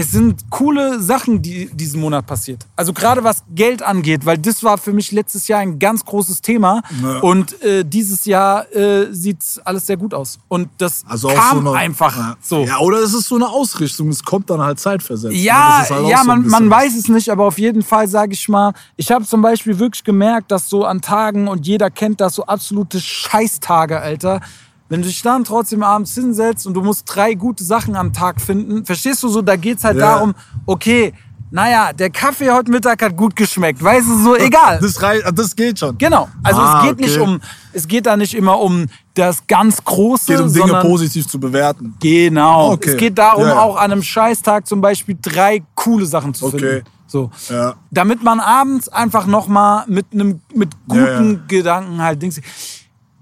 Es 0.00 0.12
sind 0.12 0.48
coole 0.48 1.00
Sachen, 1.00 1.42
die 1.42 1.68
diesen 1.72 2.00
Monat 2.00 2.24
passiert. 2.24 2.64
Also 2.76 2.92
gerade 2.92 3.24
was 3.24 3.42
Geld 3.52 3.82
angeht, 3.82 4.24
weil 4.24 4.38
das 4.38 4.62
war 4.62 4.78
für 4.78 4.92
mich 4.92 5.10
letztes 5.10 5.48
Jahr 5.48 5.58
ein 5.58 5.80
ganz 5.80 6.04
großes 6.04 6.40
Thema. 6.40 6.82
Ja. 7.02 7.18
Und 7.18 7.60
äh, 7.64 7.84
dieses 7.84 8.24
Jahr 8.24 8.72
äh, 8.72 9.12
sieht 9.12 9.38
alles 9.64 9.86
sehr 9.86 9.96
gut 9.96 10.14
aus. 10.14 10.38
Und 10.46 10.68
das 10.78 11.02
Also 11.04 11.26
kam 11.26 11.64
so 11.64 11.70
eine, 11.70 11.78
einfach 11.80 12.16
ja. 12.16 12.36
so. 12.40 12.64
Ja, 12.64 12.78
oder 12.78 12.98
es 12.98 13.12
ist 13.12 13.26
so 13.26 13.34
eine 13.34 13.48
Ausrichtung, 13.48 14.08
es 14.10 14.22
kommt 14.22 14.48
dann 14.50 14.60
halt 14.60 14.78
zeitversetzt. 14.78 15.34
Ja, 15.34 15.84
halt 15.90 16.06
ja, 16.06 16.18
so 16.20 16.26
man, 16.26 16.70
weiß 16.70 16.94
es 16.94 17.08
nicht, 17.08 17.28
aber 17.30 17.44
auf 17.46 17.58
jeden 17.58 17.82
Fall 17.82 18.06
sage 18.06 18.34
ich 18.34 18.48
mal, 18.48 18.74
ich 18.96 19.10
habe 19.10 19.24
zum 19.24 19.42
Beispiel 19.42 19.80
wirklich 19.80 20.04
gemerkt, 20.04 20.52
dass 20.52 20.68
so 20.68 20.84
an 20.84 21.00
Tagen, 21.00 21.48
und 21.48 21.66
jeder 21.66 21.90
kennt 21.90 22.20
das, 22.20 22.36
so 22.36 22.44
absolute 22.44 23.00
Scheißtage, 23.00 24.00
Alter, 24.00 24.42
wenn 24.88 25.02
du 25.02 25.08
dich 25.08 25.22
dann 25.22 25.44
trotzdem 25.44 25.82
abends 25.82 26.14
hinsetzt 26.14 26.66
und 26.66 26.74
du 26.74 26.82
musst 26.82 27.04
drei 27.06 27.34
gute 27.34 27.62
Sachen 27.64 27.94
am 27.96 28.12
Tag 28.12 28.40
finden, 28.40 28.84
verstehst 28.84 29.22
du 29.22 29.28
so, 29.28 29.42
da 29.42 29.56
geht's 29.56 29.84
halt 29.84 29.98
Ja. 29.98 30.14
darum, 30.14 30.34
okay, 30.66 31.12
naja, 31.50 31.94
der 31.94 32.10
Kaffee 32.10 32.50
heute 32.50 32.70
Mittag 32.70 33.00
hat 33.02 33.16
gut 33.16 33.34
geschmeckt, 33.34 33.82
weißt 33.82 34.06
du, 34.06 34.22
so, 34.22 34.36
egal. 34.36 34.78
Das, 34.82 35.00
rei- 35.02 35.22
das 35.34 35.56
geht 35.56 35.78
schon. 35.78 35.96
Genau, 35.96 36.28
also 36.42 36.60
Ah, 36.60 36.80
es 36.82 36.88
geht 36.88 37.00
nicht 37.00 37.18
okay. 37.18 37.26
um, 37.30 37.40
es 37.72 37.88
geht 37.88 38.04
da 38.04 38.18
nicht 38.18 38.34
immer 38.34 38.58
um 38.60 38.84
das 39.14 39.46
ganz 39.46 39.82
Große, 39.82 40.20
Es 40.34 40.38
geht 40.38 40.40
um 40.46 40.52
Dinge 40.52 40.66
sondern 40.68 40.86
positiv 40.86 41.26
zu 41.26 41.40
bewerten. 41.40 41.94
Genau. 42.00 42.72
Okay. 42.72 42.90
Es 42.90 42.96
geht 42.98 43.16
darum, 43.16 43.44
Ja, 43.44 43.48
ja. 43.54 43.60
auch 43.62 43.76
an 43.76 43.92
einem 43.92 44.02
Scheißtag 44.02 44.66
zum 44.66 44.80
Beispiel 44.82 45.16
drei 45.20 45.62
coole 45.74 46.04
Sachen 46.04 46.34
zu 46.34 46.46
Okay. 46.46 46.58
finden. 46.58 46.84
So. 47.06 47.30
Ja. 47.48 47.76
Damit 47.90 48.22
man 48.22 48.38
abends 48.40 48.90
einfach 48.90 49.24
nochmal 49.26 49.84
mit 49.88 50.04
einem 50.12 50.40
mit 50.54 50.68
guten. 50.86 51.44
Gedanken 51.48 52.02
halt 52.02 52.20
Dings. 52.20 52.38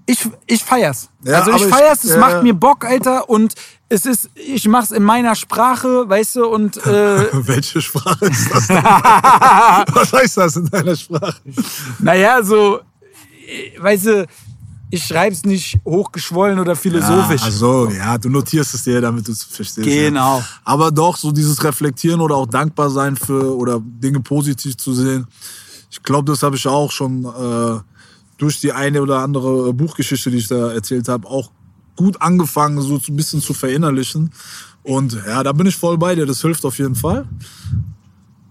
Ich, 0.09 0.25
ich 0.47 0.63
feier's. 0.63 1.09
Ja, 1.23 1.39
also 1.39 1.51
ich 1.51 1.55
aber 1.57 1.65
ich- 1.67 1.75
feier's, 1.75 2.03
es 2.05 2.11
ja, 2.11 2.17
macht 2.17 2.41
mir 2.41 2.53
Bock, 2.53 2.85
Alter. 2.85 3.29
Und 3.29 3.53
es 3.89 4.05
ist, 4.05 4.29
ich 4.35 4.65
mach's 4.67 4.91
in 4.91 5.03
meiner 5.03 5.35
Sprache, 5.35 6.07
weißt 6.09 6.37
du, 6.37 6.45
und 6.47 6.77
äh, 6.85 7.27
Welche 7.45 7.81
Sprache 7.81 8.25
ist 8.25 8.49
das? 8.51 8.69
Was 8.69 10.13
heißt 10.13 10.37
das 10.37 10.55
in 10.55 10.65
deiner 10.67 10.95
Sprache? 10.95 11.41
naja, 11.99 12.41
so, 12.41 12.79
äh, 12.79 13.81
weißt 13.81 14.05
du, 14.05 14.27
ich 14.89 15.03
schreib's 15.03 15.43
nicht 15.43 15.77
hochgeschwollen 15.83 16.57
oder 16.59 16.73
philosophisch. 16.73 17.41
Ja, 17.41 17.47
also, 17.47 17.89
ja, 17.89 18.17
du 18.17 18.29
notierst 18.29 18.73
es 18.73 18.83
dir, 18.85 19.01
damit 19.01 19.27
du 19.27 19.33
es 19.33 19.43
verstehst. 19.43 19.85
Genau. 19.85 20.37
Ja. 20.39 20.45
Aber 20.63 20.91
doch, 20.91 21.17
so 21.17 21.33
dieses 21.33 21.61
Reflektieren 21.61 22.21
oder 22.21 22.35
auch 22.35 22.47
dankbar 22.47 22.89
sein 22.89 23.17
für 23.17 23.53
oder 23.57 23.81
Dinge 23.83 24.21
positiv 24.21 24.77
zu 24.77 24.93
sehen. 24.93 25.27
Ich 25.91 26.01
glaube, 26.01 26.31
das 26.31 26.41
habe 26.43 26.55
ich 26.55 26.65
auch 26.65 26.89
schon 26.91 27.25
äh, 27.25 27.79
durch 28.37 28.59
die 28.59 28.71
eine 28.71 29.01
oder 29.01 29.19
andere 29.19 29.73
Buchgeschichte, 29.73 30.31
die 30.31 30.37
ich 30.37 30.47
da 30.47 30.71
erzählt 30.71 31.07
habe, 31.07 31.27
auch 31.27 31.51
gut 31.95 32.21
angefangen, 32.21 32.81
so 32.81 32.99
ein 33.07 33.15
bisschen 33.15 33.41
zu 33.41 33.53
verinnerlichen. 33.53 34.31
Und 34.83 35.17
ja, 35.27 35.43
da 35.43 35.51
bin 35.51 35.67
ich 35.67 35.75
voll 35.75 35.97
bei 35.97 36.15
dir. 36.15 36.25
Das 36.25 36.41
hilft 36.41 36.63
auf 36.63 36.77
jeden 36.77 36.95
Fall. 36.95 37.27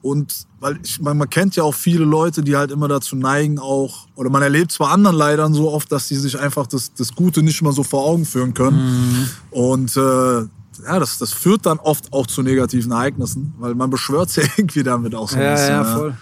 Und 0.02 0.46
weil 0.60 0.78
ich, 0.84 1.00
man, 1.00 1.16
man 1.16 1.28
kennt 1.30 1.56
ja 1.56 1.62
auch 1.64 1.74
viele 1.74 2.04
Leute, 2.04 2.42
die 2.42 2.56
halt 2.56 2.70
immer 2.70 2.86
dazu 2.86 3.16
neigen, 3.16 3.58
auch, 3.58 4.06
oder 4.14 4.30
man 4.30 4.42
erlebt 4.42 4.70
zwar 4.70 4.90
anderen 4.92 5.16
Leidern 5.16 5.54
so 5.54 5.72
oft, 5.72 5.90
dass 5.90 6.08
die 6.08 6.16
sich 6.16 6.38
einfach 6.38 6.66
das, 6.66 6.92
das 6.94 7.14
Gute 7.14 7.42
nicht 7.42 7.60
mal 7.62 7.72
so 7.72 7.82
vor 7.82 8.04
Augen 8.04 8.24
führen 8.24 8.54
können. 8.54 8.78
Mhm. 8.78 9.28
Und 9.50 9.96
äh, 9.96 10.40
ja, 10.84 10.98
das, 10.98 11.18
das 11.18 11.32
führt 11.32 11.66
dann 11.66 11.78
oft 11.78 12.12
auch 12.12 12.26
zu 12.26 12.42
negativen 12.42 12.92
Ereignissen, 12.92 13.54
weil 13.58 13.74
man 13.74 13.90
beschwört 13.90 14.34
ja 14.36 14.44
irgendwie 14.56 14.82
damit 14.82 15.14
auch 15.14 15.28
so 15.28 15.36
ein 15.36 15.42
ja, 15.42 15.52
bisschen. 15.52 15.68
ja, 15.70 15.82
ja. 15.82 15.96
voll. 15.96 16.16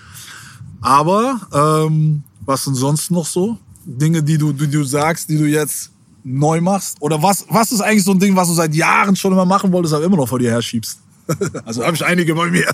Aber 0.80 1.40
ähm, 1.52 2.24
was 2.46 2.64
sind 2.64 2.74
sonst 2.74 3.10
noch 3.10 3.26
so? 3.26 3.56
Dinge, 3.84 4.22
die 4.22 4.38
du, 4.38 4.52
die 4.52 4.70
du 4.70 4.84
sagst, 4.84 5.28
die 5.28 5.36
du 5.38 5.44
jetzt 5.44 5.90
neu 6.22 6.60
machst? 6.60 6.96
Oder 7.00 7.22
was, 7.22 7.44
was 7.48 7.70
ist 7.72 7.80
eigentlich 7.80 8.04
so 8.04 8.12
ein 8.12 8.18
Ding, 8.18 8.34
was 8.34 8.48
du 8.48 8.54
seit 8.54 8.74
Jahren 8.74 9.14
schon 9.14 9.32
immer 9.32 9.44
machen 9.44 9.70
wolltest, 9.72 9.94
aber 9.94 10.04
immer 10.04 10.16
noch 10.16 10.28
vor 10.28 10.38
dir 10.38 10.50
herschiebst? 10.50 10.98
also 11.64 11.84
habe 11.84 11.94
ich 11.96 12.04
einige 12.04 12.34
bei 12.34 12.50
mir. 12.50 12.66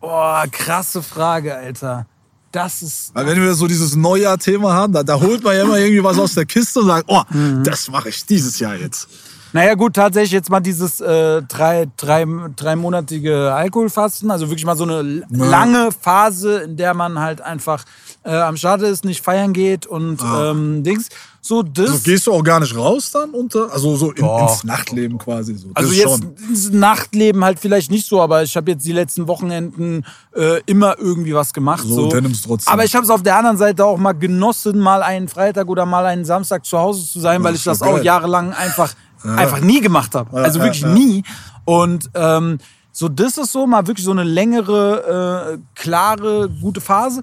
Boah, 0.00 0.44
krasse 0.50 1.02
Frage, 1.02 1.54
Alter. 1.54 2.06
Das 2.52 2.80
ist. 2.82 3.10
Weil 3.14 3.26
wenn 3.26 3.40
wir 3.42 3.54
so 3.54 3.66
dieses 3.66 3.94
Neujahr-Thema 3.96 4.72
haben, 4.72 4.92
da, 4.92 5.02
da 5.02 5.20
holt 5.20 5.42
man 5.44 5.54
ja 5.56 5.62
immer 5.62 5.78
irgendwie 5.78 6.02
was 6.02 6.18
aus 6.18 6.34
der 6.34 6.46
Kiste 6.46 6.80
und 6.80 6.86
sagt, 6.86 7.04
oh, 7.08 7.22
Mhm. 7.30 7.64
das 7.64 7.88
mache 7.90 8.08
ich 8.08 8.24
dieses 8.24 8.58
Jahr 8.58 8.74
jetzt. 8.76 9.08
Naja, 9.52 9.74
gut, 9.74 9.94
tatsächlich 9.94 10.32
jetzt 10.32 10.50
mal 10.50 10.60
dieses 10.60 11.00
äh, 11.00 11.42
drei, 11.42 11.86
drei, 11.96 12.26
dreimonatige 12.56 13.52
Alkoholfasten. 13.54 14.30
Also 14.30 14.48
wirklich 14.48 14.64
mal 14.66 14.76
so 14.76 14.84
eine 14.84 15.24
lange 15.30 15.90
Phase, 15.92 16.58
in 16.58 16.76
der 16.76 16.94
man 16.94 17.18
halt 17.20 17.40
einfach 17.40 17.84
äh, 18.26 18.30
am 18.34 18.56
Start 18.56 18.82
ist, 18.82 19.04
nicht 19.04 19.22
feiern 19.22 19.52
geht 19.52 19.86
und 19.86 20.18
ähm, 20.22 20.82
Dings. 20.82 21.08
So, 21.40 21.62
das. 21.62 21.90
Also 21.90 22.02
gehst 22.02 22.26
du 22.26 22.32
auch 22.32 22.42
gar 22.42 22.58
nicht 22.58 22.76
raus 22.76 23.12
dann? 23.12 23.30
Unter, 23.30 23.72
also 23.72 23.94
so 23.94 24.10
in, 24.10 24.26
ins 24.26 24.64
Nachtleben 24.64 25.16
quasi. 25.16 25.54
So. 25.54 25.68
Das 25.68 25.76
Also 25.84 25.92
jetzt 25.92 26.18
schon. 26.22 26.34
ins 26.48 26.72
Nachtleben 26.72 27.44
halt 27.44 27.60
vielleicht 27.60 27.90
nicht 27.92 28.04
so, 28.04 28.20
aber 28.20 28.42
ich 28.42 28.56
habe 28.56 28.72
jetzt 28.72 28.84
die 28.84 28.90
letzten 28.92 29.28
Wochenenden 29.28 30.04
äh, 30.34 30.60
immer 30.66 30.98
irgendwie 30.98 31.34
was 31.34 31.52
gemacht. 31.52 31.84
So, 31.86 31.94
So, 31.94 32.08
dann 32.08 32.32
trotzdem. 32.32 32.72
Aber 32.72 32.84
ich 32.84 32.96
habe 32.96 33.04
es 33.04 33.10
auf 33.10 33.22
der 33.22 33.36
anderen 33.38 33.58
Seite 33.58 33.84
auch 33.84 33.96
mal 33.96 34.12
genossen, 34.12 34.80
mal 34.80 35.04
einen 35.04 35.28
Freitag 35.28 35.68
oder 35.68 35.86
mal 35.86 36.04
einen 36.04 36.24
Samstag 36.24 36.66
zu 36.66 36.76
Hause 36.78 37.06
zu 37.06 37.20
sein, 37.20 37.44
weil 37.44 37.52
Das 37.52 37.60
ich 37.60 37.64
das 37.64 37.80
auch 37.80 38.02
jahrelang 38.02 38.52
einfach, 38.52 38.92
einfach 39.22 39.60
nie 39.60 39.80
gemacht 39.80 40.16
habe. 40.16 40.36
Ja, 40.36 40.42
Also 40.42 40.58
ja, 40.58 40.64
wirklich 40.64 40.82
ja. 40.82 40.88
nie. 40.88 41.22
Und 41.64 42.10
ähm, 42.14 42.58
so, 42.90 43.08
das 43.08 43.36
ist 43.38 43.52
so 43.52 43.66
mal 43.68 43.86
wirklich 43.86 44.04
so 44.04 44.10
eine 44.10 44.24
längere, 44.24 45.52
äh, 45.54 45.58
klare, 45.80 46.48
gute 46.60 46.80
Phase. 46.80 47.22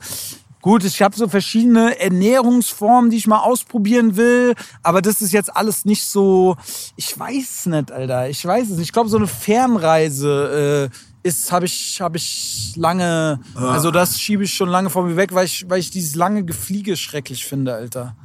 Gut, 0.64 0.86
ich 0.86 1.01
habe 1.01 1.14
so 1.14 1.28
verschiedene 1.28 1.99
Ernährungsformen, 1.99 3.11
die 3.11 3.18
ich 3.18 3.28
mal 3.28 3.39
ausprobieren 3.39 4.16
will, 4.16 4.55
aber 4.82 5.01
das 5.01 5.22
ist 5.22 5.34
jetzt 5.34 5.53
alles 5.53 5.84
nicht 5.84 6.05
so. 6.05 6.55
Ich 6.95 7.20
weiß 7.20 7.66
nicht, 7.66 7.91
Alter. 7.91 8.30
Ich 8.30 8.45
weiß 8.45 8.70
es 8.70 8.78
nicht. 8.78 8.86
Ich 8.86 8.93
glaube, 8.93 9.09
so 9.09 9.18
eine 9.18 9.28
Fernreise 9.28 10.89
äh, 10.89 11.28
ist, 11.28 11.51
habe 11.51 11.66
ich, 11.66 11.99
habe 11.99 12.16
ich 12.16 12.74
lange. 12.78 13.41
Also 13.55 13.91
das 13.91 14.18
schiebe 14.18 14.45
ich 14.45 14.53
schon 14.53 14.70
lange 14.70 14.89
vor 14.89 15.03
mir 15.03 15.18
weg, 15.18 15.34
weil 15.36 15.47
ich, 15.47 15.70
weil 15.70 15.80
ich 15.80 15.91
dieses 15.91 16.16
lange 16.16 16.45
Gefliege 16.45 16.95
schrecklich 16.95 17.45
finde, 17.45 17.74
Alter. 17.74 18.16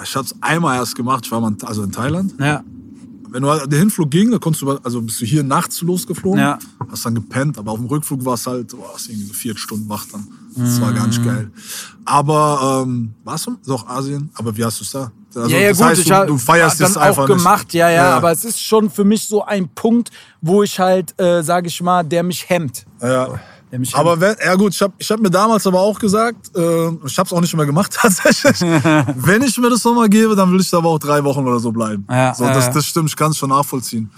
Ich 0.00 0.14
habe 0.14 0.26
es 0.26 0.34
einmal 0.42 0.76
erst 0.76 0.94
gemacht, 0.94 1.26
ich 1.26 1.32
war 1.32 1.40
mal 1.40 1.56
also 1.64 1.82
in 1.82 1.90
Thailand. 1.90 2.34
Ja. 2.38 2.62
Wenn 3.34 3.42
du 3.42 3.66
der 3.66 3.78
Hinflug 3.80 4.12
ging, 4.12 4.30
dann 4.30 4.38
konntest 4.38 4.62
du, 4.62 4.70
also 4.84 5.02
bist 5.02 5.20
du 5.20 5.24
hier 5.26 5.42
nachts 5.42 5.80
losgeflogen, 5.82 6.38
Ja. 6.38 6.56
hast 6.88 7.04
dann 7.04 7.16
gepennt, 7.16 7.58
aber 7.58 7.72
auf 7.72 7.78
dem 7.78 7.86
Rückflug 7.88 8.24
war 8.24 8.34
es 8.34 8.46
halt, 8.46 8.68
boah, 8.70 8.92
hast 8.94 9.08
irgendwie 9.08 9.26
so 9.26 9.32
vier 9.34 9.56
Stunden 9.58 9.88
wach 9.88 10.06
dann. 10.12 10.28
Das 10.56 10.80
war 10.80 10.92
gar 10.92 11.08
nicht 11.08 11.20
Mhm. 11.20 11.24
geil. 11.26 11.50
Aber 12.04 12.84
ähm, 12.86 13.12
warst 13.24 13.48
du? 13.48 13.56
Doch 13.66 13.88
Asien. 13.88 14.30
Aber 14.34 14.56
wie 14.56 14.64
hast 14.64 14.78
du 14.78 14.84
es 14.84 14.90
da? 14.92 15.10
Also, 15.34 15.48
ja, 15.50 15.58
ja, 15.58 15.68
das 15.70 15.78
gut, 15.78 15.86
heißt, 15.88 16.00
ich 16.02 16.08
du, 16.08 16.26
du 16.26 16.38
feierst 16.38 16.80
dann 16.80 16.90
es 16.92 16.96
einfach 16.96 17.24
auch 17.24 17.26
gemacht, 17.26 17.64
nicht. 17.66 17.74
ja, 17.74 17.90
ja, 17.90 18.16
aber 18.16 18.30
es 18.30 18.44
ist 18.44 18.60
schon 18.62 18.88
für 18.88 19.02
mich 19.02 19.26
so 19.26 19.44
ein 19.44 19.68
Punkt, 19.68 20.12
wo 20.40 20.62
ich 20.62 20.78
halt, 20.78 21.20
äh, 21.20 21.42
sage 21.42 21.66
ich 21.66 21.82
mal, 21.82 22.04
der 22.04 22.22
mich 22.22 22.48
hemmt. 22.48 22.84
Ja. 23.02 23.40
Aber 23.94 24.20
wenn, 24.20 24.36
ja 24.44 24.54
gut, 24.54 24.74
ich 24.74 24.82
habe 24.82 24.92
ich 24.98 25.10
hab 25.10 25.20
mir 25.20 25.30
damals 25.30 25.66
aber 25.66 25.80
auch 25.80 25.98
gesagt, 25.98 26.56
äh, 26.56 26.88
ich 27.06 27.18
habe 27.18 27.26
es 27.26 27.32
auch 27.32 27.40
nicht 27.40 27.54
mehr 27.56 27.66
gemacht 27.66 27.92
tatsächlich. 28.00 28.60
wenn 28.60 29.42
ich 29.42 29.56
mir 29.58 29.70
das 29.70 29.84
nochmal 29.84 30.08
gebe, 30.08 30.34
dann 30.36 30.50
will 30.52 30.60
ich 30.60 30.70
da 30.70 30.78
aber 30.78 30.90
auch 30.90 30.98
drei 30.98 31.22
Wochen 31.24 31.46
oder 31.46 31.58
so 31.58 31.72
bleiben. 31.72 32.06
Ja, 32.10 32.34
so, 32.34 32.44
das, 32.44 32.70
das 32.70 32.86
stimmt, 32.86 33.08
ich 33.10 33.16
kann 33.16 33.30
es 33.30 33.38
schon 33.38 33.50
nachvollziehen. 33.50 34.10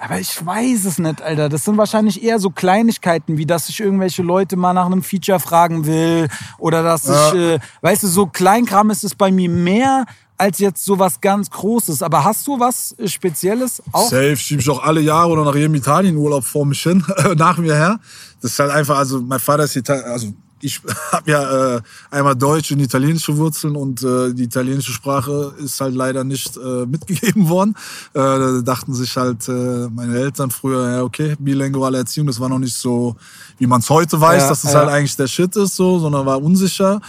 Aber 0.00 0.20
ich 0.20 0.46
weiß 0.46 0.84
es 0.84 0.98
nicht, 0.98 1.20
Alter. 1.22 1.48
Das 1.48 1.64
sind 1.64 1.76
wahrscheinlich 1.76 2.22
eher 2.22 2.38
so 2.38 2.50
Kleinigkeiten, 2.50 3.36
wie 3.36 3.46
dass 3.46 3.68
ich 3.68 3.80
irgendwelche 3.80 4.22
Leute 4.22 4.56
mal 4.56 4.72
nach 4.72 4.86
einem 4.86 5.02
Feature 5.02 5.40
fragen 5.40 5.86
will. 5.86 6.28
Oder 6.58 6.84
dass 6.84 7.08
Ja. 7.08 7.28
ich, 7.30 7.34
äh, 7.34 7.58
weißt 7.80 8.04
du, 8.04 8.06
so 8.06 8.26
Kleinkram 8.26 8.90
ist 8.90 9.02
es 9.02 9.16
bei 9.16 9.32
mir 9.32 9.50
mehr 9.50 10.04
als 10.38 10.58
jetzt 10.58 10.84
so 10.84 10.98
was 10.98 11.20
ganz 11.20 11.50
Großes. 11.50 12.02
Aber 12.02 12.24
hast 12.24 12.46
du 12.46 12.58
was 12.58 12.94
Spezielles 13.04 13.82
auch? 13.92 14.08
Safe 14.08 14.36
schiebe 14.36 14.62
ich 14.62 14.70
auch 14.70 14.82
alle 14.82 15.00
Jahre 15.00 15.30
oder 15.30 15.44
nach 15.44 15.54
jedem 15.54 15.74
Italienurlaub 15.74 16.44
vor 16.44 16.64
mich 16.64 16.82
hin, 16.82 17.04
nach 17.36 17.58
mir 17.58 17.74
her. 17.74 18.00
Das 18.40 18.52
ist 18.52 18.58
halt 18.58 18.70
einfach, 18.70 18.96
also 18.96 19.20
mein 19.20 19.40
Vater 19.40 19.64
ist 19.64 19.76
Italiener, 19.76 20.06
also 20.06 20.32
ich 20.60 20.80
habe 21.12 21.30
ja 21.30 21.76
äh, 21.76 21.80
einmal 22.10 22.36
deutsche 22.36 22.74
und 22.74 22.80
italienische 22.80 23.36
Wurzeln 23.36 23.76
und 23.76 24.02
äh, 24.02 24.32
die 24.32 24.44
italienische 24.44 24.92
Sprache 24.92 25.54
ist 25.58 25.80
halt 25.80 25.94
leider 25.94 26.24
nicht 26.24 26.56
äh, 26.56 26.86
mitgegeben 26.86 27.48
worden. 27.48 27.74
Äh, 28.14 28.20
da 28.20 28.60
dachten 28.62 28.94
sich 28.94 29.16
halt 29.16 29.48
äh, 29.48 29.88
meine 29.90 30.18
Eltern 30.18 30.50
früher, 30.50 30.90
ja 30.90 31.02
okay, 31.02 31.36
bilinguale 31.38 31.98
Erziehung, 31.98 32.26
das 32.26 32.40
war 32.40 32.48
noch 32.48 32.58
nicht 32.58 32.76
so, 32.76 33.16
wie 33.58 33.66
man 33.66 33.80
es 33.80 33.90
heute 33.90 34.20
weiß, 34.20 34.42
Ja, 34.42 34.48
dass 34.48 34.62
das 34.62 34.72
ja. 34.72 34.80
halt 34.80 34.88
eigentlich 34.88 35.16
der 35.16 35.26
Shit 35.26 35.56
ist, 35.56 35.76
so, 35.76 35.98
sondern 35.98 36.24
war 36.26 36.42
unsicher. 36.42 37.00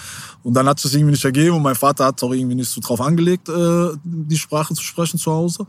Und 0.42 0.54
dann 0.54 0.68
hat 0.68 0.84
es 0.84 0.94
irgendwie 0.94 1.12
nicht 1.12 1.26
ergeben 1.26 1.58
und 1.58 1.62
mein 1.62 1.76
Vater 1.76 2.06
hat 2.06 2.24
auch 2.24 2.32
irgendwie 2.32 2.56
nicht 2.56 2.70
so 2.70 2.80
drauf 2.80 3.02
angelegt, 3.02 3.50
äh, 3.50 3.90
die 4.04 4.38
Sprache 4.38 4.74
zu 4.74 4.82
sprechen 4.82 5.20
zu 5.20 5.32
Hause. 5.32 5.66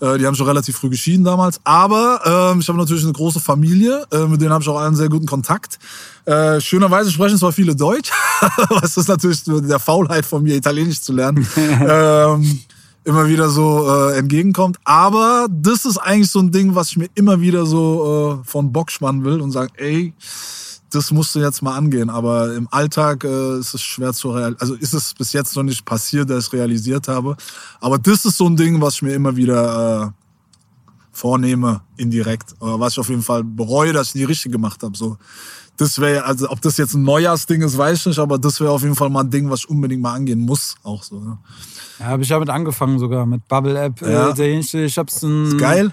Äh, 0.00 0.18
die 0.18 0.26
haben 0.26 0.36
schon 0.36 0.46
relativ 0.46 0.76
früh 0.76 0.90
geschieden 0.90 1.24
damals. 1.24 1.60
Aber 1.64 2.52
ähm, 2.52 2.60
ich 2.60 2.68
habe 2.68 2.78
natürlich 2.78 3.02
eine 3.02 3.12
große 3.12 3.40
Familie, 3.40 4.06
äh, 4.12 4.26
mit 4.26 4.40
denen 4.40 4.52
habe 4.52 4.62
ich 4.62 4.68
auch 4.68 4.78
einen 4.78 4.94
sehr 4.94 5.08
guten 5.08 5.26
Kontakt. 5.26 5.78
Äh, 6.24 6.60
schönerweise 6.60 7.10
sprechen 7.10 7.36
zwar 7.36 7.52
viele 7.52 7.74
Deutsch, 7.74 8.12
was 8.68 8.96
ist 8.96 9.08
natürlich 9.08 9.42
der 9.44 9.80
Faulheit 9.80 10.24
von 10.24 10.44
mir, 10.44 10.54
Italienisch 10.54 11.02
zu 11.02 11.12
lernen. 11.12 11.46
ähm, 11.56 12.60
immer 13.04 13.28
wieder 13.28 13.48
so 13.48 13.88
äh, 13.88 14.18
entgegenkommt. 14.18 14.78
Aber 14.84 15.48
das 15.50 15.84
ist 15.84 15.98
eigentlich 15.98 16.30
so 16.30 16.40
ein 16.40 16.50
Ding, 16.50 16.74
was 16.74 16.90
ich 16.90 16.96
mir 16.96 17.08
immer 17.14 17.40
wieder 17.40 17.66
so 17.66 18.40
äh, 18.42 18.48
von 18.48 18.72
Bock 18.72 18.90
spannen 18.90 19.24
will 19.24 19.40
und 19.40 19.50
sagen, 19.50 19.72
ey, 19.76 20.14
das 20.90 21.10
musst 21.10 21.34
du 21.34 21.40
jetzt 21.40 21.62
mal 21.62 21.76
angehen. 21.76 22.10
Aber 22.10 22.54
im 22.54 22.68
Alltag 22.70 23.24
äh, 23.24 23.58
ist 23.58 23.74
es 23.74 23.82
schwer 23.82 24.12
zu 24.12 24.30
realisieren. 24.30 24.60
Also 24.60 24.74
ist 24.74 24.94
es 24.94 25.14
bis 25.14 25.32
jetzt 25.32 25.56
noch 25.56 25.62
nicht 25.62 25.84
passiert, 25.84 26.30
dass 26.30 26.38
ich 26.38 26.46
es 26.46 26.52
realisiert 26.52 27.08
habe. 27.08 27.36
Aber 27.80 27.98
das 27.98 28.24
ist 28.24 28.36
so 28.36 28.46
ein 28.46 28.56
Ding, 28.56 28.80
was 28.80 28.94
ich 28.94 29.02
mir 29.02 29.14
immer 29.14 29.34
wieder 29.36 30.12
äh, 30.12 30.22
vornehme, 31.12 31.82
indirekt. 31.96 32.54
Oder 32.60 32.78
was 32.78 32.92
ich 32.92 32.98
auf 32.98 33.08
jeden 33.08 33.22
Fall 33.22 33.42
bereue, 33.42 33.92
dass 33.92 34.08
ich 34.08 34.12
die 34.12 34.24
richtig 34.24 34.52
gemacht 34.52 34.82
habe. 34.82 34.96
So. 34.96 35.16
Das 35.82 35.98
wäre, 35.98 36.24
also 36.24 36.48
ob 36.48 36.60
das 36.60 36.76
jetzt 36.76 36.94
ein 36.94 37.02
Neujahrsding 37.02 37.60
ist, 37.62 37.76
weiß 37.76 37.98
ich 37.98 38.06
nicht, 38.06 38.18
aber 38.20 38.38
das 38.38 38.60
wäre 38.60 38.70
auf 38.70 38.82
jeden 38.82 38.94
Fall 38.94 39.10
mal 39.10 39.24
ein 39.24 39.30
Ding, 39.30 39.50
was 39.50 39.60
ich 39.60 39.68
unbedingt 39.68 40.00
mal 40.00 40.14
angehen 40.14 40.38
muss. 40.38 40.76
Auch 40.84 41.02
so. 41.02 41.18
Ne? 41.18 41.38
Ja, 41.98 42.06
habe 42.06 42.22
ich 42.22 42.28
damit 42.28 42.50
angefangen 42.50 43.00
sogar, 43.00 43.26
mit 43.26 43.48
Bubble 43.48 43.76
App. 43.76 44.00
Ja. 44.00 44.32
Äh, 44.32 44.58
ich 44.58 44.96
hab's 44.96 45.24
ein, 45.24 45.58
Geil. 45.58 45.90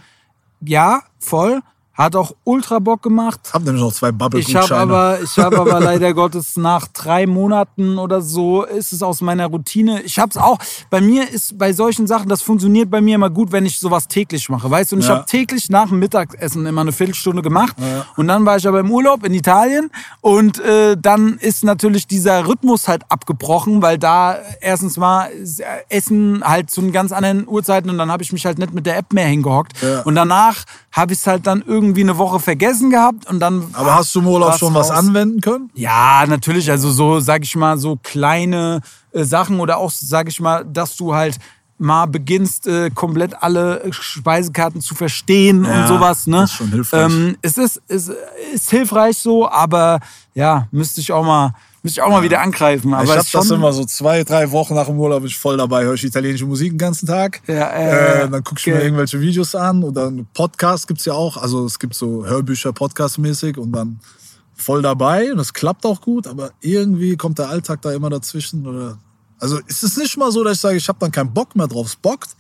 Ja, 0.62 1.02
voll. 1.20 1.62
Hat 2.00 2.16
auch 2.16 2.32
ultra 2.46 2.80
Bock 2.80 3.02
gemacht. 3.02 3.42
Hab 3.52 3.64
nämlich 3.66 3.84
noch 3.84 3.92
zwei 3.92 4.14
Ich 4.38 4.56
habe 4.56 4.74
aber, 4.78 5.20
ich 5.22 5.38
habe 5.38 5.60
aber 5.60 5.80
leider 5.82 6.14
Gottes 6.14 6.56
nach 6.56 6.88
drei 6.88 7.28
Monaten 7.28 7.98
oder 7.98 8.22
so 8.22 8.64
ist 8.64 8.94
es 8.94 9.04
aus 9.04 9.20
meiner 9.20 9.48
Routine. 9.48 10.02
Ich 10.04 10.18
habe 10.18 10.30
es 10.30 10.38
auch. 10.38 10.60
Bei 10.90 11.02
mir 11.02 11.30
ist 11.30 11.58
bei 11.58 11.74
solchen 11.74 12.08
Sachen, 12.08 12.30
das 12.30 12.42
funktioniert 12.42 12.90
bei 12.90 13.02
mir 13.02 13.16
immer 13.16 13.30
gut, 13.30 13.52
wenn 13.52 13.66
ich 13.66 13.82
sowas 13.82 14.08
täglich 14.08 14.48
mache, 14.48 14.72
weißt 14.72 14.94
du? 14.94 14.96
Und 14.96 15.02
ich 15.02 15.10
Ja. 15.10 15.16
habe 15.16 15.26
täglich 15.26 15.70
nach 15.70 15.90
dem 15.90 16.00
Mittagessen 16.00 16.66
immer 16.66 16.80
eine 16.80 16.94
Viertelstunde 16.94 17.42
gemacht. 17.42 17.76
Und 18.16 18.30
dann 18.30 18.46
war 18.46 18.56
ich 18.56 18.66
aber 18.66 18.80
im 18.80 18.90
Urlaub 18.92 19.26
in 19.26 19.34
Italien 19.34 19.92
und 20.22 20.58
äh, 20.62 20.96
dann 20.98 21.38
ist 21.38 21.66
natürlich 21.66 22.08
dieser 22.08 22.48
Rhythmus 22.48 22.88
halt 22.88 23.04
abgebrochen, 23.10 23.82
weil 23.82 23.98
da 23.98 24.38
erstens 24.62 24.96
mal 24.96 25.26
ist, 25.32 25.60
äh, 25.60 25.66
Essen 25.90 26.44
halt 26.46 26.72
zu 26.72 26.90
ganz 26.94 27.12
anderen 27.12 27.46
Uhrzeiten 27.46 27.90
und 27.90 27.98
dann 27.98 28.10
habe 28.10 28.24
ich 28.24 28.32
mich 28.32 28.46
halt 28.46 28.58
nicht 28.58 28.74
mit 28.74 28.86
der 28.86 28.98
App 28.98 29.12
mehr 29.12 29.28
hingehockt. 29.28 29.74
Ja. 29.82 30.04
Und 30.04 30.16
danach 30.16 30.64
habe 30.94 31.12
ich 31.12 31.20
es 31.20 31.28
halt 31.28 31.46
dann 31.46 31.62
irgendwie 31.68 31.89
eine 31.98 32.18
Woche 32.18 32.40
vergessen 32.40 32.90
gehabt 32.90 33.28
und 33.30 33.40
dann 33.40 33.70
aber 33.74 33.96
hast 33.96 34.14
du 34.16 34.20
im 34.22 34.28
Urlaub 34.28 34.56
schon 34.58 34.74
was 34.74 34.90
raus. 34.90 34.98
anwenden 34.98 35.42
können? 35.42 35.70
Ja, 35.76 36.26
natürlich. 36.28 36.70
Also 36.70 36.92
so, 36.92 37.20
sag 37.20 37.44
ich 37.44 37.56
mal, 37.56 37.78
so 37.78 37.98
kleine 38.02 38.82
äh, 39.12 39.24
Sachen 39.24 39.60
oder 39.60 39.78
auch, 39.78 39.92
sag 39.92 40.28
ich 40.28 40.40
mal, 40.40 40.66
dass 40.66 40.96
du 40.96 41.14
halt 41.14 41.38
mal 41.78 42.08
beginnst, 42.08 42.68
äh, 42.68 42.90
komplett 42.90 43.42
alle 43.42 43.82
Speisekarten 43.92 44.82
zu 44.82 44.96
verstehen 44.96 45.64
Ja, 45.64 45.82
und 45.82 45.88
sowas. 45.88 46.28
Ne? 46.28 46.42
das 46.42 46.52
ist 46.52 46.58
schon 46.58 46.70
hilfreich. 46.72 47.06
Ähm, 47.06 47.38
es 47.42 47.58
ist, 47.58 47.82
es 47.88 48.12
ist 48.54 48.70
hilfreich 48.70 49.18
so, 49.18 49.50
aber 49.50 50.00
ja, 50.34 50.68
müsste 50.72 51.00
ich 51.02 51.12
auch 51.12 51.24
mal, 51.24 51.54
müsste 51.84 52.00
ich 52.00 52.02
auch 52.02 52.10
mal 52.10 52.24
wieder 52.24 52.42
angreifen. 52.42 52.94
Aber 52.94 53.04
ich 53.04 53.10
es 53.10 53.34
habe 53.34 53.46
das 53.46 53.52
immer 53.52 53.72
so 53.74 53.86
zwei, 53.86 54.24
drei 54.24 54.52
Wochen 54.52 54.76
nach 54.76 54.88
dem 54.88 55.00
Urlaub 55.00 55.20
bin 55.20 55.28
ich 55.28 55.38
voll 55.38 55.58
dabei. 55.58 55.84
Höre 55.84 55.94
ich 55.94 56.04
italienische 56.04 56.46
Musik 56.46 56.74
den 56.74 56.78
ganzen 56.78 57.08
Tag. 57.08 57.42
Ja, 57.48 57.70
äh, 57.70 58.24
äh, 58.24 58.30
dann 58.30 58.44
gucke 58.44 58.60
ich 58.60 58.68
mir 58.68 58.74
geil. 58.74 58.84
irgendwelche 58.84 59.20
Videos 59.22 59.56
an 59.56 59.84
oder 59.84 60.08
einen 60.08 60.28
Podcast 60.34 60.88
gibt's 60.88 61.06
ja 61.06 61.14
auch. 61.14 61.38
Also 61.38 61.66
es 61.66 61.80
gibt 61.80 61.96
so 61.96 62.26
Hörbücher, 62.26 62.72
Podcast-mäßig 62.72 63.58
und 63.58 63.72
dann 63.72 64.00
voll 64.56 64.82
dabei 64.82 65.32
und 65.32 65.38
das 65.38 65.54
klappt 65.54 65.86
auch 65.86 66.02
gut, 66.02 66.28
aber 66.28 66.52
irgendwie 66.60 67.16
kommt 67.16 67.40
der 67.40 67.50
Alltag 67.50 67.82
da 67.82 67.94
immer 67.94 68.10
dazwischen. 68.10 68.68
Oder 68.68 68.98
also 69.40 69.60
ist 69.68 69.84
es 69.84 69.98
nicht 69.98 70.18
mal 70.18 70.32
so, 70.32 70.44
dass 70.44 70.58
ich 70.58 70.62
sage, 70.62 70.78
ich 70.78 70.88
habe 70.88 71.00
dann 71.00 71.12
keinen 71.12 71.34
Bock 71.34 71.56
mehr 71.56 71.68
drauf. 71.68 71.88
Es 71.88 71.96
bockt. 71.96 72.36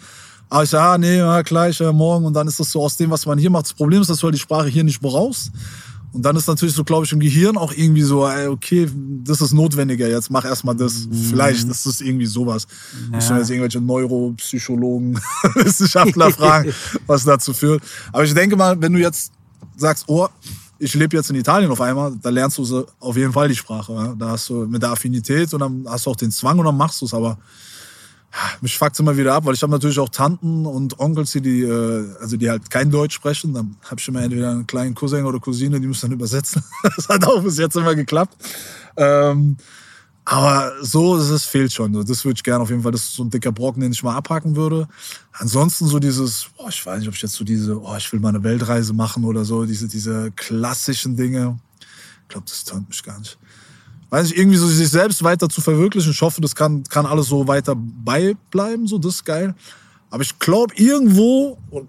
Aber 0.49 0.63
ich 0.63 0.69
sage, 0.69 0.83
ah, 0.83 0.97
nee, 0.97 1.17
ja, 1.17 1.41
gleich, 1.43 1.79
äh, 1.79 1.93
morgen. 1.93 2.25
Und 2.25 2.33
dann 2.33 2.47
ist 2.47 2.59
das 2.59 2.71
so 2.71 2.81
aus 2.81 2.97
dem, 2.97 3.11
was 3.11 3.25
man 3.25 3.37
hier 3.37 3.51
macht. 3.51 3.65
Das 3.65 3.73
Problem 3.73 4.01
ist, 4.01 4.09
dass 4.09 4.17
du 4.17 4.23
halt 4.25 4.35
die 4.35 4.39
Sprache 4.39 4.67
hier 4.67 4.83
nicht 4.83 4.99
brauchst. 4.99 5.51
Und 6.11 6.23
dann 6.23 6.35
ist 6.35 6.47
natürlich 6.47 6.73
so, 6.73 6.83
glaube 6.83 7.05
ich, 7.05 7.11
im 7.11 7.19
Gehirn 7.19 7.57
auch 7.57 7.71
irgendwie 7.71 8.01
so, 8.01 8.27
ey, 8.27 8.47
okay, 8.47 8.89
das 9.23 9.41
ist 9.41 9.53
notwendiger, 9.53 10.07
jetzt 10.07 10.31
mach 10.31 10.43
erstmal 10.43 10.75
das. 10.75 11.07
Vielleicht 11.29 11.67
ist 11.67 11.85
das 11.85 12.01
irgendwie 12.01 12.25
sowas. 12.25 12.67
Müssen 13.11 13.35
wir 13.35 13.39
jetzt 13.39 13.49
irgendwelche 13.49 13.79
Neuropsychologen, 13.79 15.19
Wissenschaftler 15.55 16.31
fragen, 16.31 16.73
was 17.07 17.23
dazu 17.23 17.53
führt. 17.53 17.83
Aber 18.11 18.23
ich 18.23 18.33
denke 18.33 18.55
mal, 18.55 18.79
wenn 18.81 18.93
du 18.93 18.99
jetzt 18.99 19.31
sagst, 19.77 20.05
oh, 20.07 20.27
ich 20.79 20.93
lebe 20.93 21.15
jetzt 21.15 21.29
in 21.29 21.35
Italien 21.35 21.69
auf 21.69 21.81
einmal, 21.81 22.13
da 22.21 22.29
lernst 22.29 22.57
du 22.57 22.85
auf 22.99 23.17
jeden 23.17 23.33
Fall 23.33 23.49
die 23.49 23.55
Sprache. 23.55 23.93
Ja? 23.93 24.15
Da 24.17 24.29
hast 24.29 24.49
du 24.49 24.65
mit 24.65 24.81
der 24.81 24.91
Affinität 24.91 25.53
und 25.53 25.59
dann 25.59 25.85
hast 25.87 26.05
du 26.05 26.09
auch 26.11 26.15
den 26.15 26.31
Zwang 26.31 26.57
und 26.57 26.65
dann 26.65 26.77
machst 26.77 27.01
du 27.01 27.05
es. 27.05 27.13
Aber 27.13 27.37
mich 28.61 28.77
fuckt's 28.77 28.99
immer 28.99 29.17
wieder 29.17 29.33
ab, 29.33 29.45
weil 29.45 29.53
ich 29.53 29.61
habe 29.61 29.71
natürlich 29.71 29.99
auch 29.99 30.09
Tanten 30.09 30.65
und 30.65 30.99
Onkels, 30.99 31.31
die, 31.31 31.41
die, 31.41 31.61
äh, 31.63 32.15
also 32.19 32.37
die 32.37 32.49
halt 32.49 32.69
kein 32.69 32.91
Deutsch 32.91 33.15
sprechen. 33.15 33.53
Dann 33.53 33.75
habe 33.85 33.99
ich 33.99 34.07
immer 34.07 34.21
entweder 34.21 34.51
einen 34.51 34.67
kleinen 34.67 34.95
Cousin 34.95 35.25
oder 35.25 35.39
Cousine, 35.39 35.79
die 35.79 35.87
müssen 35.87 36.07
dann 36.07 36.11
übersetzen. 36.13 36.63
Das 36.95 37.09
hat 37.09 37.25
auch 37.25 37.43
bis 37.43 37.57
jetzt 37.57 37.75
immer 37.75 37.95
geklappt. 37.95 38.35
Ähm, 38.97 39.57
aber 40.25 40.73
so, 40.81 41.17
das 41.17 41.29
es 41.29 41.45
fehlt 41.45 41.73
schon. 41.73 41.93
Das 42.05 42.23
würde 42.23 42.37
ich 42.37 42.43
gerne 42.43 42.61
auf 42.61 42.69
jeden 42.69 42.83
Fall. 42.83 42.91
Das 42.91 43.01
ist 43.01 43.15
so 43.15 43.23
ein 43.23 43.29
dicker 43.29 43.51
Brocken, 43.51 43.81
den 43.81 43.91
ich 43.91 44.03
mal 44.03 44.15
abhaken 44.15 44.55
würde. 44.55 44.87
Ansonsten 45.31 45.87
so 45.87 45.97
dieses, 45.97 46.47
boah, 46.55 46.69
ich 46.69 46.85
weiß 46.85 46.99
nicht, 46.99 47.07
ob 47.07 47.15
ich 47.15 47.21
jetzt 47.21 47.33
so 47.33 47.43
diese, 47.43 47.81
oh, 47.81 47.95
ich 47.97 48.11
will 48.13 48.19
mal 48.19 48.29
eine 48.29 48.43
Weltreise 48.43 48.93
machen 48.93 49.23
oder 49.23 49.43
so, 49.43 49.65
diese, 49.65 49.87
diese 49.87 50.31
klassischen 50.35 51.15
Dinge. 51.15 51.57
Ich 52.23 52.27
glaube, 52.27 52.45
das 52.47 52.63
tönt 52.63 52.89
mich 52.89 53.01
gar 53.01 53.17
nicht 53.17 53.39
weiß 54.09 54.31
ich, 54.31 54.37
irgendwie 54.37 54.57
so 54.57 54.67
sich 54.67 54.89
selbst 54.89 55.23
weiter 55.23 55.49
zu 55.49 55.61
verwirklichen. 55.61 56.11
Ich 56.11 56.21
hoffe, 56.21 56.41
das 56.41 56.55
kann, 56.55 56.83
kann 56.83 57.05
alles 57.05 57.27
so 57.27 57.47
weiter 57.47 57.75
beibleiben, 57.75 58.87
so, 58.87 58.97
das 58.97 59.15
ist 59.15 59.25
geil. 59.25 59.55
Aber 60.09 60.23
ich 60.23 60.37
glaube, 60.39 60.73
irgendwo, 60.75 61.57
und 61.69 61.87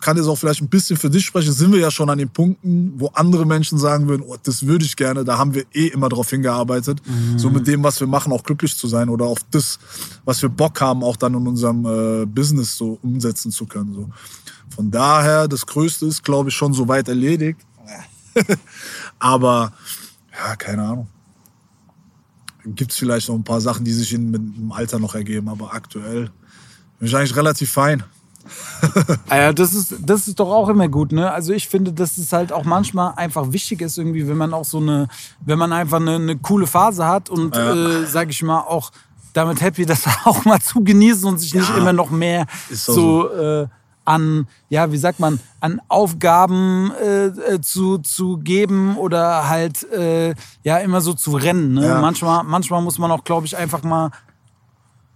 kann 0.00 0.16
jetzt 0.16 0.26
auch 0.26 0.36
vielleicht 0.36 0.60
ein 0.60 0.68
bisschen 0.68 0.96
für 0.96 1.08
dich 1.08 1.24
sprechen, 1.24 1.52
sind 1.52 1.72
wir 1.72 1.78
ja 1.78 1.90
schon 1.90 2.10
an 2.10 2.18
den 2.18 2.28
Punkten, 2.28 2.94
wo 2.96 3.06
andere 3.14 3.46
Menschen 3.46 3.78
sagen 3.78 4.08
würden, 4.08 4.24
oh, 4.26 4.36
das 4.42 4.66
würde 4.66 4.84
ich 4.84 4.96
gerne, 4.96 5.24
da 5.24 5.38
haben 5.38 5.54
wir 5.54 5.64
eh 5.72 5.86
immer 5.86 6.08
drauf 6.08 6.28
hingearbeitet, 6.28 7.00
so 7.36 7.50
mit 7.50 7.68
dem, 7.68 7.84
was 7.84 8.00
wir 8.00 8.08
machen, 8.08 8.32
auch 8.32 8.42
glücklich 8.42 8.76
zu 8.76 8.88
sein 8.88 9.08
oder 9.08 9.26
auf 9.26 9.38
das, 9.52 9.78
was 10.24 10.42
wir 10.42 10.48
Bock 10.48 10.80
haben, 10.80 11.04
auch 11.04 11.16
dann 11.16 11.34
in 11.34 11.46
unserem 11.46 11.86
äh, 11.86 12.26
Business 12.26 12.76
so 12.76 12.98
umsetzen 13.00 13.52
zu 13.52 13.64
können. 13.64 13.94
So. 13.94 14.10
Von 14.74 14.90
daher, 14.90 15.46
das 15.46 15.64
Größte 15.64 16.06
ist, 16.06 16.24
glaube 16.24 16.48
ich, 16.48 16.56
schon 16.56 16.72
so 16.72 16.88
weit 16.88 17.06
erledigt. 17.06 17.60
Aber, 19.20 19.72
ja, 20.32 20.56
keine 20.56 20.82
Ahnung 20.82 21.06
gibt 22.64 22.92
es 22.92 22.96
vielleicht 22.98 23.28
noch 23.28 23.34
ein 23.36 23.44
paar 23.44 23.60
Sachen, 23.60 23.84
die 23.84 23.92
sich 23.92 24.12
in, 24.12 24.30
mit 24.30 24.40
dem 24.42 24.72
Alter 24.72 24.98
noch 24.98 25.14
ergeben. 25.14 25.48
Aber 25.48 25.72
aktuell 25.74 26.30
bin 26.98 27.08
ich 27.08 27.16
eigentlich 27.16 27.36
relativ 27.36 27.70
fein. 27.72 28.02
Ah 29.28 29.36
Ja, 29.36 29.52
das 29.52 29.72
ist, 29.72 29.94
das 30.00 30.26
ist 30.26 30.40
doch 30.40 30.50
auch 30.50 30.68
immer 30.68 30.88
gut, 30.88 31.12
ne? 31.12 31.30
Also 31.30 31.52
ich 31.52 31.68
finde, 31.68 31.92
dass 31.92 32.18
es 32.18 32.32
halt 32.32 32.52
auch 32.52 32.64
manchmal 32.64 33.14
einfach 33.16 33.52
wichtig 33.52 33.80
ist, 33.82 33.98
irgendwie, 33.98 34.26
wenn 34.26 34.36
man 34.36 34.52
auch 34.52 34.64
so 34.64 34.78
eine, 34.78 35.06
wenn 35.44 35.58
man 35.58 35.72
einfach 35.72 36.00
eine, 36.00 36.16
eine 36.16 36.36
coole 36.38 36.66
Phase 36.66 37.06
hat 37.06 37.30
und, 37.30 37.54
Ja. 37.54 37.72
äh, 38.02 38.06
sag 38.06 38.30
ich 38.30 38.42
mal, 38.42 38.58
auch 38.60 38.90
damit 39.32 39.60
happy, 39.60 39.86
das 39.86 40.02
auch 40.24 40.44
mal 40.44 40.60
zu 40.60 40.82
genießen 40.82 41.24
und 41.24 41.38
sich 41.38 41.54
nicht 41.54 41.68
Ja. 41.68 41.76
immer 41.76 41.92
noch 41.92 42.10
mehr 42.10 42.46
doch 42.68 42.76
so 42.76 43.30
äh, 43.30 43.68
an, 44.04 44.48
ja, 44.68 44.92
wie 44.92 44.98
sagt 44.98 45.20
man, 45.20 45.40
an 45.60 45.80
Aufgaben 45.88 46.92
äh, 47.00 47.26
äh, 47.26 47.60
zu, 47.60 47.98
zu 47.98 48.38
geben 48.38 48.96
oder 48.96 49.48
halt 49.48 49.90
äh, 49.92 50.34
ja 50.62 50.78
immer 50.78 51.00
so 51.00 51.14
zu 51.14 51.32
rennen. 51.32 51.74
Ne? 51.74 51.86
Ja. 51.86 52.00
Manchmal, 52.00 52.44
manchmal 52.44 52.82
muss 52.82 52.98
man 52.98 53.10
auch, 53.10 53.24
glaube 53.24 53.46
ich, 53.46 53.56
einfach 53.56 53.82
mal 53.82 54.10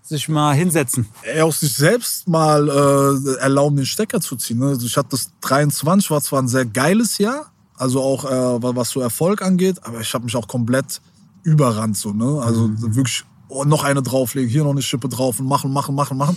sich 0.03 0.29
mal 0.29 0.55
hinsetzen. 0.55 1.09
ey, 1.23 1.43
auch 1.43 1.53
sich 1.53 1.75
selbst 1.75 2.29
mal 2.29 2.69
äh, 2.69 3.41
erlauben, 3.41 3.77
den 3.77 3.87
Stecker 3.87 4.21
zu 4.21 4.37
ziehen. 4.37 4.59
Ne? 4.59 4.69
Also 4.69 4.87
ich 4.87 4.97
hatte 4.97 5.09
das 5.11 5.33
23, 5.41 6.11
war 6.11 6.21
zwar 6.21 6.43
ein 6.43 6.49
sehr 6.49 6.65
geiles 6.65 7.19
Jahr, 7.19 7.51
also 7.77 8.01
auch 8.01 8.25
äh, 8.25 8.63
was 8.63 8.91
so 8.91 9.01
Erfolg 9.01 9.43
angeht, 9.43 9.81
aber 9.83 10.01
ich 10.01 10.15
habe 10.15 10.25
mich 10.25 10.37
auch 10.37 10.47
komplett 10.47 11.01
überrannt. 11.43 11.97
So, 11.97 12.13
ne? 12.13 12.41
Also 12.41 12.71
wirklich 12.95 13.25
oh, 13.49 13.65
noch 13.65 13.85
eine 13.85 14.03
drauflegen, 14.03 14.49
hier 14.49 14.63
noch 14.63 14.71
eine 14.71 14.83
Schippe 14.83 15.09
drauf 15.09 15.41
und 15.41 15.47
machen, 15.47 15.73
machen, 15.73 15.95
machen, 15.95 16.17
machen. 16.17 16.37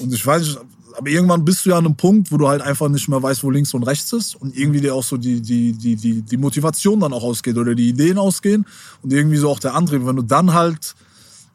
Und 0.00 0.12
ich 0.12 0.24
weiß 0.24 0.42
nicht, 0.42 0.58
aber 0.98 1.10
irgendwann 1.10 1.44
bist 1.44 1.64
du 1.64 1.70
ja 1.70 1.78
an 1.78 1.86
einem 1.86 1.96
Punkt, 1.96 2.32
wo 2.32 2.36
du 2.36 2.48
halt 2.48 2.60
einfach 2.60 2.88
nicht 2.88 3.08
mehr 3.08 3.22
weißt, 3.22 3.44
wo 3.44 3.50
links 3.50 3.72
und 3.72 3.84
rechts 3.84 4.12
ist 4.12 4.34
und 4.34 4.56
irgendwie 4.56 4.80
dir 4.80 4.96
auch 4.96 5.04
so 5.04 5.16
die, 5.16 5.40
die, 5.40 5.72
die, 5.72 5.94
die, 5.94 6.22
die 6.22 6.36
Motivation 6.36 6.98
dann 6.98 7.12
auch 7.12 7.22
ausgeht 7.22 7.56
oder 7.56 7.76
die 7.76 7.88
Ideen 7.88 8.18
ausgehen 8.18 8.66
und 9.02 9.12
irgendwie 9.12 9.36
so 9.36 9.48
auch 9.48 9.60
der 9.60 9.74
Antrieb. 9.74 10.04
Wenn 10.04 10.16
du 10.16 10.22
dann 10.22 10.54
halt 10.54 10.96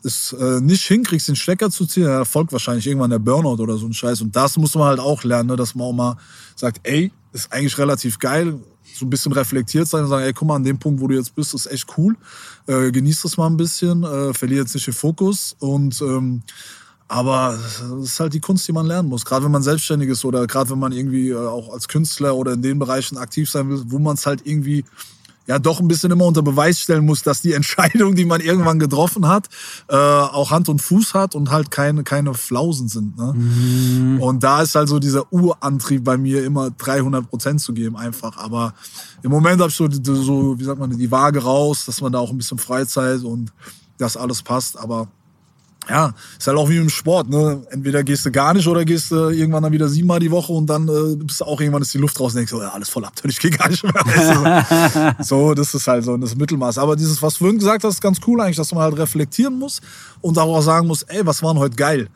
es 0.02 0.32
äh, 0.34 0.62
nicht 0.62 0.86
hinkriegst, 0.86 1.28
den 1.28 1.36
Stecker 1.36 1.70
zu 1.70 1.86
ziehen, 1.86 2.06
dann 2.06 2.26
folgt 2.26 2.54
wahrscheinlich 2.54 2.88
irgendwann 2.88 3.10
der 3.10 3.20
Burnout 3.20 3.62
oder 3.62 3.78
so 3.78 3.86
ein 3.86 3.94
Scheiß. 3.94 4.22
Und 4.22 4.34
das 4.34 4.58
muss 4.58 4.76
man 4.76 4.86
halt 4.86 5.00
auch 5.00 5.24
lernen, 5.26 5.50
ne? 5.50 5.56
dass 5.58 5.76
man 5.76 5.88
auch 5.88 5.94
mal 5.94 6.18
sagt, 6.56 6.80
ey, 6.84 7.12
ist 7.34 7.52
eigentlich 7.52 7.78
relativ 7.78 8.20
geil, 8.20 8.60
so 8.96 9.06
ein 9.06 9.10
bisschen 9.10 9.34
reflektiert 9.34 9.88
sein 9.88 10.04
und 10.04 10.10
sagen, 10.10 10.24
ey, 10.24 10.34
guck 10.34 10.48
mal, 10.48 10.56
an 10.56 10.64
dem 10.64 10.80
Punkt, 10.80 11.02
wo 11.02 11.08
du 11.08 11.16
jetzt 11.16 11.36
bist, 11.36 11.54
ist 11.54 11.66
echt 11.66 11.88
cool. 11.98 12.16
Äh, 12.68 12.92
genieß 12.92 13.24
das 13.24 13.36
mal 13.36 13.48
ein 13.48 13.58
bisschen, 13.58 14.04
äh, 14.04 14.34
verlier 14.34 14.60
jetzt 14.60 14.74
nicht 14.74 14.88
den 14.88 14.94
Fokus. 14.94 15.56
Und 15.60 16.02
ähm, 16.02 16.44
aber 17.08 17.58
das 17.58 18.12
ist 18.12 18.20
halt 18.20 18.34
die 18.34 18.40
Kunst, 18.40 18.68
die 18.68 18.72
man 18.72 18.86
lernen 18.86 19.10
muss. 19.10 19.26
Gerade 19.26 19.46
wenn 19.46 19.52
man 19.52 19.64
selbstständig 19.64 20.10
ist 20.10 20.26
oder 20.26 20.48
gerade 20.48 20.70
wenn 20.70 20.80
man 20.80 20.92
irgendwie 20.92 21.30
äh, 21.30 21.36
auch 21.36 21.72
als 21.72 21.88
Künstler 21.88 22.36
oder 22.36 22.54
in 22.54 22.62
den 22.62 22.80
Bereichen 22.80 23.18
aktiv 23.18 23.50
sein 23.50 23.70
will, 23.70 23.84
wo 23.88 24.00
man 24.00 24.16
es 24.16 24.26
halt 24.26 24.46
irgendwie 24.46 24.84
ja 25.46 25.60
doch 25.60 25.80
ein 25.80 25.88
bisschen 25.88 26.12
immer 26.12 26.26
unter 26.26 26.42
Beweis 26.42 26.80
stellen 26.80 27.06
muss, 27.06 27.22
dass 27.22 27.42
die 27.42 27.54
Entscheidung, 27.54 28.16
die 28.16 28.26
man 28.26 28.42
irgendwann 28.42 28.80
getroffen 28.80 29.28
hat, 29.28 29.50
äh, 29.90 29.96
auch 29.96 30.52
Hand 30.52 30.70
und 30.70 30.82
Fuß 30.82 31.14
hat 31.14 31.36
und 31.36 31.52
halt 31.52 31.72
keine, 31.72 32.04
keine 32.04 32.34
Flausen 32.34 32.88
sind. 32.88 33.18
Ne? 33.18 33.34
Und 34.20 34.44
da 34.44 34.62
ist 34.62 34.76
halt 34.76 34.88
so 34.90 35.00
dieser 35.00 35.32
Urantrieb 35.32 36.04
bei 36.04 36.18
mir 36.18 36.44
immer 36.46 36.72
300 36.72 37.30
Prozent 37.30 37.62
zu 37.62 37.74
geben 37.74 37.98
einfach. 37.98 38.38
Aber 38.38 38.74
im 39.22 39.32
Moment 39.32 39.60
habe 39.60 39.70
ich 39.70 39.76
so, 39.76 39.90
so, 39.92 40.58
wie 40.58 40.64
sagt 40.64 40.80
man, 40.80 40.98
die 40.98 41.12
Waage 41.12 41.44
raus, 41.44 41.86
dass 41.86 42.02
man 42.02 42.12
da 42.12 42.20
auch 42.20 42.32
ein 42.32 42.38
bisschen 42.38 42.58
Freizeit 42.58 43.24
und 43.24 43.52
das 43.98 44.18
alles 44.18 44.42
passt. 44.42 44.78
Aber 44.78 45.08
ja, 45.90 46.14
ist 46.38 46.48
halt 46.48 46.58
auch 46.58 46.70
wie 46.70 46.78
im 46.78 46.90
Sport, 46.90 47.30
ne? 47.30 47.62
Entweder 47.70 48.04
gehst 48.04 48.26
du 48.26 48.32
gar 48.32 48.54
nicht 48.54 48.68
oder 48.68 48.86
gehst 48.86 49.12
du 49.12 49.30
irgendwann 49.30 49.64
dann 49.64 49.72
wieder 49.72 49.88
siebenmal 49.90 50.20
die 50.20 50.32
Woche 50.32 50.54
und 50.54 50.68
dann 50.68 50.88
äh, 50.88 51.16
bist 51.16 51.42
du 51.42 51.46
auch 51.46 51.60
irgendwann 51.60 51.82
ist 51.82 51.94
die 51.94 51.98
Luft 51.98 52.20
raus 52.20 52.34
und 52.34 52.38
denkst, 52.38 52.52
so, 52.52 52.62
ja, 52.62 52.70
alles 52.70 52.90
voll 52.90 53.06
ab, 53.06 53.14
ich 53.24 53.40
geh 53.40 53.50
gar 53.50 53.70
nicht 53.70 53.84
mehr. 53.84 55.16
So, 55.24 55.54
das 55.54 55.74
ist 55.74 55.88
halt 55.88 56.04
so 56.04 56.16
das 56.18 56.36
Mittelmaß. 56.36 56.78
Aber 56.78 56.96
dieses, 56.96 57.22
was 57.22 57.34
du 57.34 57.40
vorhin 57.40 57.60
gesagt 57.60 57.84
hast, 57.84 57.96
ist 57.96 58.02
ganz 58.02 58.20
cool 58.28 58.40
eigentlich, 58.42 58.58
dass 58.58 58.74
man 58.74 58.84
halt 58.84 58.98
reflektieren 58.98 59.58
muss 59.58 59.82
und 60.22 60.38
auch 60.38 60.62
sagen 60.62 60.88
muss, 60.88 61.04
ey, 61.04 61.26
was 61.26 61.42
war 61.44 61.54
denn 61.54 61.62
heute 61.62 61.76
geil? 61.76 62.10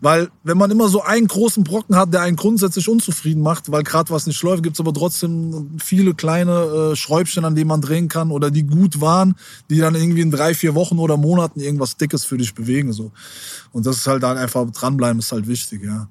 Weil 0.00 0.30
wenn 0.42 0.56
man 0.56 0.70
immer 0.70 0.88
so 0.88 1.02
einen 1.02 1.26
großen 1.26 1.62
Brocken 1.62 1.96
hat, 1.96 2.12
der 2.14 2.22
einen 2.22 2.36
grundsätzlich 2.36 2.88
unzufrieden 2.88 3.42
macht, 3.42 3.70
weil 3.70 3.82
gerade 3.82 4.10
was 4.10 4.26
nicht 4.26 4.42
läuft, 4.42 4.62
gibt's 4.62 4.80
aber 4.80 4.94
trotzdem 4.94 5.78
viele 5.78 6.14
kleine 6.14 6.92
äh, 6.92 6.96
Schräubchen, 6.96 7.44
an 7.44 7.54
denen 7.54 7.68
man 7.68 7.82
drehen 7.82 8.08
kann 8.08 8.30
oder 8.30 8.50
die 8.50 8.62
gut 8.62 9.00
waren, 9.00 9.34
die 9.68 9.78
dann 9.78 9.94
irgendwie 9.94 10.22
in 10.22 10.30
drei, 10.30 10.54
vier 10.54 10.74
Wochen 10.74 10.98
oder 10.98 11.16
Monaten 11.16 11.60
irgendwas 11.60 11.96
Dickes 11.96 12.24
für 12.24 12.38
dich 12.38 12.54
bewegen. 12.54 12.92
So. 12.92 13.12
Und 13.72 13.84
das 13.84 13.96
ist 13.96 14.06
halt 14.06 14.22
dann 14.22 14.38
einfach 14.38 14.70
dranbleiben, 14.70 15.18
ist 15.18 15.32
halt 15.32 15.46
wichtig, 15.46 15.82
ja. 15.84 16.08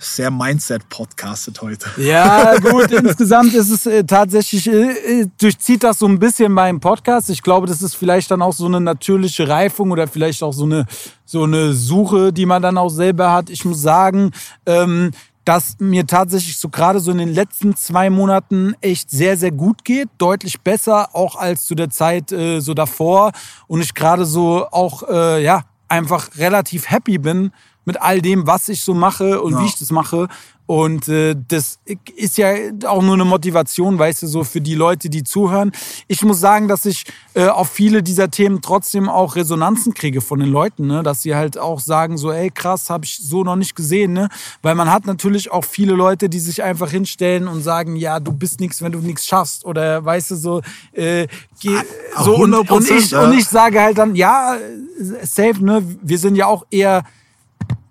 Sehr 0.00 0.30
Mindset-podcastet 0.30 1.60
heute. 1.60 1.90
Ja, 1.96 2.56
gut, 2.62 2.92
insgesamt 2.92 3.52
ist 3.52 3.68
es 3.68 3.84
äh, 3.84 4.04
tatsächlich, 4.04 4.68
äh, 4.68 5.22
äh, 5.22 5.26
durchzieht 5.40 5.82
das 5.82 5.98
so 5.98 6.06
ein 6.06 6.20
bisschen 6.20 6.52
meinen 6.52 6.78
Podcast. 6.78 7.30
Ich 7.30 7.42
glaube, 7.42 7.66
das 7.66 7.82
ist 7.82 7.96
vielleicht 7.96 8.30
dann 8.30 8.40
auch 8.40 8.52
so 8.52 8.66
eine 8.66 8.80
natürliche 8.80 9.48
Reifung 9.48 9.90
oder 9.90 10.06
vielleicht 10.06 10.44
auch 10.44 10.52
so 10.52 10.64
eine, 10.64 10.86
so 11.24 11.42
eine 11.42 11.72
Suche, 11.72 12.32
die 12.32 12.46
man 12.46 12.62
dann 12.62 12.78
auch 12.78 12.90
selber 12.90 13.32
hat. 13.32 13.50
Ich 13.50 13.64
muss 13.64 13.82
sagen, 13.82 14.30
ähm, 14.66 15.10
dass 15.44 15.80
mir 15.80 16.06
tatsächlich 16.06 16.58
so 16.58 16.68
gerade 16.68 17.00
so 17.00 17.10
in 17.10 17.18
den 17.18 17.34
letzten 17.34 17.74
zwei 17.74 18.08
Monaten 18.08 18.74
echt 18.80 19.10
sehr, 19.10 19.36
sehr 19.36 19.50
gut 19.50 19.84
geht. 19.84 20.10
Deutlich 20.18 20.60
besser 20.60 21.16
auch 21.16 21.34
als 21.34 21.64
zu 21.64 21.74
der 21.74 21.90
Zeit 21.90 22.30
äh, 22.30 22.60
so 22.60 22.72
davor. 22.72 23.32
Und 23.66 23.80
ich 23.80 23.94
gerade 23.94 24.26
so 24.26 24.64
auch, 24.70 25.02
äh, 25.08 25.42
ja, 25.42 25.62
einfach 25.88 26.36
relativ 26.36 26.88
happy 26.88 27.18
bin 27.18 27.50
mit 27.88 28.00
all 28.00 28.20
dem, 28.20 28.46
was 28.46 28.68
ich 28.68 28.82
so 28.82 28.92
mache 28.94 29.40
und 29.40 29.52
Ja. 29.54 29.60
wie 29.60 29.66
ich 29.66 29.76
das 29.78 29.90
mache. 29.90 30.28
Und 30.66 31.08
äh, 31.08 31.34
das 31.48 31.78
ist 32.14 32.36
ja 32.36 32.50
auch 32.86 33.00
nur 33.02 33.14
eine 33.14 33.24
Motivation, 33.24 33.98
weißt 33.98 34.22
du, 34.24 34.26
so 34.26 34.44
für 34.44 34.60
die 34.60 34.74
Leute, 34.74 35.08
die 35.08 35.24
zuhören. 35.24 35.72
Ich 36.08 36.22
muss 36.22 36.40
sagen, 36.40 36.68
dass 36.68 36.84
ich 36.84 37.04
äh, 37.32 37.46
auf 37.46 37.70
viele 37.70 38.02
dieser 38.02 38.30
Themen 38.30 38.60
trotzdem 38.60 39.08
auch 39.08 39.34
Resonanzen 39.34 39.94
kriege 39.94 40.20
von 40.20 40.40
den 40.40 40.50
Leuten, 40.50 40.86
ne? 40.86 41.02
dass 41.02 41.22
sie 41.22 41.34
halt 41.34 41.56
auch 41.56 41.80
sagen, 41.80 42.18
so, 42.18 42.30
ey, 42.30 42.50
krass, 42.50 42.90
habe 42.90 43.06
ich 43.06 43.16
so 43.16 43.44
noch 43.44 43.56
nicht 43.56 43.74
gesehen. 43.76 44.12
Ne? 44.12 44.28
Weil 44.60 44.74
man 44.74 44.92
hat 44.92 45.06
natürlich 45.06 45.50
auch 45.50 45.64
viele 45.64 45.94
Leute, 45.94 46.28
die 46.28 46.38
sich 46.38 46.62
einfach 46.62 46.90
hinstellen 46.90 47.48
und 47.48 47.62
sagen, 47.62 47.96
ja, 47.96 48.20
du 48.20 48.32
bist 48.32 48.60
nichts, 48.60 48.82
wenn 48.82 48.92
du 48.92 48.98
nichts 48.98 49.24
schaffst. 49.24 49.64
Oder 49.64 50.04
weißt 50.04 50.32
du, 50.32 50.36
so, 50.36 50.60
äh, 50.92 51.26
geh, 51.62 51.78
Ah, 52.14 52.24
so 52.24 52.36
und, 52.36 52.52
100%, 52.54 52.70
und, 52.72 52.90
ich, 52.90 53.14
und 53.16 53.32
ich 53.38 53.46
sage 53.46 53.80
halt 53.80 53.96
dann, 53.96 54.14
ja, 54.14 54.56
äh, 54.56 55.24
safe, 55.24 55.64
ne? 55.64 55.82
Wir 56.02 56.18
sind 56.18 56.34
ja 56.36 56.44
auch 56.46 56.66
eher 56.70 57.04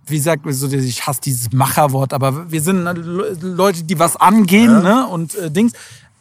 wie 0.07 0.19
sagt 0.19 0.45
man 0.45 0.53
so, 0.53 0.67
ich 0.67 1.05
hasse 1.05 1.21
dieses 1.21 1.51
Macherwort, 1.51 2.13
aber 2.13 2.49
wir 2.51 2.61
sind 2.61 2.83
Le- 2.83 3.37
Leute, 3.41 3.83
die 3.83 3.97
was 3.99 4.15
angehen, 4.15 4.71
Ja. 4.71 4.81
ne? 4.81 5.07
Und 5.07 5.35
äh, 5.35 5.51
Dings. 5.51 5.73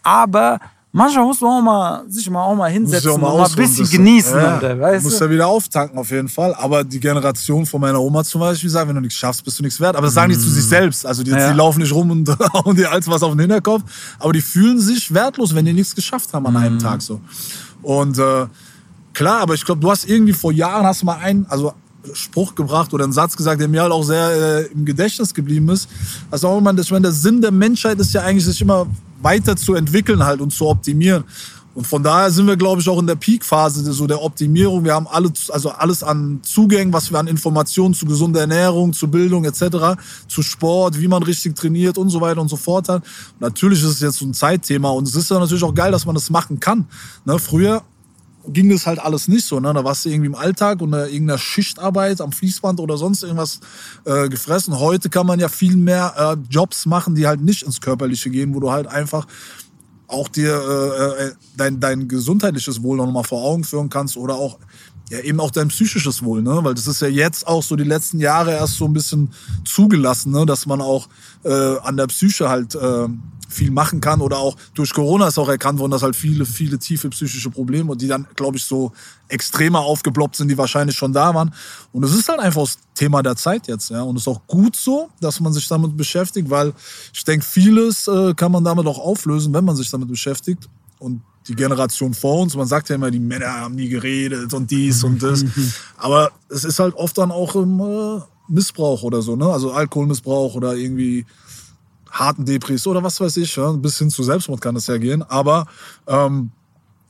Aber 0.02 0.58
manchmal 0.92 1.24
muss 1.24 1.40
man 1.40 1.50
auch 1.50 1.62
mal, 1.62 2.04
sich 2.08 2.28
mal 2.30 2.42
auch 2.42 2.54
mal 2.54 2.68
Muss 2.68 2.72
hinsetzen 2.72 3.10
auch 3.10 3.14
und 3.16 3.20
mal 3.22 3.36
mal 3.38 3.46
ein 3.48 3.54
bisschen 3.56 3.88
genießen. 3.90 4.36
Ja, 4.36 4.60
äh, 4.60 4.80
weißt 4.80 5.04
du? 5.20 5.24
ja 5.24 5.30
wieder 5.30 5.46
auftanken 5.46 5.98
auf 5.98 6.10
jeden 6.10 6.28
Fall. 6.28 6.54
Aber 6.54 6.84
die 6.84 7.00
Generation 7.00 7.66
von 7.66 7.80
meiner 7.80 8.00
Oma 8.00 8.22
zum 8.24 8.40
Beispiel 8.40 8.70
sagt, 8.70 8.88
wenn 8.88 8.94
du 8.94 9.00
nichts 9.02 9.16
schaffst, 9.18 9.44
bist 9.44 9.58
du 9.58 9.62
nichts 9.62 9.80
wert. 9.80 9.96
Aber 9.96 10.06
das 10.06 10.14
sagen 10.14 10.30
die 10.32 10.38
zu 10.38 10.48
sich 10.48 10.64
selbst. 10.64 11.04
Also 11.06 11.22
die, 11.22 11.30
Ja. 11.32 11.50
die 11.50 11.56
laufen 11.56 11.80
nicht 11.80 11.92
rum 11.92 12.10
und 12.10 12.28
hauen 12.52 12.76
dir 12.76 12.90
alles 12.90 13.08
was 13.08 13.22
auf 13.22 13.32
den 13.32 13.40
Hinterkopf. 13.40 13.82
Aber 14.18 14.32
die 14.32 14.40
fühlen 14.40 14.80
sich 14.80 15.12
wertlos, 15.12 15.54
wenn 15.54 15.64
die 15.64 15.72
nichts 15.72 15.94
geschafft 15.94 16.32
haben 16.32 16.46
an 16.46 16.56
einem 16.56 16.78
Tag 16.78 17.02
so. 17.02 17.20
Und 17.82 18.18
äh, 18.18 18.46
klar, 19.12 19.40
aber 19.40 19.54
ich 19.54 19.64
glaube, 19.64 19.80
du 19.80 19.90
hast 19.90 20.08
irgendwie 20.08 20.32
vor 20.32 20.52
Jahren 20.52 20.86
hast 20.86 21.02
du 21.02 21.06
mal 21.06 21.16
einen, 21.18 21.46
also 21.48 21.72
Spruch 22.14 22.54
gebracht 22.54 22.92
oder 22.94 23.04
einen 23.04 23.12
Satz 23.12 23.36
gesagt, 23.36 23.60
der 23.60 23.68
mir 23.68 23.82
halt 23.82 23.92
auch 23.92 24.02
sehr 24.02 24.30
äh, 24.30 24.72
im 24.72 24.84
Gedächtnis 24.84 25.34
geblieben 25.34 25.68
ist. 25.68 25.88
Also 26.30 26.48
auch 26.48 26.58
immer, 26.58 26.76
ich 26.78 26.90
meine, 26.90 27.02
der 27.02 27.12
Sinn 27.12 27.40
der 27.40 27.52
Menschheit 27.52 27.98
ist 27.98 28.12
ja 28.12 28.22
eigentlich, 28.22 28.44
sich 28.44 28.60
immer 28.60 28.86
weiter 29.20 29.56
zu 29.56 29.74
entwickeln 29.74 30.24
halt 30.24 30.40
und 30.40 30.52
zu 30.52 30.66
optimieren. 30.66 31.24
Und 31.76 31.86
von 31.86 32.02
daher 32.02 32.30
sind 32.30 32.46
wir, 32.46 32.56
glaube 32.56 32.80
ich, 32.80 32.88
auch 32.88 32.98
in 32.98 33.06
der 33.06 33.16
Peak-Phase 33.16 33.92
so 33.92 34.06
der 34.06 34.22
Optimierung. 34.22 34.82
Wir 34.82 34.94
haben 34.94 35.06
alle, 35.06 35.30
also 35.50 35.68
alles 35.68 36.02
an 36.02 36.40
Zugängen, 36.42 36.90
was 36.90 37.10
wir 37.10 37.18
an 37.18 37.26
Informationen 37.26 37.92
zu 37.92 38.06
gesunder 38.06 38.40
Ernährung, 38.40 38.94
zu 38.94 39.10
Bildung 39.10 39.44
etc., 39.44 40.00
zu 40.26 40.40
Sport, 40.40 40.98
wie 40.98 41.06
man 41.06 41.22
richtig 41.22 41.54
trainiert 41.54 41.98
und 41.98 42.08
so 42.08 42.22
weiter 42.22 42.40
und 42.40 42.48
so 42.48 42.56
fort 42.56 42.88
hat. 42.88 43.04
Natürlich 43.40 43.82
ist 43.82 43.90
es 43.90 44.00
jetzt 44.00 44.16
so 44.16 44.24
ein 44.24 44.32
Zeitthema 44.32 44.88
und 44.88 45.06
es 45.06 45.14
ist 45.14 45.30
ja 45.30 45.38
natürlich 45.38 45.64
auch 45.64 45.74
geil, 45.74 45.92
dass 45.92 46.06
man 46.06 46.14
das 46.14 46.30
machen 46.30 46.60
kann. 46.60 46.86
Ne, 47.26 47.38
früher 47.38 47.82
ging 48.48 48.70
das 48.70 48.86
halt 48.86 48.98
alles 48.98 49.28
nicht 49.28 49.44
so. 49.44 49.60
Ne? 49.60 49.72
Da 49.72 49.84
warst 49.84 50.04
du 50.04 50.08
irgendwie 50.08 50.26
im 50.26 50.34
Alltag 50.34 50.82
oder 50.82 51.08
irgendeiner 51.08 51.38
Schichtarbeit 51.38 52.20
am 52.20 52.32
Fließband 52.32 52.80
oder 52.80 52.96
sonst 52.96 53.22
irgendwas 53.22 53.60
äh, 54.04 54.28
gefressen. 54.28 54.78
Heute 54.78 55.10
kann 55.10 55.26
man 55.26 55.40
ja 55.40 55.48
viel 55.48 55.76
mehr 55.76 56.14
äh, 56.16 56.52
Jobs 56.52 56.86
machen, 56.86 57.14
die 57.14 57.26
halt 57.26 57.40
nicht 57.40 57.62
ins 57.62 57.80
Körperliche 57.80 58.30
gehen, 58.30 58.54
wo 58.54 58.60
du 58.60 58.70
halt 58.70 58.86
einfach 58.86 59.26
auch 60.08 60.28
dir 60.28 60.54
äh, 60.54 61.24
äh, 61.24 61.32
dein, 61.56 61.80
dein 61.80 62.08
gesundheitliches 62.08 62.82
Wohl 62.82 62.96
noch 62.96 63.10
mal 63.10 63.24
vor 63.24 63.42
Augen 63.42 63.64
führen 63.64 63.90
kannst 63.90 64.16
oder 64.16 64.36
auch 64.36 64.58
ja, 65.10 65.20
eben 65.20 65.38
auch 65.38 65.52
dein 65.52 65.68
psychisches 65.68 66.24
Wohl, 66.24 66.42
ne? 66.42 66.58
Weil 66.62 66.74
das 66.74 66.88
ist 66.88 67.00
ja 67.00 67.06
jetzt 67.06 67.46
auch 67.46 67.62
so 67.62 67.76
die 67.76 67.84
letzten 67.84 68.18
Jahre 68.18 68.52
erst 68.52 68.76
so 68.76 68.86
ein 68.86 68.92
bisschen 68.92 69.30
zugelassen, 69.64 70.32
ne? 70.32 70.46
Dass 70.46 70.66
man 70.66 70.80
auch 70.80 71.08
äh, 71.44 71.78
an 71.78 71.96
der 71.96 72.08
Psyche 72.08 72.48
halt 72.48 72.74
äh, 72.74 73.08
viel 73.48 73.70
machen 73.70 74.00
kann 74.00 74.20
oder 74.20 74.38
auch 74.38 74.56
durch 74.74 74.92
Corona 74.92 75.28
ist 75.28 75.38
auch 75.38 75.48
erkannt 75.48 75.78
worden, 75.78 75.92
dass 75.92 76.02
halt 76.02 76.16
viele, 76.16 76.44
viele 76.44 76.78
tiefe 76.78 77.08
psychische 77.10 77.50
Probleme 77.50 77.92
und 77.92 78.02
die 78.02 78.08
dann, 78.08 78.26
glaube 78.34 78.56
ich, 78.56 78.64
so 78.64 78.92
extremer 79.28 79.80
aufgeploppt 79.80 80.36
sind, 80.36 80.48
die 80.48 80.58
wahrscheinlich 80.58 80.96
schon 80.96 81.12
da 81.12 81.34
waren. 81.34 81.52
Und 81.92 82.04
es 82.04 82.14
ist 82.14 82.28
halt 82.28 82.40
einfach 82.40 82.62
das 82.62 82.78
Thema 82.94 83.22
der 83.22 83.36
Zeit 83.36 83.66
jetzt, 83.68 83.90
ja. 83.90 84.02
Und 84.02 84.16
es 84.16 84.22
ist 84.22 84.28
auch 84.28 84.46
gut 84.46 84.76
so, 84.76 85.08
dass 85.20 85.40
man 85.40 85.52
sich 85.52 85.68
damit 85.68 85.96
beschäftigt, 85.96 86.50
weil 86.50 86.72
ich 87.12 87.24
denke, 87.24 87.44
vieles 87.44 88.06
äh, 88.08 88.34
kann 88.34 88.52
man 88.52 88.64
damit 88.64 88.86
auch 88.86 88.98
auflösen, 88.98 89.52
wenn 89.52 89.64
man 89.64 89.76
sich 89.76 89.90
damit 89.90 90.08
beschäftigt. 90.08 90.68
Und 90.98 91.22
die 91.48 91.54
Generation 91.54 92.14
vor 92.14 92.40
uns, 92.40 92.56
man 92.56 92.66
sagt 92.66 92.88
ja 92.88 92.96
immer, 92.96 93.10
die 93.10 93.20
Männer 93.20 93.60
haben 93.60 93.74
nie 93.74 93.88
geredet 93.88 94.52
und 94.52 94.70
dies 94.70 95.04
und 95.04 95.22
das. 95.22 95.44
Aber 95.96 96.32
es 96.48 96.64
ist 96.64 96.78
halt 96.78 96.94
oft 96.94 97.16
dann 97.18 97.30
auch 97.30 97.54
im 97.54 97.80
äh, 97.80 98.20
Missbrauch 98.48 99.02
oder 99.02 99.22
so, 99.22 99.36
ne? 99.36 99.46
Also 99.46 99.72
Alkoholmissbrauch 99.72 100.54
oder 100.54 100.74
irgendwie 100.74 101.26
harten 102.18 102.44
Depris 102.44 102.86
oder 102.86 103.02
was 103.02 103.20
weiß 103.20 103.36
ich, 103.38 103.56
ja? 103.56 103.70
bis 103.72 103.98
hin 103.98 104.10
zu 104.10 104.22
Selbstmord 104.22 104.60
kann 104.60 104.76
es 104.76 104.86
ja 104.86 104.98
gehen. 104.98 105.22
Aber 105.22 105.66
ähm, 106.06 106.50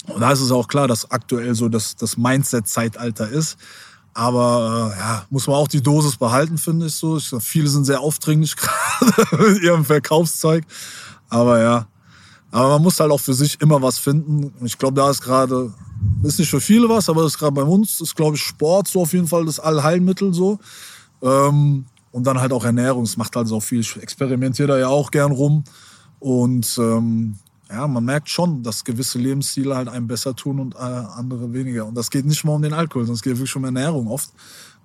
und 0.08 0.20
da 0.20 0.30
ist 0.30 0.40
es 0.40 0.52
auch 0.52 0.68
klar, 0.68 0.88
dass 0.88 1.10
aktuell 1.10 1.54
so 1.54 1.68
das, 1.68 1.96
das 1.96 2.16
Mindset-Zeitalter 2.16 3.28
ist. 3.28 3.56
Aber 4.14 4.92
äh, 4.94 4.98
ja, 4.98 5.26
muss 5.30 5.46
man 5.46 5.56
auch 5.56 5.68
die 5.68 5.82
Dosis 5.82 6.16
behalten, 6.16 6.58
finde 6.58 6.86
ich 6.86 6.94
so. 6.94 7.18
Ich, 7.18 7.30
viele 7.40 7.68
sind 7.68 7.84
sehr 7.84 8.00
aufdringlich 8.00 8.56
gerade 8.56 9.52
mit 9.52 9.62
ihrem 9.62 9.84
Verkaufszeug. 9.84 10.64
Aber 11.28 11.60
ja, 11.60 11.86
aber 12.50 12.70
man 12.70 12.82
muss 12.82 12.98
halt 13.00 13.10
auch 13.10 13.20
für 13.20 13.34
sich 13.34 13.60
immer 13.60 13.82
was 13.82 13.98
finden. 13.98 14.54
Ich 14.64 14.78
glaube, 14.78 14.94
da 14.94 15.10
ist 15.10 15.20
gerade, 15.20 15.72
ist 16.22 16.38
nicht 16.38 16.48
für 16.48 16.60
viele 16.60 16.88
was, 16.88 17.08
aber 17.08 17.22
das 17.22 17.32
ist 17.32 17.38
gerade 17.38 17.52
bei 17.52 17.62
uns, 17.62 18.00
ist 18.00 18.14
glaube 18.14 18.36
ich 18.36 18.42
Sport 18.42 18.88
so 18.88 19.02
auf 19.02 19.12
jeden 19.12 19.26
Fall 19.26 19.44
das 19.44 19.60
Allheilmittel 19.60 20.32
so. 20.32 20.58
Ähm, 21.20 21.84
und 22.16 22.26
dann 22.26 22.40
halt 22.40 22.50
auch 22.54 22.64
Ernährung. 22.64 23.02
Es 23.02 23.18
macht 23.18 23.36
halt 23.36 23.46
so 23.46 23.60
viel. 23.60 23.80
Ich 23.80 23.94
experimentiere 23.94 24.68
da 24.68 24.78
ja 24.78 24.88
auch 24.88 25.10
gern 25.10 25.32
rum. 25.32 25.64
Und 26.18 26.78
ähm, 26.78 27.36
ja, 27.68 27.86
man 27.86 28.06
merkt 28.06 28.30
schon, 28.30 28.62
dass 28.62 28.84
gewisse 28.84 29.18
Lebensstile 29.18 29.76
halt 29.76 29.88
einem 29.88 30.06
besser 30.06 30.34
tun 30.34 30.58
und 30.58 30.74
äh, 30.76 30.78
andere 30.78 31.52
weniger. 31.52 31.84
Und 31.84 31.94
das 31.94 32.10
geht 32.10 32.24
nicht 32.24 32.42
mal 32.42 32.54
um 32.54 32.62
den 32.62 32.72
Alkohol, 32.72 33.02
sondern 33.02 33.16
es 33.16 33.22
geht 33.22 33.34
wirklich 33.36 33.54
um 33.54 33.64
Ernährung 33.64 34.08
oft. 34.08 34.30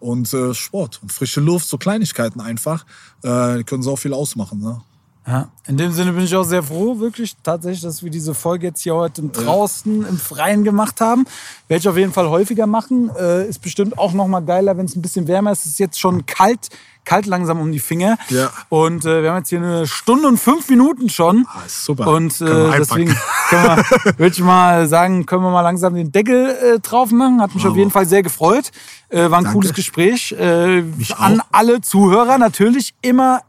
Und 0.01 0.33
äh, 0.33 0.53
Sport 0.53 0.99
und 1.01 1.13
frische 1.13 1.39
Luft, 1.39 1.69
so 1.69 1.77
Kleinigkeiten 1.77 2.41
einfach, 2.41 2.85
äh, 3.23 3.63
können 3.63 3.81
so 3.81 3.95
viel 3.95 4.11
ausmachen. 4.11 4.59
Ne? 4.59 4.81
Ja, 5.27 5.49
in 5.67 5.77
dem 5.77 5.91
Sinne 5.91 6.13
bin 6.13 6.23
ich 6.23 6.35
auch 6.35 6.43
sehr 6.43 6.63
froh, 6.63 6.99
wirklich 6.99 7.35
tatsächlich, 7.43 7.81
dass 7.81 8.03
wir 8.03 8.09
diese 8.09 8.33
Folge 8.33 8.67
jetzt 8.67 8.81
hier 8.81 8.95
heute 8.95 9.21
draußen 9.21 10.03
im 10.07 10.17
Freien 10.17 10.63
gemacht 10.63 10.99
haben. 10.99 11.25
Werde 11.67 11.79
ich 11.79 11.87
auf 11.87 11.95
jeden 11.95 12.11
Fall 12.11 12.27
häufiger 12.27 12.65
machen. 12.65 13.11
Äh, 13.15 13.47
ist 13.47 13.59
bestimmt 13.59 13.99
auch 13.99 14.13
noch 14.13 14.27
mal 14.27 14.39
geiler, 14.39 14.77
wenn 14.77 14.85
es 14.85 14.95
ein 14.95 15.01
bisschen 15.03 15.27
wärmer 15.27 15.51
ist. 15.51 15.59
Es 15.59 15.73
ist 15.73 15.79
jetzt 15.79 15.99
schon 15.99 16.25
kalt, 16.25 16.69
kalt 17.05 17.27
langsam 17.27 17.61
um 17.61 17.71
die 17.71 17.79
Finger. 17.79 18.17
Ja. 18.29 18.51
Und 18.69 19.05
äh, 19.05 19.21
wir 19.21 19.29
haben 19.29 19.37
jetzt 19.37 19.49
hier 19.49 19.59
eine 19.59 19.85
Stunde 19.85 20.27
und 20.27 20.39
fünf 20.39 20.67
Minuten 20.69 21.07
schon. 21.07 21.45
Ah, 21.47 21.65
ist 21.67 21.85
super. 21.85 22.07
Und 22.07 22.41
äh, 22.41 22.71
deswegen 22.79 23.15
können 23.49 23.63
wir, 23.63 23.85
würde 24.17 24.33
ich 24.33 24.41
mal 24.41 24.87
sagen, 24.87 25.27
können 25.27 25.43
wir 25.43 25.51
mal 25.51 25.61
langsam 25.61 25.93
den 25.93 26.11
Deckel 26.11 26.47
äh, 26.49 26.79
drauf 26.79 27.11
machen. 27.11 27.43
Hat 27.43 27.53
mich 27.53 27.67
auf 27.67 27.77
jeden 27.77 27.91
Fall 27.91 28.07
sehr 28.07 28.23
gefreut. 28.23 28.71
Äh, 29.09 29.29
war 29.29 29.37
ein 29.37 29.43
Danke. 29.43 29.51
cooles 29.51 29.73
Gespräch. 29.73 30.31
Äh, 30.31 30.83
an 31.15 31.43
alle 31.51 31.81
Zuhörer 31.81 32.39
natürlich 32.39 32.95
immer 33.03 33.41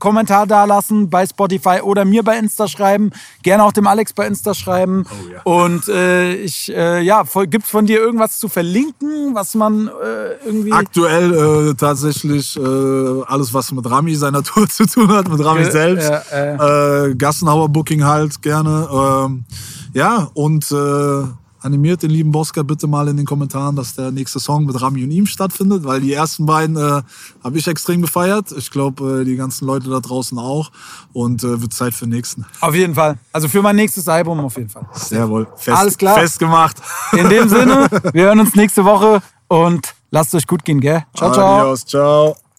Kommentar 0.00 0.48
dalassen 0.48 1.08
bei 1.08 1.24
Spotify 1.24 1.80
oder 1.82 2.04
mir 2.04 2.24
bei 2.24 2.36
Insta 2.36 2.66
schreiben. 2.66 3.10
Gerne 3.44 3.62
auch 3.62 3.72
dem 3.72 3.86
Alex 3.86 4.12
bei 4.12 4.26
Insta 4.26 4.54
schreiben. 4.54 5.04
Oh 5.08 5.30
ja. 5.32 5.42
Und 5.44 5.86
äh, 5.86 6.34
ich, 6.34 6.74
äh, 6.74 7.00
ja, 7.02 7.22
gibt 7.44 7.66
es 7.66 7.70
von 7.70 7.86
dir 7.86 8.00
irgendwas 8.00 8.40
zu 8.40 8.48
verlinken, 8.48 9.34
was 9.34 9.54
man 9.54 9.86
äh, 9.86 10.44
irgendwie. 10.44 10.72
Aktuell 10.72 11.70
äh, 11.70 11.74
tatsächlich 11.74 12.56
äh, 12.56 13.22
alles, 13.26 13.54
was 13.54 13.70
mit 13.70 13.88
Rami 13.88 14.16
seiner 14.16 14.42
Tour 14.42 14.68
zu 14.68 14.86
tun 14.86 15.08
hat, 15.08 15.28
mit 15.28 15.44
Rami 15.44 15.70
selbst. 15.70 16.10
äh, 16.10 17.14
Gassenhauer 17.14 17.68
Booking 17.68 18.02
halt 18.04 18.42
gerne. 18.42 18.88
Ähm, 18.90 19.44
ja, 19.92 20.30
und 20.34 20.70
äh, 20.72 21.24
animiert 21.60 22.02
den 22.02 22.10
lieben 22.10 22.32
Bosker 22.32 22.64
bitte 22.64 22.86
mal 22.86 23.08
in 23.08 23.16
den 23.16 23.26
Kommentaren, 23.26 23.76
dass 23.76 23.94
der 23.94 24.10
nächste 24.10 24.40
Song 24.40 24.66
mit 24.66 24.80
Rami 24.80 25.04
und 25.04 25.10
ihm 25.10 25.26
stattfindet, 25.26 25.84
weil 25.84 26.00
die 26.00 26.12
ersten 26.12 26.46
beiden 26.46 26.76
äh, 26.76 27.02
habe 27.42 27.58
ich 27.58 27.66
extrem 27.66 28.02
gefeiert. 28.02 28.52
Ich 28.56 28.70
glaube, 28.70 29.20
äh, 29.20 29.24
die 29.24 29.36
ganzen 29.36 29.66
Leute 29.66 29.90
da 29.90 30.00
draußen 30.00 30.38
auch. 30.38 30.70
Und 31.12 31.42
äh, 31.42 31.60
wird 31.60 31.72
Zeit 31.72 31.94
für 31.94 32.06
den 32.06 32.10
nächsten. 32.10 32.46
Auf 32.60 32.74
jeden 32.74 32.94
Fall. 32.94 33.18
Also 33.32 33.48
für 33.48 33.62
mein 33.62 33.76
nächstes 33.76 34.08
Album 34.08 34.40
auf 34.40 34.56
jeden 34.56 34.68
Fall. 34.68 34.86
Jawohl. 35.10 35.46
Fest, 35.56 35.76
Alles 35.76 35.98
klar. 35.98 36.14
Festgemacht. 36.18 36.76
In 37.12 37.28
dem 37.28 37.48
Sinne, 37.48 37.88
wir 38.12 38.24
hören 38.24 38.40
uns 38.40 38.54
nächste 38.54 38.84
Woche 38.84 39.22
und 39.48 39.94
lasst 40.10 40.34
euch 40.34 40.46
gut 40.46 40.64
gehen, 40.64 40.80
gell? 40.80 41.04
Ciao, 41.16 41.32
ciao. 41.32 41.60
Adios, 41.60 41.84
ciao. 41.84 42.49